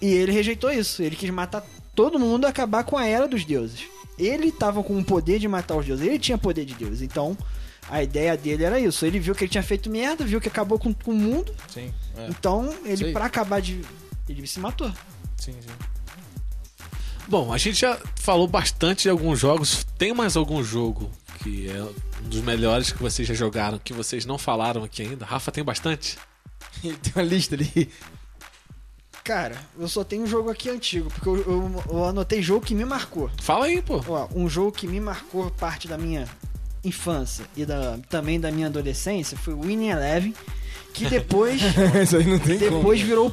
e 0.02 0.08
ele 0.08 0.32
rejeitou 0.32 0.72
isso. 0.72 1.04
Ele 1.04 1.16
quis 1.16 1.30
matar 1.30 1.64
todo 1.94 2.18
mundo 2.20 2.46
e 2.46 2.50
acabar 2.50 2.84
com 2.84 2.98
a 2.98 3.06
era 3.06 3.28
dos 3.28 3.46
deuses. 3.46 3.82
Ele 4.18 4.52
tava 4.52 4.84
com 4.84 4.98
o 4.98 5.04
poder 5.04 5.40
de 5.40 5.48
matar 5.48 5.76
os 5.76 5.86
deuses. 5.86 6.06
Ele 6.06 6.20
tinha 6.20 6.38
poder 6.38 6.66
de 6.66 6.74
Deus. 6.74 7.02
Então, 7.02 7.38
a 7.90 8.02
ideia 8.02 8.36
dele 8.38 8.64
era 8.64 8.80
isso. 8.80 9.06
Ele 9.06 9.20
viu 9.20 9.36
que 9.36 9.44
ele 9.44 9.52
tinha 9.52 9.64
feito 9.64 9.90
merda, 9.90 10.26
viu 10.26 10.40
que 10.42 10.48
acabou 10.48 10.80
com, 10.80 10.94
com 10.94 11.12
o 11.12 11.16
mundo. 11.16 11.54
Sim, 11.68 11.94
é. 12.18 12.28
Então, 12.30 12.74
ele, 12.86 13.12
pra 13.12 13.26
acabar 13.26 13.62
de. 13.62 13.82
Ele 14.28 14.48
se 14.48 14.60
matou. 14.60 14.92
sim, 15.38 15.54
sim. 15.54 15.96
Bom, 17.28 17.52
a 17.52 17.58
gente 17.58 17.80
já 17.80 18.00
falou 18.16 18.48
bastante 18.48 19.04
de 19.04 19.10
alguns 19.10 19.40
jogos. 19.40 19.84
Tem 19.98 20.14
mais 20.14 20.36
algum 20.36 20.64
jogo 20.64 21.10
que 21.42 21.68
é 21.70 21.82
um 22.24 22.30
dos 22.30 22.42
melhores 22.42 22.92
que 22.92 23.02
vocês 23.02 23.28
já 23.28 23.34
jogaram, 23.34 23.80
que 23.80 23.94
vocês 23.94 24.26
não 24.26 24.38
falaram 24.38 24.84
aqui 24.84 25.02
ainda? 25.02 25.26
Rafa 25.26 25.52
tem 25.52 25.64
bastante? 25.64 26.18
Ele 26.84 26.98
tem 27.02 27.14
uma 27.16 27.24
lista 27.24 27.56
ali. 27.56 27.90
Cara, 29.26 29.56
eu 29.78 29.88
só 29.88 30.04
tenho 30.04 30.22
um 30.24 30.28
jogo 30.28 30.52
aqui 30.52 30.70
antigo, 30.70 31.10
porque 31.10 31.28
eu, 31.28 31.36
eu- 31.38 31.84
eu 31.90 32.06
anotei 32.06 32.44
jogo 32.44 32.64
que 32.64 32.76
me 32.76 32.86
marcou. 32.86 33.28
Fala 33.42 33.66
aí, 33.66 33.82
pô. 33.82 34.00
Ó, 34.08 34.28
um 34.36 34.48
jogo 34.48 34.72
que 34.72 34.88
me 34.88 35.00
marcou 35.00 35.50
parte 35.50 35.88
da 35.88 35.98
minha 35.98 36.28
infância 36.84 37.44
e 37.58 37.66
da, 37.66 37.98
também 38.08 38.40
da 38.40 38.52
minha 38.52 38.68
adolescência 38.68 39.36
foi 39.36 39.56
o 39.56 39.62
Winning 39.62 39.90
Eleven, 39.90 40.36
que 40.96 41.10
depois, 41.10 41.62
Isso 42.02 42.16
aí 42.16 42.26
não 42.26 42.40
tem 42.40 42.58
depois 42.58 43.02
virou, 43.02 43.30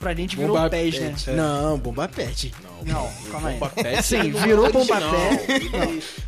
pra 0.00 0.14
gente 0.14 0.34
virou 0.34 0.56
Bomba 0.56 0.70
PES, 0.70 0.98
né? 0.98 1.08
Pet. 1.10 1.30
Não, 1.32 1.78
Bomba 1.78 2.08
Pet. 2.08 2.54
Não, 2.86 3.10
calma 3.30 3.48
aí. 3.50 3.58
Bomba 3.58 3.70
Pet 3.70 4.02
Sim, 4.02 4.16
é 4.16 4.22
virou. 4.22 4.72
Bomba 4.72 4.98
Pet. 4.98 5.70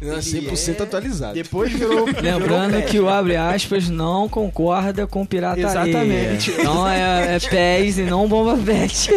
Não, 0.02 0.18
100% 0.18 0.80
atualizado. 0.82 1.34
Depois 1.34 1.72
virou. 1.72 2.04
Lembrando 2.20 2.72
virou 2.72 2.88
que 2.88 3.00
o 3.00 3.08
abre 3.08 3.34
aspas 3.34 3.88
não 3.88 4.28
concorda 4.28 5.06
com 5.06 5.24
pirataria. 5.24 5.66
Exatamente. 5.66 6.50
Então 6.50 6.86
é, 6.86 7.36
é 7.36 7.38
PES 7.40 7.98
e 7.98 8.02
não 8.02 8.28
bomba 8.28 8.56
pet. 8.58 9.10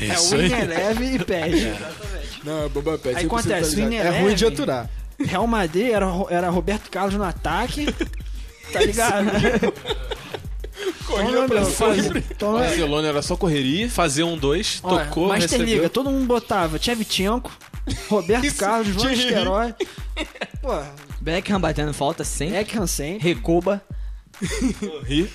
É 0.00 0.04
Isso 0.06 0.34
aí. 0.34 0.50
Eleven 0.50 1.14
e 1.14 1.18
PES. 1.18 1.78
Não, 2.42 2.64
é 2.64 2.68
Bomba 2.70 2.96
Pet. 2.96 3.16
Aí 3.18 3.24
100% 3.24 3.26
acontece, 3.26 3.50
atualizado. 3.52 3.82
Winning 3.82 3.96
É 3.96 4.20
ruim 4.22 4.34
de 4.34 4.46
aturar. 4.46 4.88
Real 5.18 5.46
Madrid 5.46 5.90
era, 5.90 6.06
era 6.30 6.48
Roberto 6.48 6.90
Carlos 6.90 7.14
no 7.14 7.24
ataque. 7.24 7.86
Tá 8.72 8.80
ligado? 8.80 9.26
Corria 11.10 11.46
pra 11.48 11.64
sempre. 11.64 12.24
É- 12.40 12.44
Barcelona 12.44 13.08
era 13.08 13.22
só 13.22 13.36
correria, 13.36 13.88
fazer 13.90 14.22
um 14.22 14.36
dois, 14.36 14.80
Olha, 14.82 15.04
tocou, 15.04 15.28
Master 15.28 15.42
recebeu. 15.50 15.74
Liga, 15.76 15.88
todo 15.88 16.10
mundo 16.10 16.26
botava 16.26 16.78
Tchevchenko, 16.78 17.50
Roberto 18.08 18.52
Carlos, 18.56 18.94
Van 18.94 19.10
Nistelrooy, 19.10 19.74
pô, 20.62 20.82
Beckham 21.20 21.60
batendo 21.60 21.92
falta 21.92 22.24
sempre. 22.24 22.56
Eck 22.58 22.78
Hansen. 22.78 23.18
Recoba. 23.18 23.82
Ri. 25.04 25.30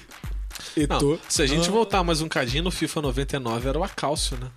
Não, 0.90 1.20
se 1.30 1.42
a 1.42 1.46
gente 1.46 1.70
voltar 1.70 2.04
mais 2.04 2.22
um 2.22 2.28
cadinho 2.28 2.64
no 2.64 2.72
FIFA 2.72 3.02
99 3.04 3.70
era 3.70 3.80
o 3.80 3.84
Acálcio, 3.84 4.38
né? 4.38 4.48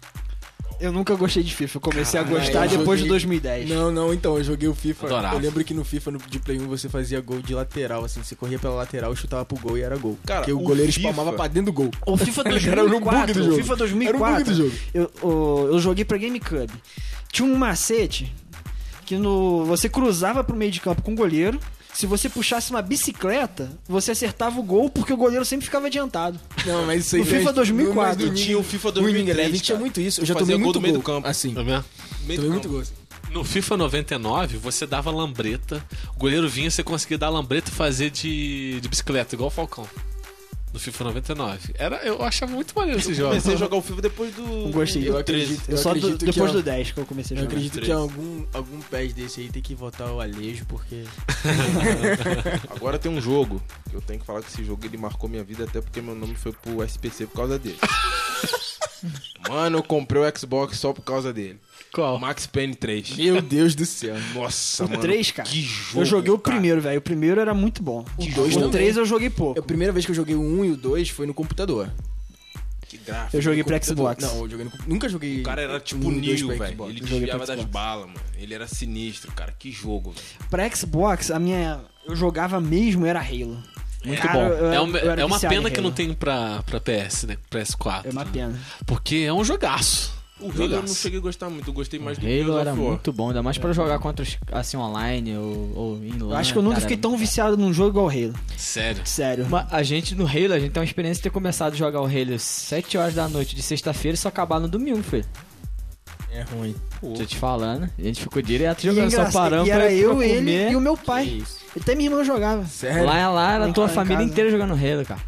Eu 0.80 0.92
nunca 0.92 1.14
gostei 1.16 1.42
de 1.42 1.54
FIFA. 1.54 1.76
Eu 1.78 1.80
comecei 1.80 2.20
a 2.20 2.22
gostar 2.22 2.64
eu 2.66 2.78
depois 2.78 3.00
de 3.00 3.06
joguei- 3.06 3.08
2010. 3.08 3.68
Não, 3.68 3.90
não, 3.90 4.14
então, 4.14 4.36
eu 4.38 4.44
joguei 4.44 4.68
o 4.68 4.74
FIFA. 4.74 5.06
Adorava. 5.06 5.34
Eu 5.36 5.40
lembro 5.40 5.64
que 5.64 5.74
no 5.74 5.84
FIFA, 5.84 6.12
no, 6.12 6.18
de 6.18 6.38
Play 6.38 6.60
1, 6.60 6.68
você 6.68 6.88
fazia 6.88 7.20
gol 7.20 7.40
de 7.42 7.52
lateral, 7.54 8.04
assim. 8.04 8.22
Você 8.22 8.36
corria 8.36 8.58
pela 8.58 8.74
lateral, 8.74 9.14
chutava 9.16 9.44
pro 9.44 9.58
gol 9.58 9.76
e 9.76 9.82
era 9.82 9.96
gol. 9.96 10.16
Cara, 10.24 10.40
Porque 10.40 10.52
o 10.52 10.58
o 10.58 10.62
goleiro 10.62 10.92
FIFA- 10.92 11.08
espalmava 11.08 11.36
pra 11.36 11.48
dentro 11.48 11.72
do 11.72 11.72
gol. 11.72 11.90
O 12.06 12.16
FIFA 12.16 12.42
Era 12.68 12.82
no 12.84 13.00
bug 13.00 13.00
2004, 13.00 13.34
do 13.34 13.40
o 13.40 13.44
jogo. 13.44 13.56
FIFA 13.56 13.66
Era 13.66 13.74
o 13.74 13.76
2004, 13.78 14.34
bug 14.36 14.44
do 14.44 14.54
jogo. 14.54 14.72
Eu, 14.94 15.10
o- 15.22 15.66
eu 15.72 15.78
joguei 15.80 16.04
pra 16.04 16.16
GameCube. 16.16 16.72
Tinha 17.32 17.48
um 17.48 17.56
macete 17.56 18.32
que 19.04 19.16
no, 19.16 19.64
você 19.64 19.88
cruzava 19.88 20.44
pro 20.44 20.54
meio 20.56 20.70
de 20.70 20.80
campo 20.80 21.02
com 21.02 21.12
o 21.12 21.16
goleiro. 21.16 21.58
Se 21.98 22.06
você 22.06 22.28
puxasse 22.28 22.70
uma 22.70 22.80
bicicleta, 22.80 23.68
você 23.88 24.12
acertava 24.12 24.60
o 24.60 24.62
gol 24.62 24.88
porque 24.88 25.12
o 25.12 25.16
goleiro 25.16 25.44
sempre 25.44 25.64
ficava 25.66 25.88
adiantado. 25.88 26.38
Não, 26.64 26.86
mas 26.86 27.04
isso 27.06 27.16
aí 27.16 27.22
O 27.22 27.24
já- 27.24 27.38
FIFA 27.38 27.52
2004. 27.54 27.96
mas 28.22 28.30
no 28.30 28.34
Tinha 28.36 28.56
o 28.56 28.62
FIFA 28.62 28.88
No 28.92 28.94
Winning 29.00 29.12
2003, 29.24 29.38
Eleven 29.40 29.60
tinha 29.60 29.78
muito 29.78 30.00
isso. 30.00 30.20
Eu 30.20 30.24
já 30.26 30.34
fazia 30.34 30.54
tomei 30.54 30.58
gol 30.58 30.64
muito 30.66 30.74
do 30.74 30.80
meio 30.80 30.94
gol. 30.94 31.02
do 31.02 31.04
campo. 31.06 31.26
Assim, 31.26 31.52
Tá 31.52 31.62
vendo? 31.64 31.84
Meio 32.24 32.36
tomei 32.40 32.50
muito 32.52 32.68
gol. 32.68 32.84
No 33.32 33.42
FIFA 33.42 33.76
99, 33.78 34.58
você 34.58 34.86
dava 34.86 35.10
lambreta, 35.10 35.84
o 36.14 36.18
goleiro 36.20 36.48
vinha, 36.48 36.70
você 36.70 36.84
conseguia 36.84 37.18
dar 37.18 37.30
lambreta 37.30 37.68
e 37.68 37.74
fazer 37.74 38.10
de, 38.10 38.78
de 38.80 38.88
bicicleta, 38.88 39.34
igual 39.34 39.48
o 39.48 39.50
Falcão. 39.50 39.84
No 40.78 40.82
FIFA 40.82 41.04
99. 41.04 41.74
Era, 41.74 41.96
eu 42.06 42.22
achava 42.22 42.52
muito 42.52 42.72
maneiro 42.76 43.00
esse 43.00 43.12
jogo. 43.12 43.30
Comecei 43.30 43.54
a 43.54 43.56
jogar 43.56 43.76
o 43.76 43.82
FIFA 43.82 44.00
depois 44.02 44.32
do. 44.32 44.70
Gostei. 44.70 45.08
Eu 45.08 45.14
do 45.14 45.18
acredito, 45.18 45.62
Eu 45.68 45.72
eu 45.76 45.76
só 45.82 45.92
do- 45.92 45.98
acredito 45.98 46.18
que 46.20 46.26
depois 46.26 46.50
é- 46.50 46.52
do 46.54 46.62
10 46.62 46.92
que 46.92 47.00
eu 47.00 47.04
comecei 47.06 47.36
a 47.36 47.40
Eu 47.40 47.44
jogar. 47.44 47.52
acredito 47.56 47.72
que 47.72 47.86
13. 47.86 47.92
algum, 48.00 48.46
algum 48.54 48.80
PES 48.82 49.12
desse 49.12 49.40
aí 49.40 49.48
tem 49.50 49.60
que 49.60 49.74
votar 49.74 50.08
o 50.12 50.20
Alejo, 50.20 50.64
porque. 50.66 51.02
Agora 52.70 52.96
tem 52.96 53.10
um 53.10 53.20
jogo 53.20 53.60
que 53.90 53.96
eu 53.96 54.00
tenho 54.00 54.20
que 54.20 54.26
falar 54.26 54.40
que 54.42 54.50
esse 54.52 54.64
jogo 54.64 54.86
ele 54.86 54.96
marcou 54.96 55.28
minha 55.28 55.42
vida 55.42 55.64
até 55.64 55.80
porque 55.80 56.00
meu 56.00 56.14
nome 56.14 56.36
foi 56.36 56.52
pro 56.52 56.80
SPC 56.84 57.26
por 57.26 57.34
causa 57.34 57.58
dele. 57.58 57.78
Mano, 59.48 59.78
eu 59.78 59.82
comprei 59.82 60.22
o 60.22 60.38
Xbox 60.38 60.78
só 60.78 60.92
por 60.92 61.02
causa 61.02 61.32
dele. 61.32 61.58
Qual? 61.92 62.18
Max 62.18 62.46
Payne 62.46 62.74
3. 62.74 63.16
Meu 63.16 63.40
Deus 63.42 63.74
do 63.74 63.84
céu. 63.86 64.14
Nossa, 64.34 64.84
O 64.84 64.88
mano. 64.90 65.00
3, 65.00 65.30
cara. 65.30 65.48
Que 65.48 65.60
jogo. 65.62 66.00
eu 66.00 66.04
joguei 66.04 66.30
o 66.32 66.38
cara. 66.38 66.56
primeiro, 66.56 66.80
velho. 66.80 66.98
O 66.98 67.02
primeiro 67.02 67.40
era 67.40 67.54
muito 67.54 67.82
bom. 67.82 68.04
O 68.16 68.26
dois 68.32 68.54
o 68.54 68.58
também. 68.60 68.70
3 68.72 68.96
eu 68.98 69.06
joguei 69.06 69.30
pouco. 69.30 69.58
A 69.58 69.62
primeira 69.62 69.92
vez 69.92 70.04
que 70.04 70.10
eu 70.12 70.16
joguei 70.16 70.34
o 70.34 70.40
1 70.42 70.64
e 70.66 70.70
o 70.72 70.76
2 70.76 71.08
foi 71.08 71.26
no 71.26 71.34
computador. 71.34 71.90
Que 72.88 72.96
gráfico. 72.98 73.36
Eu 73.36 73.42
joguei 73.42 73.62
pra. 73.64 73.82
Xbox. 73.82 74.22
Não, 74.24 74.40
eu 74.44 74.48
joguei 74.50 74.64
no, 74.64 74.72
nunca 74.86 75.08
joguei. 75.08 75.40
O 75.40 75.42
cara 75.42 75.60
era 75.60 75.78
tipo 75.80 76.06
um 76.08 76.10
Neo, 76.10 76.46
pra 76.46 76.56
velho. 76.56 76.72
Xbox. 76.72 76.90
Ele 76.90 76.98
Eu 77.00 77.02
pra 77.06 77.10
desviava 77.18 77.46
das 77.46 77.64
balas, 77.64 78.06
mano. 78.06 78.20
Ele 78.38 78.54
era 78.54 78.66
sinistro, 78.66 79.30
cara. 79.32 79.52
Que 79.58 79.70
jogo, 79.70 80.12
velho. 80.12 80.24
Pra 80.50 80.70
Xbox, 80.74 81.30
a 81.30 81.38
minha. 81.38 81.80
Eu 82.06 82.16
jogava 82.16 82.60
mesmo, 82.60 83.04
era 83.04 83.20
Halo. 83.20 83.62
Muito 84.04 84.22
Cara, 84.22 84.32
bom. 84.34 84.44
eu- 84.46 84.72
É, 84.72 84.80
um- 84.80 84.96
eu 84.96 85.10
é 85.12 85.24
uma 85.24 85.38
pena 85.40 85.70
que 85.70 85.80
não 85.80 85.88
Halo. 85.88 85.96
tem 85.96 86.14
pra, 86.14 86.62
pra 86.62 86.80
PS, 86.80 87.24
né? 87.26 87.36
PS4. 87.50 88.06
É 88.06 88.10
uma 88.10 88.24
pena. 88.24 88.58
Porque 88.86 89.16
é 89.16 89.32
um 89.34 89.44
jogaço. 89.44 90.16
O 90.40 90.50
Halo 90.50 90.74
eu 90.74 90.82
não 90.82 90.88
cheguei 90.88 91.18
a 91.18 91.22
gostar 91.22 91.50
muito. 91.50 91.68
Eu 91.68 91.74
gostei 91.74 91.98
mais 91.98 92.16
do 92.16 92.24
Halo 92.24 92.34
Gears 92.34 92.60
era 92.60 92.72
of 92.72 92.80
War. 92.80 92.90
muito 92.90 93.12
bom, 93.12 93.28
ainda 93.28 93.42
mais 93.42 93.58
pra 93.58 93.72
jogar 93.72 93.98
contra 93.98 94.22
os, 94.22 94.38
assim 94.52 94.76
online 94.76 95.36
ou, 95.36 95.72
ou 95.74 96.28
LAN, 96.28 96.38
acho 96.38 96.52
que 96.52 96.58
eu 96.58 96.62
nunca 96.62 96.76
cara, 96.76 96.82
fiquei 96.82 96.96
tão 96.96 97.16
viciado 97.16 97.56
num 97.56 97.72
jogo 97.72 97.90
igual 97.90 98.06
o 98.06 98.08
Halo. 98.08 98.34
Sério. 98.56 99.02
Sério. 99.04 99.46
Mas 99.50 99.66
a 99.72 99.82
gente 99.82 100.14
no 100.14 100.26
Halo, 100.26 100.52
a 100.52 100.60
gente 100.60 100.70
tem 100.72 100.80
uma 100.80 100.86
experiência 100.86 101.16
de 101.16 101.22
ter 101.24 101.30
começado 101.30 101.72
a 101.72 101.76
jogar 101.76 102.00
o 102.00 102.06
Halo 102.06 102.38
7 102.38 102.96
horas 102.96 103.14
da 103.14 103.28
noite 103.28 103.56
de 103.56 103.62
sexta-feira 103.62 104.14
e 104.14 104.18
só 104.18 104.28
acabar 104.28 104.60
no 104.60 104.68
domingo, 104.68 105.02
filho. 105.02 105.26
É 106.30 106.42
ruim. 106.42 106.74
Tô 107.00 107.24
te 107.24 107.36
falando. 107.36 107.90
A 107.98 108.02
gente 108.02 108.20
ficou 108.20 108.40
direto 108.42 108.82
jogando, 108.82 109.10
só 109.10 109.30
paramos 109.32 109.66
e 109.66 109.70
era 109.70 109.84
pra, 109.84 109.92
eu, 109.92 110.16
pra 110.16 110.26
ele 110.26 110.38
comer. 110.38 110.72
e 110.72 110.76
o 110.76 110.80
meu 110.80 110.96
pai. 110.96 111.42
Até 111.80 111.94
minha 111.94 112.10
irmã 112.10 112.22
jogava. 112.22 112.64
Sério? 112.66 113.04
Lá, 113.04 113.28
lá 113.30 113.54
era 113.54 113.66
a 113.66 113.72
tua 113.72 113.88
família 113.88 114.22
inteira 114.22 114.50
jogando 114.50 114.72
Halo, 114.74 115.04
cara. 115.04 115.20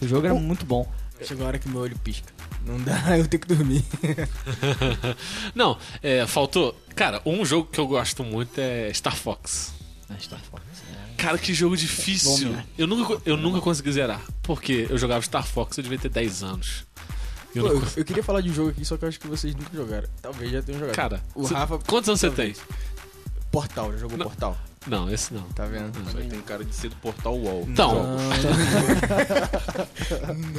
O 0.00 0.06
jogo 0.06 0.26
era 0.26 0.34
muito 0.34 0.66
bom. 0.66 0.86
Chegou 1.22 1.44
a 1.44 1.48
hora 1.48 1.58
que 1.58 1.68
meu 1.68 1.80
olho 1.80 1.96
pisca. 1.98 2.35
Não 2.66 2.78
dá, 2.82 3.16
eu 3.16 3.26
tenho 3.28 3.40
que 3.40 3.48
dormir. 3.48 3.84
Não, 5.54 5.78
é, 6.02 6.26
faltou. 6.26 6.74
Cara, 6.94 7.20
um 7.24 7.44
jogo 7.44 7.68
que 7.70 7.78
eu 7.78 7.86
gosto 7.86 8.24
muito 8.24 8.58
é 8.58 8.92
Star 8.92 9.14
Fox. 9.16 9.72
Ah, 10.08 10.14
Star 10.18 10.40
Fox. 10.50 10.62
Cara, 11.16 11.38
que 11.38 11.54
jogo 11.54 11.74
Bom 11.74 11.80
difícil. 11.80 12.50
mesmo. 12.50 12.62
Eu 12.76 12.86
nunca, 12.86 13.20
eu 13.24 13.36
nunca 13.36 13.60
consegui 13.60 13.90
zerar. 13.92 14.20
Porque 14.42 14.86
eu 14.90 14.98
jogava 14.98 15.22
Star 15.22 15.46
Fox, 15.46 15.76
eu 15.78 15.82
devia 15.82 15.98
ter 15.98 16.08
10 16.10 16.42
anos. 16.42 16.84
Eu 17.54 17.62
Pô, 17.64 17.68
não 17.72 17.80
eu, 17.80 17.88
eu 17.96 18.04
queria 18.04 18.22
falar 18.22 18.42
de 18.42 18.50
um 18.50 18.54
jogo 18.54 18.70
aqui, 18.70 18.84
só 18.84 18.96
que 18.98 19.04
eu 19.04 19.08
acho 19.08 19.18
que 19.18 19.26
vocês 19.26 19.54
nunca 19.54 19.70
jogaram. 19.74 20.06
Talvez 20.20 20.50
já 20.52 20.60
tenham 20.62 20.78
jogado. 20.78 20.94
Cara, 20.94 21.22
o 21.34 21.46
cê- 21.48 21.54
Rafa. 21.54 21.78
quantos 21.78 22.08
anos 22.10 22.20
você 22.20 22.30
tem? 22.30 22.54
Portal, 23.50 23.92
já 23.92 23.98
jogou 23.98 24.18
Não. 24.18 24.26
Portal? 24.26 24.58
Não, 24.86 25.12
esse 25.12 25.34
não. 25.34 25.42
Tá 25.54 25.64
vendo? 25.64 25.92
Isso 26.06 26.16
aí 26.16 26.28
tem 26.28 26.40
cara 26.42 26.64
de 26.64 26.74
ser 26.74 26.88
do 26.90 26.96
Portal 26.96 27.36
Wall. 27.36 27.64
Então, 27.68 28.16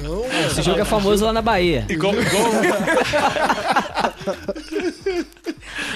Não, 0.04 0.26
Esse 0.48 0.62
jogo 0.62 0.80
é 0.82 0.86
famoso 0.86 1.24
lá 1.26 1.32
na 1.32 1.42
Bahia. 1.42 1.86
igual. 1.90 2.14
igual... 2.14 2.52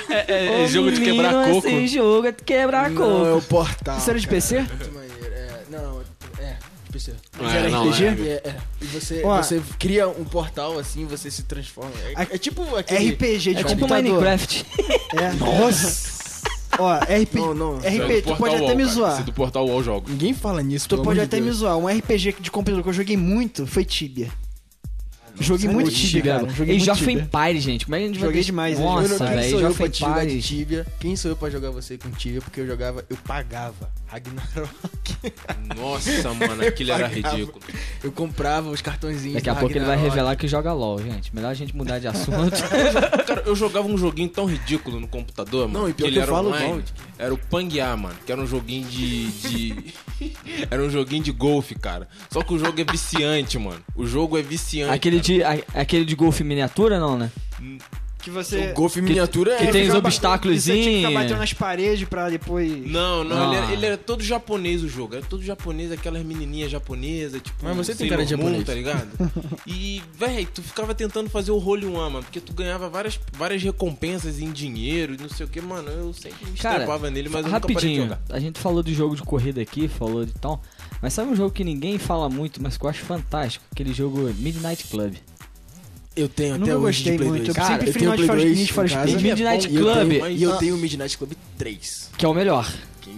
é, 0.09 0.25
é- 0.34 0.63
é 0.63 0.67
jogo 0.67 0.91
de 0.91 1.01
quebrar 1.01 1.34
coco. 1.49 1.67
Esse 1.67 1.88
jogo 1.95 2.27
é 2.27 2.32
de 2.32 2.43
quebrar 2.43 2.89
não, 2.89 3.03
é 3.05 3.32
coco. 3.32 3.38
o 3.38 3.41
Portal. 3.43 3.97
Isso 3.97 4.09
era 4.09 4.19
de 4.19 4.27
cara. 4.27 4.36
PC? 4.38 4.55
Muito 4.61 4.93
maneiro. 4.93 5.34
É, 5.34 5.59
não, 5.69 6.01
é, 6.39 6.55
de 6.86 6.91
PC. 6.93 7.11
É, 7.11 7.57
era 7.57 7.69
não, 7.69 7.89
RPG? 7.89 8.05
é. 8.05 8.11
E, 8.13 8.27
é, 8.29 8.34
é. 8.45 8.55
E 8.82 8.86
você, 8.86 9.21
Ó. 9.25 9.38
você 9.41 9.61
cria 9.79 10.07
um 10.07 10.23
portal 10.23 10.77
assim, 10.79 11.05
você 11.05 11.29
se 11.29 11.43
transforma. 11.43 11.91
É, 12.17 12.21
é 12.36 12.38
tipo 12.38 12.75
aquele. 12.75 13.11
RPG 13.11 13.38
de 13.39 13.49
É 13.51 13.63
tipo 13.63 13.82
computador. 13.82 14.03
Minecraft. 14.03 14.65
É. 15.19 15.32
Nossa. 15.34 16.20
Ó, 16.80 16.93
RP, 16.95 17.36
Não, 17.36 17.53
não. 17.53 17.78
Isso 17.80 17.88
é 17.88 17.91
do 17.91 18.03
RP, 18.05 18.22
tu 18.26 18.36
pode 18.36 18.55
até 18.55 18.63
Wall, 18.65 18.76
me 18.76 18.84
cara. 18.84 18.95
zoar. 18.95 19.19
É 19.19 19.24
do 19.24 19.34
Portal 19.34 19.67
Wall 19.67 19.84
jogos. 19.84 20.09
Ninguém 20.11 20.34
fala 20.34 20.63
nisso, 20.63 20.88
Tu 20.89 20.97
pode 21.01 21.19
de 21.19 21.26
até 21.26 21.38
me 21.39 21.45
Deus. 21.45 21.57
zoar. 21.57 21.78
Um 21.78 21.88
RPG 21.88 22.36
de 22.39 22.49
computador 22.51 22.82
que 22.84 22.89
eu 22.89 22.93
joguei 22.93 23.17
muito 23.17 23.67
foi 23.67 23.84
Tibia. 23.86 24.30
Joguei 25.41 25.61
sério? 25.67 25.75
muito 25.81 25.91
Tibia, 25.91 26.33
cara. 26.33 26.49
Joguei 26.49 26.75
E 26.75 26.77
muito 26.77 26.85
já 26.85 26.95
foi 26.95 27.07
Tibia. 27.15 27.23
Empire, 27.23 27.59
gente. 27.59 27.85
Como 27.85 27.95
é 27.95 27.99
que 27.99 28.03
a 28.05 28.07
gente 28.07 28.19
Joguei 28.19 28.43
demais, 28.43 28.79
Nossa, 28.79 29.25
velho, 29.25 29.71
de 29.89 30.03
Empire. 30.05 30.41
Tibia? 30.41 30.87
Quem 30.99 31.15
sou 31.15 31.31
eu 31.31 31.35
pra 31.35 31.49
jogar 31.49 31.71
você 31.71 31.97
com 31.97 32.09
Tibia? 32.11 32.41
Porque 32.41 32.61
eu 32.61 32.67
jogava, 32.67 33.03
eu 33.09 33.17
pagava. 33.17 33.91
Ragnarok. 34.07 35.33
Nossa, 35.75 36.33
mano, 36.33 36.65
aquilo 36.67 36.91
era 36.91 37.07
ridículo. 37.07 37.61
Eu 38.03 38.11
comprava 38.11 38.69
os 38.69 38.81
cartõezinhos. 38.81 39.35
Daqui 39.35 39.49
a 39.49 39.55
pouco 39.55 39.75
ele 39.75 39.85
vai 39.85 39.97
revelar 39.97 40.35
que 40.35 40.47
joga 40.47 40.73
LOL, 40.73 41.01
gente. 41.01 41.33
Melhor 41.33 41.49
a 41.49 41.53
gente 41.53 41.75
mudar 41.75 41.99
de 41.99 42.07
assunto. 42.09 42.51
Cara, 43.25 43.43
eu 43.45 43.55
jogava 43.55 43.87
um 43.87 43.97
joguinho 43.97 44.27
tão 44.29 44.45
ridículo 44.45 44.99
no 44.99 45.07
computador, 45.07 45.67
mano. 45.67 45.81
Não, 45.85 45.89
e 45.89 45.93
pior 45.93 46.07
ele 46.07 46.13
que 46.15 46.19
eu 46.19 46.23
era 46.23 46.31
falo 46.31 46.49
online. 46.49 46.67
mal. 46.69 46.81
Era 47.22 47.32
o 47.32 47.38
Panguear, 47.38 47.95
mano. 47.95 48.15
Que 48.26 48.32
era 48.32 48.41
um 48.41 48.47
joguinho 48.47 48.88
de. 48.88 49.28
de... 49.32 49.93
era 50.72 50.82
um 50.82 50.89
joguinho 50.89 51.22
de 51.24 51.32
golfe, 51.32 51.76
cara. 51.76 52.07
Só 52.32 52.41
que 52.41 52.51
o 52.51 52.57
jogo 52.57 52.82
é 52.82 52.84
viciante, 52.84 53.59
mano. 53.59 53.80
O 53.95 54.07
jogo 54.07 54.39
é 54.39 54.41
viciante. 54.41 54.91
aquele, 54.91 55.17
cara. 55.17 55.28
de, 55.28 55.43
a- 55.43 55.82
aquele 55.82 56.03
de 56.03 56.15
golfe 56.15 56.43
miniatura, 56.43 56.99
não, 56.99 57.15
né? 57.15 57.32
Que 58.22 58.30
você... 58.30 58.72
O 58.72 58.74
golfe 58.74 59.01
miniatura 59.01 59.55
que 59.57 59.63
é. 59.63 59.72
tem 59.72 59.88
os 59.89 59.95
obstáculos. 59.95 60.63
Você 60.63 60.74
tinha 60.74 60.84
que 60.84 60.97
ficar 60.97 61.11
batendo 61.11 61.39
nas 61.39 61.53
paredes 61.53 62.07
pra 62.07 62.30
depois... 62.30 62.89
Não, 62.89 63.24
não, 63.24 63.41
Ah. 63.41 63.45
Ele, 63.47 63.55
era, 63.55 63.72
ele 63.74 63.86
era 63.88 63.97
todo 63.97 64.24
japonês 64.24 64.84
o 64.84 64.88
jogo. 64.88 65.15
Era 65.15 65.26
todo 65.26 65.43
japonês, 65.43 65.91
aquelas 65.91 66.24
menininhas 66.24 66.69
japonesas, 66.72 67.41
tipo. 67.41 67.57
Mas 67.63 67.76
você 67.76 67.95
tem 67.95 68.07
cara 68.07 68.24
de 68.24 68.32
japonês. 68.32 68.63
tá 68.65 68.74
ligado? 68.74 69.09
E, 69.67 70.01
véi, 70.17 70.45
tu 70.45 70.61
ficava 70.61 70.93
tentando 70.93 71.30
fazer 71.30 71.51
o 71.51 71.57
role 71.57 71.86
one, 71.86 71.95
mano. 72.13 72.24
Porque 72.24 72.39
tu 72.39 72.53
ganhava 72.53 72.89
várias, 72.89 73.19
várias 73.34 73.61
recompensas 73.61 74.39
em 74.39 74.51
dinheiro 74.51 75.13
e 75.13 75.17
não 75.17 75.30
sei 75.30 75.45
o 75.45 75.49
que, 75.49 75.61
mano. 75.61 75.89
Eu 75.89 76.13
sempre 76.13 76.45
me 76.49 76.57
Cara, 76.57 76.76
estrepava 76.76 77.09
nele, 77.09 77.30
mas 77.30 77.45
eu 77.45 77.51
nunca 77.51 77.59
parei 77.61 77.76
de 77.76 77.82
rapidinho, 77.84 78.03
jogar. 78.03 78.22
a 78.30 78.39
gente 78.39 78.59
falou 78.59 78.84
do 78.84 78.93
jogo 78.93 79.15
de 79.15 79.22
corrida 79.24 79.61
aqui, 79.61 79.88
falou 79.88 80.26
de 80.26 80.34
tal. 80.34 80.61
Mas 81.01 81.13
sabe 81.13 81.32
um 81.32 81.36
jogo 81.36 81.51
que 81.51 81.63
ninguém 81.63 81.97
fala 81.97 82.30
muito, 82.30 82.61
mas 82.61 82.78
que 82.78 82.86
eu 82.86 82.89
acho 82.89 83.01
fantástico? 83.03 83.63
Aquele 83.72 83.93
jogo 83.93 84.19
Midnight 84.38 84.86
Club. 84.88 85.15
Eu 86.16 86.28
tenho 86.28 86.55
até 86.55 86.59
nunca 86.59 86.78
hoje 86.78 86.97
gostei 86.97 87.12
de 87.14 87.18
Play 87.18 87.30
muito. 87.30 87.45
2. 87.45 87.47
Eu 87.49 87.55
Cara, 87.55 87.70
sempre 87.74 87.88
eu 87.89 87.93
fui 87.93 87.99
tenho 88.01 88.12
Need 88.12 88.26
for, 88.28 88.34
Play 88.36 88.45
2 88.47 88.57
Need 88.59 88.74
for 88.74 88.86
em 88.86 88.89
casa. 88.89 89.07
Speed. 89.07 89.22
Midnight 89.24 89.70
E 89.70 89.76
eu 89.76 89.82
Club, 89.82 89.95
tenho- 90.09 90.22
mas- 90.22 90.39
E 90.39 90.43
eu 90.43 90.57
tenho 90.57 90.76
o 90.76 90.78
Midnight 90.78 91.18
Club 91.18 91.32
3. 91.57 92.09
que 92.18 92.26
é 92.26 92.30
o 92.30 92.34
melhor. 92.34 92.72
Que, 93.01 93.09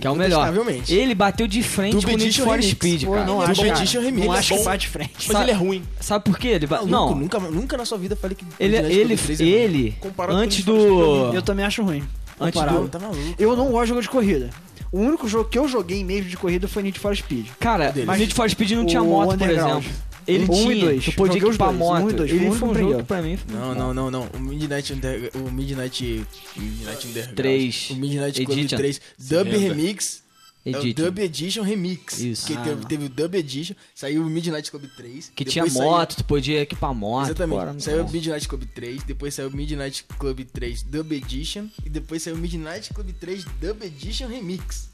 Que 0.00 0.06
é 0.06 0.10
o 0.10 0.14
melhor. 0.14 0.46
incontestavelmente. 0.46 0.94
Ele 0.94 1.14
bateu 1.14 1.46
de 1.48 1.62
frente 1.62 1.92
Tube 1.92 2.04
com 2.04 2.08
o 2.10 2.12
Need 2.12 2.24
Edition 2.26 2.44
for 2.44 2.50
Remix. 2.52 2.70
Speed, 2.70 3.04
Pô, 3.04 3.12
cara. 3.12 3.24
não 3.26 3.42
Ele 3.42 3.50
acho, 3.52 3.60
é 3.60 3.66
cara. 3.68 3.78
Edition 3.80 4.00
Remix, 4.02 4.26
Não 4.26 4.34
é 4.34 4.38
acho 4.38 4.48
que 4.52 4.58
bom. 4.58 4.64
bate 4.64 4.80
de 4.86 4.88
frente. 4.92 5.12
Mas 5.32 5.40
ele 5.42 5.50
é 5.50 5.54
ruim. 5.54 5.82
Sabe 6.00 6.24
por 6.24 6.38
quê? 6.38 6.48
Ele 6.48 6.66
ba... 6.66 6.76
Maluco, 6.76 6.92
Não, 6.92 7.14
nunca, 7.16 7.38
nunca 7.40 7.76
na 7.76 7.84
sua 7.84 7.98
vida 7.98 8.14
falei 8.14 8.36
que 8.36 8.44
ele, 8.60 8.76
Midnight 8.76 8.98
ele, 9.00 9.16
Club 9.16 9.26
3 9.26 9.40
é 9.40 9.44
ruim. 9.44 9.52
ele 9.52 9.94
Comparado 9.98 10.36
com 10.38 10.44
antes 10.44 10.58
Need 10.64 10.70
do... 10.80 11.34
Eu 11.34 11.42
também 11.42 11.64
acho 11.64 11.82
ruim. 11.82 12.04
Antes 12.40 12.60
Comparado. 12.60 12.82
do... 12.82 12.88
Tá 12.88 12.98
maluco. 12.98 13.20
Eu 13.38 13.56
não 13.56 13.70
gosto 13.70 13.82
de 13.84 13.88
jogo 13.88 14.02
de 14.02 14.08
corrida. 14.10 14.50
O 14.92 15.00
único 15.00 15.26
jogo 15.26 15.48
que 15.48 15.58
eu 15.58 15.66
joguei 15.66 16.04
mesmo 16.04 16.28
de 16.28 16.36
corrida 16.36 16.68
foi 16.68 16.82
Need 16.82 16.98
for 17.00 17.16
Speed. 17.16 17.46
Cara, 17.58 17.90
Deles. 17.90 18.06
mas 18.06 18.18
Need 18.20 18.34
for 18.34 18.48
Speed 18.48 18.72
não 18.72 18.84
tinha 18.86 19.02
O 19.02 19.06
moto, 19.06 19.26
por 19.28 19.34
Underground. 19.34 19.82
exemplo. 19.82 19.98
Ele 20.26 20.44
Um 20.48 20.54
e 20.54 20.74
tinha, 20.74 20.84
dois. 20.84 21.04
tu 21.04 21.12
podia 21.12 21.38
equipar 21.38 21.68
dois, 21.72 21.80
um 21.80 21.98
e 21.98 22.02
moto. 22.02 22.16
dois. 22.16 22.30
Ele 22.30 22.50
Foi 22.52 22.68
um 22.68 22.74
jogo 22.74 22.96
que 22.98 23.02
pra 23.04 23.22
mim... 23.22 23.36
foi 23.36 23.54
Não, 23.54 23.74
não, 23.74 23.94
não, 23.94 24.10
não. 24.10 24.28
O 24.34 24.38
Midnight, 24.40 24.92
Under... 24.92 25.30
o 25.34 25.50
Midnight, 25.50 26.26
Midnight 26.56 27.06
Underground. 27.08 27.36
3. 27.36 27.90
O 27.90 27.94
Midnight 27.96 28.44
Club 28.44 28.58
Edition. 28.58 28.76
3. 28.76 29.00
Dub? 29.18 29.48
Remix. 29.48 30.22
É 30.64 30.70
o 30.70 30.76
Edition. 30.78 31.04
Dub 31.04 31.18
Edition 31.18 31.62
Remix. 31.64 32.20
Isso. 32.20 32.46
Que 32.46 32.52
Ah, 32.54 32.62
teve, 32.62 32.86
teve 32.86 33.04
o 33.06 33.08
Dub 33.08 33.34
Edition, 33.34 33.74
saiu 33.96 34.22
o 34.22 34.26
Midnight 34.30 34.70
Club 34.70 34.84
3. 34.96 35.32
Que 35.34 35.44
tinha 35.44 35.68
saiu- 35.68 35.82
moto, 35.90 36.14
tu 36.18 36.24
podia 36.24 36.60
equipar 36.60 36.94
moto. 36.94 37.24
Exatamente. 37.26 37.64
muito 37.64 37.82
saiu 37.82 38.04
o 38.04 38.10
Midnight 38.12 38.46
Club 38.48 38.62
3, 38.72 39.02
depois 39.02 39.34
saiu 39.34 39.48
o 39.48 39.56
Midnight 39.56 40.04
Club 40.20 40.40
3 40.52 40.82
Dub 40.84 41.10
Edition 41.10 41.66
e 41.84 41.90
depois 41.90 42.22
saiu 42.22 42.36
o 42.36 42.38
Midnight 42.38 42.94
Club 42.94 43.10
3 43.18 43.44
Dub 43.60 43.82
Edition 43.82 44.28
Remix. 44.28 44.88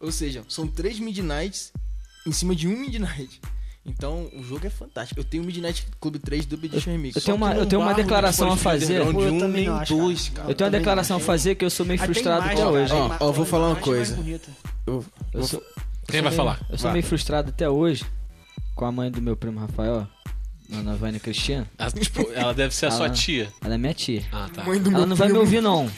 Ou 0.00 0.10
seja, 0.10 0.44
são 0.48 0.66
três 0.66 0.98
Midnights 0.98 1.72
em 2.26 2.32
cima 2.32 2.56
de 2.56 2.66
um 2.66 2.76
Midnight. 2.76 3.40
Então, 3.88 4.28
o 4.34 4.42
jogo 4.44 4.66
é 4.66 4.70
fantástico. 4.70 5.18
Eu 5.18 5.24
tenho 5.24 5.42
o 5.42 5.46
Midnight 5.46 5.86
Club 5.98 6.16
3 6.16 6.44
Double 6.46 6.68
Edition 6.68 6.90
Remix. 6.90 7.16
Eu 7.16 7.22
tenho 7.22 7.36
uma, 7.36 7.54
eu 7.54 7.66
tenho 7.66 7.80
uma 7.80 7.94
declaração 7.94 8.52
a 8.52 8.56
fazer. 8.56 9.00
Eu 9.00 9.06
um 9.08 9.48
nem 9.48 9.68
dois, 9.88 10.28
cara. 10.28 10.50
Eu 10.50 10.54
tenho 10.54 10.68
uma 10.70 10.78
declaração 10.78 11.16
a 11.16 11.20
fazer 11.20 11.54
que 11.54 11.64
eu 11.64 11.70
sou 11.70 11.86
meio 11.86 12.00
Ah, 12.00 12.04
frustrado 12.04 12.46
até 12.46 12.66
hoje. 12.66 12.92
Ó, 12.92 13.16
ó, 13.20 13.32
vou 13.32 13.44
falar 13.46 13.68
uma 13.68 13.76
coisa. 13.76 14.18
Eu, 14.86 15.04
sou, 15.42 15.62
Quem 16.06 16.22
vai 16.22 16.32
falar? 16.32 16.60
eu 16.70 16.76
sou 16.78 16.92
meio 16.92 17.04
frustrado 17.04 17.48
até 17.48 17.68
hoje 17.68 18.04
com 18.74 18.84
a 18.84 18.92
mãe 18.92 19.10
do 19.10 19.20
meu 19.20 19.36
primo 19.36 19.58
Rafael, 19.58 20.06
Ana 20.72 20.94
Vânia 20.94 21.18
Cristiano. 21.18 21.66
Ah, 21.78 21.90
tipo, 21.90 22.30
ela 22.32 22.52
deve 22.54 22.74
ser 22.74 22.86
a 22.86 22.90
sua 22.90 23.10
tia. 23.10 23.48
Ela 23.64 23.74
é 23.74 23.78
minha 23.78 23.94
tia. 23.94 24.22
Ah, 24.30 24.48
tá. 24.52 24.64
Mãe 24.64 24.78
do 24.80 24.90
Ela 24.90 24.98
meu 24.98 25.06
não 25.08 25.16
vai 25.16 25.28
me 25.28 25.38
ouvir, 25.38 25.60
não. 25.60 25.90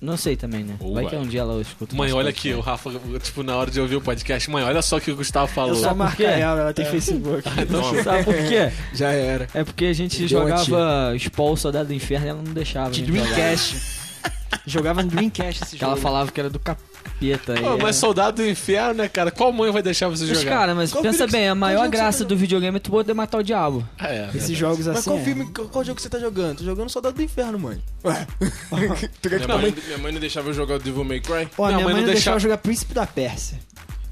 Não 0.00 0.16
sei 0.16 0.36
também, 0.36 0.62
né? 0.64 0.76
Ou 0.80 0.92
vai 0.94 1.06
que 1.06 1.16
um 1.16 1.26
dia 1.26 1.40
ela 1.40 1.60
escuta. 1.62 1.94
o 1.94 1.98
Mãe, 1.98 2.12
olha 2.12 2.28
aqui, 2.28 2.52
o. 2.52 2.60
Rafa, 2.60 2.90
tipo, 3.22 3.42
na 3.42 3.56
hora 3.56 3.70
de 3.70 3.80
ouvir 3.80 3.96
o 3.96 4.00
podcast, 4.00 4.50
mãe, 4.50 4.62
olha 4.62 4.82
só 4.82 4.98
o 4.98 5.00
que 5.00 5.10
o 5.10 5.16
Gustavo 5.16 5.46
Eu 5.50 5.54
falou. 5.54 5.74
só 5.76 5.88
por 5.88 5.96
marco 5.96 6.16
quê? 6.18 6.24
ela, 6.24 6.60
ela 6.60 6.72
tem 6.74 6.84
Facebook. 6.84 7.42
Sabe 8.04 8.24
por 8.24 8.34
quê? 8.34 8.70
Já 8.92 9.10
era. 9.12 9.48
É 9.54 9.64
porque 9.64 9.86
a 9.86 9.92
gente 9.94 10.18
Deu 10.18 10.28
jogava 10.28 11.14
Spawn 11.18 11.56
Soldado 11.56 11.88
do 11.88 11.94
Inferno 11.94 12.26
e 12.26 12.28
ela 12.28 12.42
não 12.42 12.52
deixava. 12.52 12.90
De. 12.90 13.02
Dreamcast. 13.02 13.76
Jogava 14.66 15.02
no 15.02 15.08
Dreamcast 15.08 15.64
esse 15.64 15.76
Que 15.76 15.84
ela 15.84 15.94
jogo. 15.94 16.02
falava 16.02 16.30
que 16.30 16.38
era 16.40 16.48
do 16.50 16.58
capeta. 16.58 16.93
Pô, 17.04 17.76
e 17.78 17.82
mas 17.82 17.96
é- 17.96 18.00
soldado 18.00 18.42
do 18.42 18.48
inferno, 18.48 18.94
né, 18.94 19.08
cara? 19.08 19.30
Qual 19.30 19.52
mãe 19.52 19.70
vai 19.70 19.82
deixar 19.82 20.08
você 20.08 20.24
Mas, 20.26 20.38
jogar? 20.38 20.50
cara, 20.50 20.74
mas 20.74 20.92
Qual 20.92 21.02
pensa 21.02 21.26
bem, 21.26 21.44
a 21.48 21.50
qual 21.52 21.56
maior 21.56 21.88
graça 21.88 22.18
tá- 22.24 22.28
do 22.28 22.36
videogame 22.36 22.76
é 22.76 22.80
tu 22.80 22.90
poder 22.90 23.14
matar 23.14 23.38
o 23.38 23.42
diabo. 23.42 23.88
É, 23.98 24.28
Esses 24.34 24.56
jogos 24.56 24.86
Mas 24.86 24.98
assim. 24.98 25.10
qual, 25.10 25.18
é. 25.18 25.22
filme, 25.22 25.46
qual, 25.52 25.68
qual 25.68 25.84
jogo 25.84 26.00
você 26.00 26.08
tá 26.08 26.18
jogando? 26.18 26.58
Tô 26.58 26.64
jogando 26.64 26.90
Soldado 26.90 27.14
do 27.16 27.22
Inferno, 27.22 27.58
mãe. 27.58 27.80
Ué. 28.04 28.26
tu 29.22 29.28
quer 29.30 29.40
que 29.40 29.46
Minha 29.46 29.48
mãe, 29.58 29.70
mãe... 29.72 29.74
minha 29.86 29.98
mãe 29.98 30.12
não 30.12 30.20
deixava 30.20 30.48
eu 30.50 30.54
jogar 30.54 30.74
o 30.76 30.78
Devil 30.78 31.04
May 31.04 31.20
Cry. 31.20 31.48
Ó, 31.56 31.62
Não, 31.70 31.74
minha 31.76 31.76
mas 31.76 31.84
mãe 31.84 31.84
não 31.84 31.84
não 31.84 31.94
deixava 31.94 32.12
deixava- 32.12 32.36
eu 32.36 32.40
jogar 32.40 32.58
Príncipe 32.58 32.94
da 32.94 33.06
Pérsia. 33.06 33.58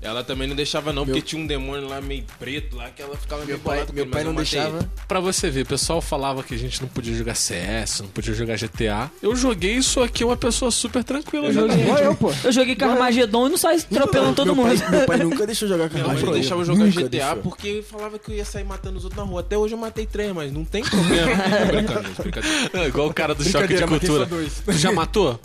Ela 0.02 0.24
também 0.24 0.48
não 0.48 0.56
deixava 0.56 0.92
não, 0.92 1.04
porque 1.06 1.22
tinha 1.22 1.40
um 1.40 1.46
demônio 1.46 1.88
lá 1.88 2.00
meio 2.00 2.24
preto 2.38 2.74
lá 2.76 2.90
que 2.90 3.00
ela 3.00 3.16
ficava 3.16 3.44
meio 3.44 3.56
Meu 3.56 3.64
pai, 3.64 3.74
bolada 3.76 3.86
com 3.86 3.92
meu 3.94 4.06
pai 4.06 4.12
mas 4.14 4.24
não 4.24 4.32
eu 4.32 4.36
deixava... 4.36 4.78
ele. 4.78 4.88
Pra 5.06 5.20
você 5.20 5.48
ver, 5.48 5.62
o 5.62 5.66
pessoal 5.66 6.00
falava 6.00 6.42
que 6.42 6.54
a 6.54 6.58
gente 6.58 6.82
não 6.82 6.88
podia 6.88 7.14
jogar 7.14 7.36
CS, 7.36 8.00
não 8.00 8.08
podia 8.08 8.34
jogar 8.34 8.56
GTA. 8.56 9.10
Eu 9.22 9.36
joguei 9.36 9.80
sou 9.80 10.02
aqui 10.02 10.24
uma 10.24 10.36
pessoa 10.36 10.70
super 10.72 11.04
tranquila. 11.04 11.46
Eu 11.46 11.52
joguei, 11.52 11.82
Igual 11.82 11.98
eu, 11.98 12.14
pô. 12.16 12.32
eu 12.42 12.52
joguei 12.52 12.74
Carmageddon 12.74 13.46
e 13.46 13.50
não 13.50 13.56
saí 13.56 13.78
atropelando 13.78 14.34
todo 14.34 14.54
meu 14.54 14.64
mundo. 14.64 14.78
Pai, 14.78 14.90
meu 14.90 15.06
pai 15.06 15.18
nunca 15.18 15.46
deixou 15.46 15.68
jogar 15.68 15.86
a 15.86 16.08
mãe 16.08 16.22
não 16.22 16.32
deixava 16.32 16.60
eu 16.62 16.64
jogar 16.64 16.84
Nunca 16.84 17.00
GTA 17.00 17.08
deixou. 17.08 17.36
porque 17.36 17.84
falava 17.88 18.18
que 18.18 18.32
eu 18.32 18.36
ia 18.36 18.44
sair 18.44 18.64
matando 18.64 18.98
os 18.98 19.04
outros 19.04 19.22
na 19.22 19.28
rua. 19.28 19.40
Até 19.40 19.56
hoje 19.56 19.74
eu 19.74 19.78
matei 19.78 20.06
três, 20.06 20.32
mas 20.32 20.52
não 20.52 20.64
tem 20.64 20.82
problema. 20.82 21.30
Gente, 21.32 22.22
brincadeira. 22.22 22.68
É, 22.74 22.88
igual 22.88 23.08
o 23.08 23.14
cara 23.14 23.34
do 23.34 23.44
choque 23.44 23.68
de 23.68 23.84
Brincadeira, 23.84 24.26
cultura. 24.26 24.50
Tu 24.66 24.72
já 24.72 24.90
matou? 24.90 25.40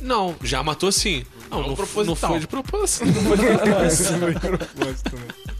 Não, 0.00 0.34
já 0.42 0.62
matou 0.62 0.90
sim. 0.92 1.24
Não, 1.50 1.60
não, 1.60 1.66
Não 1.68 1.72
f- 1.74 1.80
não 1.82 1.86
proposital. 2.14 2.30
foi 2.30 2.40
de 2.40 2.46
propósito. 2.46 3.04
Não 3.06 3.14
foi 3.14 3.36
de 3.36 4.40
propósito. 4.40 5.16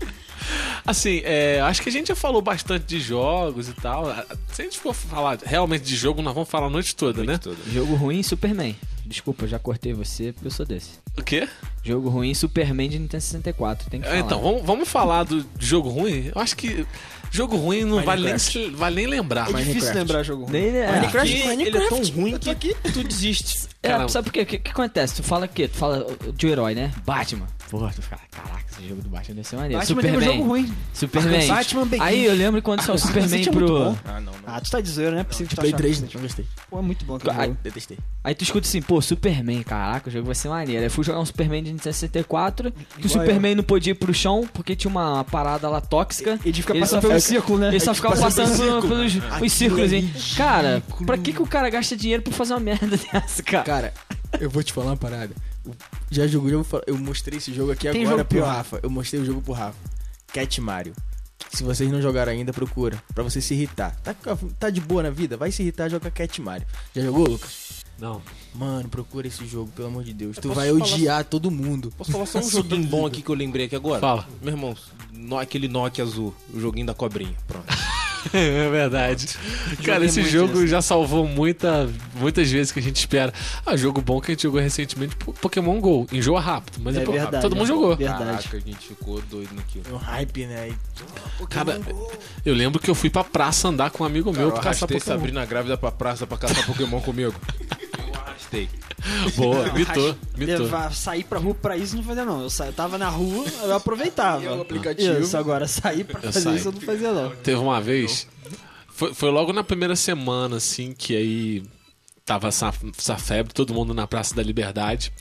Assim, 0.86 1.22
é, 1.24 1.60
acho 1.62 1.80
que 1.80 1.88
a 1.88 1.92
gente 1.92 2.08
já 2.08 2.14
falou 2.14 2.42
bastante 2.42 2.84
de 2.84 3.00
jogos 3.00 3.68
e 3.68 3.72
tal. 3.72 4.04
Se 4.52 4.60
a 4.60 4.64
gente 4.64 4.78
for 4.78 4.92
falar 4.94 5.38
realmente 5.42 5.82
de 5.82 5.96
jogo, 5.96 6.20
nós 6.20 6.34
vamos 6.34 6.48
falar 6.48 6.66
a 6.66 6.70
noite 6.70 6.94
toda, 6.94 7.24
né? 7.24 7.40
Jogo 7.72 7.94
ruim, 7.94 8.22
Superman. 8.22 8.76
Desculpa, 9.06 9.44
eu 9.44 9.48
já 9.48 9.58
cortei 9.58 9.94
você 9.94 10.32
porque 10.32 10.46
eu 10.46 10.50
sou 10.50 10.66
desse. 10.66 10.90
O 11.16 11.22
quê? 11.22 11.48
Jogo 11.82 12.08
ruim, 12.10 12.34
Superman 12.34 12.88
de 12.90 12.98
Nintendo 12.98 13.22
64. 13.22 13.88
Tem 13.90 14.00
que 14.00 14.06
É, 14.06 14.10
falar. 14.10 14.22
Então, 14.24 14.40
vamos, 14.42 14.62
vamos 14.62 14.88
falar 14.88 15.24
do 15.24 15.44
jogo 15.58 15.88
ruim? 15.88 16.30
Eu 16.34 16.40
acho 16.40 16.54
que 16.56 16.86
jogo 17.34 17.56
ruim 17.56 17.84
não 17.84 18.02
vale 18.02 18.22
nem, 18.32 18.70
vale 18.72 18.96
nem 18.96 19.06
lembrar. 19.06 19.42
É 19.42 19.52
difícil 19.52 19.64
Minecraft. 19.72 19.98
lembrar 19.98 20.22
jogo 20.22 20.42
ruim. 20.44 20.52
Nem, 20.52 20.76
é, 20.76 20.92
Minecraft, 20.92 21.42
Porque 21.42 21.62
ele 21.62 21.78
é 21.78 21.88
tão 21.88 22.02
ruim 22.04 22.38
que 22.38 22.74
tu 22.92 23.02
desiste. 23.04 23.68
é, 23.82 23.88
Caramba. 23.88 24.08
sabe 24.08 24.26
por 24.26 24.32
quê? 24.32 24.42
O 24.42 24.46
que, 24.46 24.58
que 24.58 24.70
acontece? 24.70 25.16
Tu 25.16 25.22
fala 25.22 25.46
o 25.46 25.48
quê? 25.48 25.66
Tu 25.68 25.76
fala 25.76 26.06
de 26.34 26.46
um 26.46 26.50
herói, 26.50 26.74
né? 26.74 26.92
Batman. 27.04 27.46
Porra, 27.70 27.92
tu 27.94 28.02
fala, 28.02 28.22
caraca, 28.30 28.53
esse 28.78 28.88
jogo 28.88 29.02
do 29.02 29.08
Batman 29.08 29.34
deve 29.36 29.48
ser 29.48 29.56
maneiro. 29.56 29.78
Batman 29.78 30.00
tem 30.02 30.10
um 30.10 30.14
Superman. 30.14 30.36
jogo 30.38 30.48
ruim. 30.48 30.74
Superman. 30.92 31.46
Batman 31.48 31.86
Begins. 31.86 32.06
Aí 32.06 32.24
eu 32.24 32.34
lembro 32.34 32.62
quando 32.62 32.80
saiu 32.82 32.94
o 32.94 32.98
Superman 32.98 33.42
é 33.42 33.50
pro. 33.50 33.98
Ah, 34.04 34.20
não, 34.20 34.32
não. 34.32 34.32
Ah, 34.46 34.60
tu 34.60 34.70
tá 34.70 34.80
de 34.80 34.88
zoeira, 34.90 35.12
não 35.12 35.20
é 35.20 35.24
possível 35.24 35.48
que 35.48 35.56
tu 35.56 35.62
achar 35.66 35.76
3, 35.76 35.96
que- 35.96 36.02
né? 36.04 36.08
Não 36.14 36.20
gostei. 36.22 36.46
Pô, 36.70 36.78
é 36.78 36.82
muito 36.82 37.04
bom 37.04 37.16
aquele 37.16 37.36
Ai, 37.36 37.46
jogo. 37.48 37.58
Detestei. 37.62 37.98
Aí 38.22 38.34
tu 38.34 38.42
escuta 38.42 38.66
assim, 38.66 38.82
pô, 38.82 39.00
Superman, 39.00 39.62
caraca, 39.62 40.08
o 40.08 40.12
jogo 40.12 40.26
vai 40.26 40.34
ser 40.34 40.48
maneiro. 40.48 40.82
Aí 40.82 40.88
fui 40.88 41.04
jogar 41.04 41.20
um 41.20 41.24
Superman 41.26 41.62
de 41.62 41.72
Nintendo 41.72 41.94
64, 41.94 42.72
que 42.98 43.06
o 43.06 43.08
Superman 43.10 43.54
não 43.54 43.64
podia 43.64 43.92
ir 43.92 43.94
pro 43.94 44.12
chão 44.14 44.48
porque 44.52 44.74
tinha 44.76 44.90
uma 44.90 45.24
parada 45.24 45.68
lá 45.68 45.80
tóxica. 45.80 46.38
Ele 46.44 46.52
fica 46.54 46.72
Ele 46.72 46.80
passando 46.80 47.02
pelo 47.02 47.20
círculo, 47.20 47.58
né? 47.58 47.68
Ele 47.68 47.80
só 47.80 47.94
ficava 47.94 48.16
passando 48.16 48.56
pelo 48.56 48.82
pelo- 48.82 48.88
pelos 48.94 49.42
os 49.42 49.52
círculos, 49.52 49.92
hein? 49.92 50.00
ridículo. 50.02 50.36
Cara, 50.36 50.82
pra 51.06 51.18
que, 51.18 51.32
que 51.32 51.42
o 51.42 51.46
cara 51.46 51.68
gasta 51.70 51.96
dinheiro 51.96 52.22
pra 52.22 52.32
fazer 52.32 52.54
uma 52.54 52.60
merda 52.60 52.96
dessa, 53.12 53.42
cara? 53.42 53.64
Cara, 53.64 53.94
eu 54.40 54.50
vou 54.50 54.62
te 54.62 54.72
falar 54.72 54.88
uma 54.88 54.96
parada. 54.96 55.30
Eu 55.64 55.74
Já 56.14 56.26
jogou, 56.26 56.48
já 56.50 56.56
vou 56.56 56.64
falar- 56.64 56.84
eu 56.86 56.96
mostrei 56.96 57.38
esse 57.38 57.52
jogo 57.52 57.72
aqui 57.72 57.90
Tem 57.90 58.02
agora 58.02 58.18
jogo 58.18 58.28
pro 58.28 58.38
pior. 58.38 58.46
Rafa. 58.46 58.80
Eu 58.82 58.90
mostrei 58.90 59.20
o 59.20 59.24
jogo 59.24 59.42
pro 59.42 59.52
Rafa. 59.52 59.78
Cat 60.32 60.60
Mario. 60.60 60.94
Se 61.52 61.62
vocês 61.62 61.90
não 61.90 62.00
jogaram 62.00 62.32
ainda, 62.32 62.52
procura. 62.52 63.02
Pra 63.14 63.22
você 63.22 63.40
se 63.40 63.54
irritar. 63.54 63.94
Tá, 64.02 64.14
tá 64.58 64.70
de 64.70 64.80
boa 64.80 65.02
na 65.02 65.10
vida? 65.10 65.36
Vai 65.36 65.50
se 65.52 65.62
irritar, 65.62 65.88
joga 65.88 66.10
Cat 66.10 66.40
Mario. 66.40 66.66
Já 66.94 67.02
jogou, 67.02 67.28
Lucas? 67.28 67.84
Não. 67.98 68.20
Mano, 68.54 68.88
procura 68.88 69.26
esse 69.28 69.46
jogo, 69.46 69.70
pelo 69.74 69.88
amor 69.88 70.02
de 70.04 70.12
Deus. 70.12 70.36
Tu 70.36 70.42
posso 70.48 70.54
vai 70.54 70.72
odiar 70.72 71.24
todo 71.24 71.50
mundo. 71.50 71.92
Posso 71.96 72.10
falar 72.10 72.26
só 72.26 72.38
um 72.40 72.42
joguinho 72.50 72.84
bom 72.88 73.06
aqui 73.06 73.22
que 73.22 73.30
eu 73.30 73.34
lembrei 73.34 73.66
aqui 73.66 73.76
agora? 73.76 74.00
Fala. 74.00 74.28
Meu 74.42 74.52
irmão, 74.54 74.76
no- 75.12 75.38
aquele 75.38 75.68
Nokia 75.68 76.02
azul, 76.04 76.34
o 76.52 76.58
joguinho 76.60 76.86
da 76.86 76.94
cobrinha. 76.94 77.34
Pronto. 77.46 77.66
É 78.32 78.70
verdade. 78.70 79.26
Cara, 79.84 80.06
Joguei 80.06 80.06
esse 80.08 80.22
jogo 80.24 80.54
esse. 80.58 80.68
já 80.68 80.80
salvou 80.80 81.26
muita, 81.26 81.88
muitas 82.16 82.50
vezes 82.50 82.72
que 82.72 82.78
a 82.78 82.82
gente 82.82 82.96
espera. 82.96 83.32
Ah, 83.66 83.76
jogo 83.76 84.00
bom 84.00 84.20
que 84.20 84.30
a 84.30 84.34
gente 84.34 84.42
jogou 84.44 84.60
recentemente, 84.60 85.14
Pokémon 85.16 85.78
GO. 85.80 86.06
Enjoa 86.12 86.40
rápido, 86.40 86.78
mas 86.82 86.96
é, 86.96 87.02
É 87.02 87.04
verdade, 87.04 87.42
todo 87.42 87.54
mundo 87.54 87.64
é. 87.64 87.68
jogou. 87.68 87.96
Verdade. 87.96 88.24
Caraca, 88.24 88.56
a 88.56 88.60
gente 88.60 88.86
ficou 88.88 89.20
doido 89.22 89.54
naquilo. 89.54 89.84
É 89.90 89.92
um 89.92 89.96
hype, 89.96 90.46
né? 90.46 90.68
E- 90.70 91.46
Cara, 91.46 91.80
eu 92.44 92.54
lembro 92.54 92.80
que 92.80 92.90
eu 92.90 92.94
fui 92.94 93.10
pra 93.10 93.22
praça 93.24 93.68
andar 93.68 93.90
com 93.90 94.02
um 94.02 94.06
amigo 94.06 94.32
meu 94.32 94.48
Cara, 94.48 94.48
eu 94.48 94.52
pra 94.52 94.62
caçar 94.62 94.88
Pokémon. 94.88 95.00
Sabrina 95.04 95.44
grávida 95.44 95.76
pra 95.76 95.90
praça 95.92 96.26
pra 96.26 96.38
caçar 96.38 96.64
Pokémon 96.66 97.00
comigo. 97.00 97.34
Eu 98.64 98.64
arrastei. 98.64 98.68
Boa, 99.36 99.72
mitou, 99.72 100.16
mitou. 100.36 100.58
Levar, 100.64 100.94
sair 100.94 101.24
pra 101.24 101.38
rua 101.38 101.54
pra 101.54 101.76
isso 101.76 101.96
não 101.96 102.02
fazia 102.02 102.24
não. 102.24 102.42
Eu, 102.42 102.50
sa... 102.50 102.66
eu 102.66 102.72
tava 102.72 102.96
na 102.96 103.08
rua, 103.08 103.44
eu 103.62 103.74
aproveitava. 103.74 104.42
E 104.42 104.48
o 104.48 104.60
aplicativo. 104.62 105.20
Isso, 105.20 105.36
agora 105.36 105.66
sair 105.66 106.04
pra 106.04 106.20
Eu 106.20 106.32
fazer 106.32 106.40
saí. 106.40 106.56
isso 106.56 106.68
eu 106.68 106.72
não 106.72 106.80
fazia 106.80 107.12
não. 107.12 107.30
Teve 107.36 107.58
uma 107.58 107.80
vez. 107.80 108.26
Foi, 108.88 109.12
foi 109.12 109.30
logo 109.30 109.52
na 109.52 109.64
primeira 109.64 109.96
semana, 109.96 110.56
assim, 110.56 110.92
que 110.96 111.16
aí 111.16 111.62
tava 112.24 112.48
essa, 112.48 112.72
essa 112.96 113.18
febre, 113.18 113.52
todo 113.52 113.74
mundo 113.74 113.92
na 113.92 114.06
Praça 114.06 114.34
da 114.34 114.42
Liberdade. 114.42 115.12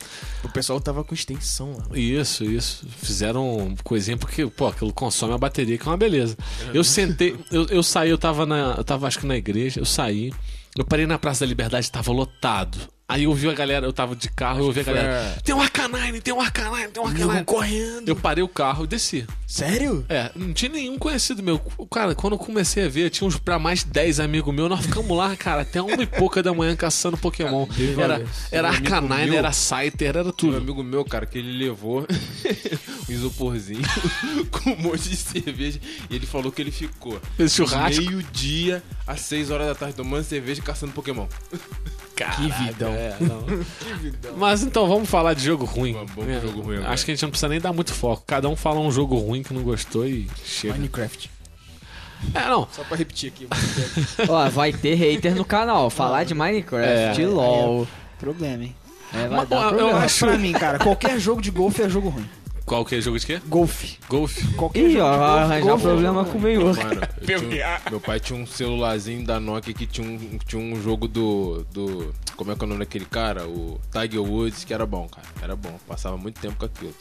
O 0.44 0.50
pessoal 0.50 0.80
tava 0.80 1.04
com 1.04 1.14
extensão 1.14 1.76
lá. 1.78 1.98
Isso, 1.98 2.44
isso. 2.46 2.88
Fizeram 3.02 3.76
coisinha 3.84 4.16
porque, 4.16 4.46
pô, 4.46 4.68
aquilo 4.68 4.94
consome 4.94 5.34
a 5.34 5.38
bateria, 5.38 5.78
que 5.78 5.86
é 5.88 5.92
uma 5.92 5.98
beleza. 5.98 6.38
Eu 6.74 6.84
sentei, 6.84 7.36
eu, 7.52 7.66
eu 7.68 7.84
saí, 7.84 8.10
eu 8.10 8.18
tava 8.18 8.46
na. 8.46 8.76
Eu 8.78 8.84
tava 8.84 9.08
acho 9.08 9.20
que 9.20 9.26
na 9.26 9.36
igreja, 9.36 9.80
eu 9.82 9.86
saí. 9.86 10.32
Eu 10.78 10.86
parei 10.86 11.06
na 11.06 11.20
Praça 11.20 11.42
da 11.42 11.50
Liberdade, 11.50 11.92
tava 11.92 12.12
lotado. 12.12 12.93
Aí 13.08 13.24
eu 13.26 13.30
ouvi 13.32 13.50
a 13.50 13.54
galera, 13.54 13.86
eu 13.86 13.92
tava 13.94 14.16
de 14.16 14.30
carro, 14.30 14.60
eu 14.62 14.66
ouvi 14.66 14.80
a 14.80 14.84
galera. 14.84 15.38
Tem 15.44 15.54
um 15.54 15.62
Arcanine, 15.62 16.22
tem 16.22 16.34
um 16.34 16.40
Arcanine, 16.40 16.88
tem 16.88 17.04
um 17.04 17.08
Arcanine. 17.08 17.44
correndo. 17.44 18.08
Eu 18.08 18.16
parei 18.16 18.44
o 18.44 18.48
carro 18.48 18.86
e 18.86 18.88
desci. 18.88 19.28
Sério? 19.46 20.04
É, 20.10 20.32
não 20.36 20.52
tinha 20.54 20.72
nenhum 20.72 20.98
conhecido 20.98 21.44
meu. 21.44 21.60
Cara, 21.92 22.16
quando 22.16 22.34
eu 22.34 22.40
comecei 22.40 22.86
a 22.86 22.90
ver, 22.90 23.10
tinha 23.12 23.28
uns 23.28 23.38
pra 23.38 23.60
mais 23.60 23.80
de 23.80 23.88
10 23.92 24.20
amigos 24.22 24.54
meus. 24.56 24.70
Nós 24.70 24.86
ficamos 24.86 25.16
lá, 25.16 25.36
cara, 25.36 25.62
até 25.62 25.82
uma 25.82 26.02
e 26.02 26.08
pouca 26.08 26.42
da 26.42 26.54
manhã 26.54 26.76
caçando 26.76 27.18
Pokémon. 27.18 27.68
Era, 28.02 28.26
era 28.52 28.68
um 28.70 28.72
Arcanine, 28.72 29.30
meu- 29.32 29.38
era 29.40 29.52
Scyther, 29.52 30.08
era 30.08 30.24
Tem 30.24 30.30
um 30.30 30.32
tudo. 30.32 30.58
amigo 30.58 30.82
meu, 30.82 31.04
cara, 31.06 31.26
que 31.26 31.38
ele 31.38 31.52
levou 31.58 32.08
um 33.10 33.12
isoporzinho 33.12 33.82
com 34.50 34.72
um 34.72 34.78
monte 34.82 35.10
de 35.10 35.16
cerveja 35.18 35.80
e 36.10 36.16
ele 36.16 36.26
falou 36.26 36.52
que 36.52 36.62
ele 36.62 36.72
ficou 36.72 37.20
Fez 37.38 37.54
churrasco. 37.54 38.02
meio-dia 38.02 38.82
às 39.06 39.22
6 39.22 39.52
horas 39.52 39.68
da 39.68 39.76
tarde 39.76 39.96
tomando 39.96 40.24
cerveja 40.24 40.62
e 40.62 40.64
caçando 40.64 40.92
Pokémon. 40.94 41.28
que 42.16 42.64
vidão. 42.64 42.92
É, 42.94 43.16
não. 43.20 43.44
Mas 44.38 44.62
então 44.64 44.88
vamos 44.88 45.10
falar 45.10 45.34
de 45.34 45.44
jogo 45.44 45.66
ruim. 45.66 45.94
Vamos, 45.94 46.12
vamos 46.14 46.30
É, 46.32 46.40
jogo 46.42 46.62
ruim 46.62 46.78
agora. 46.78 46.94
Acho 46.94 47.06
que 47.06 47.12
a 47.12 47.14
gente 47.16 47.24
não 47.24 47.30
precisa 47.30 47.50
nem 47.50 47.60
dar 47.60 47.74
muito 47.74 47.94
foco. 47.94 48.24
Cada 48.26 48.48
um 48.48 48.56
fala 48.56 48.80
um 48.80 48.92
jogo 48.92 49.18
ruim 49.18 49.44
que 49.44 49.54
não 49.54 49.64
gostou 49.64 50.08
e 50.08 50.30
chega. 50.46 50.74
Minecraft. 50.74 51.30
É, 52.34 52.48
não. 52.48 52.68
Só 52.72 52.84
pra 52.86 52.96
repetir 52.96 53.30
aqui. 53.34 53.48
Ó, 54.30 54.50
vai 54.50 54.72
ter 54.72 54.94
hater 54.96 55.36
no 55.36 55.44
canal. 55.44 55.90
Falar 55.90 56.24
de 56.24 56.34
Minecraft, 56.34 57.22
É. 57.22 57.28
LOL. 57.28 57.86
Problema, 58.18 58.64
hein? 58.64 58.76
É, 59.14 59.28
vai 59.28 59.40
Mas, 59.40 59.50
dar 59.50 59.64
eu 59.64 59.70
problema. 59.78 60.00
acho- 60.00 60.26
Pra 60.26 60.38
mim, 60.38 60.54
cara, 60.54 60.80
qualquer 60.80 61.20
jogo 61.20 61.42
de 61.42 61.52
golfe 61.52 61.82
é 61.82 61.90
jogo 61.90 62.10
ruim. 62.10 62.30
Qual 62.66 62.86
que 62.86 62.96
é 62.96 63.02
jogo 63.02 63.20
de 63.20 63.26
quê? 63.26 63.42
Golfe. 63.48 63.98
Golfe. 64.08 64.48
Qualquer 64.56 64.88
Ih, 64.88 64.94
jogo 64.94 65.04
ó, 65.06 65.38
arranjar 65.40 65.62
golfe 65.62 65.84
é 65.86 65.90
problema 65.90 66.26
com 66.26 66.38
o 66.38 66.42
meio. 66.42 66.66
Mano, 66.68 67.02
eu 67.22 67.26
tinha 67.26 67.40
um- 67.40 67.90
meu 67.92 68.00
pai 68.00 68.20
tinha 68.20 68.40
um 68.40 68.46
celularzinho 68.48 69.26
da 69.26 69.40
Nokia 69.40 69.74
que 69.74 69.86
tinha 69.86 70.08
um, 70.08 70.38
tinha 70.48 70.62
um 70.62 70.82
jogo 70.82 71.08
do, 71.08 71.66
do. 71.74 72.14
Como 72.38 72.52
é 72.52 72.56
que 72.56 72.62
é 72.62 72.66
o 72.66 72.68
nome 72.68 72.80
daquele 72.80 73.06
cara? 73.06 73.46
O 73.48 73.80
Tiger 73.92 74.22
Woods, 74.22 74.64
que 74.64 74.74
era 74.74 74.86
bom, 74.86 75.08
cara. 75.10 75.28
Era 75.42 75.56
bom. 75.56 75.78
Passava 75.88 76.16
muito 76.18 76.40
tempo 76.40 76.56
com 76.58 76.66
aquilo. 76.66 76.94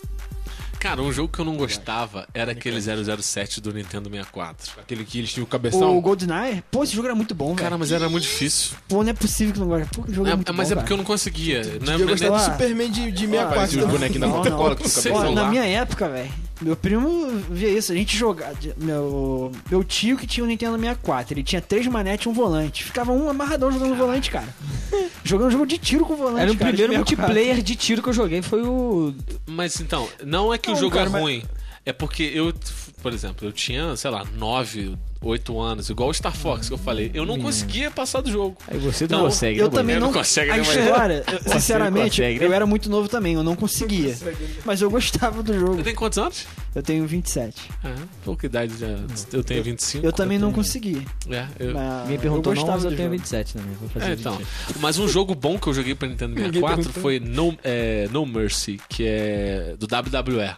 Cara, 0.78 1.00
um 1.00 1.12
jogo 1.12 1.28
que 1.32 1.38
eu 1.38 1.44
não 1.44 1.56
gostava 1.56 2.26
era 2.34 2.50
aquele 2.52 2.80
007 2.80 3.60
do 3.60 3.72
Nintendo 3.72 4.10
64. 4.10 4.72
Aquele 4.80 5.04
que 5.04 5.18
eles 5.18 5.32
tinham 5.32 5.44
o 5.44 5.46
cabeção. 5.46 5.96
O 5.96 6.00
GoldenEye, 6.00 6.62
pô, 6.72 6.82
esse 6.82 6.92
jogo 6.96 7.06
era 7.06 7.14
muito 7.14 7.34
bom, 7.36 7.54
Cara, 7.54 7.68
velho. 7.70 7.78
mas 7.78 7.92
era 7.92 8.08
muito 8.08 8.24
difícil. 8.24 8.76
Pô, 8.88 9.02
não 9.04 9.10
é 9.10 9.12
possível 9.12 9.54
que 9.54 9.60
não 9.60 9.68
gosta. 9.68 9.86
Pô, 9.94 10.02
o 10.02 10.12
jogo 10.12 10.28
é, 10.28 10.32
É, 10.32 10.34
muito 10.34 10.52
mas 10.52 10.68
bom, 10.68 10.72
é 10.72 10.76
porque 10.76 10.92
eu 10.92 10.96
cara. 10.96 11.02
não 11.02 11.04
conseguia. 11.04 11.62
Não, 11.80 11.92
é- 11.92 11.94
Eu 11.94 11.98
não, 12.00 12.06
gostava 12.08 12.34
é- 12.34 12.38
do 12.38 12.44
Ah. 12.44 12.50
Superman 12.52 12.90
de, 12.90 13.12
de 13.12 13.24
Ah, 13.26 13.28
64 13.28 13.54
Parecia 13.54 13.84
os 13.84 13.90
bonequinhos 13.90 14.20
da 14.20 14.26
Não, 14.26 14.34
Coca-Cola 14.38 14.68
não. 14.70 14.76
com 14.76 14.82
o 14.82 14.88
cabeção 14.90 15.16
lá. 15.18 15.30
na 15.30 15.48
minha 15.50 15.64
época, 15.64 16.08
velho, 16.08 16.32
Meu 16.62 16.76
primo 16.76 17.28
via 17.50 17.68
isso, 17.68 17.92
a 17.92 17.94
gente 17.94 18.16
jogava. 18.16 18.56
Meu, 18.76 19.50
meu 19.70 19.82
tio 19.82 20.16
que 20.16 20.26
tinha 20.26 20.44
o 20.44 20.46
Nintendo 20.46 20.76
64, 20.78 21.34
ele 21.34 21.42
tinha 21.42 21.60
três 21.60 21.86
manetes 21.86 22.26
e 22.26 22.28
um 22.28 22.32
volante. 22.32 22.84
Ficava 22.84 23.12
um 23.12 23.28
amarradão 23.28 23.70
jogando 23.72 23.94
volante, 23.96 24.30
cara. 24.30 24.48
jogando 25.24 25.50
jogo 25.50 25.66
de 25.66 25.78
tiro 25.78 26.04
com 26.04 26.14
volante. 26.16 26.42
Era 26.42 26.52
o 26.52 26.56
cara, 26.56 26.70
de 26.70 26.76
primeiro 26.78 26.92
64. 26.92 27.26
multiplayer 27.26 27.62
de 27.62 27.74
tiro 27.76 28.02
que 28.02 28.08
eu 28.08 28.12
joguei, 28.12 28.42
foi 28.42 28.62
o. 28.62 29.14
Mas 29.46 29.80
então, 29.80 30.08
não 30.24 30.52
é 30.54 30.58
que 30.58 30.70
o 30.70 30.74
Não, 30.74 30.80
jogo 30.80 30.94
cara, 30.94 31.08
é 31.08 31.12
mas- 31.12 31.22
ruim. 31.22 31.42
É 31.84 31.92
porque 31.92 32.22
eu, 32.22 32.54
por 33.02 33.12
exemplo, 33.12 33.46
eu 33.48 33.52
tinha, 33.52 33.94
sei 33.96 34.10
lá, 34.10 34.24
9, 34.36 34.96
8 35.20 35.60
anos, 35.60 35.90
igual 35.90 36.08
o 36.08 36.14
Star 36.14 36.34
Fox 36.34 36.68
que 36.68 36.74
eu 36.74 36.78
falei. 36.78 37.10
Eu 37.14 37.26
não 37.26 37.38
conseguia 37.38 37.90
passar 37.90 38.20
do 38.20 38.30
jogo. 38.30 38.56
Aí 38.68 38.78
você 38.78 39.06
não 39.08 39.22
consegue, 39.24 39.58
Eu 39.58 39.68
né, 39.70 39.74
também 39.76 39.96
não. 39.96 40.06
Não 40.08 40.12
consegue, 40.12 40.50
né, 40.52 40.60
história, 40.60 41.24
eu- 41.30 41.52
sinceramente, 41.52 42.20
consegue, 42.20 42.38
né? 42.40 42.46
eu 42.46 42.52
era 42.52 42.66
muito 42.66 42.88
novo 42.90 43.08
também, 43.08 43.34
eu 43.34 43.42
não 43.42 43.54
conseguia. 43.56 44.16
Mas 44.64 44.80
eu 44.80 44.90
gostava 44.90 45.42
do 45.42 45.52
jogo. 45.52 45.76
Você 45.76 45.82
tem 45.82 45.94
quantos 45.94 46.18
anos? 46.18 46.46
Eu 46.74 46.82
tenho 46.82 47.06
27. 47.06 47.70
Ah, 47.84 47.94
pouca 48.24 48.46
idade 48.46 48.72
já. 48.78 48.86
Eu 49.32 49.44
tenho 49.44 49.62
25. 49.62 50.06
Eu 50.06 50.12
também 50.12 50.38
não 50.38 50.52
conseguia. 50.52 51.02
É, 51.28 51.46
eu... 51.58 51.74
mas 51.74 52.08
Me 52.08 52.18
perguntou 52.18 52.52
eu 52.52 52.56
não, 52.56 52.62
gostava 52.62 52.76
mas 52.76 52.84
eu 52.84 52.90
tenho 52.96 53.02
jogo. 53.10 53.18
27 53.18 53.54
também. 53.54 53.74
Vou 53.78 53.88
fazer 53.90 54.06
É, 54.06 54.12
então. 54.14 54.36
27. 54.36 54.78
Mas 54.80 54.98
um 54.98 55.06
jogo 55.08 55.34
bom 55.34 55.58
que 55.58 55.66
eu 55.66 55.74
joguei 55.74 55.94
pra 55.94 56.08
Nintendo 56.08 56.34
64 56.40 56.92
foi 56.94 57.20
no, 57.20 57.56
é, 57.62 58.08
no 58.10 58.24
Mercy, 58.24 58.80
que 58.88 59.04
é 59.06 59.74
do 59.78 59.86
WWE. 59.86 60.56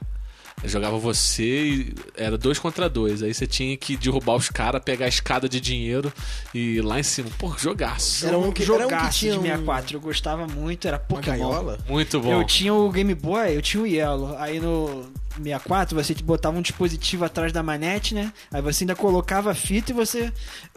Eu 0.65 0.69
jogava 0.71 0.99
você 0.99 1.43
e 1.45 1.95
era 2.17 2.37
dois 2.39 2.59
contra 2.59 2.89
dois. 2.89 3.23
Aí 3.23 3.33
você 3.35 3.47
tinha 3.47 3.77
que 3.77 3.97
derrubar 3.97 4.35
os 4.35 4.49
caras, 4.49 4.83
pegar 4.83 5.05
a 5.05 5.09
escada 5.09 5.47
de 5.49 5.61
dinheiro 5.61 6.11
e 6.55 6.77
ir 6.77 6.81
lá 6.83 6.99
em 6.99 7.03
cima. 7.03 7.29
Pô, 7.39 7.55
jogaço. 7.59 8.27
Era 8.27 8.39
um 8.39 8.51
que- 8.51 8.63
era 8.63 8.73
um 8.73 8.77
que 8.79 8.83
jogaço 8.85 9.19
tinha 9.19 9.33
de 9.33 9.39
um- 9.39 9.43
64, 9.43 9.97
eu 9.97 10.01
gostava 10.01 10.47
muito, 10.47 10.89
era 10.89 10.99
Pokémon. 10.99 11.77
Muito 11.89 12.19
bom. 12.19 12.33
Eu 12.33 12.45
tinha 12.47 12.73
o 12.73 12.91
Game 12.91 13.15
Boy, 13.15 13.55
eu 13.57 13.61
tinha 13.63 13.83
o 13.83 13.87
Yellow. 13.87 14.37
Aí 14.39 14.59
no 14.59 15.05
64 15.37 15.95
você 16.03 16.15
botava 16.15 16.57
um 16.59 16.63
dispositivo 16.63 17.25
atrás 17.27 17.53
da 17.53 17.63
manete, 17.63 18.15
né? 18.15 18.33
Aí 18.51 18.63
você 18.63 18.85
ainda 18.85 18.95
colocava 18.97 19.51
a 19.51 19.55
fita 19.55 19.93
e 19.93 19.95
você 19.95 20.33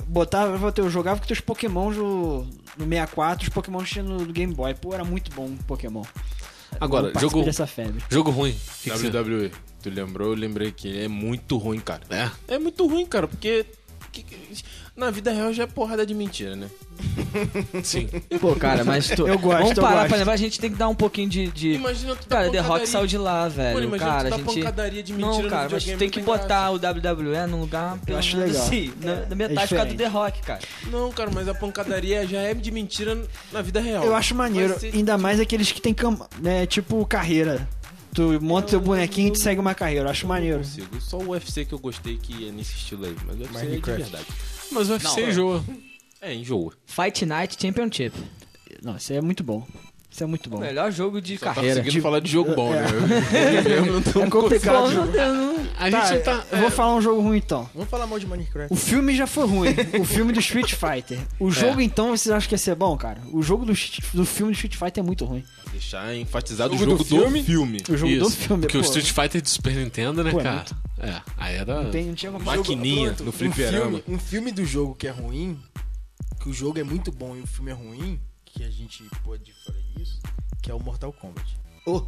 botava, 0.05 0.73
eu 0.77 0.89
jogava 0.89 1.19
com 1.21 1.25
teus 1.27 1.39
Pokémon 1.39 1.91
no, 1.91 2.43
no 2.77 2.85
64, 2.85 3.43
os 3.47 3.49
Pokémon 3.53 3.83
tinha 3.83 4.03
no 4.03 4.25
Game 4.25 4.53
Boy. 4.53 4.73
Pô, 4.73 4.93
era 4.93 5.05
muito 5.05 5.31
bom 5.31 5.45
o 5.45 5.63
Pokémon. 5.63 6.03
Agora, 6.79 7.11
jogo, 7.17 7.43
dessa 7.43 7.65
febre. 7.65 8.03
jogo 8.09 8.29
ruim. 8.29 8.51
Que 8.83 8.89
que 8.91 8.97
você- 8.97 9.09
WWE. 9.09 9.51
Tu 9.89 9.93
lembrou? 9.93 10.29
Eu 10.29 10.35
lembrei 10.35 10.71
que 10.71 10.99
é 11.01 11.07
muito 11.07 11.57
ruim, 11.57 11.79
cara. 11.79 12.01
É? 12.09 12.55
É 12.55 12.59
muito 12.59 12.85
ruim, 12.88 13.05
cara, 13.05 13.27
porque. 13.27 13.65
que- 14.11 14.23
que- 14.23 14.38
na 14.95 15.11
vida 15.11 15.31
real 15.31 15.53
já 15.53 15.61
é 15.63 15.67
porrada 15.67 16.03
de 16.03 16.15
mentira, 16.15 16.55
né? 16.55 16.67
Sim. 17.83 18.07
Pô, 18.41 18.55
cara, 18.55 18.83
mas 18.83 19.07
tu... 19.09 19.27
Eu 19.27 19.38
gosto, 19.38 19.59
Vamos 19.61 19.77
eu 19.77 19.83
parar 19.83 19.95
gosto. 19.97 20.07
pra 20.09 20.17
lembrar, 20.17 20.33
a 20.33 20.38
gente 20.38 20.59
tem 20.59 20.71
que 20.71 20.75
dar 20.75 20.88
um 20.88 20.95
pouquinho 20.95 21.29
de... 21.29 21.47
de... 21.51 21.73
Imagina 21.73 22.15
tu 22.15 22.27
Cara, 22.27 22.49
The 22.49 22.59
Rock 22.59 22.88
saiu 22.88 23.05
de 23.05 23.15
lá, 23.15 23.41
Mano, 23.43 23.51
velho. 23.51 23.83
imagina 23.83 24.09
cara, 24.11 24.29
tu 24.29 24.33
a 24.33 24.38
gente... 24.39 24.55
pancadaria 24.55 25.03
de 25.03 25.13
mentira 25.13 25.31
Não, 25.33 25.43
no 25.43 25.49
cara, 25.51 25.69
mas 25.69 25.83
videogame, 25.83 25.99
tem 25.99 26.09
que 26.09 26.21
botar 26.25 26.71
o 26.71 26.75
WWE 26.77 27.45
num 27.47 27.59
lugar, 27.61 27.99
pelo 27.99 28.17
acho 28.17 28.38
menos 28.38 28.51
legal. 28.53 28.67
assim, 28.67 28.93
na, 28.99 29.15
na 29.27 29.35
metade 29.35 29.59
É 29.63 29.67
ficar 29.67 29.83
do. 29.85 29.93
The 29.95 30.07
Rock, 30.07 30.41
cara. 30.41 30.59
Não, 30.91 31.11
cara, 31.11 31.29
mas 31.31 31.47
a 31.47 31.53
pancadaria 31.53 32.25
já 32.25 32.39
é 32.41 32.55
de 32.55 32.71
mentira 32.71 33.15
na 33.51 33.61
vida 33.61 33.79
real. 33.79 34.03
Eu 34.03 34.15
acho 34.15 34.33
maneiro, 34.33 34.79
ser- 34.79 34.95
ainda 34.95 35.15
mais 35.15 35.39
aqueles 35.39 35.71
que 35.71 35.79
tem 35.79 35.93
cam... 35.93 36.17
né, 36.39 36.65
tipo 36.65 37.05
carreira. 37.05 37.69
Tu 38.14 38.41
monta 38.41 38.70
teu 38.70 38.82
bonequinho 38.82 39.28
e 39.30 39.32
tu 39.32 39.39
segue 39.39 39.60
uma 39.62 39.76
carreira, 39.76 40.05
eu 40.05 40.10
acho 40.12 40.28
maneiro. 40.28 40.60
consigo. 40.60 40.99
Só 41.01 41.18
o 41.18 41.30
UFC 41.30 41.66
que 41.66 41.74
eu 41.74 41.80
gostei 41.80 42.18
que 42.18 42.47
é 42.47 42.51
nesse 42.51 42.76
estilo 42.76 43.05
aí. 43.05 43.16
Mas 43.26 43.36
o 43.38 43.39
UFC 43.41 43.58
é 43.58 43.62
de 43.62 43.68
Minecraft. 43.70 44.01
verdade. 44.03 44.26
Mas 44.72 44.89
o 44.89 44.93
UFC 44.93 45.22
Não, 45.22 45.30
enjoa. 45.30 45.66
É, 46.22 46.34
enjoa. 46.34 46.74
Fight 46.86 47.26
Night 47.26 47.58
Championship. 47.62 48.16
Não, 48.84 48.97
isso 48.97 49.12
aí 49.12 49.20
é 49.20 49.22
muito 49.22 49.43
bom. 49.43 49.66
Isso 50.18 50.24
é 50.24 50.28
muito 50.28 50.49
bom. 50.49 50.57
Melhor 50.57 50.91
jogo 50.91 51.22
de 51.22 51.38
Só 51.38 51.45
tá 51.45 51.53
carreira. 51.53 51.76
conseguindo 51.80 52.01
falar 52.01 52.20
de 52.22 52.32
jogo 52.32 52.55
bom, 52.55 52.74
é. 52.74 52.82
né? 52.82 52.88
Eu 53.88 54.01
tô 54.11 54.24
É 54.24 54.28
complicado. 54.28 54.86
Pô, 54.86 54.89
eu 55.15 55.34
não- 55.36 55.57
A 55.78 55.91
Tá, 55.91 56.05
gente 56.11 56.24
tá. 56.24 56.43
eu 56.51 56.57
vou 56.57 56.72
falar 56.72 56.95
um 56.95 57.01
jogo 57.01 57.22
ruim 57.22 57.38
então. 57.38 57.70
Vamos 57.76 57.88
falar 57.88 58.07
mal 58.07 58.18
de 58.18 58.26
Minecraft. 58.26 58.74
O 58.74 58.76
filme 58.76 59.15
já 59.15 59.28
foi 59.28 59.45
ruim. 59.45 59.70
O 59.99 60.03
filme 60.03 60.34
do 60.34 60.39
Street 60.39 60.74
Fighter. 60.74 61.20
O 61.39 61.51
jogo, 61.51 61.80
então, 61.82 62.09
vocês 62.18 62.34
acham 62.34 62.49
que 62.49 62.55
ia 62.55 62.57
ser 62.57 62.74
bom, 62.74 62.97
cara? 62.97 63.22
O 63.32 63.43
jogo 63.43 63.63
do, 63.63 63.74
do 63.74 64.26
filme 64.26 64.51
do 64.53 64.55
Street 64.55 64.76
Fighter 64.76 65.03
é 65.03 65.05
muito 65.05 65.24
ruim. 65.24 65.43
Deixar 65.72 66.15
enfatizado 66.15 66.76
Jogo 66.76 66.84
o 66.93 66.97
jogo 66.97 67.03
do 67.03 67.09
do 67.09 67.22
filme? 67.22 67.43
filme. 67.43 67.84
O 67.88 67.95
jogo 67.95 68.18
do 68.18 68.30
filme, 68.32 68.61
Porque 68.63 68.78
o 68.80 68.82
pô, 68.82 68.88
Street 68.88 69.11
Fighter 69.11 69.39
de 69.39 69.49
Super 69.51 69.76
Nintendo, 69.76 70.24
né, 70.24 70.32
Pô, 70.32 70.39
é 70.39 70.43
cara? 70.43 70.55
muito- 70.55 70.76
É, 70.99 71.22
aí 71.38 71.55
era. 71.57 71.84
Não, 71.84 71.91
tem, 71.91 72.05
não 72.05 72.15
tinha 72.15 72.32
como 72.32 72.43
Maquininha 72.43 73.07
Pronto, 73.09 73.24
no 73.24 73.30
um 73.30 73.34
fliperama. 73.34 73.86
filme, 73.86 74.03
um 74.07 74.18
filme 74.18 74.51
do 74.51 74.65
jogo 74.65 74.95
que 74.95 75.05
é 75.07 75.11
ruim, 75.11 75.59
que 76.41 76.49
o 76.49 76.53
jogo 76.53 76.80
é 76.80 76.84
muito 76.84 77.11
bom 77.11 77.36
e 77.36 77.41
o 77.41 77.45
filme 77.45 77.70
é 77.70 77.74
ruim, 77.76 78.20
que 78.58 78.64
a 78.64 78.70
gente 78.72 79.03
pode 79.24 79.53
falar 79.66 79.78
isso, 80.01 80.20
que 80.62 80.72
é 80.72 80.74
o 80.74 80.80
Mortal 80.80 81.14
Kombat. 81.14 81.58
Oh, 81.86 82.01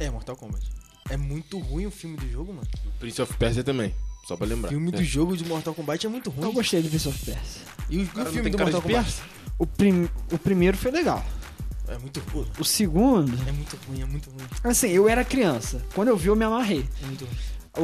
É, 0.00 0.10
Mortal 0.10 0.36
Kombat. 0.36 0.66
É 1.10 1.16
muito 1.16 1.58
ruim 1.58 1.86
o 1.86 1.90
filme 1.90 2.16
do 2.16 2.28
jogo, 2.30 2.52
mano. 2.52 2.66
Prince 2.98 3.20
of 3.22 3.32
Persia 3.34 3.62
também. 3.62 3.94
Só 4.26 4.36
pra 4.36 4.46
O 4.46 4.48
lembrar. 4.48 4.68
filme 4.68 4.88
É. 4.88 4.92
do 4.92 5.04
jogo 5.04 5.36
de 5.36 5.44
Mortal 5.44 5.74
Kombat 5.74 6.06
é 6.06 6.08
muito 6.08 6.30
ruim. 6.30 6.44
Eu 6.46 6.52
gostei 6.52 6.80
do 6.82 6.88
Prince 6.88 7.08
of 7.08 7.18
Persia. 7.24 7.62
E 7.90 7.98
o, 7.98 8.02
o 8.02 8.06
Cara, 8.08 8.24
não 8.24 8.32
filme 8.32 8.50
do 8.50 8.58
Mortal 8.58 8.82
Kombat? 8.82 9.14
O, 9.58 9.66
prim- 9.66 10.08
o 10.32 10.38
primeiro 10.38 10.76
foi 10.76 10.90
legal. 10.90 11.24
É 11.88 11.98
muito 11.98 12.20
ruim. 12.20 12.46
O 12.58 12.64
segundo, 12.64 13.32
É 13.48 13.52
muito 13.52 13.76
ruim, 13.86 14.00
é 14.00 14.04
muito 14.06 14.30
ruim. 14.30 14.44
assim, 14.64 14.88
eu 14.88 15.08
era 15.08 15.24
criança. 15.24 15.84
Quando 15.94 16.08
eu 16.08 16.16
vi, 16.16 16.28
eu 16.28 16.36
me 16.36 16.44
amarrei. 16.44 16.86
É 17.02 17.06
muito 17.06 17.24
ruim. 17.24 17.36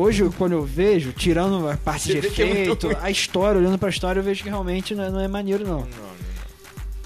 Hoje, 0.03 0.29
quando 0.37 0.53
eu 0.53 0.64
vejo, 0.64 1.12
tirando 1.12 1.69
a 1.69 1.77
parte 1.77 2.05
Você 2.12 2.21
de 2.21 2.27
é 2.27 2.31
efeito, 2.31 2.87
ruim. 2.89 2.97
a 3.01 3.11
história, 3.11 3.61
olhando 3.61 3.79
pra 3.79 3.89
história, 3.89 4.21
eu 4.21 4.25
vejo 4.25 4.43
que 4.43 4.49
realmente 4.49 4.95
não 4.95 5.05
é, 5.05 5.11
não 5.11 5.21
é 5.21 5.29
maneiro, 5.29 5.64
não. 5.66 5.81
Não, 5.81 5.87
não, 5.87 6.28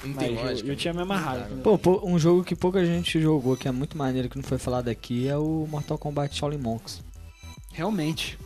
não. 0.04 0.14
Não 0.14 0.44
Mas 0.44 0.60
eu, 0.60 0.68
eu 0.68 0.76
tinha 0.76 0.92
me 0.92 1.02
amarrado. 1.02 1.54
Não? 1.54 1.62
Pô, 1.62 1.78
pô, 1.78 2.00
um 2.04 2.18
jogo 2.18 2.44
que 2.44 2.54
pouca 2.54 2.84
gente 2.84 3.20
jogou, 3.20 3.56
que 3.56 3.68
é 3.68 3.72
muito 3.72 3.96
maneiro, 3.96 4.28
que 4.28 4.36
não 4.36 4.42
foi 4.44 4.58
falado 4.58 4.88
aqui, 4.88 5.28
é 5.28 5.36
o 5.36 5.66
Mortal 5.70 5.98
Kombat 5.98 6.36
Shaolin 6.36 6.58
Monks. 6.58 7.02
Realmente. 7.72 8.38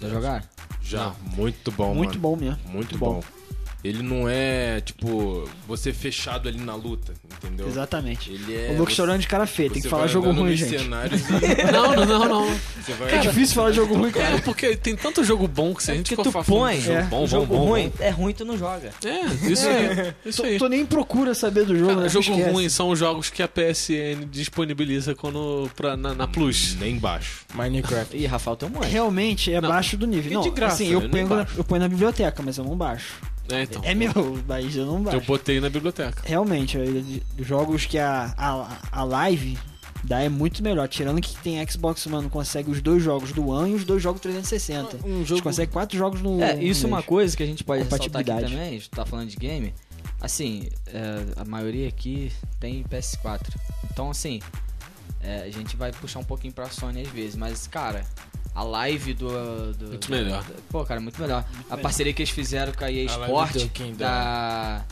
Já 0.00 0.08
jogaram? 0.08 0.44
Já, 0.82 1.14
muito 1.36 1.70
bom, 1.70 1.94
muito 1.94 2.18
mano. 2.18 2.20
bom 2.20 2.36
mesmo. 2.36 2.58
Muito 2.68 2.98
bom. 2.98 3.22
Ele 3.84 4.00
não 4.02 4.28
é, 4.28 4.80
tipo, 4.80 5.48
você 5.66 5.92
fechado 5.92 6.48
ali 6.48 6.58
na 6.60 6.74
luta, 6.76 7.12
entendeu? 7.42 7.66
Exatamente. 7.66 8.30
Ele 8.30 8.54
é. 8.54 8.72
o 8.72 8.76
você- 8.84 8.92
chorando 8.94 9.20
de 9.20 9.26
cara 9.26 9.44
feia, 9.46 9.68
tem 9.70 9.82
que 9.82 9.88
falar 9.88 10.06
jogo 10.06 10.30
ruim, 10.30 10.56
gente. 10.56 10.78
cenários 10.78 11.20
e 11.28 11.72
Não, 11.72 11.92
não, 11.96 12.06
não, 12.06 12.28
não. 12.28 12.58
vai. 12.98 13.14
É 13.16 13.18
difícil 13.18 13.56
falar 13.56 13.72
jogo 13.72 13.96
ruim, 13.96 14.12
cara. 14.12 14.36
É, 14.36 14.40
porque 14.40 14.76
tem 14.76 14.94
tanto 14.94 15.24
jogo 15.24 15.48
bom 15.48 15.74
que 15.74 15.82
se 15.82 15.90
a 15.90 15.94
gente 15.94 16.14
for 16.14 16.22
tu 16.22 16.30
falar 16.30 16.44
põe 16.44 16.80
jogo 16.80 16.98
é, 16.98 17.02
bom, 17.02 17.20
bom, 17.20 17.26
jogo 17.26 17.46
bom, 17.46 17.64
ruim, 17.64 17.88
bom. 17.88 18.04
é 18.04 18.10
ruim 18.10 18.32
tu 18.32 18.44
não 18.44 18.56
joga. 18.56 18.92
É, 19.04 19.26
isso 19.50 19.66
aí. 19.66 20.14
Isso 20.24 20.44
aí. 20.44 20.52
Tô, 20.58 20.64
tô 20.66 20.68
nem 20.68 20.82
em 20.82 20.86
procura 20.86 21.34
saber 21.34 21.64
do 21.64 21.76
jogo, 21.76 21.88
Cara, 21.90 22.00
né? 22.02 22.08
jogo 22.08 22.30
Esquece. 22.30 22.50
ruim 22.50 22.68
são 22.68 22.90
os 22.90 22.98
jogos 22.98 23.30
que 23.30 23.42
a 23.42 23.48
PSN 23.48 24.26
disponibiliza 24.30 25.14
quando, 25.14 25.68
pra, 25.74 25.96
na, 25.96 26.14
na 26.14 26.28
Plus. 26.28 26.76
Nem 26.78 26.96
baixo. 26.98 27.40
Minecraft. 27.54 28.16
Ih, 28.16 28.26
Rafael, 28.26 28.56
tem 28.56 28.68
um 28.68 28.72
monte. 28.72 28.86
Realmente 28.88 29.52
é 29.52 29.60
Não. 29.60 29.68
baixo 29.68 29.96
do 29.96 30.06
nível. 30.06 30.30
É 30.30 30.34
Não, 30.34 30.42
de 30.42 30.50
graça, 30.50 30.74
assim, 30.76 30.86
eu 30.92 31.00
eu 31.00 31.08
nem 31.08 31.10
ponho, 31.10 31.28
na, 31.28 31.36
baixo. 31.36 31.54
eu 31.58 31.64
ponho 31.64 31.80
na 31.82 31.88
biblioteca, 31.88 32.42
mas 32.44 32.56
eu 32.58 32.64
não 32.64 32.76
baixo. 32.76 33.14
É, 33.50 33.62
então. 33.62 33.82
É 33.84 33.94
meu, 33.94 34.12
mas 34.46 34.74
eu 34.76 34.86
não 34.86 34.98
Eu 34.98 35.02
baixo. 35.02 35.26
botei 35.26 35.60
na 35.60 35.68
biblioteca. 35.68 36.22
Realmente, 36.24 36.76
eu- 36.78 37.44
jogos 37.44 37.84
que 37.86 37.98
a, 37.98 38.32
a, 38.36 38.78
a 38.90 39.04
live 39.04 39.58
dá 40.04 40.20
é 40.20 40.28
muito 40.28 40.62
melhor. 40.62 40.88
Tirando 40.88 41.20
que 41.20 41.36
tem 41.42 41.64
Xbox, 41.68 42.06
mano, 42.06 42.30
consegue 42.30 42.70
os 42.70 42.80
dois 42.80 43.02
jogos 43.02 43.32
do 43.32 43.48
One 43.48 43.72
e 43.72 43.74
os 43.74 43.84
dois 43.84 44.02
jogos 44.02 44.20
360. 44.20 44.98
Um 45.06 45.14
A 45.14 45.18
gente 45.18 45.28
jogo... 45.28 45.42
consegue 45.42 45.70
quatro 45.72 45.98
jogos 45.98 46.22
no. 46.22 46.42
É, 46.42 46.62
isso 46.62 46.86
é 46.86 46.88
uma 46.88 47.02
coisa 47.02 47.36
que 47.36 47.42
a 47.42 47.46
gente 47.46 47.62
pode 47.64 47.82
ressaltar 47.82 48.20
aqui 48.22 48.30
também, 48.30 48.68
a 48.68 48.70
gente 48.70 48.90
tá 48.90 49.04
falando 49.04 49.28
de 49.28 49.36
game. 49.36 49.74
Assim, 50.20 50.68
é, 50.86 51.24
a 51.36 51.44
maioria 51.44 51.88
aqui 51.88 52.30
tem 52.60 52.84
PS4. 52.84 53.40
Então, 53.90 54.08
assim, 54.10 54.40
é, 55.20 55.42
a 55.42 55.50
gente 55.50 55.76
vai 55.76 55.90
puxar 55.92 56.20
um 56.20 56.24
pouquinho 56.24 56.52
pra 56.52 56.68
Sony 56.70 57.02
às 57.02 57.08
vezes, 57.08 57.34
mas, 57.34 57.66
cara, 57.66 58.04
a 58.54 58.62
live 58.62 59.14
do. 59.14 59.72
do 59.74 59.86
Muito 59.88 60.08
do- 60.08 60.14
melhor. 60.16 60.42
da- 60.44 60.54
pô, 60.68 60.84
cara, 60.84 61.00
muito 61.00 61.20
melhor. 61.20 61.44
a 61.70 61.76
parceria 61.76 62.12
que 62.12 62.22
eles 62.22 62.30
fizeram 62.30 62.72
com 62.72 62.84
a 62.84 62.90
EA 62.90 63.04
Sport, 63.06 63.52
do 63.54 63.92
da. 63.96 64.84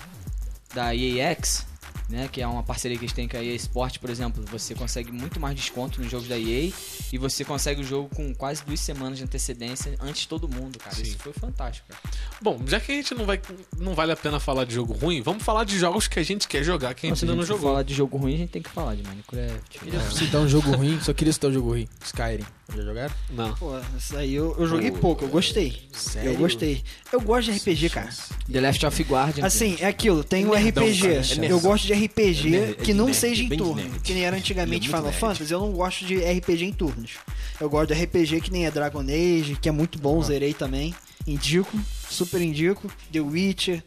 da 0.74 0.94
EAX. 0.94 1.66
Né, 2.10 2.28
que 2.30 2.42
é 2.42 2.46
uma 2.46 2.64
parceria 2.64 2.98
que 2.98 3.04
eles 3.04 3.12
têm 3.12 3.28
com 3.28 3.36
a 3.36 3.44
EA 3.44 3.54
Sport, 3.54 3.98
por 3.98 4.10
exemplo, 4.10 4.42
você 4.50 4.74
consegue 4.74 5.12
muito 5.12 5.38
mais 5.38 5.54
desconto 5.54 6.00
nos 6.02 6.10
jogos 6.10 6.26
da 6.26 6.36
EA 6.36 6.72
e 7.12 7.18
você 7.18 7.44
consegue 7.44 7.82
o 7.82 7.84
jogo 7.84 8.08
com 8.12 8.34
quase 8.34 8.64
duas 8.64 8.80
semanas 8.80 9.18
de 9.18 9.22
antecedência 9.24 9.94
antes 10.00 10.22
de 10.22 10.28
todo 10.28 10.48
mundo, 10.48 10.76
cara. 10.80 10.96
Sim. 10.96 11.02
Isso 11.02 11.18
foi 11.20 11.32
fantástico, 11.32 11.86
cara. 11.88 12.00
Bom, 12.42 12.58
já 12.66 12.80
que 12.80 12.90
a 12.90 12.94
gente 12.96 13.14
não 13.14 13.24
vai 13.24 13.40
não 13.78 13.94
vale 13.94 14.10
a 14.10 14.16
pena 14.16 14.40
falar 14.40 14.64
de 14.64 14.74
jogo 14.74 14.92
ruim, 14.92 15.22
vamos 15.22 15.44
falar 15.44 15.62
de 15.62 15.78
jogos 15.78 16.08
que 16.08 16.18
a 16.18 16.22
gente 16.24 16.48
quer 16.48 16.64
jogar, 16.64 16.94
que 16.94 17.06
a 17.06 17.08
gente 17.10 17.18
Se 17.20 17.24
a 17.24 17.28
ainda 17.28 17.36
não 17.40 17.46
jogou. 17.46 17.70
falar 17.70 17.84
de 17.84 17.94
jogo 17.94 18.16
ruim, 18.18 18.34
a 18.34 18.38
gente 18.38 18.50
tem 18.50 18.62
que 18.62 18.70
falar 18.70 18.96
de 18.96 19.04
Minecraft. 19.04 19.60
Queria 19.78 20.00
citar 20.10 20.40
um 20.40 20.48
jogo 20.48 20.72
ruim, 20.72 20.98
só 21.00 21.12
queria 21.12 21.32
citar 21.32 21.50
um 21.50 21.54
jogo 21.54 21.68
ruim. 21.70 21.86
Skyrim. 22.04 22.44
Já 22.74 22.82
jogaram? 22.82 23.14
Não. 23.30 23.52
Pô, 23.54 23.72
isso 23.98 24.16
aí 24.16 24.32
eu, 24.32 24.54
eu 24.56 24.66
joguei 24.66 24.92
Pô, 24.92 24.98
pouco, 24.98 25.24
eu 25.24 25.28
gostei. 25.28 25.88
Sério? 25.92 26.30
Eu 26.32 26.36
gostei. 26.36 26.82
Eu 27.12 27.20
gosto 27.20 27.50
de 27.50 27.58
RPG, 27.58 27.90
cara. 27.90 28.08
The 28.50 28.60
Left 28.60 28.86
of 28.86 29.02
Guardian. 29.02 29.44
Assim, 29.44 29.76
é 29.80 29.86
aquilo, 29.86 30.22
tem 30.22 30.46
um 30.46 30.52
nerdão, 30.52 30.84
RPG. 30.86 31.00
cara, 31.00 31.46
é 31.46 31.50
eu 31.52 31.58
gosto 31.60 31.86
de 31.88 31.94
RPG 32.06 32.56
É 32.56 32.70
é 32.70 32.74
que 32.74 32.92
não 32.94 33.06
nerd, 33.06 33.16
seja 33.16 33.42
em 33.42 33.48
bem 33.48 33.58
de 33.58 33.64
turno. 33.64 33.82
nerd. 33.82 34.00
Que 34.00 34.12
nem 34.14 34.24
era 34.24 34.36
antigamente 34.36 34.84
é 34.86 34.90
Final 34.90 35.02
nerd. 35.04 35.16
Fantasy, 35.18 35.52
eu 35.52 35.60
não 35.60 35.72
gosto 35.72 36.04
de 36.04 36.16
RPG 36.18 36.64
em 36.64 36.72
turnos. 36.72 37.12
Eu 37.60 37.68
gosto 37.70 37.94
de 37.94 38.02
RPG 38.04 38.40
que 38.40 38.50
nem 38.50 38.66
é 38.66 38.70
Dragon 38.70 39.00
Age, 39.00 39.56
que 39.60 39.68
é 39.68 39.72
muito 39.72 39.98
bom, 39.98 40.22
zerei 40.22 40.54
também. 40.54 40.94
Indico, 41.26 41.78
super 42.08 42.40
indico. 42.40 42.90
The 43.12 43.20
Witcher. 43.20 43.82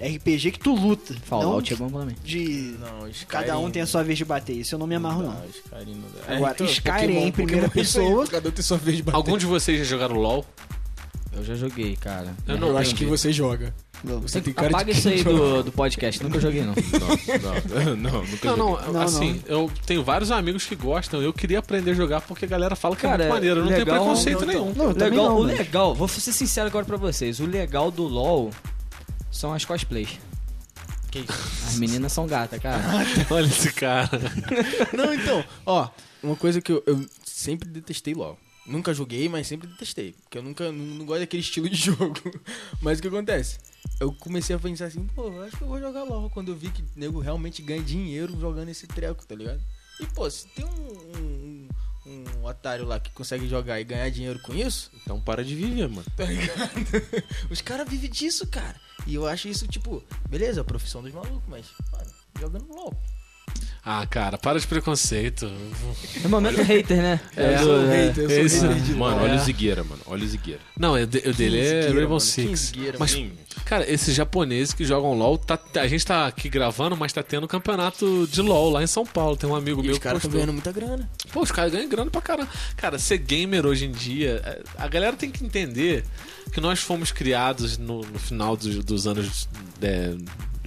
RPG 0.00 0.52
que 0.52 0.60
tu 0.60 0.76
luta. 0.76 1.12
Fallout 1.24 1.72
é 1.74 1.76
não 1.76 1.88
bom 1.88 1.96
pra 1.98 2.06
mim. 2.06 2.14
de 2.22 2.76
Não, 2.78 3.08
Skyrim... 3.08 3.26
cada 3.26 3.58
um 3.58 3.68
tem 3.68 3.82
a 3.82 3.86
sua 3.86 4.04
vez 4.04 4.16
de 4.16 4.24
bater. 4.24 4.52
Isso 4.52 4.76
eu 4.76 4.78
não 4.78 4.86
me 4.86 4.94
amarro, 4.94 5.22
não. 5.24 5.44
Skyrim 5.48 5.94
não 5.96 6.08
dá. 6.24 6.36
Agora, 6.36 6.52
então, 6.52 6.66
Skyrim 6.68 6.92
Pokémon- 7.14 7.26
em 7.26 7.32
primeira 7.32 7.62
Pokémon 7.66 7.80
é 7.80 7.82
isso 7.82 7.98
aí, 7.98 8.04
pessoa. 8.06 8.26
Cada 8.28 8.48
um 8.48 8.52
tem 8.52 8.62
sua 8.62 8.76
vez 8.76 8.96
de 8.98 9.02
bater. 9.02 9.16
Algum 9.16 9.36
de 9.36 9.46
vocês 9.46 9.76
já 9.78 9.84
jogaram 9.84 10.14
LOL? 10.14 10.46
Eu 11.32 11.44
já 11.44 11.54
joguei, 11.56 11.96
cara. 11.96 12.32
Eu 12.46 12.54
Eu, 12.54 12.60
não 12.60 12.76
acho 12.78 12.94
que 12.94 13.04
você 13.04 13.32
joga. 13.32 13.74
Não. 14.04 14.20
Você 14.20 14.40
tem 14.40 14.54
cara 14.54 14.68
Apaga 14.68 14.92
de 14.92 14.98
isso 14.98 15.08
aí 15.08 15.24
do, 15.24 15.62
do 15.64 15.72
podcast, 15.72 16.22
nunca 16.22 16.38
joguei 16.40 16.62
não. 16.62 16.72
Não, 17.42 17.96
não, 17.96 17.96
não, 17.96 18.24
nunca 18.24 18.48
Não, 18.50 18.56
não, 18.56 18.76
joguei. 18.76 18.92
Não, 18.92 19.00
assim, 19.02 19.42
eu 19.46 19.70
tenho 19.86 20.04
vários 20.04 20.30
amigos 20.30 20.64
que 20.66 20.76
gostam. 20.76 21.20
Eu 21.20 21.32
queria 21.32 21.58
aprender 21.58 21.90
a 21.90 21.94
jogar 21.94 22.20
porque 22.20 22.44
a 22.44 22.48
galera 22.48 22.76
fala 22.76 22.94
que 22.94 23.02
Cara, 23.02 23.24
é 23.24 23.26
muito 23.26 23.34
maneiro. 23.34 23.60
Eu 23.60 23.64
não 23.64 23.70
legal, 23.70 23.84
tenho 23.84 23.96
preconceito 23.98 24.40
não, 24.40 24.46
nenhum. 24.46 24.72
Não, 24.74 24.86
legal, 24.92 25.10
não, 25.10 25.40
o 25.40 25.44
mas- 25.44 25.58
legal, 25.58 25.94
vou 25.94 26.06
ser 26.06 26.20
sincero 26.32 26.68
agora 26.68 26.84
pra 26.84 26.96
vocês, 26.96 27.40
o 27.40 27.46
legal 27.46 27.90
do 27.90 28.04
LoL 28.04 28.50
são 29.32 29.52
as 29.52 29.64
cosplays. 29.64 30.18
Que 31.10 31.20
isso? 31.20 31.32
As 31.66 31.76
meninas 31.76 32.12
são 32.12 32.26
gatas, 32.26 32.60
cara. 32.60 32.82
Olha 33.30 33.46
esse 33.46 33.72
cara. 33.72 34.10
Não, 34.92 35.12
então, 35.14 35.44
ó, 35.66 35.88
uma 36.22 36.36
coisa 36.36 36.60
que 36.60 36.70
eu, 36.70 36.82
eu 36.86 37.04
sempre 37.24 37.68
detestei 37.68 38.14
LOL. 38.14 38.38
Nunca 38.66 38.92
joguei, 38.92 39.28
mas 39.30 39.46
sempre 39.46 39.66
detestei. 39.66 40.14
Porque 40.24 40.36
eu 40.36 40.42
nunca 40.42 40.70
não, 40.70 40.84
não 40.98 41.06
gosto 41.06 41.20
daquele 41.20 41.42
estilo 41.42 41.68
de 41.70 41.76
jogo. 41.80 42.14
Mas 42.82 42.98
o 42.98 43.02
que 43.02 43.08
acontece? 43.08 43.58
Eu 44.00 44.12
comecei 44.12 44.54
a 44.54 44.58
pensar 44.58 44.86
assim, 44.86 45.04
pô, 45.08 45.28
acho 45.42 45.56
que 45.56 45.62
eu 45.62 45.68
vou 45.68 45.80
jogar 45.80 46.04
LOL. 46.04 46.30
Quando 46.30 46.50
eu 46.52 46.56
vi 46.56 46.70
que 46.70 46.82
o 46.82 46.86
nego 46.96 47.18
realmente 47.20 47.62
ganha 47.62 47.82
dinheiro 47.82 48.38
jogando 48.40 48.68
esse 48.68 48.86
treco, 48.86 49.26
tá 49.26 49.34
ligado? 49.34 49.60
E, 50.00 50.06
pô, 50.06 50.30
se 50.30 50.46
tem 50.48 50.64
um, 50.64 51.68
um, 52.06 52.24
um 52.40 52.44
otário 52.44 52.84
lá 52.86 53.00
que 53.00 53.10
consegue 53.10 53.48
jogar 53.48 53.80
e 53.80 53.84
ganhar 53.84 54.08
dinheiro 54.10 54.38
com 54.40 54.54
isso, 54.54 54.90
Então 55.02 55.20
para 55.20 55.44
de 55.44 55.54
viver, 55.54 55.88
mano. 55.88 56.06
tá 56.16 56.24
ligado? 56.24 56.70
Os 57.50 57.60
caras 57.60 57.88
vivem 57.88 58.08
disso, 58.10 58.46
cara. 58.46 58.80
E 59.06 59.14
eu 59.14 59.26
acho 59.26 59.48
isso, 59.48 59.66
tipo, 59.66 60.04
beleza, 60.28 60.60
a 60.60 60.64
profissão 60.64 61.02
dos 61.02 61.12
malucos, 61.12 61.42
mas, 61.48 61.66
mano, 61.90 62.10
jogando 62.38 62.68
LOL. 62.72 62.94
Ah, 63.90 64.06
cara, 64.06 64.36
para 64.36 64.60
de 64.60 64.66
preconceito. 64.66 65.50
É 66.22 66.28
momento 66.28 66.60
hater, 66.60 66.98
né? 66.98 67.18
É, 67.34 67.54
eu 67.54 67.58
sou 67.60 67.90
é. 67.90 68.06
hater, 68.06 68.30
eu 68.30 68.48
sou 68.50 68.68
hater 68.68 68.96
Mano, 68.96 69.22
olha 69.22 69.32
É. 69.32 69.36
o 69.36 69.38
Zigueira, 69.38 69.82
mano. 69.82 70.02
Olha 70.04 70.24
o 70.24 70.28
Zigueira. 70.28 70.60
Não, 70.78 70.94
é 70.94 71.04
o 71.04 71.06
dele 71.06 71.58
é 71.58 71.86
Rainbow 71.86 72.08
mano, 72.08 72.20
Six. 72.20 72.70
Mas, 72.98 73.16
cara, 73.64 73.90
esses 73.90 74.14
japoneses 74.14 74.74
que 74.74 74.84
jogam 74.84 75.14
LOL, 75.14 75.38
tá- 75.38 75.58
a 75.76 75.88
gente 75.88 76.04
tá 76.04 76.26
aqui 76.26 76.50
gravando, 76.50 76.98
mas 76.98 77.14
tá 77.14 77.22
tendo 77.22 77.48
campeonato 77.48 78.28
de 78.30 78.42
LOL 78.42 78.68
lá 78.68 78.82
em 78.82 78.86
São 78.86 79.06
Paulo. 79.06 79.38
Tem 79.38 79.48
um 79.48 79.56
amigo 79.56 79.80
E 79.80 79.84
meu 79.84 79.92
os 79.92 79.98
que 79.98 80.04
caras 80.04 80.18
estão 80.18 80.32
ganhando 80.32 80.52
muita 80.52 80.70
grana. 80.70 81.08
Pô, 81.32 81.40
os 81.40 81.50
caras 81.50 81.72
ganham 81.72 81.88
grana 81.88 82.10
pra 82.10 82.20
caramba. 82.20 82.50
Cara, 82.76 82.98
ser 82.98 83.16
gamer 83.16 83.64
hoje 83.64 83.86
em 83.86 83.90
dia, 83.92 84.42
é, 84.44 84.62
a 84.76 84.86
galera 84.86 85.16
tem 85.16 85.30
que 85.30 85.42
entender 85.42 86.04
que 86.52 86.60
nós 86.60 86.78
fomos 86.80 87.10
criados 87.10 87.78
no, 87.78 88.02
no 88.02 88.18
final 88.18 88.54
dos, 88.54 88.84
dos 88.84 89.06
anos 89.06 89.48
é, 89.80 90.14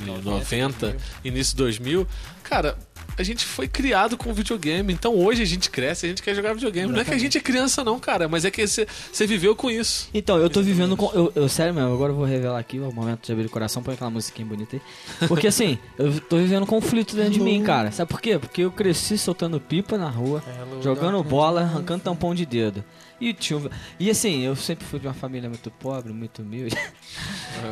90, 0.05 0.97
início 1.23 1.55
2000. 1.57 2.07
Cara, 2.43 2.77
a 3.17 3.23
gente 3.23 3.45
foi 3.45 3.67
criado 3.67 4.17
com 4.17 4.33
videogame. 4.33 4.91
Então 4.91 5.15
hoje 5.15 5.41
a 5.41 5.45
gente 5.45 5.69
cresce, 5.69 6.05
a 6.05 6.09
gente 6.09 6.21
quer 6.21 6.35
jogar 6.35 6.53
videogame. 6.53 6.91
Não 6.91 6.99
é 6.99 7.05
que 7.05 7.13
a 7.13 7.17
gente 7.17 7.37
é 7.37 7.41
criança, 7.41 7.83
não, 7.83 7.99
cara, 7.99 8.27
mas 8.27 8.43
é 8.45 8.51
que 8.51 8.65
você 8.65 8.85
você 9.11 9.25
viveu 9.27 9.55
com 9.55 9.69
isso. 9.69 10.09
Então, 10.13 10.37
eu 10.37 10.49
tô 10.49 10.61
vivendo 10.61 10.97
com. 10.97 11.09
Eu, 11.13 11.31
eu- 11.35 11.47
sério 11.49 11.73
mesmo, 11.73 11.93
agora 11.93 12.11
eu 12.11 12.15
vou 12.15 12.25
revelar 12.25 12.59
aqui 12.59 12.79
o 12.79 12.91
momento 12.91 13.25
de 13.25 13.31
abrir 13.31 13.45
o 13.45 13.49
coração, 13.49 13.81
põe 13.83 13.93
aquela 13.93 14.09
musiquinha 14.09 14.45
bonita 14.47 14.75
aí. 14.75 15.27
Porque 15.27 15.47
assim, 15.47 15.77
eu 15.97 16.19
tô 16.21 16.37
vivendo 16.37 16.63
um 16.63 16.67
conflito 16.67 17.15
dentro 17.15 17.31
de 17.33 17.39
mim, 17.39 17.63
cara. 17.63 17.91
Sabe 17.91 18.09
por 18.09 18.19
quê? 18.21 18.37
Porque 18.39 18.61
eu 18.61 18.71
cresci 18.71 19.17
soltando 19.17 19.59
pipa 19.59 19.97
na 19.97 20.09
rua, 20.09 20.43
jogando 20.81 21.23
bola, 21.23 21.61
arrancando 21.61 22.03
tampão 22.03 22.33
de 22.35 22.45
dedo. 22.45 22.83
E, 23.21 23.33
tinha 23.33 23.61
e 23.99 24.09
assim, 24.09 24.43
eu 24.43 24.55
sempre 24.55 24.83
fui 24.83 24.99
de 24.99 25.05
uma 25.07 25.13
família 25.13 25.47
muito 25.47 25.69
pobre, 25.69 26.11
muito 26.11 26.41
humilde. 26.41 26.75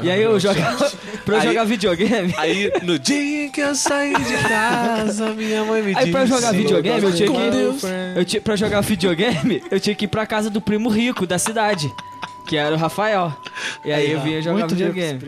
E 0.03 0.11
aí 0.11 0.21
eu 0.21 0.39
jogava. 0.39 0.91
pra 1.25 1.35
eu 1.37 1.39
Aí- 1.41 1.47
jogar 1.47 1.63
videogame. 1.63 2.33
Aí, 2.37 2.71
no 2.83 2.99
dia 2.99 3.49
que 3.49 3.59
eu 3.59 3.73
saí 3.73 4.13
de 4.13 4.47
casa, 4.47 5.33
minha 5.33 5.65
mãe 5.65 5.81
me 5.81 5.89
Aí 5.89 5.95
disse... 5.95 6.11
pra 6.11 6.25
jogar 6.27 6.51
videogame 6.53 7.03
eu 7.03 7.15
tinha 7.15 7.27
que. 7.31 8.17
Eu 8.19 8.25
tinha, 8.25 8.41
pra 8.41 8.55
jogar 8.55 8.81
videogame, 8.81 9.63
eu 9.71 9.79
tinha 9.79 9.95
que 9.95 10.05
ir 10.05 10.07
pra 10.07 10.27
casa 10.27 10.51
do 10.51 10.61
primo 10.61 10.87
rico 10.87 11.25
da 11.25 11.39
cidade. 11.39 11.91
Que 12.47 12.55
era 12.55 12.73
o 12.75 12.77
Rafael. 12.77 13.35
E 13.83 13.91
aí 13.91 14.11
eu 14.11 14.21
vinha 14.21 14.41
jogar 14.43 14.59
Muito 14.59 14.75
videogame. 14.75 15.19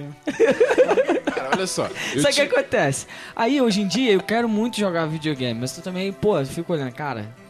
Cara, 1.33 1.49
olha 1.55 1.67
só. 1.67 1.85
o 1.85 1.89
que 1.89 2.31
ti- 2.31 2.41
acontece? 2.41 3.07
Aí 3.35 3.59
hoje 3.61 3.81
em 3.81 3.87
dia 3.87 4.11
eu 4.11 4.21
quero 4.21 4.47
muito 4.47 4.77
jogar 4.79 5.05
videogame, 5.07 5.59
mas 5.59 5.75
eu 5.77 5.83
também, 5.83 6.11
pô, 6.11 6.39
eu 6.39 6.45
fico 6.45 6.73
olhando, 6.73 6.91
cara. 6.93 7.40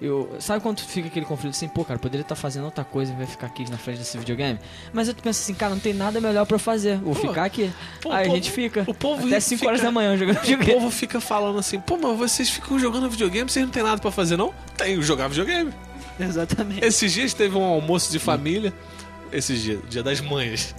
Eu, 0.00 0.34
sabe 0.40 0.62
quando 0.62 0.80
fica 0.80 1.08
aquele 1.08 1.26
conflito 1.26 1.52
assim, 1.54 1.68
pô, 1.68 1.84
cara, 1.84 1.98
poderia 1.98 2.22
estar 2.22 2.34
fazendo 2.34 2.64
outra 2.64 2.82
coisa 2.84 3.12
e 3.12 3.16
vai 3.16 3.26
ficar 3.26 3.48
aqui 3.48 3.70
na 3.70 3.76
frente 3.76 3.98
desse 3.98 4.16
videogame? 4.16 4.58
Mas 4.94 5.08
eu 5.08 5.14
penso 5.14 5.42
assim, 5.42 5.52
cara, 5.52 5.74
não 5.74 5.80
tem 5.80 5.92
nada 5.92 6.20
melhor 6.22 6.46
pra 6.46 6.54
eu 6.54 6.58
fazer. 6.58 6.96
Vou 6.98 7.14
Pô, 7.14 7.28
ficar 7.28 7.44
aqui. 7.44 7.70
pô, 8.00 8.10
aí 8.10 8.26
o 8.26 8.32
a 8.32 8.34
gente 8.34 8.50
povo- 8.50 8.54
fica. 8.62 8.84
o 8.86 8.94
povo 8.94 9.26
até 9.26 9.38
5 9.40 9.66
horas 9.66 9.82
da 9.82 9.90
manhã 9.90 10.16
jogando 10.16 10.38
O 10.38 10.40
videogame. 10.40 10.72
povo 10.72 10.90
fica 10.90 11.20
falando 11.20 11.58
assim, 11.58 11.78
pô, 11.78 11.98
mas 11.98 12.16
vocês 12.18 12.48
ficam 12.48 12.78
jogando 12.78 13.10
videogame, 13.10 13.50
vocês 13.50 13.62
não 13.64 13.70
tem 13.72 13.82
nada 13.82 14.00
pra 14.00 14.10
fazer, 14.10 14.36
não? 14.38 14.54
Tem, 14.76 15.00
jogar 15.02 15.28
videogame. 15.28 15.70
Exatamente. 16.18 16.84
Esses 16.84 17.12
dias 17.12 17.34
teve 17.34 17.56
um 17.56 17.62
almoço 17.62 18.10
de 18.10 18.18
família. 18.18 18.72
Esses 19.32 19.62
dias, 19.62 19.78
dia 19.88 20.02
das 20.02 20.20
mães. 20.20 20.74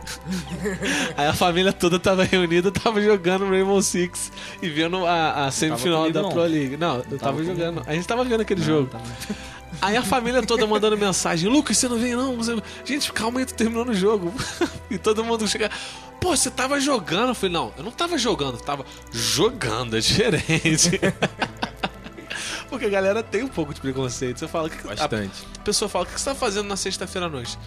Aí 1.16 1.26
a 1.28 1.34
família 1.34 1.72
toda 1.72 1.98
tava 2.00 2.24
reunida, 2.24 2.70
tava 2.72 3.02
jogando 3.02 3.50
Rainbow 3.50 3.82
Six 3.82 4.32
e 4.62 4.70
vendo 4.70 5.06
a, 5.06 5.46
a 5.46 5.52
semifinal 5.52 6.00
comigo, 6.02 6.14
da 6.14 6.22
não. 6.22 6.30
Pro 6.32 6.42
League. 6.44 6.76
Não, 6.78 6.96
eu 6.98 7.02
tava, 7.04 7.18
tava 7.18 7.34
comigo. 7.38 7.54
jogando. 7.56 7.84
A 7.88 7.94
gente 7.94 8.08
tava 8.08 8.24
vendo 8.26 8.42
aquele 8.42 8.62
jogo. 8.62 8.90
Tá 8.90 8.98
bom. 8.98 9.36
Aí 9.82 9.96
a 9.96 10.04
família 10.04 10.44
toda 10.44 10.68
mandando 10.68 10.98
mensagem: 10.98 11.50
Lucas, 11.50 11.78
você 11.78 11.88
não 11.88 11.98
vem 11.98 12.14
não? 12.16 12.36
Você- 12.36 12.62
Gente, 12.84 13.12
calma 13.14 13.40
aí, 13.40 13.46
tu 13.46 13.54
terminou 13.54 13.86
no 13.86 13.94
jogo. 13.94 14.34
e 14.92 14.98
todo 14.98 15.24
mundo 15.24 15.48
chega. 15.48 15.72
Pô, 16.20 16.36
você 16.36 16.52
tava 16.52 16.80
jogando? 16.80 17.30
Eu 17.30 17.36
falei: 17.36 17.54
Não, 17.54 17.72
eu 17.78 17.84
não 17.84 17.92
tava 17.92 18.18
jogando, 18.18 18.56
eu 18.56 18.62
tava 18.62 18.86
jogando, 19.12 19.96
é 19.98 20.00
diferente. 20.02 21.00
Porque 22.70 22.86
a 22.86 22.90
galera 22.90 23.22
tem 23.24 23.44
um 23.44 23.48
pouco 23.48 23.74
de 23.74 23.82
preconceito. 23.82 24.40
Você 24.40 24.48
fala 24.48 24.70
que. 24.70 24.86
Bastante. 24.86 25.46
A 25.58 25.64
pessoa 25.64 25.88
fala: 25.90 26.04
O 26.06 26.08
que 26.08 26.20
você 26.20 26.26
tá 26.30 26.36
fazendo 26.36 26.68
na 26.68 26.76
sexta-feira 26.76 27.28
à 27.28 27.30
noite? 27.30 27.58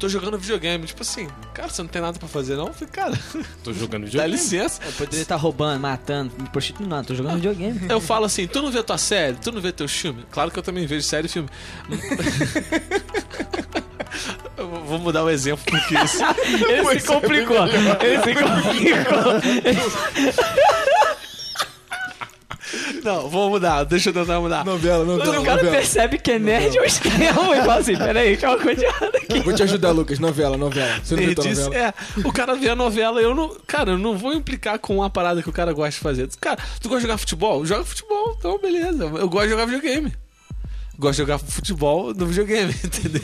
Tô 0.00 0.08
jogando 0.08 0.38
videogame. 0.38 0.86
Tipo 0.86 1.02
assim, 1.02 1.28
cara, 1.54 1.68
você 1.68 1.82
não 1.82 1.88
tem 1.88 2.00
nada 2.02 2.18
pra 2.18 2.26
fazer, 2.26 2.56
não? 2.56 2.66
Eu 2.68 2.72
falei, 2.72 2.88
cara, 2.90 3.12
Tô 3.62 3.72
jogando 3.72 4.02
dá 4.06 4.06
videogame. 4.06 4.32
licença. 4.32 4.80
Eu 4.84 4.92
poderia 4.92 5.22
estar 5.22 5.36
roubando, 5.36 5.78
matando, 5.80 6.32
me 6.38 6.48
prostituindo, 6.48 6.88
não, 6.94 7.04
tô 7.04 7.14
jogando 7.14 7.34
videogame. 7.36 7.80
Eu 7.88 8.00
falo 8.00 8.24
assim, 8.24 8.46
tu 8.46 8.62
não 8.62 8.70
vê 8.70 8.82
tua 8.82 8.96
série? 8.98 9.36
Tu 9.36 9.52
não 9.52 9.60
vê 9.60 9.70
teu 9.70 9.86
filme? 9.88 10.24
Claro 10.30 10.50
que 10.50 10.58
eu 10.58 10.62
também 10.62 10.86
vejo 10.86 11.02
série 11.06 11.26
e 11.26 11.30
filme. 11.30 11.48
Eu 14.56 14.68
vou 14.86 14.98
mudar 14.98 15.22
o 15.24 15.30
exemplo 15.30 15.64
porque 15.68 15.94
isso. 15.94 16.18
Ele 16.68 17.00
se 17.00 17.06
complicou. 17.06 17.56
Ele 17.66 18.22
se 18.22 18.34
complicou. 18.34 19.40
Não, 23.02 23.28
vou 23.28 23.50
mudar, 23.50 23.84
deixa 23.84 24.10
eu 24.10 24.12
tentar 24.12 24.40
mudar. 24.40 24.64
Novela, 24.64 25.04
Quando 25.04 25.18
novela, 25.18 25.40
o 25.40 25.44
cara 25.44 25.56
novela. 25.56 25.76
percebe 25.76 26.18
que 26.18 26.32
é 26.32 26.38
nerd 26.38 26.78
ou 26.78 26.84
extremo, 26.84 27.54
e 27.54 27.56
fala 27.58 27.76
assim, 27.76 27.96
peraí, 27.96 28.36
que 28.36 28.44
é 28.44 28.48
uma 28.48 28.58
coisa 28.58 28.84
errada 28.84 29.18
aqui. 29.18 29.40
Vou 29.40 29.54
te 29.54 29.62
ajudar, 29.62 29.90
Lucas. 29.90 30.18
Novela, 30.18 30.56
novela. 30.56 31.00
Você 31.02 31.16
não 31.16 31.22
viu 31.22 31.34
novela? 31.36 31.76
é, 31.76 31.94
o 32.24 32.32
cara 32.32 32.54
vê 32.54 32.68
a 32.68 32.76
novela, 32.76 33.20
eu 33.20 33.34
não. 33.34 33.56
Cara, 33.66 33.92
eu 33.92 33.98
não 33.98 34.16
vou 34.16 34.32
implicar 34.34 34.78
com 34.78 34.96
uma 34.96 35.10
parada 35.10 35.42
que 35.42 35.48
o 35.48 35.52
cara 35.52 35.72
gosta 35.72 35.92
de 35.92 35.98
fazer. 35.98 36.28
Cara, 36.40 36.58
tu 36.80 36.88
gosta 36.88 37.00
de 37.00 37.06
jogar 37.06 37.18
futebol? 37.18 37.64
Joga 37.64 37.84
futebol, 37.84 38.36
então 38.38 38.58
beleza. 38.58 39.04
Eu 39.04 39.28
gosto 39.28 39.44
de 39.44 39.50
jogar 39.50 39.66
videogame. 39.66 40.12
Gosto 41.00 41.12
de 41.12 41.22
jogar 41.22 41.38
futebol 41.38 42.12
no 42.12 42.26
videogame, 42.26 42.74
entendeu? 42.84 43.22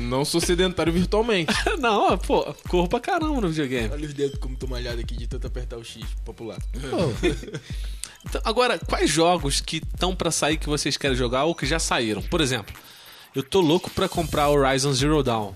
Não 0.00 0.24
sou 0.24 0.40
sedentário 0.40 0.92
virtualmente. 0.92 1.54
não, 1.78 2.18
pô, 2.18 2.52
corro 2.68 2.88
pra 2.88 2.98
caramba 2.98 3.40
no 3.40 3.48
videogame. 3.48 3.90
Olha 3.92 4.04
os 4.04 4.12
dedos 4.12 4.36
como 4.40 4.56
tô 4.56 4.66
malhado 4.66 5.00
aqui 5.00 5.16
de 5.16 5.28
tanto 5.28 5.46
apertar 5.46 5.76
o 5.76 5.84
X 5.84 6.02
popular. 6.24 6.58
Então, 8.24 8.40
agora, 8.44 8.80
quais 8.80 9.08
jogos 9.08 9.60
que 9.60 9.76
estão 9.76 10.12
pra 10.12 10.32
sair 10.32 10.56
que 10.56 10.68
vocês 10.68 10.96
querem 10.96 11.16
jogar 11.16 11.44
ou 11.44 11.54
que 11.54 11.64
já 11.64 11.78
saíram? 11.78 12.20
Por 12.20 12.40
exemplo, 12.40 12.74
eu 13.32 13.44
tô 13.44 13.60
louco 13.60 13.88
pra 13.88 14.08
comprar 14.08 14.48
Horizon 14.48 14.92
Zero 14.92 15.22
Dawn. 15.22 15.52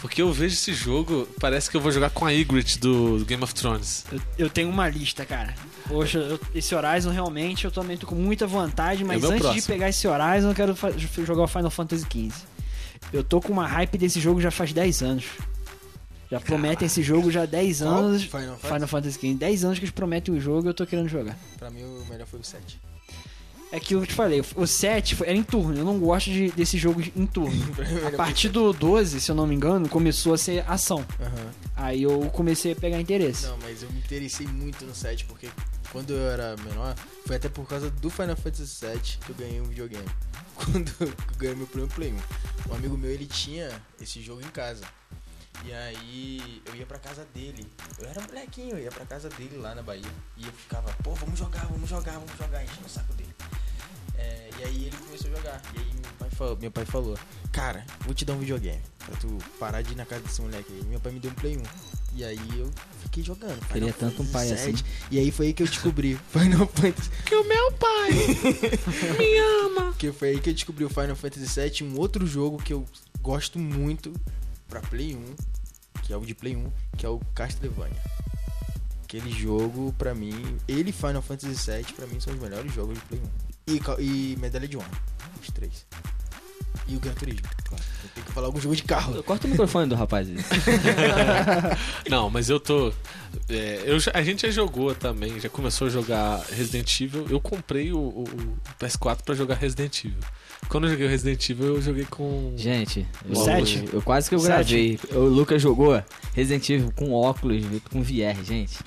Porque 0.00 0.22
eu 0.22 0.32
vejo 0.32 0.54
esse 0.54 0.72
jogo, 0.72 1.28
parece 1.38 1.70
que 1.70 1.76
eu 1.76 1.82
vou 1.82 1.92
jogar 1.92 2.08
com 2.08 2.24
a 2.24 2.30
Ygritte 2.30 2.78
do, 2.78 3.18
do 3.18 3.26
Game 3.26 3.44
of 3.44 3.54
Thrones. 3.54 4.06
Eu, 4.10 4.20
eu 4.38 4.50
tenho 4.50 4.70
uma 4.70 4.88
lista, 4.88 5.26
cara. 5.26 5.54
Poxa, 5.88 6.18
eu- 6.18 6.40
esse 6.54 6.74
Horizon 6.74 7.10
realmente 7.10 7.64
eu 7.64 7.70
também 7.70 7.96
tô 7.96 8.06
com 8.06 8.14
muita 8.14 8.46
vontade, 8.46 9.04
mas 9.04 9.20
meu 9.20 9.30
antes 9.30 9.42
próximo. 9.42 9.60
de 9.60 9.66
pegar 9.66 9.88
esse 9.90 10.06
Horizon, 10.08 10.48
eu 10.50 10.54
quero 10.54 10.74
jogar 11.26 11.42
o 11.42 11.46
Final 11.48 11.70
Fantasy 11.70 12.04
XV. 12.10 12.32
Eu 13.12 13.22
tô 13.22 13.40
com 13.40 13.52
uma 13.52 13.66
hype 13.66 13.98
desse 13.98 14.18
jogo 14.18 14.40
já 14.40 14.50
faz 14.50 14.72
10 14.72 15.02
anos. 15.02 15.24
Já 16.30 16.40
prometem 16.40 16.86
esse 16.86 17.02
jogo 17.02 17.30
já 17.30 17.42
há 17.42 17.46
10 17.46 17.80
Qual? 17.80 17.92
anos. 17.94 18.22
Final 18.24 18.56
Fantasy? 18.56 18.72
Final 18.74 18.88
Fantasy 18.88 19.18
XV. 19.18 19.34
10 19.34 19.64
anos 19.64 19.78
que 19.78 19.84
eles 19.84 19.94
prometem 19.94 20.34
o 20.34 20.40
jogo 20.40 20.66
e 20.66 20.70
eu 20.70 20.74
tô 20.74 20.86
querendo 20.86 21.08
jogar. 21.08 21.36
Pra 21.58 21.70
mim, 21.70 21.82
o 21.84 22.04
melhor 22.08 22.26
foi 22.26 22.40
o 22.40 22.44
7. 22.44 22.80
É 23.72 23.76
aquilo 23.78 24.00
que 24.02 24.04
eu 24.06 24.10
te 24.10 24.14
falei, 24.14 24.42
o 24.54 24.66
7 24.66 25.16
foi- 25.16 25.26
era 25.28 25.36
em 25.36 25.42
turno. 25.42 25.76
Eu 25.76 25.84
não 25.84 25.98
gosto 25.98 26.30
de- 26.30 26.50
desse 26.52 26.78
jogo 26.78 27.02
em 27.16 27.26
turno. 27.26 27.60
A 28.06 28.16
partir 28.16 28.48
do 28.48 28.72
12, 28.72 29.20
se 29.20 29.30
eu 29.30 29.34
não 29.34 29.46
me 29.46 29.54
engano, 29.54 29.88
começou 29.88 30.32
a 30.34 30.38
ser 30.38 30.64
ação. 30.70 31.04
Aham. 31.20 31.50
Aí 31.76 32.02
eu 32.04 32.20
comecei 32.32 32.70
a 32.72 32.76
pegar 32.76 33.00
interesse. 33.00 33.46
Não, 33.46 33.58
mas 33.62 33.82
eu 33.82 33.90
me 33.90 33.98
interessei 33.98 34.46
muito 34.46 34.84
no 34.84 34.94
7, 34.94 35.24
porque 35.24 35.48
quando 35.90 36.10
eu 36.12 36.30
era 36.30 36.54
menor, 36.64 36.94
foi 37.26 37.34
até 37.36 37.48
por 37.48 37.66
causa 37.66 37.90
do 37.90 38.08
Final 38.10 38.36
Fantasy 38.36 38.66
7 38.68 39.18
que 39.24 39.30
eu 39.30 39.36
ganhei 39.36 39.60
um 39.60 39.64
videogame. 39.64 40.06
Quando 40.54 40.92
eu 41.00 41.12
ganhei 41.36 41.56
meu 41.56 41.66
primeiro 41.66 41.92
Play 41.92 42.12
1. 42.12 42.70
Um 42.70 42.74
amigo 42.76 42.96
meu, 42.96 43.10
ele 43.10 43.26
tinha 43.26 43.68
esse 44.00 44.22
jogo 44.22 44.40
em 44.40 44.50
casa. 44.50 44.84
E 45.64 45.72
aí 45.72 46.62
eu 46.66 46.74
ia 46.74 46.86
pra 46.86 46.98
casa 46.98 47.26
dele. 47.34 47.66
Eu 47.98 48.08
era 48.08 48.20
molequinho, 48.20 48.76
eu 48.76 48.82
ia 48.82 48.90
pra 48.90 49.06
casa 49.06 49.28
dele 49.30 49.56
lá 49.56 49.74
na 49.74 49.82
Bahia. 49.82 50.04
E 50.36 50.44
eu 50.44 50.52
ficava, 50.52 50.92
pô, 51.02 51.14
vamos 51.14 51.38
jogar, 51.38 51.64
vamos 51.66 51.88
jogar, 51.88 52.12
vamos 52.12 52.36
jogar, 52.36 52.64
enchendo 52.64 52.86
o 52.86 52.90
saco 52.90 53.12
dele. 53.14 53.34
É, 54.16 54.50
e 54.58 54.64
aí 54.64 54.84
ele 54.86 54.96
começou 54.96 55.30
a 55.30 55.36
jogar. 55.36 55.62
E 55.74 55.78
aí 55.78 55.92
meu 55.94 56.12
pai, 56.18 56.30
falou, 56.30 56.56
meu 56.56 56.70
pai 56.70 56.84
falou, 56.84 57.18
cara, 57.52 57.84
vou 58.00 58.14
te 58.14 58.24
dar 58.24 58.34
um 58.34 58.38
videogame. 58.38 58.82
Pra 58.98 59.16
tu 59.16 59.38
parar 59.58 59.82
de 59.82 59.92
ir 59.92 59.96
na 59.96 60.04
casa 60.04 60.22
desse 60.22 60.40
moleque 60.40 60.72
aí. 60.72 60.84
Meu 60.84 61.00
pai 61.00 61.12
me 61.12 61.20
deu 61.20 61.30
um 61.30 61.34
Play 61.34 61.56
1. 61.56 61.62
E 62.16 62.24
aí 62.24 62.58
eu 62.58 62.70
fiquei 63.02 63.22
jogando. 63.24 63.60
Queria 63.68 63.92
tanto 63.92 64.22
um 64.22 64.26
pai 64.26 64.50
assim. 64.52 64.74
E 65.10 65.18
aí 65.18 65.30
foi 65.30 65.46
aí 65.46 65.52
que 65.52 65.62
eu 65.62 65.66
descobri 65.66 66.18
Final 66.30 66.66
Fantasy. 66.68 67.10
Que 67.26 67.34
o 67.34 67.44
meu 67.44 67.72
pai 67.72 68.10
me 69.18 69.38
ama. 69.64 69.92
Que 69.98 70.12
foi 70.12 70.28
aí 70.28 70.40
que 70.40 70.50
eu 70.50 70.54
descobri 70.54 70.84
o 70.84 70.88
Final 70.88 71.16
Fantasy 71.16 71.60
VII, 71.60 71.88
um 71.88 71.98
outro 71.98 72.26
jogo 72.26 72.58
que 72.62 72.72
eu 72.72 72.84
gosto 73.20 73.58
muito 73.58 74.12
pra 74.74 74.80
Play 74.88 75.14
1, 75.14 75.34
que 76.02 76.12
é 76.12 76.16
o 76.16 76.20
de 76.20 76.34
Play 76.34 76.56
1, 76.56 76.68
que 76.96 77.06
é 77.06 77.08
o 77.08 77.20
Castlevania. 77.34 78.02
Aquele 79.04 79.30
jogo, 79.30 79.94
pra 79.96 80.14
mim, 80.14 80.56
ele 80.66 80.90
e 80.90 80.92
Final 80.92 81.22
Fantasy 81.22 81.70
VII, 81.70 81.84
pra 81.94 82.06
mim, 82.08 82.18
são 82.18 82.34
os 82.34 82.40
melhores 82.40 82.74
jogos 82.74 82.98
de 82.98 83.04
Play 83.04 83.20
1. 83.68 84.00
E, 84.00 84.32
e 84.32 84.36
Medalha 84.40 84.66
de 84.66 84.76
Honra, 84.76 84.90
os 85.40 85.46
três. 85.52 85.86
E 86.88 86.96
o 86.96 87.00
Gran 87.00 87.12
Turismo, 87.14 87.46
claro. 87.68 87.84
Eu 88.02 88.10
tenho 88.14 88.26
que 88.26 88.32
falar 88.32 88.48
algum 88.48 88.60
jogo 88.60 88.74
de 88.74 88.82
carro. 88.82 89.22
Corta 89.22 89.46
o 89.46 89.50
microfone 89.50 89.88
do 89.88 89.94
rapaz 89.94 90.28
aí. 90.28 90.36
Não, 92.10 92.28
mas 92.28 92.50
eu 92.50 92.58
tô. 92.58 92.92
é, 93.48 93.82
eu 93.86 93.98
já- 94.00 94.10
a 94.12 94.22
gente 94.22 94.42
já 94.42 94.50
jogou 94.52 94.92
também, 94.94 95.38
já 95.40 95.48
começou 95.48 95.86
a 95.86 95.90
jogar 95.90 96.38
Resident 96.50 97.00
Evil. 97.00 97.26
Eu 97.30 97.40
comprei 97.40 97.92
o, 97.92 97.98
o- 97.98 98.24
o 98.24 98.58
PS4 98.78 99.22
pra 99.24 99.34
jogar 99.36 99.54
Resident 99.54 100.04
Evil. 100.04 100.18
Quando 100.68 100.84
eu 100.84 100.90
joguei 100.90 101.06
o 101.06 101.10
Resident 101.10 101.48
Evil, 101.48 101.66
eu 101.76 101.82
joguei 101.82 102.04
com. 102.04 102.52
Gente, 102.56 103.06
eu, 103.28 103.36
Sete? 103.36 103.84
eu 103.92 104.02
quase 104.02 104.28
que 104.28 104.34
eu 104.34 104.40
Sete. 104.40 104.98
gravei. 104.98 104.98
O 105.12 105.20
Lucas 105.28 105.60
jogou 105.62 106.02
Resident 106.34 106.68
Evil 106.70 106.92
com 106.94 107.12
óculos, 107.12 107.62
com 107.90 108.02
VR, 108.02 108.42
gente. 108.44 108.78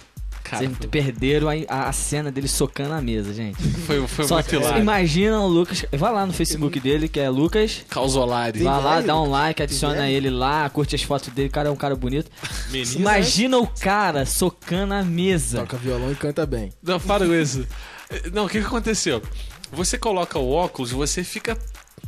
Cara, 0.44 0.64
Vocês 0.64 0.78
foi, 0.78 0.88
perderam 0.88 1.50
a, 1.68 1.90
a 1.90 1.92
cena 1.92 2.32
dele 2.32 2.48
socando 2.48 2.94
a 2.94 3.02
mesa, 3.02 3.34
gente. 3.34 3.62
foi, 3.86 4.08
foi 4.08 4.26
Só 4.26 4.36
muito 4.36 4.56
hilário. 4.56 4.82
imagina 4.82 5.42
o 5.42 5.48
Lucas. 5.48 5.86
Vai 5.92 6.14
lá 6.14 6.26
no 6.26 6.32
Facebook 6.32 6.80
dele, 6.80 7.10
que 7.10 7.20
é 7.20 7.30
Lucas. 7.30 7.84
Causolari. 7.90 8.64
Vai 8.64 8.82
lá, 8.82 9.02
dá 9.02 9.20
um 9.22 9.30
like, 9.30 9.62
adiciona 9.62 10.10
ele 10.10 10.30
lá, 10.30 10.70
curte 10.70 10.96
as 10.96 11.02
fotos 11.04 11.34
dele, 11.34 11.50
o 11.50 11.52
cara 11.52 11.68
é 11.68 11.72
um 11.72 11.76
cara 11.76 11.98
bonito. 11.98 12.32
Menina. 12.72 12.96
Imagina 12.98 13.58
o 13.58 13.68
cara 13.68 14.26
socando 14.26 14.94
a 14.94 15.04
mesa. 15.04 15.60
Toca 15.60 15.76
violão 15.78 16.14
e 16.14 16.16
canta 16.16 16.46
bem. 16.46 16.72
Não, 16.82 16.98
para 16.98 17.26
com 17.26 17.36
isso. 17.36 17.68
Não, 18.32 18.46
o 18.46 18.50
que, 18.50 18.62
que 18.62 18.66
aconteceu? 18.66 19.22
Você 19.72 19.98
coloca 19.98 20.40
o 20.40 20.52
óculos, 20.52 20.92
você 20.92 21.24
fica. 21.24 21.58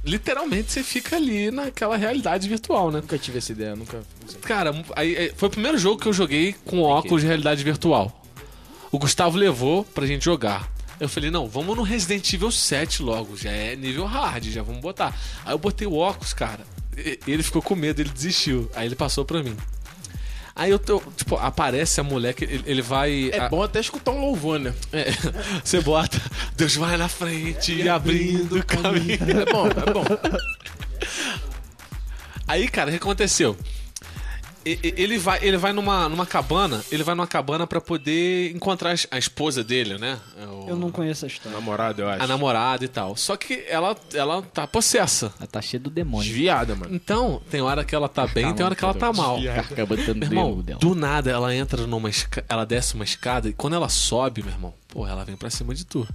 Literalmente, 0.04 0.72
você 0.72 0.82
fica 0.84 1.16
ali 1.18 1.52
naquela 1.52 1.98
realidade 1.98 2.48
virtual, 2.48 2.90
né? 2.90 3.02
Nunca 3.02 3.18
tive 3.18 3.40
essa 3.40 3.52
ideia, 3.52 3.76
nunca. 3.76 4.02
Cara, 4.42 4.72
aí, 4.96 5.18
aí, 5.18 5.34
foi 5.36 5.48
o 5.50 5.52
primeiro 5.52 5.78
jogo 5.78 6.00
que 6.02 6.08
eu 6.08 6.14
joguei 6.14 6.54
com 6.66 6.82
óculos 6.82 7.22
de 7.22 7.28
realidade 7.28 7.64
virtual. 7.64 8.24
O 8.92 8.98
Gustavo 8.98 9.38
levou 9.38 9.84
pra 9.84 10.06
gente 10.08 10.24
jogar. 10.24 10.72
Eu 11.00 11.08
falei, 11.10 11.30
não, 11.30 11.48
vamos 11.48 11.76
no 11.78 11.84
Resident 11.84 12.32
Evil 12.34 12.52
7 12.52 13.02
logo, 13.04 13.36
já 13.38 13.52
é 13.52 13.76
nível 13.76 14.06
hard, 14.06 14.46
já 14.46 14.62
vamos 14.64 14.82
botar. 14.82 15.16
Aí 15.46 15.54
eu 15.54 15.58
botei 15.58 15.88
o 15.88 15.96
óculos, 15.96 16.34
cara. 16.34 16.66
e- 16.98 17.20
Ele 17.28 17.44
ficou 17.44 17.62
com 17.62 17.76
medo, 17.76 18.02
ele 18.02 18.10
desistiu. 18.10 18.70
Aí 18.76 18.86
ele 18.88 18.96
passou 18.96 19.24
pra 19.26 19.42
mim. 19.44 19.56
Aí 20.60 20.72
eu 20.72 20.78
tô, 20.78 21.02
tipo, 21.16 21.38
aparece 21.38 22.02
a 22.02 22.04
mulher 22.04 22.34
que 22.34 22.44
ele, 22.44 22.62
ele 22.66 22.82
vai. 22.82 23.30
É 23.32 23.40
a- 23.40 23.48
bom 23.50 23.64
até 23.64 23.80
escutar 23.80 24.12
um 24.12 24.20
louvor, 24.20 24.60
né? 24.60 24.74
é, 24.92 25.06
você 25.64 25.80
bota, 25.80 26.20
Deus 26.58 26.76
vai 26.76 26.98
na 26.98 27.08
frente 27.08 27.74
e 27.74 27.88
abrindo 27.88 28.60
o 28.60 28.66
caminho. 28.66 29.14
É 29.40 29.46
bom, 29.52 29.68
é 29.68 29.94
bom. 29.94 30.04
Aí, 32.46 32.68
cara, 32.68 32.90
o 32.90 32.92
que 32.92 32.98
aconteceu? 32.98 33.56
Ele 34.66 35.18
vai, 35.18 35.40
ele 35.42 35.58
vai 35.58 35.72
numa, 35.74 36.08
numa 36.10 36.26
cabana, 36.26 36.84
ele 36.92 37.04
vai 37.04 37.16
numa 37.16 37.26
cabana 37.28 37.66
pra 37.66 37.80
poder 37.82 38.52
encontrar 38.56 38.94
a 39.10 39.18
esposa 39.18 39.64
dele, 39.64 39.98
né? 39.98 40.20
O- 40.52 40.70
Eu 40.70 40.76
não 40.76 40.92
conheço 40.92 41.26
a 41.26 41.28
história. 41.28 41.58
Namorado, 41.58 42.02
eu 42.02 42.10
acho. 42.10 42.24
A 42.24 42.28
namorada 42.28 42.84
e 42.84 42.88
tal. 42.88 43.16
Só 43.16 43.36
que 43.38 43.64
ela, 43.68 43.96
ela 44.14 44.42
tá 44.42 44.68
possessa. 44.68 45.34
Ela 45.40 45.48
tá 45.48 45.62
cheia 45.62 45.80
do 45.80 45.90
demônio. 45.90 46.28
Desviada, 46.28 46.76
mano. 46.76 46.94
Então, 46.94 47.42
tem 47.50 47.62
hora 47.62 47.84
que 47.84 47.96
ela 47.96 48.10
tá 48.10 48.28
bem, 48.28 48.54
tem 48.54 48.66
hora 48.66 48.76
que 48.76 48.84
ela 48.84 48.94
tá 48.94 49.12
mal. 49.14 49.42
Carca 49.42 49.86
botando 49.86 50.18
Meu 50.18 50.28
irmão, 50.30 50.62
dela. 50.62 50.80
do 50.80 50.94
nada 50.94 51.32
ela 51.32 51.56
entra 51.56 51.88
numa 51.88 52.10
escada, 52.10 52.46
ela 52.50 52.66
desce 52.66 52.96
uma 52.96 53.04
escada 53.04 53.50
e 53.50 53.54
quando 53.54 53.76
ela 53.76 53.90
sobe, 53.90 54.44
meu 54.44 54.52
irmão, 54.52 54.74
pô, 54.88 55.08
ela 55.08 55.24
vem 55.24 55.36
pra 55.38 55.50
cima 55.50 55.74
de 55.74 55.86
tu. 55.86 56.08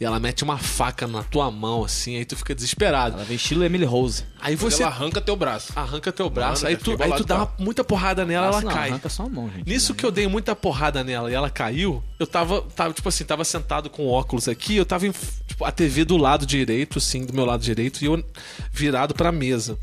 E 0.00 0.04
ela 0.04 0.18
mete 0.18 0.42
uma 0.42 0.58
faca 0.58 1.06
na 1.06 1.22
tua 1.22 1.50
mão 1.50 1.84
assim, 1.84 2.16
aí 2.16 2.24
tu 2.24 2.36
fica 2.36 2.54
desesperado. 2.54 3.14
Ela 3.16 3.24
vem 3.24 3.36
estilo 3.36 3.64
Emily 3.64 3.84
Rose. 3.84 4.24
Aí 4.40 4.56
Você 4.56 4.82
ela 4.82 4.90
arranca 4.92 5.20
teu 5.20 5.36
braço. 5.36 5.72
arranca 5.76 6.10
teu 6.12 6.28
braço, 6.28 6.64
Mano, 6.64 6.76
aí 6.76 6.82
tu, 6.82 6.96
aí 7.00 7.12
tu 7.16 7.24
dá 7.24 7.36
uma- 7.36 7.54
muita 7.58 7.84
porrada 7.92 8.24
nela, 8.24 8.46
Nossa, 8.46 8.58
ela 8.60 8.70
não, 8.70 8.72
cai. 8.78 8.90
arranca 8.90 9.08
só 9.08 9.22
a 9.24 9.28
mão, 9.28 9.50
gente. 9.50 9.68
Nisso 9.68 9.94
que 9.94 10.04
eu 10.04 10.10
dei 10.10 10.26
muita 10.26 10.54
porrada 10.56 11.04
nela 11.04 11.30
e 11.30 11.34
ela 11.34 11.50
caiu, 11.50 12.02
eu 12.18 12.26
tava, 12.26 12.62
tava 12.74 12.92
tipo 12.94 13.08
assim, 13.08 13.24
tava 13.24 13.44
sentado 13.44 13.90
com 13.90 14.06
óculos 14.08 14.48
aqui, 14.48 14.76
eu 14.76 14.84
tava 14.86 15.06
em, 15.06 15.12
tipo, 15.46 15.64
a 15.64 15.70
TV 15.72 16.04
do 16.04 16.16
lado 16.16 16.46
direito, 16.46 16.98
assim, 16.98 17.24
do 17.24 17.32
meu 17.32 17.44
lado 17.44 17.62
direito, 17.62 18.02
e 18.02 18.06
eu 18.06 18.24
virado 18.72 19.14
pra 19.14 19.30
mesa. 19.30 19.78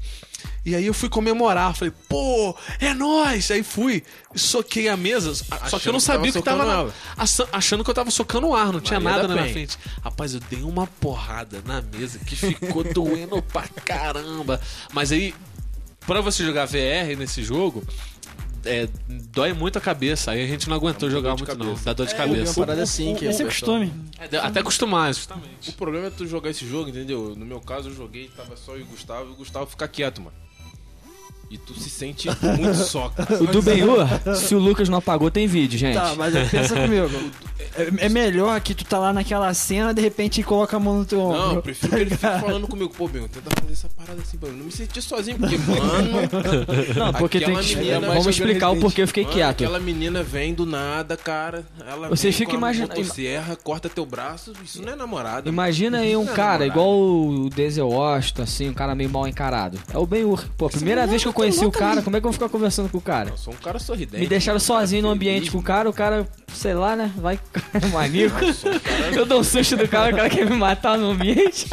E 0.65 0.73
aí 0.76 0.86
eu 0.86 0.94
fui 0.94 1.10
comemorar, 1.10 1.76
falei, 1.76 1.94
pô, 2.07 2.56
é 2.80 2.94
nóis! 2.94 3.49
Aí 3.52 3.61
fui, 3.64 4.03
e 4.34 4.40
soquei 4.40 4.88
a 4.88 4.95
mesa, 4.95 5.34
só 5.36 5.44
que 5.44 5.53
eu 5.53 5.57
Achando 5.68 5.91
não 5.94 5.99
que 5.99 6.06
sabia 6.06 6.31
tava 6.34 6.40
que 6.40 6.45
tava 6.65 6.65
na- 7.18 7.48
achando 7.52 7.84
que 7.84 7.90
eu 7.90 7.94
tava 7.94 8.10
socando 8.11 8.48
o 8.48 8.56
ar, 8.56 8.72
não 8.72 8.80
tinha 8.80 8.99
Maria 8.99 9.18
nada 9.23 9.27
da 9.27 9.36
na 9.36 9.41
minha 9.41 9.53
frente. 9.53 9.77
Rapaz, 10.02 10.34
eu 10.34 10.40
dei 10.49 10.61
uma 10.64 10.88
porrada 10.88 11.61
na 11.65 11.81
mesa 11.81 12.19
que 12.19 12.36
ficou 12.36 12.84
doendo 12.94 13.41
pra 13.41 13.64
caramba. 13.84 14.61
Mas 14.94 15.11
aí, 15.11 15.34
pra 16.10 16.22
você 16.22 16.44
jogar 16.44 16.65
VR 16.65 17.18
nesse 17.18 17.44
jogo, 17.44 17.84
é, 18.65 18.88
dói 19.31 19.53
muito 19.53 19.77
a 19.77 19.81
cabeça. 19.81 20.31
Aí 20.31 20.44
a 20.44 20.48
gente 20.48 20.68
não 20.68 20.76
aguentou 20.76 21.10
jogar 21.10 21.36
muito, 21.36 21.48
não. 21.57 21.65
cabeça. 21.65 21.86
Dá 21.86 21.94
dor 21.94 22.07
de 22.07 22.14
uma 22.14 22.18
cabeça. 22.18 22.60
parada 22.60 22.84
assim 22.84 23.15
que 23.15 23.26
Esse 23.26 23.44
é 23.44 23.45
costume. 23.45 23.94
É, 24.19 24.38
até 24.38 24.60
acostumar, 24.60 25.14
justamente. 25.14 25.69
O 25.69 25.73
problema 25.73 26.07
é 26.07 26.10
tu 26.10 26.27
jogar 26.27 26.49
esse 26.49 26.68
jogo, 26.68 26.90
entendeu? 26.90 27.36
No 27.36 27.45
meu 27.45 27.60
caso, 27.61 27.90
eu 27.90 27.95
joguei, 27.95 28.30
tava 28.36 28.56
só 28.57 28.73
eu 28.73 28.80
e 28.80 28.84
o 28.84 28.86
Gustavo, 28.86 29.30
e 29.30 29.34
o 29.34 29.36
Gustavo 29.36 29.65
fica 29.68 29.88
quieto, 29.88 30.22
mano. 30.22 30.36
E 31.49 31.57
tu 31.57 31.73
se 31.73 31.90
sente 31.90 32.27
muito 32.27 32.76
só, 32.76 33.10
cara. 33.10 33.38
O 33.41 33.48
do 33.48 33.61
Benhur, 33.61 34.06
se 34.36 34.53
o 34.53 34.60
Lucas 34.60 34.88
não 34.88 34.99
apagou, 34.99 35.31
tem 35.31 35.48
vídeo, 35.48 35.80
gente. 35.80 35.95
Tá, 35.95 36.14
mas 36.15 36.34
pensa 36.49 36.76
comigo. 36.76 37.10
É, 37.76 38.06
é 38.06 38.10
melhor 38.10 38.60
que 38.61 38.73
tu 38.73 38.86
tá 38.86 38.98
lá 38.99 39.11
naquela 39.14 39.53
cena, 39.53 39.94
de 39.94 40.02
repente 40.02 40.41
coloca 40.44 40.77
a 40.77 40.80
mão 40.80 40.99
no 40.99 41.06
teu 41.06 41.19
ombro. 41.22 41.38
Não, 41.40 41.56
eu 41.56 41.61
prefiro 41.61 41.91
que 41.95 42.02
ele 42.02 42.10
fique 42.11 42.22
falando 42.22 42.68
comigo, 42.68 42.94
pô, 42.95 43.07
Bem, 43.07 43.27
tenta 43.27 43.49
fazer 43.60 43.73
essa 43.73 43.90
parada 43.90 44.22
assim, 44.22 44.38
pra 44.38 44.49
eu 44.49 44.56
não 44.56 44.65
me 44.65 44.72
sentir 44.72 45.02
sozinho, 45.02 45.38
porque, 45.38 45.57
mano. 45.68 46.11
Não, 46.95 47.14
porque 47.14 47.40
tem 47.40 47.56
que. 47.57 47.76
menina 47.76 48.07
Vamos 48.07 48.27
explicar 48.27 48.69
o 48.69 48.80
porquê 48.80 49.02
eu 49.02 49.07
fiquei 49.07 49.23
mano, 49.23 49.36
quieto. 49.36 49.64
Aquela 49.64 49.80
menina 49.80 50.23
vem 50.23 50.53
do 50.53 50.65
nada, 50.65 51.15
cara. 51.18 51.65
Ela 51.88 52.07
Você 52.10 52.23
vem 52.23 52.31
fica 52.31 52.56
imaginando- 52.56 52.95
motosserra, 52.95 53.56
corta 53.56 53.90
teu 53.90 54.06
braço, 54.06 54.53
isso 54.64 54.81
não 54.81 54.94
é 54.94 54.95
namorada. 54.95 55.49
Imagina 55.49 55.99
aí 55.99 56.15
um 56.15 56.23
é 56.23 56.27
cara 56.27 56.36
namorada. 56.36 56.65
igual 56.65 56.99
o 56.99 57.49
Denzel 57.49 57.88
Washington, 57.90 58.41
assim, 58.44 58.69
um 58.69 58.73
cara 58.73 58.95
meio 58.95 59.10
mal 59.10 59.27
encarado. 59.27 59.80
É 59.94 59.98
o 59.98 60.06
Ben-Hur. 60.06 60.45
Pô, 60.57 60.68
a 60.68 60.69
primeira 60.69 61.06
vez 61.07 61.22
que 61.22 61.27
eu 61.27 61.34
conheci 61.34 61.65
o 61.65 61.72
cara, 61.72 62.02
como 62.02 62.15
é 62.15 62.19
que 62.19 62.26
eu 62.26 62.31
vou 62.31 62.34
ficar 62.34 62.49
conversando 62.49 62.90
com 62.90 62.98
o 62.98 63.02
cara? 63.02 63.30
Eu 63.31 63.38
sou 63.38 63.53
um 63.53 63.57
cara 63.57 63.80
sorridente. 63.80 64.19
Me 64.22 64.27
deixaram 64.27 64.60
sozinho 64.60 65.03
no 65.03 65.10
ambiente 65.10 65.52
com 65.52 65.57
o 65.57 65.64
cara, 65.64 65.90
o 65.90 65.94
cara, 65.94 66.27
sei 66.54 66.74
lá, 66.74 66.96
né? 66.96 67.12
Vai 67.18 67.40
maníaco. 67.92 68.38
Eu 69.16 69.26
dou 69.26 69.42
um 69.42 69.44
susto 69.44 69.78
do 69.78 69.88
cara, 69.88 70.14
o 70.14 70.16
cara 70.16 70.30
quer 70.30 70.50
me 70.50 70.56
matar 70.56 70.98
no 70.98 71.12
ambiente. 71.12 71.68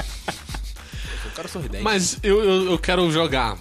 Um 1.27 1.31
cara 1.35 1.49
sorridente. 1.49 1.83
Mas 1.83 2.19
eu, 2.23 2.43
eu, 2.43 2.71
eu 2.73 2.79
quero 2.79 3.11
jogar. 3.11 3.59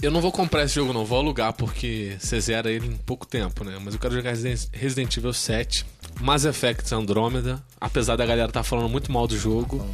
Eu 0.00 0.10
não 0.10 0.20
vou 0.20 0.32
comprar 0.32 0.64
esse 0.64 0.74
jogo, 0.74 0.92
não. 0.92 1.04
Vou 1.04 1.18
alugar, 1.18 1.52
porque 1.52 2.16
você 2.18 2.40
zera 2.40 2.70
ele 2.70 2.86
em 2.86 2.96
pouco 2.96 3.26
tempo, 3.26 3.64
né? 3.64 3.78
Mas 3.82 3.94
eu 3.94 4.00
quero 4.00 4.14
jogar 4.14 4.32
Resident 4.32 5.16
Evil 5.16 5.32
7, 5.32 5.84
Mass 6.20 6.44
Effect 6.44 6.94
Andromeda. 6.94 7.62
Apesar 7.80 8.16
da 8.16 8.24
galera 8.24 8.50
tá 8.50 8.62
falando 8.62 8.88
muito 8.88 9.12
mal 9.12 9.26
do 9.26 9.36
jogo. 9.36 9.86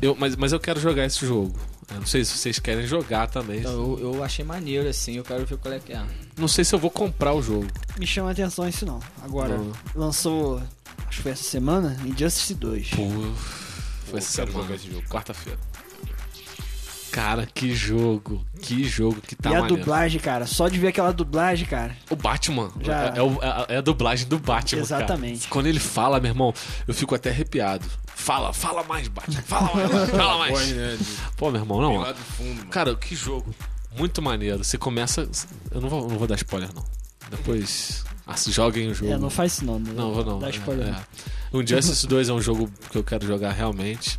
Eu, 0.00 0.14
mas, 0.18 0.36
mas 0.36 0.52
eu 0.52 0.60
quero 0.60 0.78
jogar 0.80 1.04
esse 1.04 1.24
jogo. 1.26 1.54
Eu 1.90 2.00
não 2.00 2.06
sei 2.06 2.24
se 2.24 2.36
vocês 2.36 2.58
querem 2.58 2.86
jogar 2.86 3.28
também. 3.28 3.62
Eu, 3.62 3.98
eu 4.00 4.24
achei 4.24 4.44
maneiro, 4.44 4.88
assim, 4.88 5.14
eu 5.16 5.24
quero 5.24 5.46
ver 5.46 5.56
qual 5.56 5.72
é 5.72 5.78
que 5.78 5.92
é. 5.92 6.02
Não 6.36 6.48
sei 6.48 6.64
se 6.64 6.74
eu 6.74 6.78
vou 6.78 6.90
comprar 6.90 7.32
o 7.32 7.40
jogo. 7.40 7.66
Me 7.98 8.06
chama 8.06 8.28
a 8.28 8.32
atenção 8.32 8.68
isso 8.68 8.84
não. 8.84 9.00
Agora, 9.22 9.56
Não. 9.56 9.72
lançou, 9.94 10.60
acho 11.06 11.16
que 11.18 11.22
foi 11.22 11.32
essa 11.32 11.44
semana, 11.44 11.96
Injustice 12.04 12.54
2. 12.54 12.90
Pô, 12.90 13.08
foi 14.06 14.18
essa 14.18 14.30
semana. 14.32 14.52
jogar 14.62 14.74
esse 14.74 14.90
jogo. 14.90 15.02
Quarta-feira. 15.08 15.58
Cara, 17.12 17.46
que 17.46 17.74
jogo. 17.74 18.44
Que 18.60 18.84
jogo 18.84 19.20
que 19.22 19.34
tá 19.34 19.50
e 19.50 19.54
a 19.54 19.60
maneiro. 19.60 19.76
dublagem, 19.82 20.20
cara, 20.20 20.46
só 20.46 20.68
de 20.68 20.78
ver 20.78 20.88
aquela 20.88 21.12
dublagem, 21.12 21.66
cara. 21.66 21.96
O 22.10 22.16
Batman. 22.16 22.70
Já- 22.82 23.14
É, 23.14 23.18
é 23.18 23.22
o- 23.22 23.38
é- 23.42 23.66
é 23.74 23.76
a 23.78 23.80
dublagem 23.80 24.28
do 24.28 24.38
Batman. 24.38 24.82
cara. 24.86 25.02
Exatamente. 25.02 25.48
Quando 25.48 25.66
ele 25.66 25.80
fala, 25.80 26.20
meu 26.20 26.30
irmão, 26.30 26.52
eu 26.86 26.92
fico 26.92 27.14
até 27.14 27.30
arrepiado. 27.30 27.86
Fala, 28.18 28.52
fala 28.52 28.82
mais, 28.82 29.08
Batman. 29.08 29.42
Fala 29.42 29.74
mais, 29.74 30.10
fala 30.10 30.38
mais. 30.50 30.58
Pô, 31.36 31.50
meu 31.50 31.60
irmão, 31.60 31.80
não. 31.82 31.96
lá 31.98 32.12
do 32.12 32.18
fundo, 32.18 32.54
mano. 32.56 32.70
Cara, 32.70 32.96
que 32.96 33.14
jogo. 33.14 33.54
Muito 33.96 34.20
maneiro. 34.22 34.64
Você 34.64 34.78
começa. 34.78 35.28
Eu 35.70 35.80
não 35.82 35.88
vou, 35.88 36.08
não 36.08 36.18
vou 36.18 36.26
dar 36.26 36.34
spoiler, 36.36 36.70
não. 36.74 36.84
Depois. 37.30 38.04
Ah, 38.26 38.34
joguem 38.48 38.88
o 38.90 38.94
jogo. 38.94 39.12
É, 39.12 39.18
não 39.18 39.30
faz 39.30 39.52
isso 39.52 39.64
não. 39.64 39.78
Não, 39.78 40.12
vou 40.14 40.24
não. 40.24 40.38
Dá 40.38 40.48
É, 40.48 40.50
spoiler. 40.50 40.88
é. 40.88 40.96
O 41.52 41.62
Injustice 41.62 42.06
2 42.06 42.28
é 42.28 42.32
um 42.32 42.40
jogo 42.40 42.70
que 42.90 42.98
eu 42.98 43.04
quero 43.04 43.26
jogar 43.26 43.52
realmente. 43.52 44.18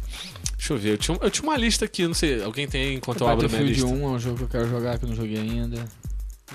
Deixa 0.57 0.74
eu 0.74 0.78
ver. 0.78 0.91
Eu 0.94 0.98
tinha, 0.98 1.18
eu 1.22 1.30
tinha 1.30 1.44
uma 1.44 1.57
lista 1.57 1.86
aqui, 1.86 2.07
não 2.07 2.14
sei. 2.14 2.41
Alguém 2.44 2.68
tem 2.68 2.82
aí 2.84 2.94
enquanto 2.95 3.22
eu 3.22 3.28
abro 3.28 3.45
a 3.45 3.49
minha 3.49 3.60
Battlefield 3.61 3.91
lista? 3.91 4.06
1 4.06 4.10
é 4.10 4.15
um 4.15 4.19
jogo 4.19 4.38
que 4.38 4.44
eu 4.44 4.48
quero 4.48 4.69
jogar 4.69 4.98
que 4.99 5.06
eu 5.06 5.10
não 5.10 5.15
joguei 5.15 5.38
ainda. 5.40 5.86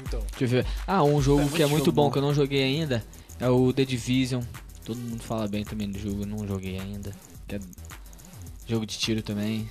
Então, 0.00 0.20
Deixa 0.30 0.44
eu 0.44 0.48
ver. 0.48 0.66
Ah, 0.86 1.02
um 1.02 1.20
jogo 1.20 1.42
É, 1.42 1.48
que 1.56 1.62
é 1.62 1.66
muito 1.66 1.92
bom, 1.92 2.04
bom. 2.06 2.10
que 2.10 2.18
eu 2.18 2.22
não 2.22 2.32
joguei 2.32 2.62
ainda, 2.62 3.04
é 3.38 3.48
o 3.48 3.72
The 3.72 3.84
Division. 3.84 4.42
Todo 4.84 4.96
mundo 4.98 5.22
fala 5.22 5.46
bem 5.46 5.62
também 5.64 5.88
do 5.90 5.98
jogo, 5.98 6.22
eu 6.22 6.26
não 6.26 6.46
joguei 6.48 6.78
ainda. 6.80 7.12
Que 7.48 7.56
é 7.56 7.60
jogo 8.66 8.86
de 8.86 8.98
tiro 8.98 9.22
também. 9.22 9.70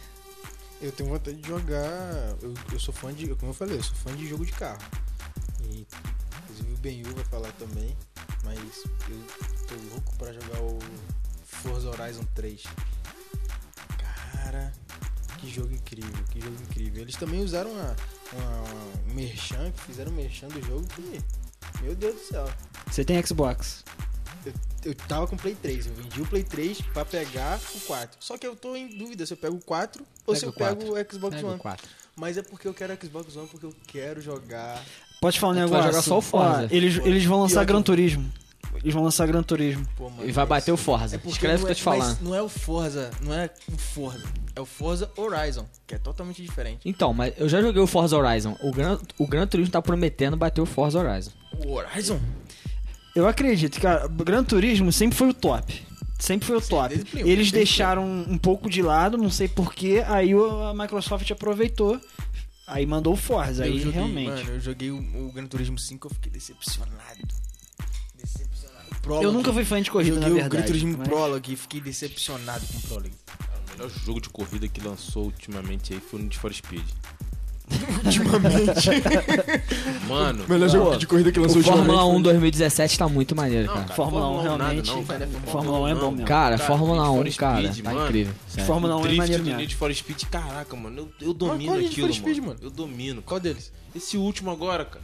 eu 0.82 0.92
tenho 0.92 1.10
vontade 1.10 1.38
de 1.38 1.48
jogar. 1.48 2.36
Eu, 2.42 2.54
eu 2.72 2.80
sou 2.80 2.94
fã 2.94 3.14
de. 3.14 3.28
Como 3.36 3.52
eu 3.52 3.56
falei, 3.56 3.78
eu 3.78 3.84
sou 3.84 3.96
fã 3.96 4.16
de 4.16 4.28
jogo 4.28 4.46
de 4.46 4.52
carro. 4.52 4.82
E, 5.64 5.88
inclusive 6.44 6.74
o 6.74 6.78
Benhu 6.78 7.16
vai 7.16 7.26
falar 7.26 7.52
também. 7.54 7.96
Mas 8.44 8.84
eu 9.10 9.68
tô 9.68 9.76
louco 9.94 10.16
pra 10.18 10.34
jogar 10.34 10.62
o 10.62 10.80
Forza 11.46 11.90
Horizon 11.90 12.26
3. 12.34 12.64
Cara, 14.34 14.74
que 15.38 15.50
jogo 15.50 15.74
incrível, 15.74 16.24
que 16.32 16.42
jogo 16.42 16.56
incrível. 16.64 17.02
Eles 17.04 17.16
também 17.16 17.42
usaram 17.44 17.72
uma, 17.72 17.96
uma, 18.34 19.10
um 19.10 19.14
merchan, 19.14 19.72
fizeram 19.86 20.12
um 20.12 20.16
merchan 20.16 20.48
do 20.48 20.62
jogo 20.66 20.86
que. 20.88 21.22
Meu 21.82 21.96
Deus 21.96 22.16
do 22.16 22.22
céu. 22.22 22.50
Você 22.88 23.06
tem 23.06 23.24
Xbox? 23.26 23.84
Eu 24.84 24.96
tava 24.96 25.28
com 25.28 25.36
o 25.36 25.38
Play 25.40 25.56
3, 25.56 25.86
eu 25.88 25.94
vendi 25.94 26.22
o 26.22 26.26
Play 26.26 26.44
3 26.44 26.82
pra 26.94 27.06
pegar 27.06 27.60
o 27.76 27.80
4. 27.82 28.18
Só 28.20 28.38
que 28.38 28.48
eu 28.48 28.56
tô 28.56 28.76
em 28.76 28.88
dúvida 28.98 29.26
se 29.26 29.34
eu 29.34 29.38
pego 29.38 29.56
o 29.58 29.62
4 29.62 30.02
ou 30.26 30.34
Pega 30.34 30.40
se 30.40 30.46
eu 30.46 30.50
o 30.50 30.54
4. 30.54 30.76
pego 30.78 30.92
o 30.94 30.96
Xbox 31.12 31.36
Pega 31.36 31.48
o 31.48 31.52
One. 31.52 31.60
4. 31.60 31.88
Mas 32.16 32.38
é 32.38 32.42
porque 32.42 32.68
eu 32.68 32.74
quero 32.74 32.98
Xbox 33.02 33.36
One, 33.36 33.48
porque 33.48 33.66
eu 33.66 33.76
quero 33.88 34.20
jogar. 34.22 34.84
Pode 35.22 35.40
falar 35.40 35.54
um 35.54 35.56
Tu 35.56 35.60
vai 35.60 35.66
negócio. 35.70 35.92
jogar 35.92 36.02
só 36.02 36.18
o 36.18 36.22
Forza. 36.22 36.64
Ó, 36.64 36.68
eles, 36.72 36.98
eles 37.06 37.24
vão 37.26 37.42
lançar 37.42 37.64
Gran 37.66 37.82
Turismo. 37.82 38.32
Eles 38.76 38.94
vão 38.94 39.04
lançar 39.04 39.28
Gran 39.28 39.44
Turismo. 39.44 39.86
Pô, 39.98 40.10
mano, 40.10 40.28
E 40.28 40.32
vai 40.32 40.46
bater 40.46 40.72
o 40.72 40.78
Forza. 40.78 41.16
É 41.16 41.18
porque 41.20 41.34
Escreve 41.34 41.56
o 41.56 41.60
não 41.60 41.66
que 41.66 41.68
eu 41.68 41.72
é- 41.72 41.76
tô 41.76 41.78
te 41.78 41.84
falando. 41.84 42.08
mas 42.08 42.22
não 42.22 42.34
é 42.36 42.42
o 42.42 42.50
Forza, 42.50 43.12
não 43.22 43.34
é 43.34 43.50
o 43.72 43.78
Forza. 43.78 44.24
É 44.56 44.62
o 44.62 44.66
Forza 44.66 45.12
Horizon, 45.16 45.66
que 45.86 45.94
é 45.96 45.98
totalmente 46.00 46.42
diferente. 46.42 46.80
Então, 46.86 47.14
mas 47.14 47.34
eu 47.38 47.48
já 47.48 47.62
joguei 47.62 47.82
o 47.82 47.88
Forza 47.88 48.18
Horizon. 48.18 48.58
O 48.64 48.72
Gran, 48.72 48.98
o 49.18 49.28
Gran 49.28 49.46
Turismo 49.46 49.72
tá 49.72 49.82
prometendo 49.82 50.36
bater 50.36 50.62
o 50.62 50.66
Forza 50.66 51.00
Horizon. 51.00 51.32
O 51.66 51.74
Horizon? 51.74 52.20
Eu 53.16 53.28
acredito, 53.28 53.80
cara. 53.80 54.06
O 54.06 54.10
Gran 54.10 54.44
Turismo 54.44 54.92
sempre 54.92 55.18
foi 55.18 55.30
o 55.30 55.34
top. 55.34 55.86
Sempre 56.20 56.48
foi 56.48 56.58
o 56.58 56.62
top. 56.62 56.90
desde 56.90 57.08
o 57.08 57.12
Play 57.12 57.24
um, 57.24 57.28
Eles 57.28 57.38
desde 57.38 57.52
o 57.52 57.56
deixaram 57.58 58.06
um 58.08 58.38
pouco 58.38 58.70
de 58.70 58.82
lado, 58.82 59.18
não 59.18 59.30
sei 59.30 59.48
porquê. 59.48 60.04
Aí 60.08 60.34
o- 60.36 60.64
a 60.68 60.74
Microsoft 60.74 61.30
aproveitou. 61.32 62.00
Aí 62.68 62.86
mandou 62.86 63.14
o 63.14 63.18
Forza. 63.18 63.64
Aí 63.64 63.72
eu 63.72 63.78
joguei, 63.80 63.92
realmente. 63.92 64.30
Mano, 64.30 64.52
eu 64.52 64.60
joguei 64.60 64.92
o, 64.92 64.98
o 64.98 65.32
Gran 65.34 65.46
Turismo 65.48 65.78
5, 65.78 66.08
eu 66.08 66.12
fiquei 66.14 66.32
decepcionado. 66.32 66.94
Decepcionado. 68.16 68.86
O 68.92 69.02
Prologue, 69.02 69.26
Eu 69.26 69.32
nunca 69.34 69.52
fui 69.52 69.66
fã 69.66 69.82
de 69.82 69.90
eu 69.90 69.94
corrida, 69.94 70.16
joguei 70.16 70.30
na 70.30 70.36
o 70.36 70.36
verdade. 70.36 70.56
Gran 70.58 70.66
Turismo 70.68 70.96
mas- 70.98 71.08
Prologue 71.08 71.54
e 71.54 71.56
fiquei 71.56 71.82
decepcionado 71.82 72.66
com 72.68 72.78
o 72.78 72.82
Prologue. 72.82 73.12
O 73.12 73.72
melhor 73.72 73.90
jogo 74.06 74.22
de 74.22 74.30
corrida 74.30 74.68
que 74.68 74.80
lançou 74.80 75.26
ultimamente 75.26 75.94
aí 75.94 76.00
foi 76.00 76.20
o 76.20 76.24
Need 76.24 76.38
for 76.38 76.54
Speed. 76.54 76.86
Ultimamente. 78.04 78.90
Mano, 80.08 80.46
Melhor 80.48 80.70
jogo 80.70 80.98
de 80.98 81.08
corrida 81.08 81.32
que 81.32 81.40
O 81.40 81.44
lançou 81.44 81.62
Fórmula 81.64 82.06
1 82.06 82.08
ultimamente 82.08 82.24
2017 82.24 82.98
tá 82.98 83.08
muito 83.08 83.36
maneiro, 83.36 83.68
Não, 83.68 83.74
cara. 83.74 83.86
cara, 83.86 83.96
Fórmula 83.96 84.28
1 84.30 84.34
Fórmula 84.34 84.54
1 84.54 84.58
nada, 84.58 84.64
realmente. 84.72 84.92
não, 84.92 85.04
velho, 85.04 85.24
é 85.24 85.50
Fórmula 85.52 85.80
1 85.80 85.88
é 85.88 85.96
bom 85.96 86.02
não. 86.02 86.12
mesmo. 86.12 86.26
Cara, 86.28 86.58
Cara, 86.58 86.68
Fórmula 86.68 87.04
Need 87.04 87.30
1, 87.30 87.32
for 87.32 87.40
cara, 87.40 87.62
Speed, 87.72 87.84
tá 87.84 87.92
mano. 87.94 88.06
incrível. 88.06 88.34
sério. 88.48 88.68
Fórmula 88.68 88.96
1 88.98 89.06
é 89.06 89.14
maneiro 89.14 89.44
mesmo. 89.44 89.60
Need 89.60 89.76
for 89.76 89.94
Speed, 89.96 90.24
caraca, 90.30 90.76
mano, 90.76 90.98
eu, 91.22 91.28
eu 91.28 91.34
domino 91.34 91.66
qual 91.66 91.78
Need 91.78 91.88
for 91.90 91.92
aquilo, 92.04 92.14
Speed, 92.14 92.38
mano. 92.38 92.48
mano? 92.50 92.60
Eu 92.62 92.70
domino. 92.72 93.22
Qual 93.22 93.40
deles? 93.40 93.72
Esse 93.96 94.18
último 94.18 94.52
agora, 94.52 94.84
cara. 94.86 95.04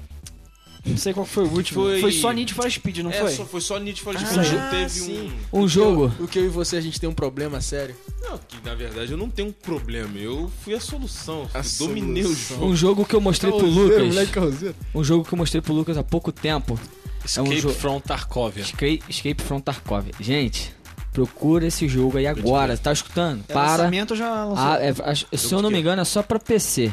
Não 0.87 0.97
sei 0.97 1.13
qual 1.13 1.25
foi 1.25 1.43
o 1.43 1.51
último. 1.51 1.81
Foi- 1.83 2.01
Foi, 2.01 2.11
só 2.11 2.31
Need 2.31 2.53
for 2.53 2.69
Speed, 2.71 2.97
não 2.99 3.11
é, 3.11 3.19
foi? 3.19 3.31
Só, 3.31 3.45
foi 3.45 3.61
só 3.61 3.77
Need 3.79 4.01
for 4.01 4.15
Ah, 4.15 4.19
Speed. 4.19 4.45
sim. 4.45 4.69
teve 4.71 4.89
sim. 4.89 5.31
um... 5.51 5.61
Um 5.63 5.67
jogo. 5.67 6.11
O 6.19 6.27
que 6.27 6.39
eu 6.39 6.45
e 6.45 6.49
você, 6.49 6.77
a 6.77 6.81
gente 6.81 6.99
tem 6.99 7.09
um 7.09 7.13
problema 7.13 7.59
sério. 7.61 7.95
Não, 8.21 8.37
que 8.37 8.57
na 8.63 8.73
verdade 8.75 9.11
eu 9.11 9.17
não 9.17 9.29
tenho 9.29 9.49
um 9.49 9.51
problema. 9.51 10.17
Eu 10.17 10.51
fui 10.63 10.73
a 10.73 10.79
solução. 10.79 11.49
A 11.53 11.59
Eu 11.59 11.63
dominei 11.87 12.23
solução. 12.23 12.57
o 12.57 12.59
jogo. 12.59 12.71
Um 12.71 12.75
jogo 12.75 13.05
que 13.05 13.15
eu 13.15 13.21
mostrei 13.21 13.51
pro 13.51 13.61
Carrozeiro, 13.61 14.05
Lucas. 14.09 14.29
carrozeiro. 14.29 14.75
Um 14.95 15.03
jogo 15.03 15.23
que 15.25 15.33
eu 15.33 15.37
mostrei 15.37 15.61
pro 15.61 15.73
Lucas 15.73 15.97
há 15.97 16.03
pouco 16.03 16.31
tempo. 16.31 16.79
Escape 17.25 17.59
jogo- 17.59 17.73
from 17.75 17.99
Tarkovia. 17.99 18.61
Escape, 18.63 19.03
Escape 19.09 19.43
from 19.43 19.59
Tarkov. 19.59 20.05
Gente, 20.19 20.73
procura 21.11 21.65
esse 21.67 21.87
jogo 21.87 22.17
aí 22.17 22.25
agora. 22.27 22.77
Tá 22.77 22.91
escutando? 22.93 23.43
É 23.49 23.53
Para. 23.53 23.71
lançamento 23.83 24.15
já 24.15 24.45
lançou. 24.45 24.63
Ah, 24.65 24.77
é- 24.79 24.93
acho- 25.03 25.25
se 25.35 25.53
eu 25.53 25.61
não 25.61 25.69
me 25.69 25.79
engano, 25.79 26.01
é 26.01 26.05
só 26.05 26.21
pra 26.23 26.39
PC. 26.39 26.91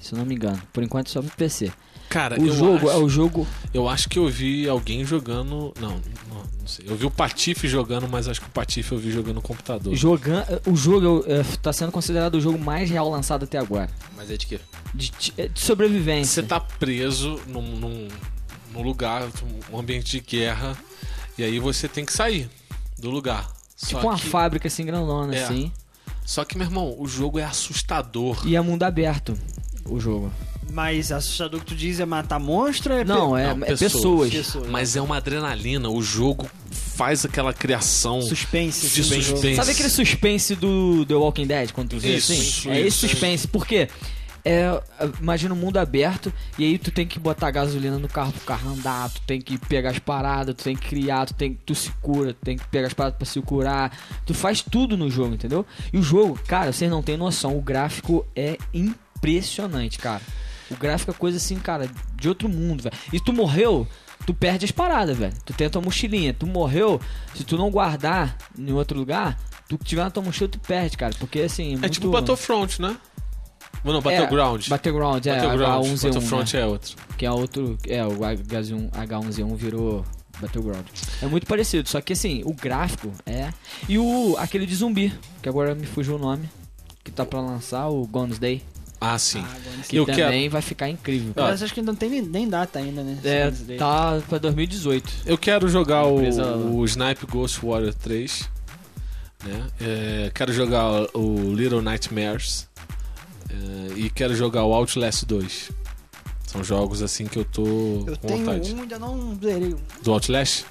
Se 0.00 0.12
eu 0.14 0.18
não 0.18 0.24
me 0.26 0.34
engano. 0.34 0.60
Por 0.72 0.82
enquanto 0.82 1.08
é 1.08 1.10
só 1.10 1.20
pra 1.22 1.30
PC. 1.36 1.70
Cara, 2.14 2.40
O 2.40 2.46
eu 2.46 2.54
jogo 2.54 2.88
acho, 2.88 2.90
é 2.90 3.02
o 3.02 3.08
jogo. 3.08 3.46
eu 3.74 3.88
acho 3.88 4.08
que 4.08 4.20
eu 4.20 4.28
vi 4.28 4.68
alguém 4.68 5.04
jogando. 5.04 5.74
Não, 5.80 6.00
não, 6.30 6.44
não 6.60 6.66
sei. 6.68 6.84
Eu 6.88 6.94
vi 6.96 7.04
o 7.06 7.10
Patife 7.10 7.66
jogando, 7.66 8.06
mas 8.08 8.28
acho 8.28 8.40
que 8.40 8.46
o 8.46 8.50
Patife 8.50 8.92
eu 8.92 8.98
vi 8.98 9.10
jogando 9.10 9.34
no 9.34 9.42
computador. 9.42 9.92
Jogando, 9.96 10.46
o 10.64 10.76
jogo 10.76 11.24
é, 11.26 11.42
tá 11.60 11.72
sendo 11.72 11.90
considerado 11.90 12.36
o 12.36 12.40
jogo 12.40 12.56
mais 12.56 12.88
real 12.88 13.10
lançado 13.10 13.42
até 13.42 13.58
agora. 13.58 13.90
Mas 14.16 14.30
é 14.30 14.36
de 14.36 14.46
quê? 14.46 14.60
De, 14.94 15.10
é 15.36 15.48
de 15.48 15.60
sobrevivência. 15.60 16.40
Você 16.40 16.46
tá 16.48 16.60
preso 16.60 17.40
num, 17.48 17.62
num, 17.78 18.08
num 18.72 18.82
lugar, 18.82 19.26
um 19.72 19.76
ambiente 19.76 20.12
de 20.12 20.20
guerra, 20.20 20.76
e 21.36 21.42
aí 21.42 21.58
você 21.58 21.88
tem 21.88 22.04
que 22.04 22.12
sair 22.12 22.48
do 22.96 23.10
lugar. 23.10 23.48
tipo 23.76 24.00
Só 24.00 24.06
uma 24.06 24.14
que, 24.16 24.28
fábrica 24.28 24.68
assim 24.68 24.86
grandona, 24.86 25.34
É. 25.34 25.42
assim. 25.42 25.72
Só 26.24 26.44
que, 26.44 26.56
meu 26.56 26.66
irmão, 26.68 26.94
o 26.96 27.08
jogo 27.08 27.40
é 27.40 27.44
assustador. 27.44 28.40
E 28.46 28.54
é 28.54 28.60
mundo 28.60 28.84
aberto. 28.84 29.36
O 29.84 29.98
jogo. 29.98 30.32
Mas 30.72 31.12
assustador 31.12 31.60
que 31.60 31.66
tu 31.66 31.74
diz 31.76 32.00
é 32.00 32.04
matar 32.04 32.40
monstro 32.40 32.92
ou 32.94 32.98
é 33.00 33.04
Não, 33.04 33.32
pe- 33.32 33.40
é, 33.40 33.54
Não, 33.54 33.64
é 33.66 33.76
pessoas. 33.76 34.30
pessoas? 34.32 34.68
Mas 34.68 34.96
é 34.96 35.00
uma 35.00 35.16
adrenalina. 35.18 35.88
O 35.88 36.02
jogo 36.02 36.48
faz 36.70 37.24
aquela 37.24 37.52
criação 37.52 38.20
suspense. 38.22 38.88
de 38.88 39.02
suspense. 39.04 39.54
Sabe 39.56 39.70
aquele 39.72 39.88
suspense 39.90 40.54
do 40.56 41.04
The 41.06 41.14
Walking 41.14 41.46
Dead, 41.46 41.70
quando 41.72 41.90
tu 41.90 41.98
vê 41.98 42.16
Isso, 42.16 42.32
assim? 42.32 42.42
isso, 42.42 42.70
é 42.70 42.78
esse 42.80 42.88
isso. 42.88 43.08
suspense. 43.08 43.46
Por 43.48 43.66
quê? 43.66 43.88
É, 44.46 44.78
imagina 45.22 45.54
um 45.54 45.56
mundo 45.56 45.78
aberto 45.78 46.30
e 46.58 46.64
aí 46.64 46.76
tu 46.76 46.90
tem 46.90 47.06
que 47.06 47.18
botar 47.18 47.50
gasolina 47.50 47.96
no 47.98 48.06
carro 48.08 48.30
pro 48.30 48.42
carro 48.42 48.72
andar, 48.72 49.08
tu 49.08 49.22
tem 49.22 49.40
que 49.40 49.56
pegar 49.56 49.88
as 49.90 49.98
paradas, 49.98 50.54
tu 50.54 50.64
tem 50.64 50.76
que 50.76 50.86
criar, 50.86 51.24
tu 51.24 51.32
tem 51.32 51.58
tu 51.64 51.74
se 51.74 51.90
cura, 52.02 52.34
tu 52.34 52.44
tem 52.44 52.58
que 52.58 52.66
pegar 52.68 52.88
as 52.88 52.92
paradas 52.92 53.16
pra 53.16 53.24
se 53.26 53.40
curar. 53.40 53.96
Tu 54.26 54.34
faz 54.34 54.60
tudo 54.60 54.98
no 54.98 55.08
jogo, 55.10 55.32
entendeu? 55.34 55.64
E 55.92 55.96
o 55.98 56.02
jogo, 56.02 56.38
cara, 56.46 56.72
vocês 56.72 56.90
não 56.90 57.02
têm 57.02 57.16
noção, 57.16 57.56
o 57.56 57.62
gráfico 57.62 58.26
é 58.36 58.58
impressionante, 58.74 59.98
cara. 59.98 60.20
O 60.74 60.80
gráfico 60.80 61.10
é 61.10 61.14
coisa 61.14 61.36
assim, 61.38 61.56
cara, 61.58 61.88
de 62.16 62.28
outro 62.28 62.48
mundo, 62.48 62.82
velho. 62.82 62.94
E 63.12 63.20
tu 63.20 63.32
morreu, 63.32 63.86
tu 64.26 64.34
perde 64.34 64.64
as 64.64 64.70
paradas, 64.70 65.16
velho. 65.16 65.34
Tu 65.44 65.52
tem 65.52 65.66
a 65.66 65.70
tua 65.70 65.80
mochilinha. 65.82 66.34
Tu 66.34 66.46
morreu, 66.46 67.00
se 67.34 67.44
tu 67.44 67.56
não 67.56 67.70
guardar 67.70 68.36
em 68.58 68.72
outro 68.72 68.98
lugar, 68.98 69.38
tu 69.68 69.78
que 69.78 69.84
tiver 69.84 70.02
na 70.04 70.10
tua 70.10 70.22
mochila, 70.22 70.48
tu 70.48 70.58
perde, 70.58 70.96
cara. 70.96 71.14
Porque 71.18 71.40
assim. 71.40 71.74
É 71.74 71.78
muito- 71.78 71.90
tipo 71.90 72.10
Battlefront, 72.10 72.80
né? 72.82 72.96
Não, 73.84 73.98
É, 73.98 74.00
Battleground. 74.00 74.68
Battleground, 74.68 75.26
é, 75.26 75.34
Battleground. 75.34 75.84
H1Z1. 75.86 76.04
Battlefront 76.04 76.56
né? 76.56 76.62
é 76.62 76.66
outro. 76.66 76.96
Que 77.18 77.26
é 77.26 77.30
outro. 77.30 77.78
É, 77.86 78.04
o 78.06 78.18
H1, 78.24 78.90
H1Z1 78.90 79.54
virou 79.56 80.04
Battleground. 80.40 80.86
É 81.22 81.26
muito 81.26 81.46
parecido, 81.46 81.86
só 81.88 82.00
que 82.00 82.14
assim, 82.14 82.42
o 82.46 82.54
gráfico 82.54 83.12
é. 83.26 83.52
E 83.86 83.98
o 83.98 84.36
aquele 84.38 84.64
de 84.64 84.74
zumbi, 84.74 85.12
que 85.42 85.48
agora 85.48 85.74
me 85.74 85.84
fugiu 85.86 86.16
o 86.16 86.18
nome. 86.18 86.48
Que 87.02 87.10
tá 87.10 87.26
pra 87.26 87.40
lançar, 87.42 87.88
o 87.88 88.06
Guns 88.06 88.38
Day. 88.38 88.62
Ah, 89.00 89.18
sim. 89.18 89.44
Que 89.88 89.96
Eu 89.96 90.06
também 90.06 90.48
vai 90.48 90.62
ficar 90.62 90.88
incrível. 90.88 91.32
Mas 91.36 91.62
acho 91.62 91.74
que 91.74 91.80
ainda 91.80 91.92
não 91.92 91.96
tem 91.98 92.08
nem, 92.08 92.22
nem 92.22 92.48
data 92.48 92.78
ainda, 92.78 93.02
né? 93.02 93.18
É, 93.22 93.50
tá 93.76 94.22
pra 94.28 94.38
2018. 94.38 95.12
Eu 95.26 95.36
quero 95.36 95.68
jogar 95.68 96.04
o, 96.06 96.16
o 96.76 96.84
Snipe 96.86 97.26
Ghost 97.26 97.60
Warrior 97.64 97.92
3. 97.94 98.48
Né? 99.44 99.66
É, 99.80 100.30
quero 100.34 100.52
jogar 100.52 101.06
o 101.14 101.54
Little 101.54 101.82
Nightmares. 101.82 102.66
é, 103.50 103.98
e 103.98 104.08
quero 104.10 104.34
jogar 104.34 104.64
o 104.64 104.72
Outlast 104.72 105.24
2. 105.26 105.70
São 106.46 106.64
jogos 106.64 107.02
assim 107.02 107.26
que 107.26 107.38
eu 107.38 107.44
tô 107.44 107.64
Eu 108.06 108.16
com 108.16 108.28
tenho 108.28 108.38
vontade. 108.44 108.74
um, 108.74 108.80
ainda 108.82 108.98
não 108.98 109.36
zerei. 109.42 109.74
Do 110.02 110.12
Outlast? 110.12 110.64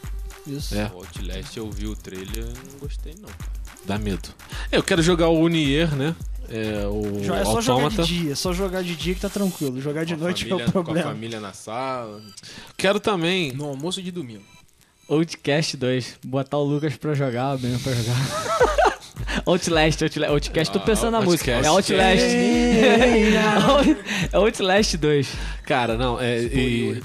Isso. 0.48 0.74
É, 0.76 0.90
O 0.94 0.98
Outlast 0.98 1.56
eu 1.58 1.70
vi 1.70 1.86
o 1.88 1.96
trailer 1.96 2.46
e 2.46 2.72
não 2.72 2.80
gostei 2.80 3.14
não. 3.22 3.28
cara. 3.30 3.52
dá 3.86 3.98
medo. 4.00 4.30
Eu 4.72 4.82
quero 4.82 5.02
jogar 5.04 5.28
o 5.30 5.40
Unier, 5.40 5.94
né? 5.96 6.16
É, 6.50 6.86
o 6.88 7.22
Jo- 7.24 7.34
É 7.34 7.46
só 7.46 7.62
jogar 7.62 7.90
de 7.90 8.04
dia, 8.04 8.36
só 8.36 8.54
jogar 8.54 8.84
de 8.84 8.96
dia 8.96 9.16
que 9.16 9.22
tá 9.22 9.30
tranquilo. 9.30 9.80
Jogar 9.82 10.06
de 10.06 10.16
noite 10.16 10.46
família, 10.46 10.66
é 10.66 10.68
o 10.68 10.72
Com 10.72 10.80
a 10.80 10.84
problema. 10.84 11.10
família 11.10 11.40
na 11.40 11.54
sala. 11.54 12.22
Quero 12.78 13.00
também. 13.00 13.52
No 13.54 13.66
almoço 13.66 14.02
de 14.02 14.12
domingo. 14.12 14.44
Outcast 15.10 15.78
2. 15.78 16.20
Botar 16.26 16.58
o 16.58 16.64
Lucas 16.64 16.96
pra 16.98 17.14
jogar, 17.14 17.56
o 17.56 17.58
Ben 17.58 17.78
pra 17.80 17.94
jogar. 17.94 18.16
Outlast, 19.46 20.02
Outlast, 20.04 20.32
Outcast, 20.32 20.74
tô 20.74 20.80
Ah, 20.80 20.84
pensando 20.84 21.12
na 21.12 21.22
música. 21.22 21.52
É. 21.52 21.68
Outlast. 21.68 22.24
é 24.32 24.38
Outlast 24.38 24.98
2. 24.98 25.28
Cara, 25.66 25.98
não, 25.98 26.20
é. 26.20 26.42
E 26.44 27.02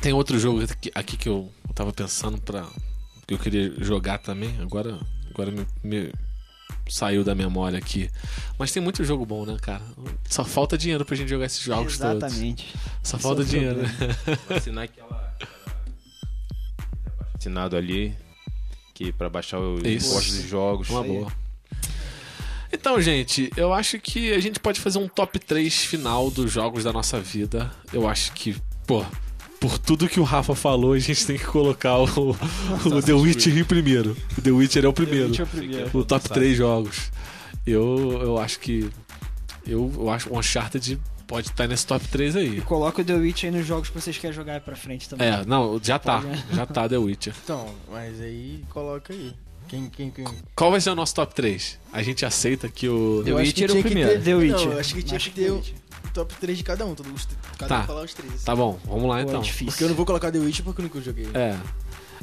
tem 0.00 0.12
outro 0.12 0.38
jogo 0.38 0.62
aqui, 0.62 0.90
aqui 0.94 1.16
que 1.16 1.28
eu 1.28 1.50
tava 1.74 1.92
pensando 1.92 2.40
pra. 2.40 2.66
que 3.26 3.34
eu 3.34 3.38
queria 3.38 3.72
jogar 3.78 4.18
também. 4.18 4.54
Agora, 4.60 4.98
agora 5.30 5.50
me, 5.50 5.66
me 5.82 6.12
saiu 6.88 7.24
da 7.24 7.34
memória 7.34 7.78
aqui. 7.78 8.10
Mas 8.58 8.72
tem 8.72 8.82
muito 8.82 9.04
jogo 9.04 9.26
bom, 9.26 9.44
né, 9.44 9.56
cara? 9.60 9.82
Só 10.28 10.44
falta 10.44 10.78
dinheiro 10.78 11.04
pra 11.04 11.16
gente 11.16 11.28
jogar 11.28 11.46
esses 11.46 11.60
jogos 11.60 11.98
todos. 11.98 12.22
Exatamente. 12.22 12.74
Só 13.02 13.18
falta 13.18 13.42
é 13.42 13.44
o 13.44 13.46
dinheiro. 13.46 13.80
Assinar 14.48 14.84
aquela. 14.84 15.36
Assinado 17.34 17.76
ali. 17.76 18.16
Que 18.94 19.12
pra 19.12 19.28
baixar 19.28 19.58
os 19.58 19.82
postos 19.82 20.42
de 20.42 20.48
jogos. 20.48 20.88
Uma 20.88 21.02
boa. 21.02 21.32
Então, 22.72 23.00
gente, 23.00 23.50
eu 23.56 23.72
acho 23.72 23.98
que 23.98 24.32
a 24.32 24.40
gente 24.40 24.58
pode 24.58 24.80
fazer 24.80 24.98
um 24.98 25.08
top 25.08 25.38
3 25.38 25.84
final 25.84 26.30
dos 26.30 26.50
jogos 26.50 26.84
da 26.84 26.92
nossa 26.92 27.20
vida. 27.20 27.70
Eu 27.92 28.08
acho 28.08 28.32
que 28.32 28.56
pô, 28.86 29.04
por 29.60 29.78
tudo 29.78 30.08
que 30.08 30.20
o 30.20 30.22
Rafa 30.22 30.54
falou, 30.54 30.92
a 30.92 30.98
gente 30.98 31.26
tem 31.26 31.36
que 31.38 31.44
colocar 31.46 31.98
o, 31.98 32.04
o 32.84 33.02
The 33.02 33.12
Witcher 33.12 33.56
em 33.56 33.64
primeiro. 33.64 34.16
O 34.36 34.40
The 34.42 34.50
Witcher 34.50 34.84
é 34.84 34.88
o 34.88 34.92
primeiro. 34.92 35.28
Witcher 35.28 35.40
é 35.40 35.48
o 35.48 35.50
primeiro. 35.50 35.90
O 35.98 36.04
top 36.04 36.28
3 36.28 36.56
jogos. 36.56 37.10
Eu, 37.66 38.18
eu 38.22 38.38
acho 38.38 38.60
que. 38.60 38.88
Eu, 39.66 39.92
eu 39.96 40.10
acho 40.10 40.26
que 40.28 40.32
o 40.34 40.38
Uncharted 40.38 40.98
pode 41.26 41.48
estar 41.48 41.66
nesse 41.66 41.84
top 41.86 42.06
3 42.06 42.36
aí. 42.36 42.60
Coloca 42.60 43.02
o 43.02 43.04
The 43.04 43.14
Witch 43.14 43.44
aí 43.44 43.50
nos 43.50 43.66
jogos 43.66 43.88
que 43.88 44.00
vocês 44.00 44.16
querem 44.16 44.34
jogar 44.34 44.54
aí 44.54 44.60
pra 44.60 44.76
frente 44.76 45.08
também. 45.08 45.26
É, 45.26 45.44
não, 45.44 45.80
já 45.82 45.98
tá. 45.98 46.20
Né? 46.20 46.44
Já 46.52 46.64
tá 46.66 46.88
The 46.88 46.98
Witcher. 46.98 47.34
Então, 47.42 47.66
mas 47.90 48.20
aí 48.20 48.62
coloca 48.70 49.12
aí. 49.12 49.32
Quem, 49.68 49.90
quem, 49.90 50.10
quem? 50.12 50.24
Qual 50.54 50.70
vai 50.70 50.80
ser 50.80 50.90
o 50.90 50.94
nosso 50.94 51.12
top 51.16 51.34
3? 51.34 51.80
A 51.92 52.00
gente 52.00 52.24
aceita 52.24 52.68
que 52.68 52.88
o. 52.88 53.22
The 53.24 53.30
Eu 53.32 53.36
Witcher 53.38 53.68
que 53.68 53.76
é 53.76 53.80
o 53.80 53.82
primeiro. 53.82 54.10
ter- 54.12 54.22
The 54.22 54.34
Witcher. 54.36 54.66
Não, 54.66 54.72
eu 54.74 54.78
acho 54.78 54.94
que 54.94 55.02
tinha 55.02 55.16
Acho 55.16 55.30
que 55.30 55.34
que 55.34 55.40
ter 55.40 55.46
The 55.48 55.52
Witcher. 55.52 55.74
Top 56.16 56.34
3 56.34 56.58
de 56.58 56.64
cada 56.64 56.84
um. 56.86 56.94
Todo, 56.94 57.12
os- 57.12 57.28
cada 57.58 57.76
Tá. 57.76 57.82
um 57.82 57.86
falar 57.86 58.02
os 58.04 58.14
três. 58.14 58.34
assim. 58.34 58.44
Tá 58.44 58.56
bom, 58.56 58.78
vamos 58.84 59.08
lá 59.08 59.16
Pô, 59.16 59.20
então. 59.22 59.40
é 59.40 59.44
difícil. 59.44 59.66
Porque 59.66 59.84
eu 59.84 59.88
não 59.88 59.94
vou 59.96 60.06
colocar 60.06 60.30
The 60.32 60.38
Witcher 60.38 60.64
porque 60.64 60.80
eu 60.80 60.84
nunca 60.84 61.00
joguei. 61.00 61.28
É. 61.34 61.56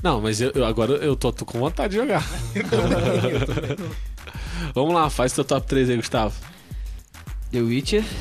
Não, 0.02 0.20
mas 0.20 0.42
eu, 0.42 0.52
eu- 0.52 0.66
agora 0.66 0.94
eu 0.94 1.16
tô, 1.16 1.32
tô 1.32 1.46
com 1.46 1.60
vontade 1.60 1.92
de 1.92 1.98
jogar. 2.00 2.24
Vamos 4.74 4.94
lá, 4.94 5.10
faz 5.10 5.34
teu 5.34 5.44
top 5.46 5.66
3 5.68 5.90
aí, 5.90 5.96
Gustavo. 5.96 6.36
The 7.52 7.62
Witcher. 7.62 8.04
Deixa 8.04 8.18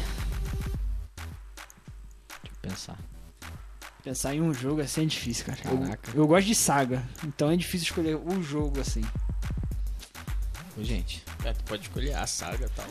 eu 2.47 2.71
pensar. 2.71 2.99
Pensar 4.05 4.35
em 4.35 4.41
um 4.41 4.53
jogo 4.53 4.81
assim 4.81 5.03
é 5.03 5.07
difícil, 5.07 5.47
cara. 5.47 5.59
Eu, 5.65 5.79
Caraca. 5.79 6.11
eu 6.15 6.27
gosto 6.27 6.47
de 6.47 6.55
saga, 6.55 7.03
então 7.25 7.51
é 7.51 7.57
difícil 7.57 7.87
escolher 7.87 8.17
um 8.17 8.43
jogo 8.43 8.81
assim. 8.81 9.03
Ô, 10.77 10.83
gente, 10.83 11.23
É, 11.45 11.53
tu 11.53 11.63
pode 11.65 11.83
escolher 11.83 12.15
a 12.15 12.27
saga 12.27 12.67
e 12.67 12.69
tal. 12.71 12.87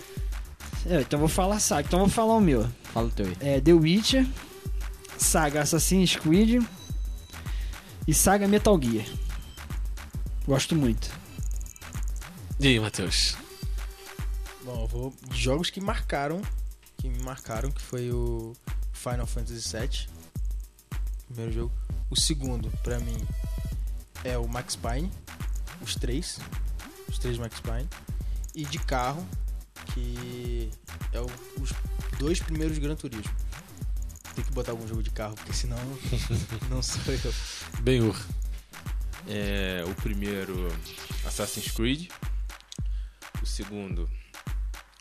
É, 0.85 1.01
então 1.01 1.17
eu 1.17 1.19
vou 1.19 1.29
falar 1.29 1.59
saga. 1.59 1.87
Então 1.87 1.99
vou 1.99 2.09
falar 2.09 2.35
o 2.35 2.41
meu. 2.41 2.67
fala 2.93 3.07
o 3.07 3.11
teu 3.11 3.25
aí. 3.27 3.37
É 3.39 3.61
The 3.61 3.73
Witcher, 3.73 4.27
saga 5.17 5.61
Assassin's 5.61 6.15
Creed 6.15 6.63
e 8.07 8.13
saga 8.13 8.47
Metal 8.47 8.79
Gear. 8.81 9.05
Gosto 10.45 10.75
muito. 10.75 11.11
E 12.59 12.67
aí, 12.67 12.79
Matheus? 12.79 13.37
Bom, 14.63 14.81
eu 14.83 14.87
vou 14.87 15.13
de 15.29 15.39
jogos 15.39 15.69
que 15.69 15.81
marcaram, 15.81 16.41
que 16.97 17.09
me 17.09 17.23
marcaram, 17.23 17.71
que 17.71 17.81
foi 17.81 18.11
o 18.11 18.53
Final 18.93 19.25
Fantasy 19.25 19.77
VII, 19.77 20.07
primeiro 21.27 21.51
jogo. 21.51 21.71
O 22.09 22.19
segundo, 22.19 22.69
pra 22.83 22.99
mim, 22.99 23.17
é 24.23 24.37
o 24.37 24.47
Max 24.47 24.75
Payne, 24.75 25.11
os 25.81 25.95
três, 25.95 26.39
os 27.07 27.17
três 27.17 27.37
Max 27.37 27.59
Payne. 27.59 27.89
E 28.53 28.65
de 28.65 28.77
carro, 28.79 29.25
que 29.93 30.69
é 31.11 31.19
o- 31.19 31.29
os 31.61 31.71
dois 32.19 32.39
primeiros 32.39 32.77
Gran 32.77 32.95
Turismo. 32.95 33.33
Tem 34.35 34.43
que 34.45 34.51
botar 34.51 34.71
algum 34.71 34.87
jogo 34.87 35.03
de 35.03 35.09
carro, 35.11 35.35
porque 35.35 35.53
senão 35.53 35.77
não 36.69 36.81
sou 36.81 37.01
eu. 37.13 37.33
Ben-Hur. 37.81 38.17
É, 39.27 39.83
o 39.87 39.93
primeiro, 39.95 40.67
Assassin's 41.25 41.69
Creed. 41.71 42.09
O 43.41 43.45
segundo 43.45 44.09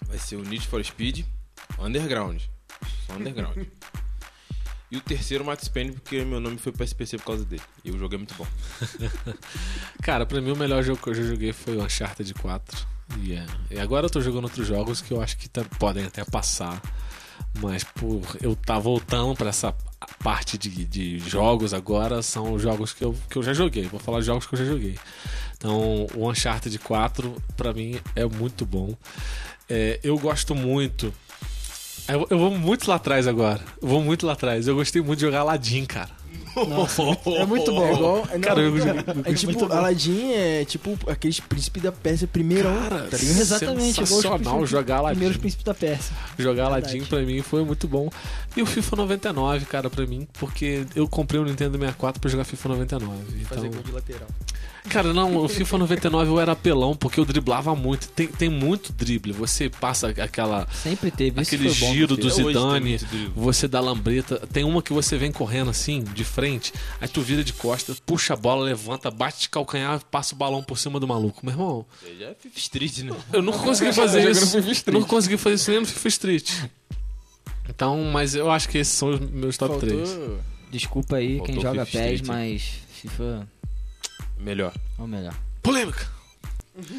vai 0.07 0.19
ser 0.19 0.37
o 0.37 0.43
Need 0.43 0.67
for 0.67 0.85
Speed 0.85 1.25
Underground. 1.79 2.43
Só 3.07 3.15
Underground. 3.15 3.57
e 4.91 4.97
o 4.97 5.01
terceiro, 5.01 5.45
Max 5.45 5.69
Payne, 5.69 5.93
porque 5.93 6.25
meu 6.25 6.41
nome 6.41 6.59
foi 6.59 6.73
pra 6.73 6.85
SPC 6.85 7.17
por 7.19 7.27
causa 7.27 7.45
dele. 7.45 7.63
E 7.85 7.91
o 7.93 7.99
jogo 7.99 8.15
é 8.15 8.19
muito 8.19 8.35
bom. 8.35 8.47
Cara, 10.03 10.27
pra 10.27 10.41
mim 10.41 10.51
o 10.51 10.57
melhor 10.57 10.83
jogo 10.83 11.01
que 11.01 11.09
eu 11.11 11.15
já 11.15 11.23
joguei 11.23 11.53
foi 11.53 11.77
o 11.77 11.83
Uncharted 11.85 12.35
4. 12.35 12.87
E, 13.19 13.33
é, 13.35 13.47
e 13.71 13.79
agora 13.81 14.07
eu 14.07 14.11
tô 14.11 14.21
jogando 14.21 14.45
outros 14.45 14.67
jogos 14.67 15.01
que 15.01 15.13
eu 15.13 15.21
acho 15.21 15.37
que 15.37 15.49
tá- 15.49 15.65
podem 15.79 16.05
até 16.05 16.25
passar. 16.25 16.81
Mas 17.61 17.83
por 17.83 18.23
eu 18.41 18.55
tá 18.55 18.79
voltando 18.79 19.35
pra 19.35 19.49
essa 19.49 19.75
parte 20.23 20.57
de, 20.57 20.85
de 20.85 21.19
jogos 21.19 21.75
agora, 21.75 22.23
são 22.23 22.53
os 22.53 22.63
jogos 22.63 22.93
que 22.93 23.05
eu, 23.05 23.17
que 23.29 23.37
eu 23.37 23.43
já 23.43 23.53
joguei. 23.53 23.87
Vou 23.87 23.99
falar 23.99 24.21
de 24.21 24.27
jogos 24.27 24.47
que 24.47 24.55
eu 24.55 24.59
já 24.59 24.65
joguei. 24.65 24.97
Então, 25.57 26.07
o 26.15 26.31
Uncharted 26.31 26.79
4, 26.79 27.35
pra 27.57 27.73
mim, 27.73 27.99
é 28.15 28.25
muito 28.25 28.65
bom. 28.65 28.95
É, 29.69 29.99
eu 30.03 30.19
gosto 30.19 30.55
muito. 30.55 31.13
Eu, 32.09 32.27
eu 32.31 32.39
vou 32.39 32.51
muito 32.57 32.89
lá 32.89 32.97
atrás 32.97 33.27
agora. 33.27 33.61
Eu 33.81 33.89
vou 33.89 34.03
muito 34.03 34.27
lá 34.27 34.33
atrás. 34.35 34.67
Eu 34.69 34.75
gostei 34.77 35.03
muito 35.03 35.19
de 35.19 35.27
jogar 35.27 35.41
Aladdin, 35.41 35.85
cara. 35.85 36.11
É 37.37 37.47
muito 37.47 37.73
bom. 37.73 37.87
É 37.87 37.93
igual. 37.95 38.17
não, 38.33 38.41
Cara, 38.41 38.61
eu- 38.61 38.75
é 39.25 39.33
tipo, 39.35 39.65
Aladdin 39.73 40.33
é 40.33 40.65
tipo 40.65 40.99
aqueles 41.11 41.41
príncipe 41.41 41.81
da 41.81 41.93
Pérsia 41.93 42.27
primeirão. 42.27 42.75
Cara, 42.75 43.09
tá 43.11 43.17
ligado? 43.17 43.39
Exatamente, 43.41 43.95
sensacional 43.95 44.39
príncipes- 44.39 44.71
jogar 44.71 44.97
Aladdin. 44.99 45.15
Primeiros 45.17 45.37
príncipes 45.41 45.65
da 45.65 45.75
Pérsia. 45.75 46.15
Jogar 46.39 46.65
Verdade. 46.71 46.87
Aladdin 46.97 47.05
pra 47.09 47.21
mim 47.23 47.43
foi 47.43 47.65
muito 47.65 47.87
bom. 47.87 48.09
E 48.57 48.63
o 48.63 48.67
FIFA 48.67 48.97
99, 48.97 49.65
cara, 49.67 49.89
pra 49.89 50.07
mim, 50.07 50.27
porque 50.39 50.85
eu 50.95 51.07
comprei 51.09 51.41
o 51.41 51.45
Nintendo 51.45 51.79
64 51.79 52.21
pra 52.21 52.31
jogar 52.31 52.45
FIFA 52.45 52.69
99. 52.71 53.17
Fazer 53.45 53.61
Então, 53.67 53.71
gol 53.71 53.83
de 53.83 53.93
lateral. 53.93 54.29
Cara, 54.89 55.13
não, 55.13 55.37
o 55.37 55.49
FIFA 55.49 55.79
99 55.79 56.31
eu 56.31 56.41
era 56.41 56.53
apelão 56.53 56.95
porque 56.97 57.21
eu 57.21 57.25
driblava 57.25 57.75
muito. 57.75 58.09
Tem, 58.09 58.27
tem 58.27 58.49
muito 58.49 58.93
drible. 58.93 59.33
Você 59.33 59.69
passa 59.69 60.09
aquela 60.09 60.67
Sempre 60.73 61.11
teve. 61.11 61.41
Isso 61.41 61.55
aquele 61.55 61.73
bom 61.75 61.93
giro 61.93 62.17
do 62.17 62.31
Zidane, 62.31 62.99
você 63.35 63.69
dá 63.69 63.81
lambreta. 63.81 64.39
Tem 64.53 64.65
uma 64.65 64.83
que 64.83 64.93
você 64.93 65.17
vem 65.17 65.31
correndo 65.33 65.71
assim, 65.71 66.03
de 66.03 66.25
frente, 66.25 66.73
aí 67.01 67.09
tu 67.09 67.21
vira 67.21 67.43
de 67.45 67.53
costas, 67.53 68.01
puxa 68.01 68.35
a 68.35 68.37
bola, 68.37 68.65
levanta, 68.65 69.11
bate 69.11 69.41
de 69.43 69.49
calcanhar, 69.49 70.01
passa 70.11 70.35
o 70.35 70.39
balão 70.39 70.63
por 70.63 70.79
cima 70.79 70.99
do 70.99 71.07
maluco. 71.07 71.45
Meu 71.45 71.53
irmão, 71.53 71.87
Já 72.19 72.27
é 72.27 72.35
FIFA 72.35 72.59
Street, 72.59 72.99
né? 72.99 73.17
eu 73.33 73.43
nunca 73.43 73.59
consegui 73.59 73.93
fazer 73.95 74.31
isso. 74.31 74.57
Eu 74.87 74.93
nunca 74.93 75.07
consegui 75.07 75.37
fazer 75.37 75.55
isso 75.57 75.71
nem 75.71 75.81
no 75.81 75.87
FIFA 75.87 76.09
Street. 76.09 76.51
Então, 77.69 78.03
mas 78.13 78.35
eu 78.35 78.51
acho 78.51 78.69
que 78.69 78.79
esses 78.79 78.93
são 78.95 79.11
os 79.11 79.21
meus 79.21 79.57
top 79.57 79.73
Faltou 79.79 79.89
3. 79.89 80.19
Desculpa 80.71 81.17
aí 81.17 81.39
Faltou 81.39 81.47
quem 81.47 81.63
joga 81.63 81.87
PES, 81.87 81.95
Street. 81.95 82.27
mas 82.27 82.63
FIFA 82.93 83.49
Melhor. 84.41 84.73
é 84.99 85.03
o 85.03 85.07
melhor. 85.07 85.35
Polêmica. 85.63 86.07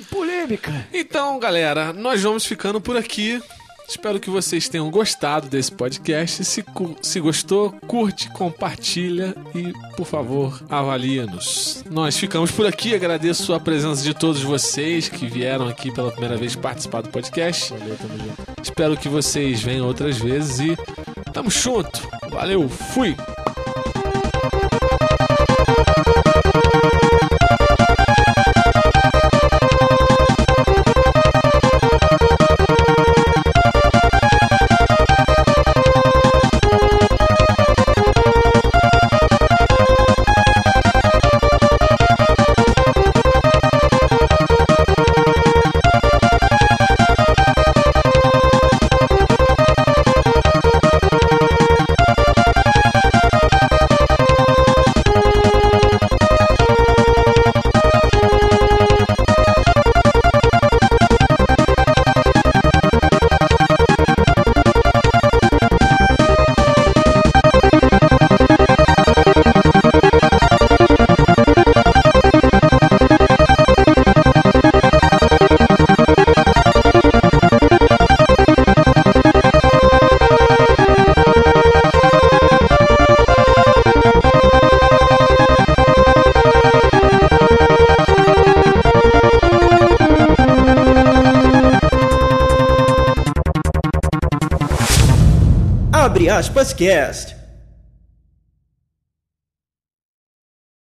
Polêmica. 0.10 0.88
Então, 0.94 1.40
galera, 1.40 1.92
nós 1.92 2.22
vamos 2.22 2.46
ficando 2.46 2.80
por 2.80 2.96
aqui. 2.96 3.42
Espero 3.88 4.20
que 4.22 4.30
vocês 4.30 4.70
tenham 4.70 4.90
gostado 4.90 5.50
desse 5.50 5.72
podcast. 5.72 6.46
Se, 6.46 6.64
se 7.02 7.20
gostou, 7.20 7.72
curte, 7.88 8.30
compartilha 8.30 9.36
e, 9.54 9.74
por 9.98 10.06
favor, 10.06 10.62
avalia-nos. 10.70 11.84
Nós 11.90 12.16
ficamos 12.16 12.52
por 12.52 12.66
aqui. 12.66 12.96
Agradeço 12.96 13.54
a 13.54 13.60
presença 13.60 14.02
de 14.04 14.14
todos 14.14 14.42
vocês 14.42 15.10
que 15.10 15.28
vieram 15.28 15.68
aqui 15.68 15.92
pela 15.92 16.12
primeira 16.12 16.38
vez 16.38 16.56
participar 16.56 17.02
do 17.02 17.10
podcast. 17.10 17.74
Espero 18.64 18.96
que 18.96 19.10
vocês 19.10 19.62
venham 19.62 19.88
outras 19.88 20.18
vezes 20.18 20.60
e 20.60 20.78
tamo 21.34 21.50
junto. 21.50 22.08
Valeu, 22.30 22.70
fui! 22.70 23.16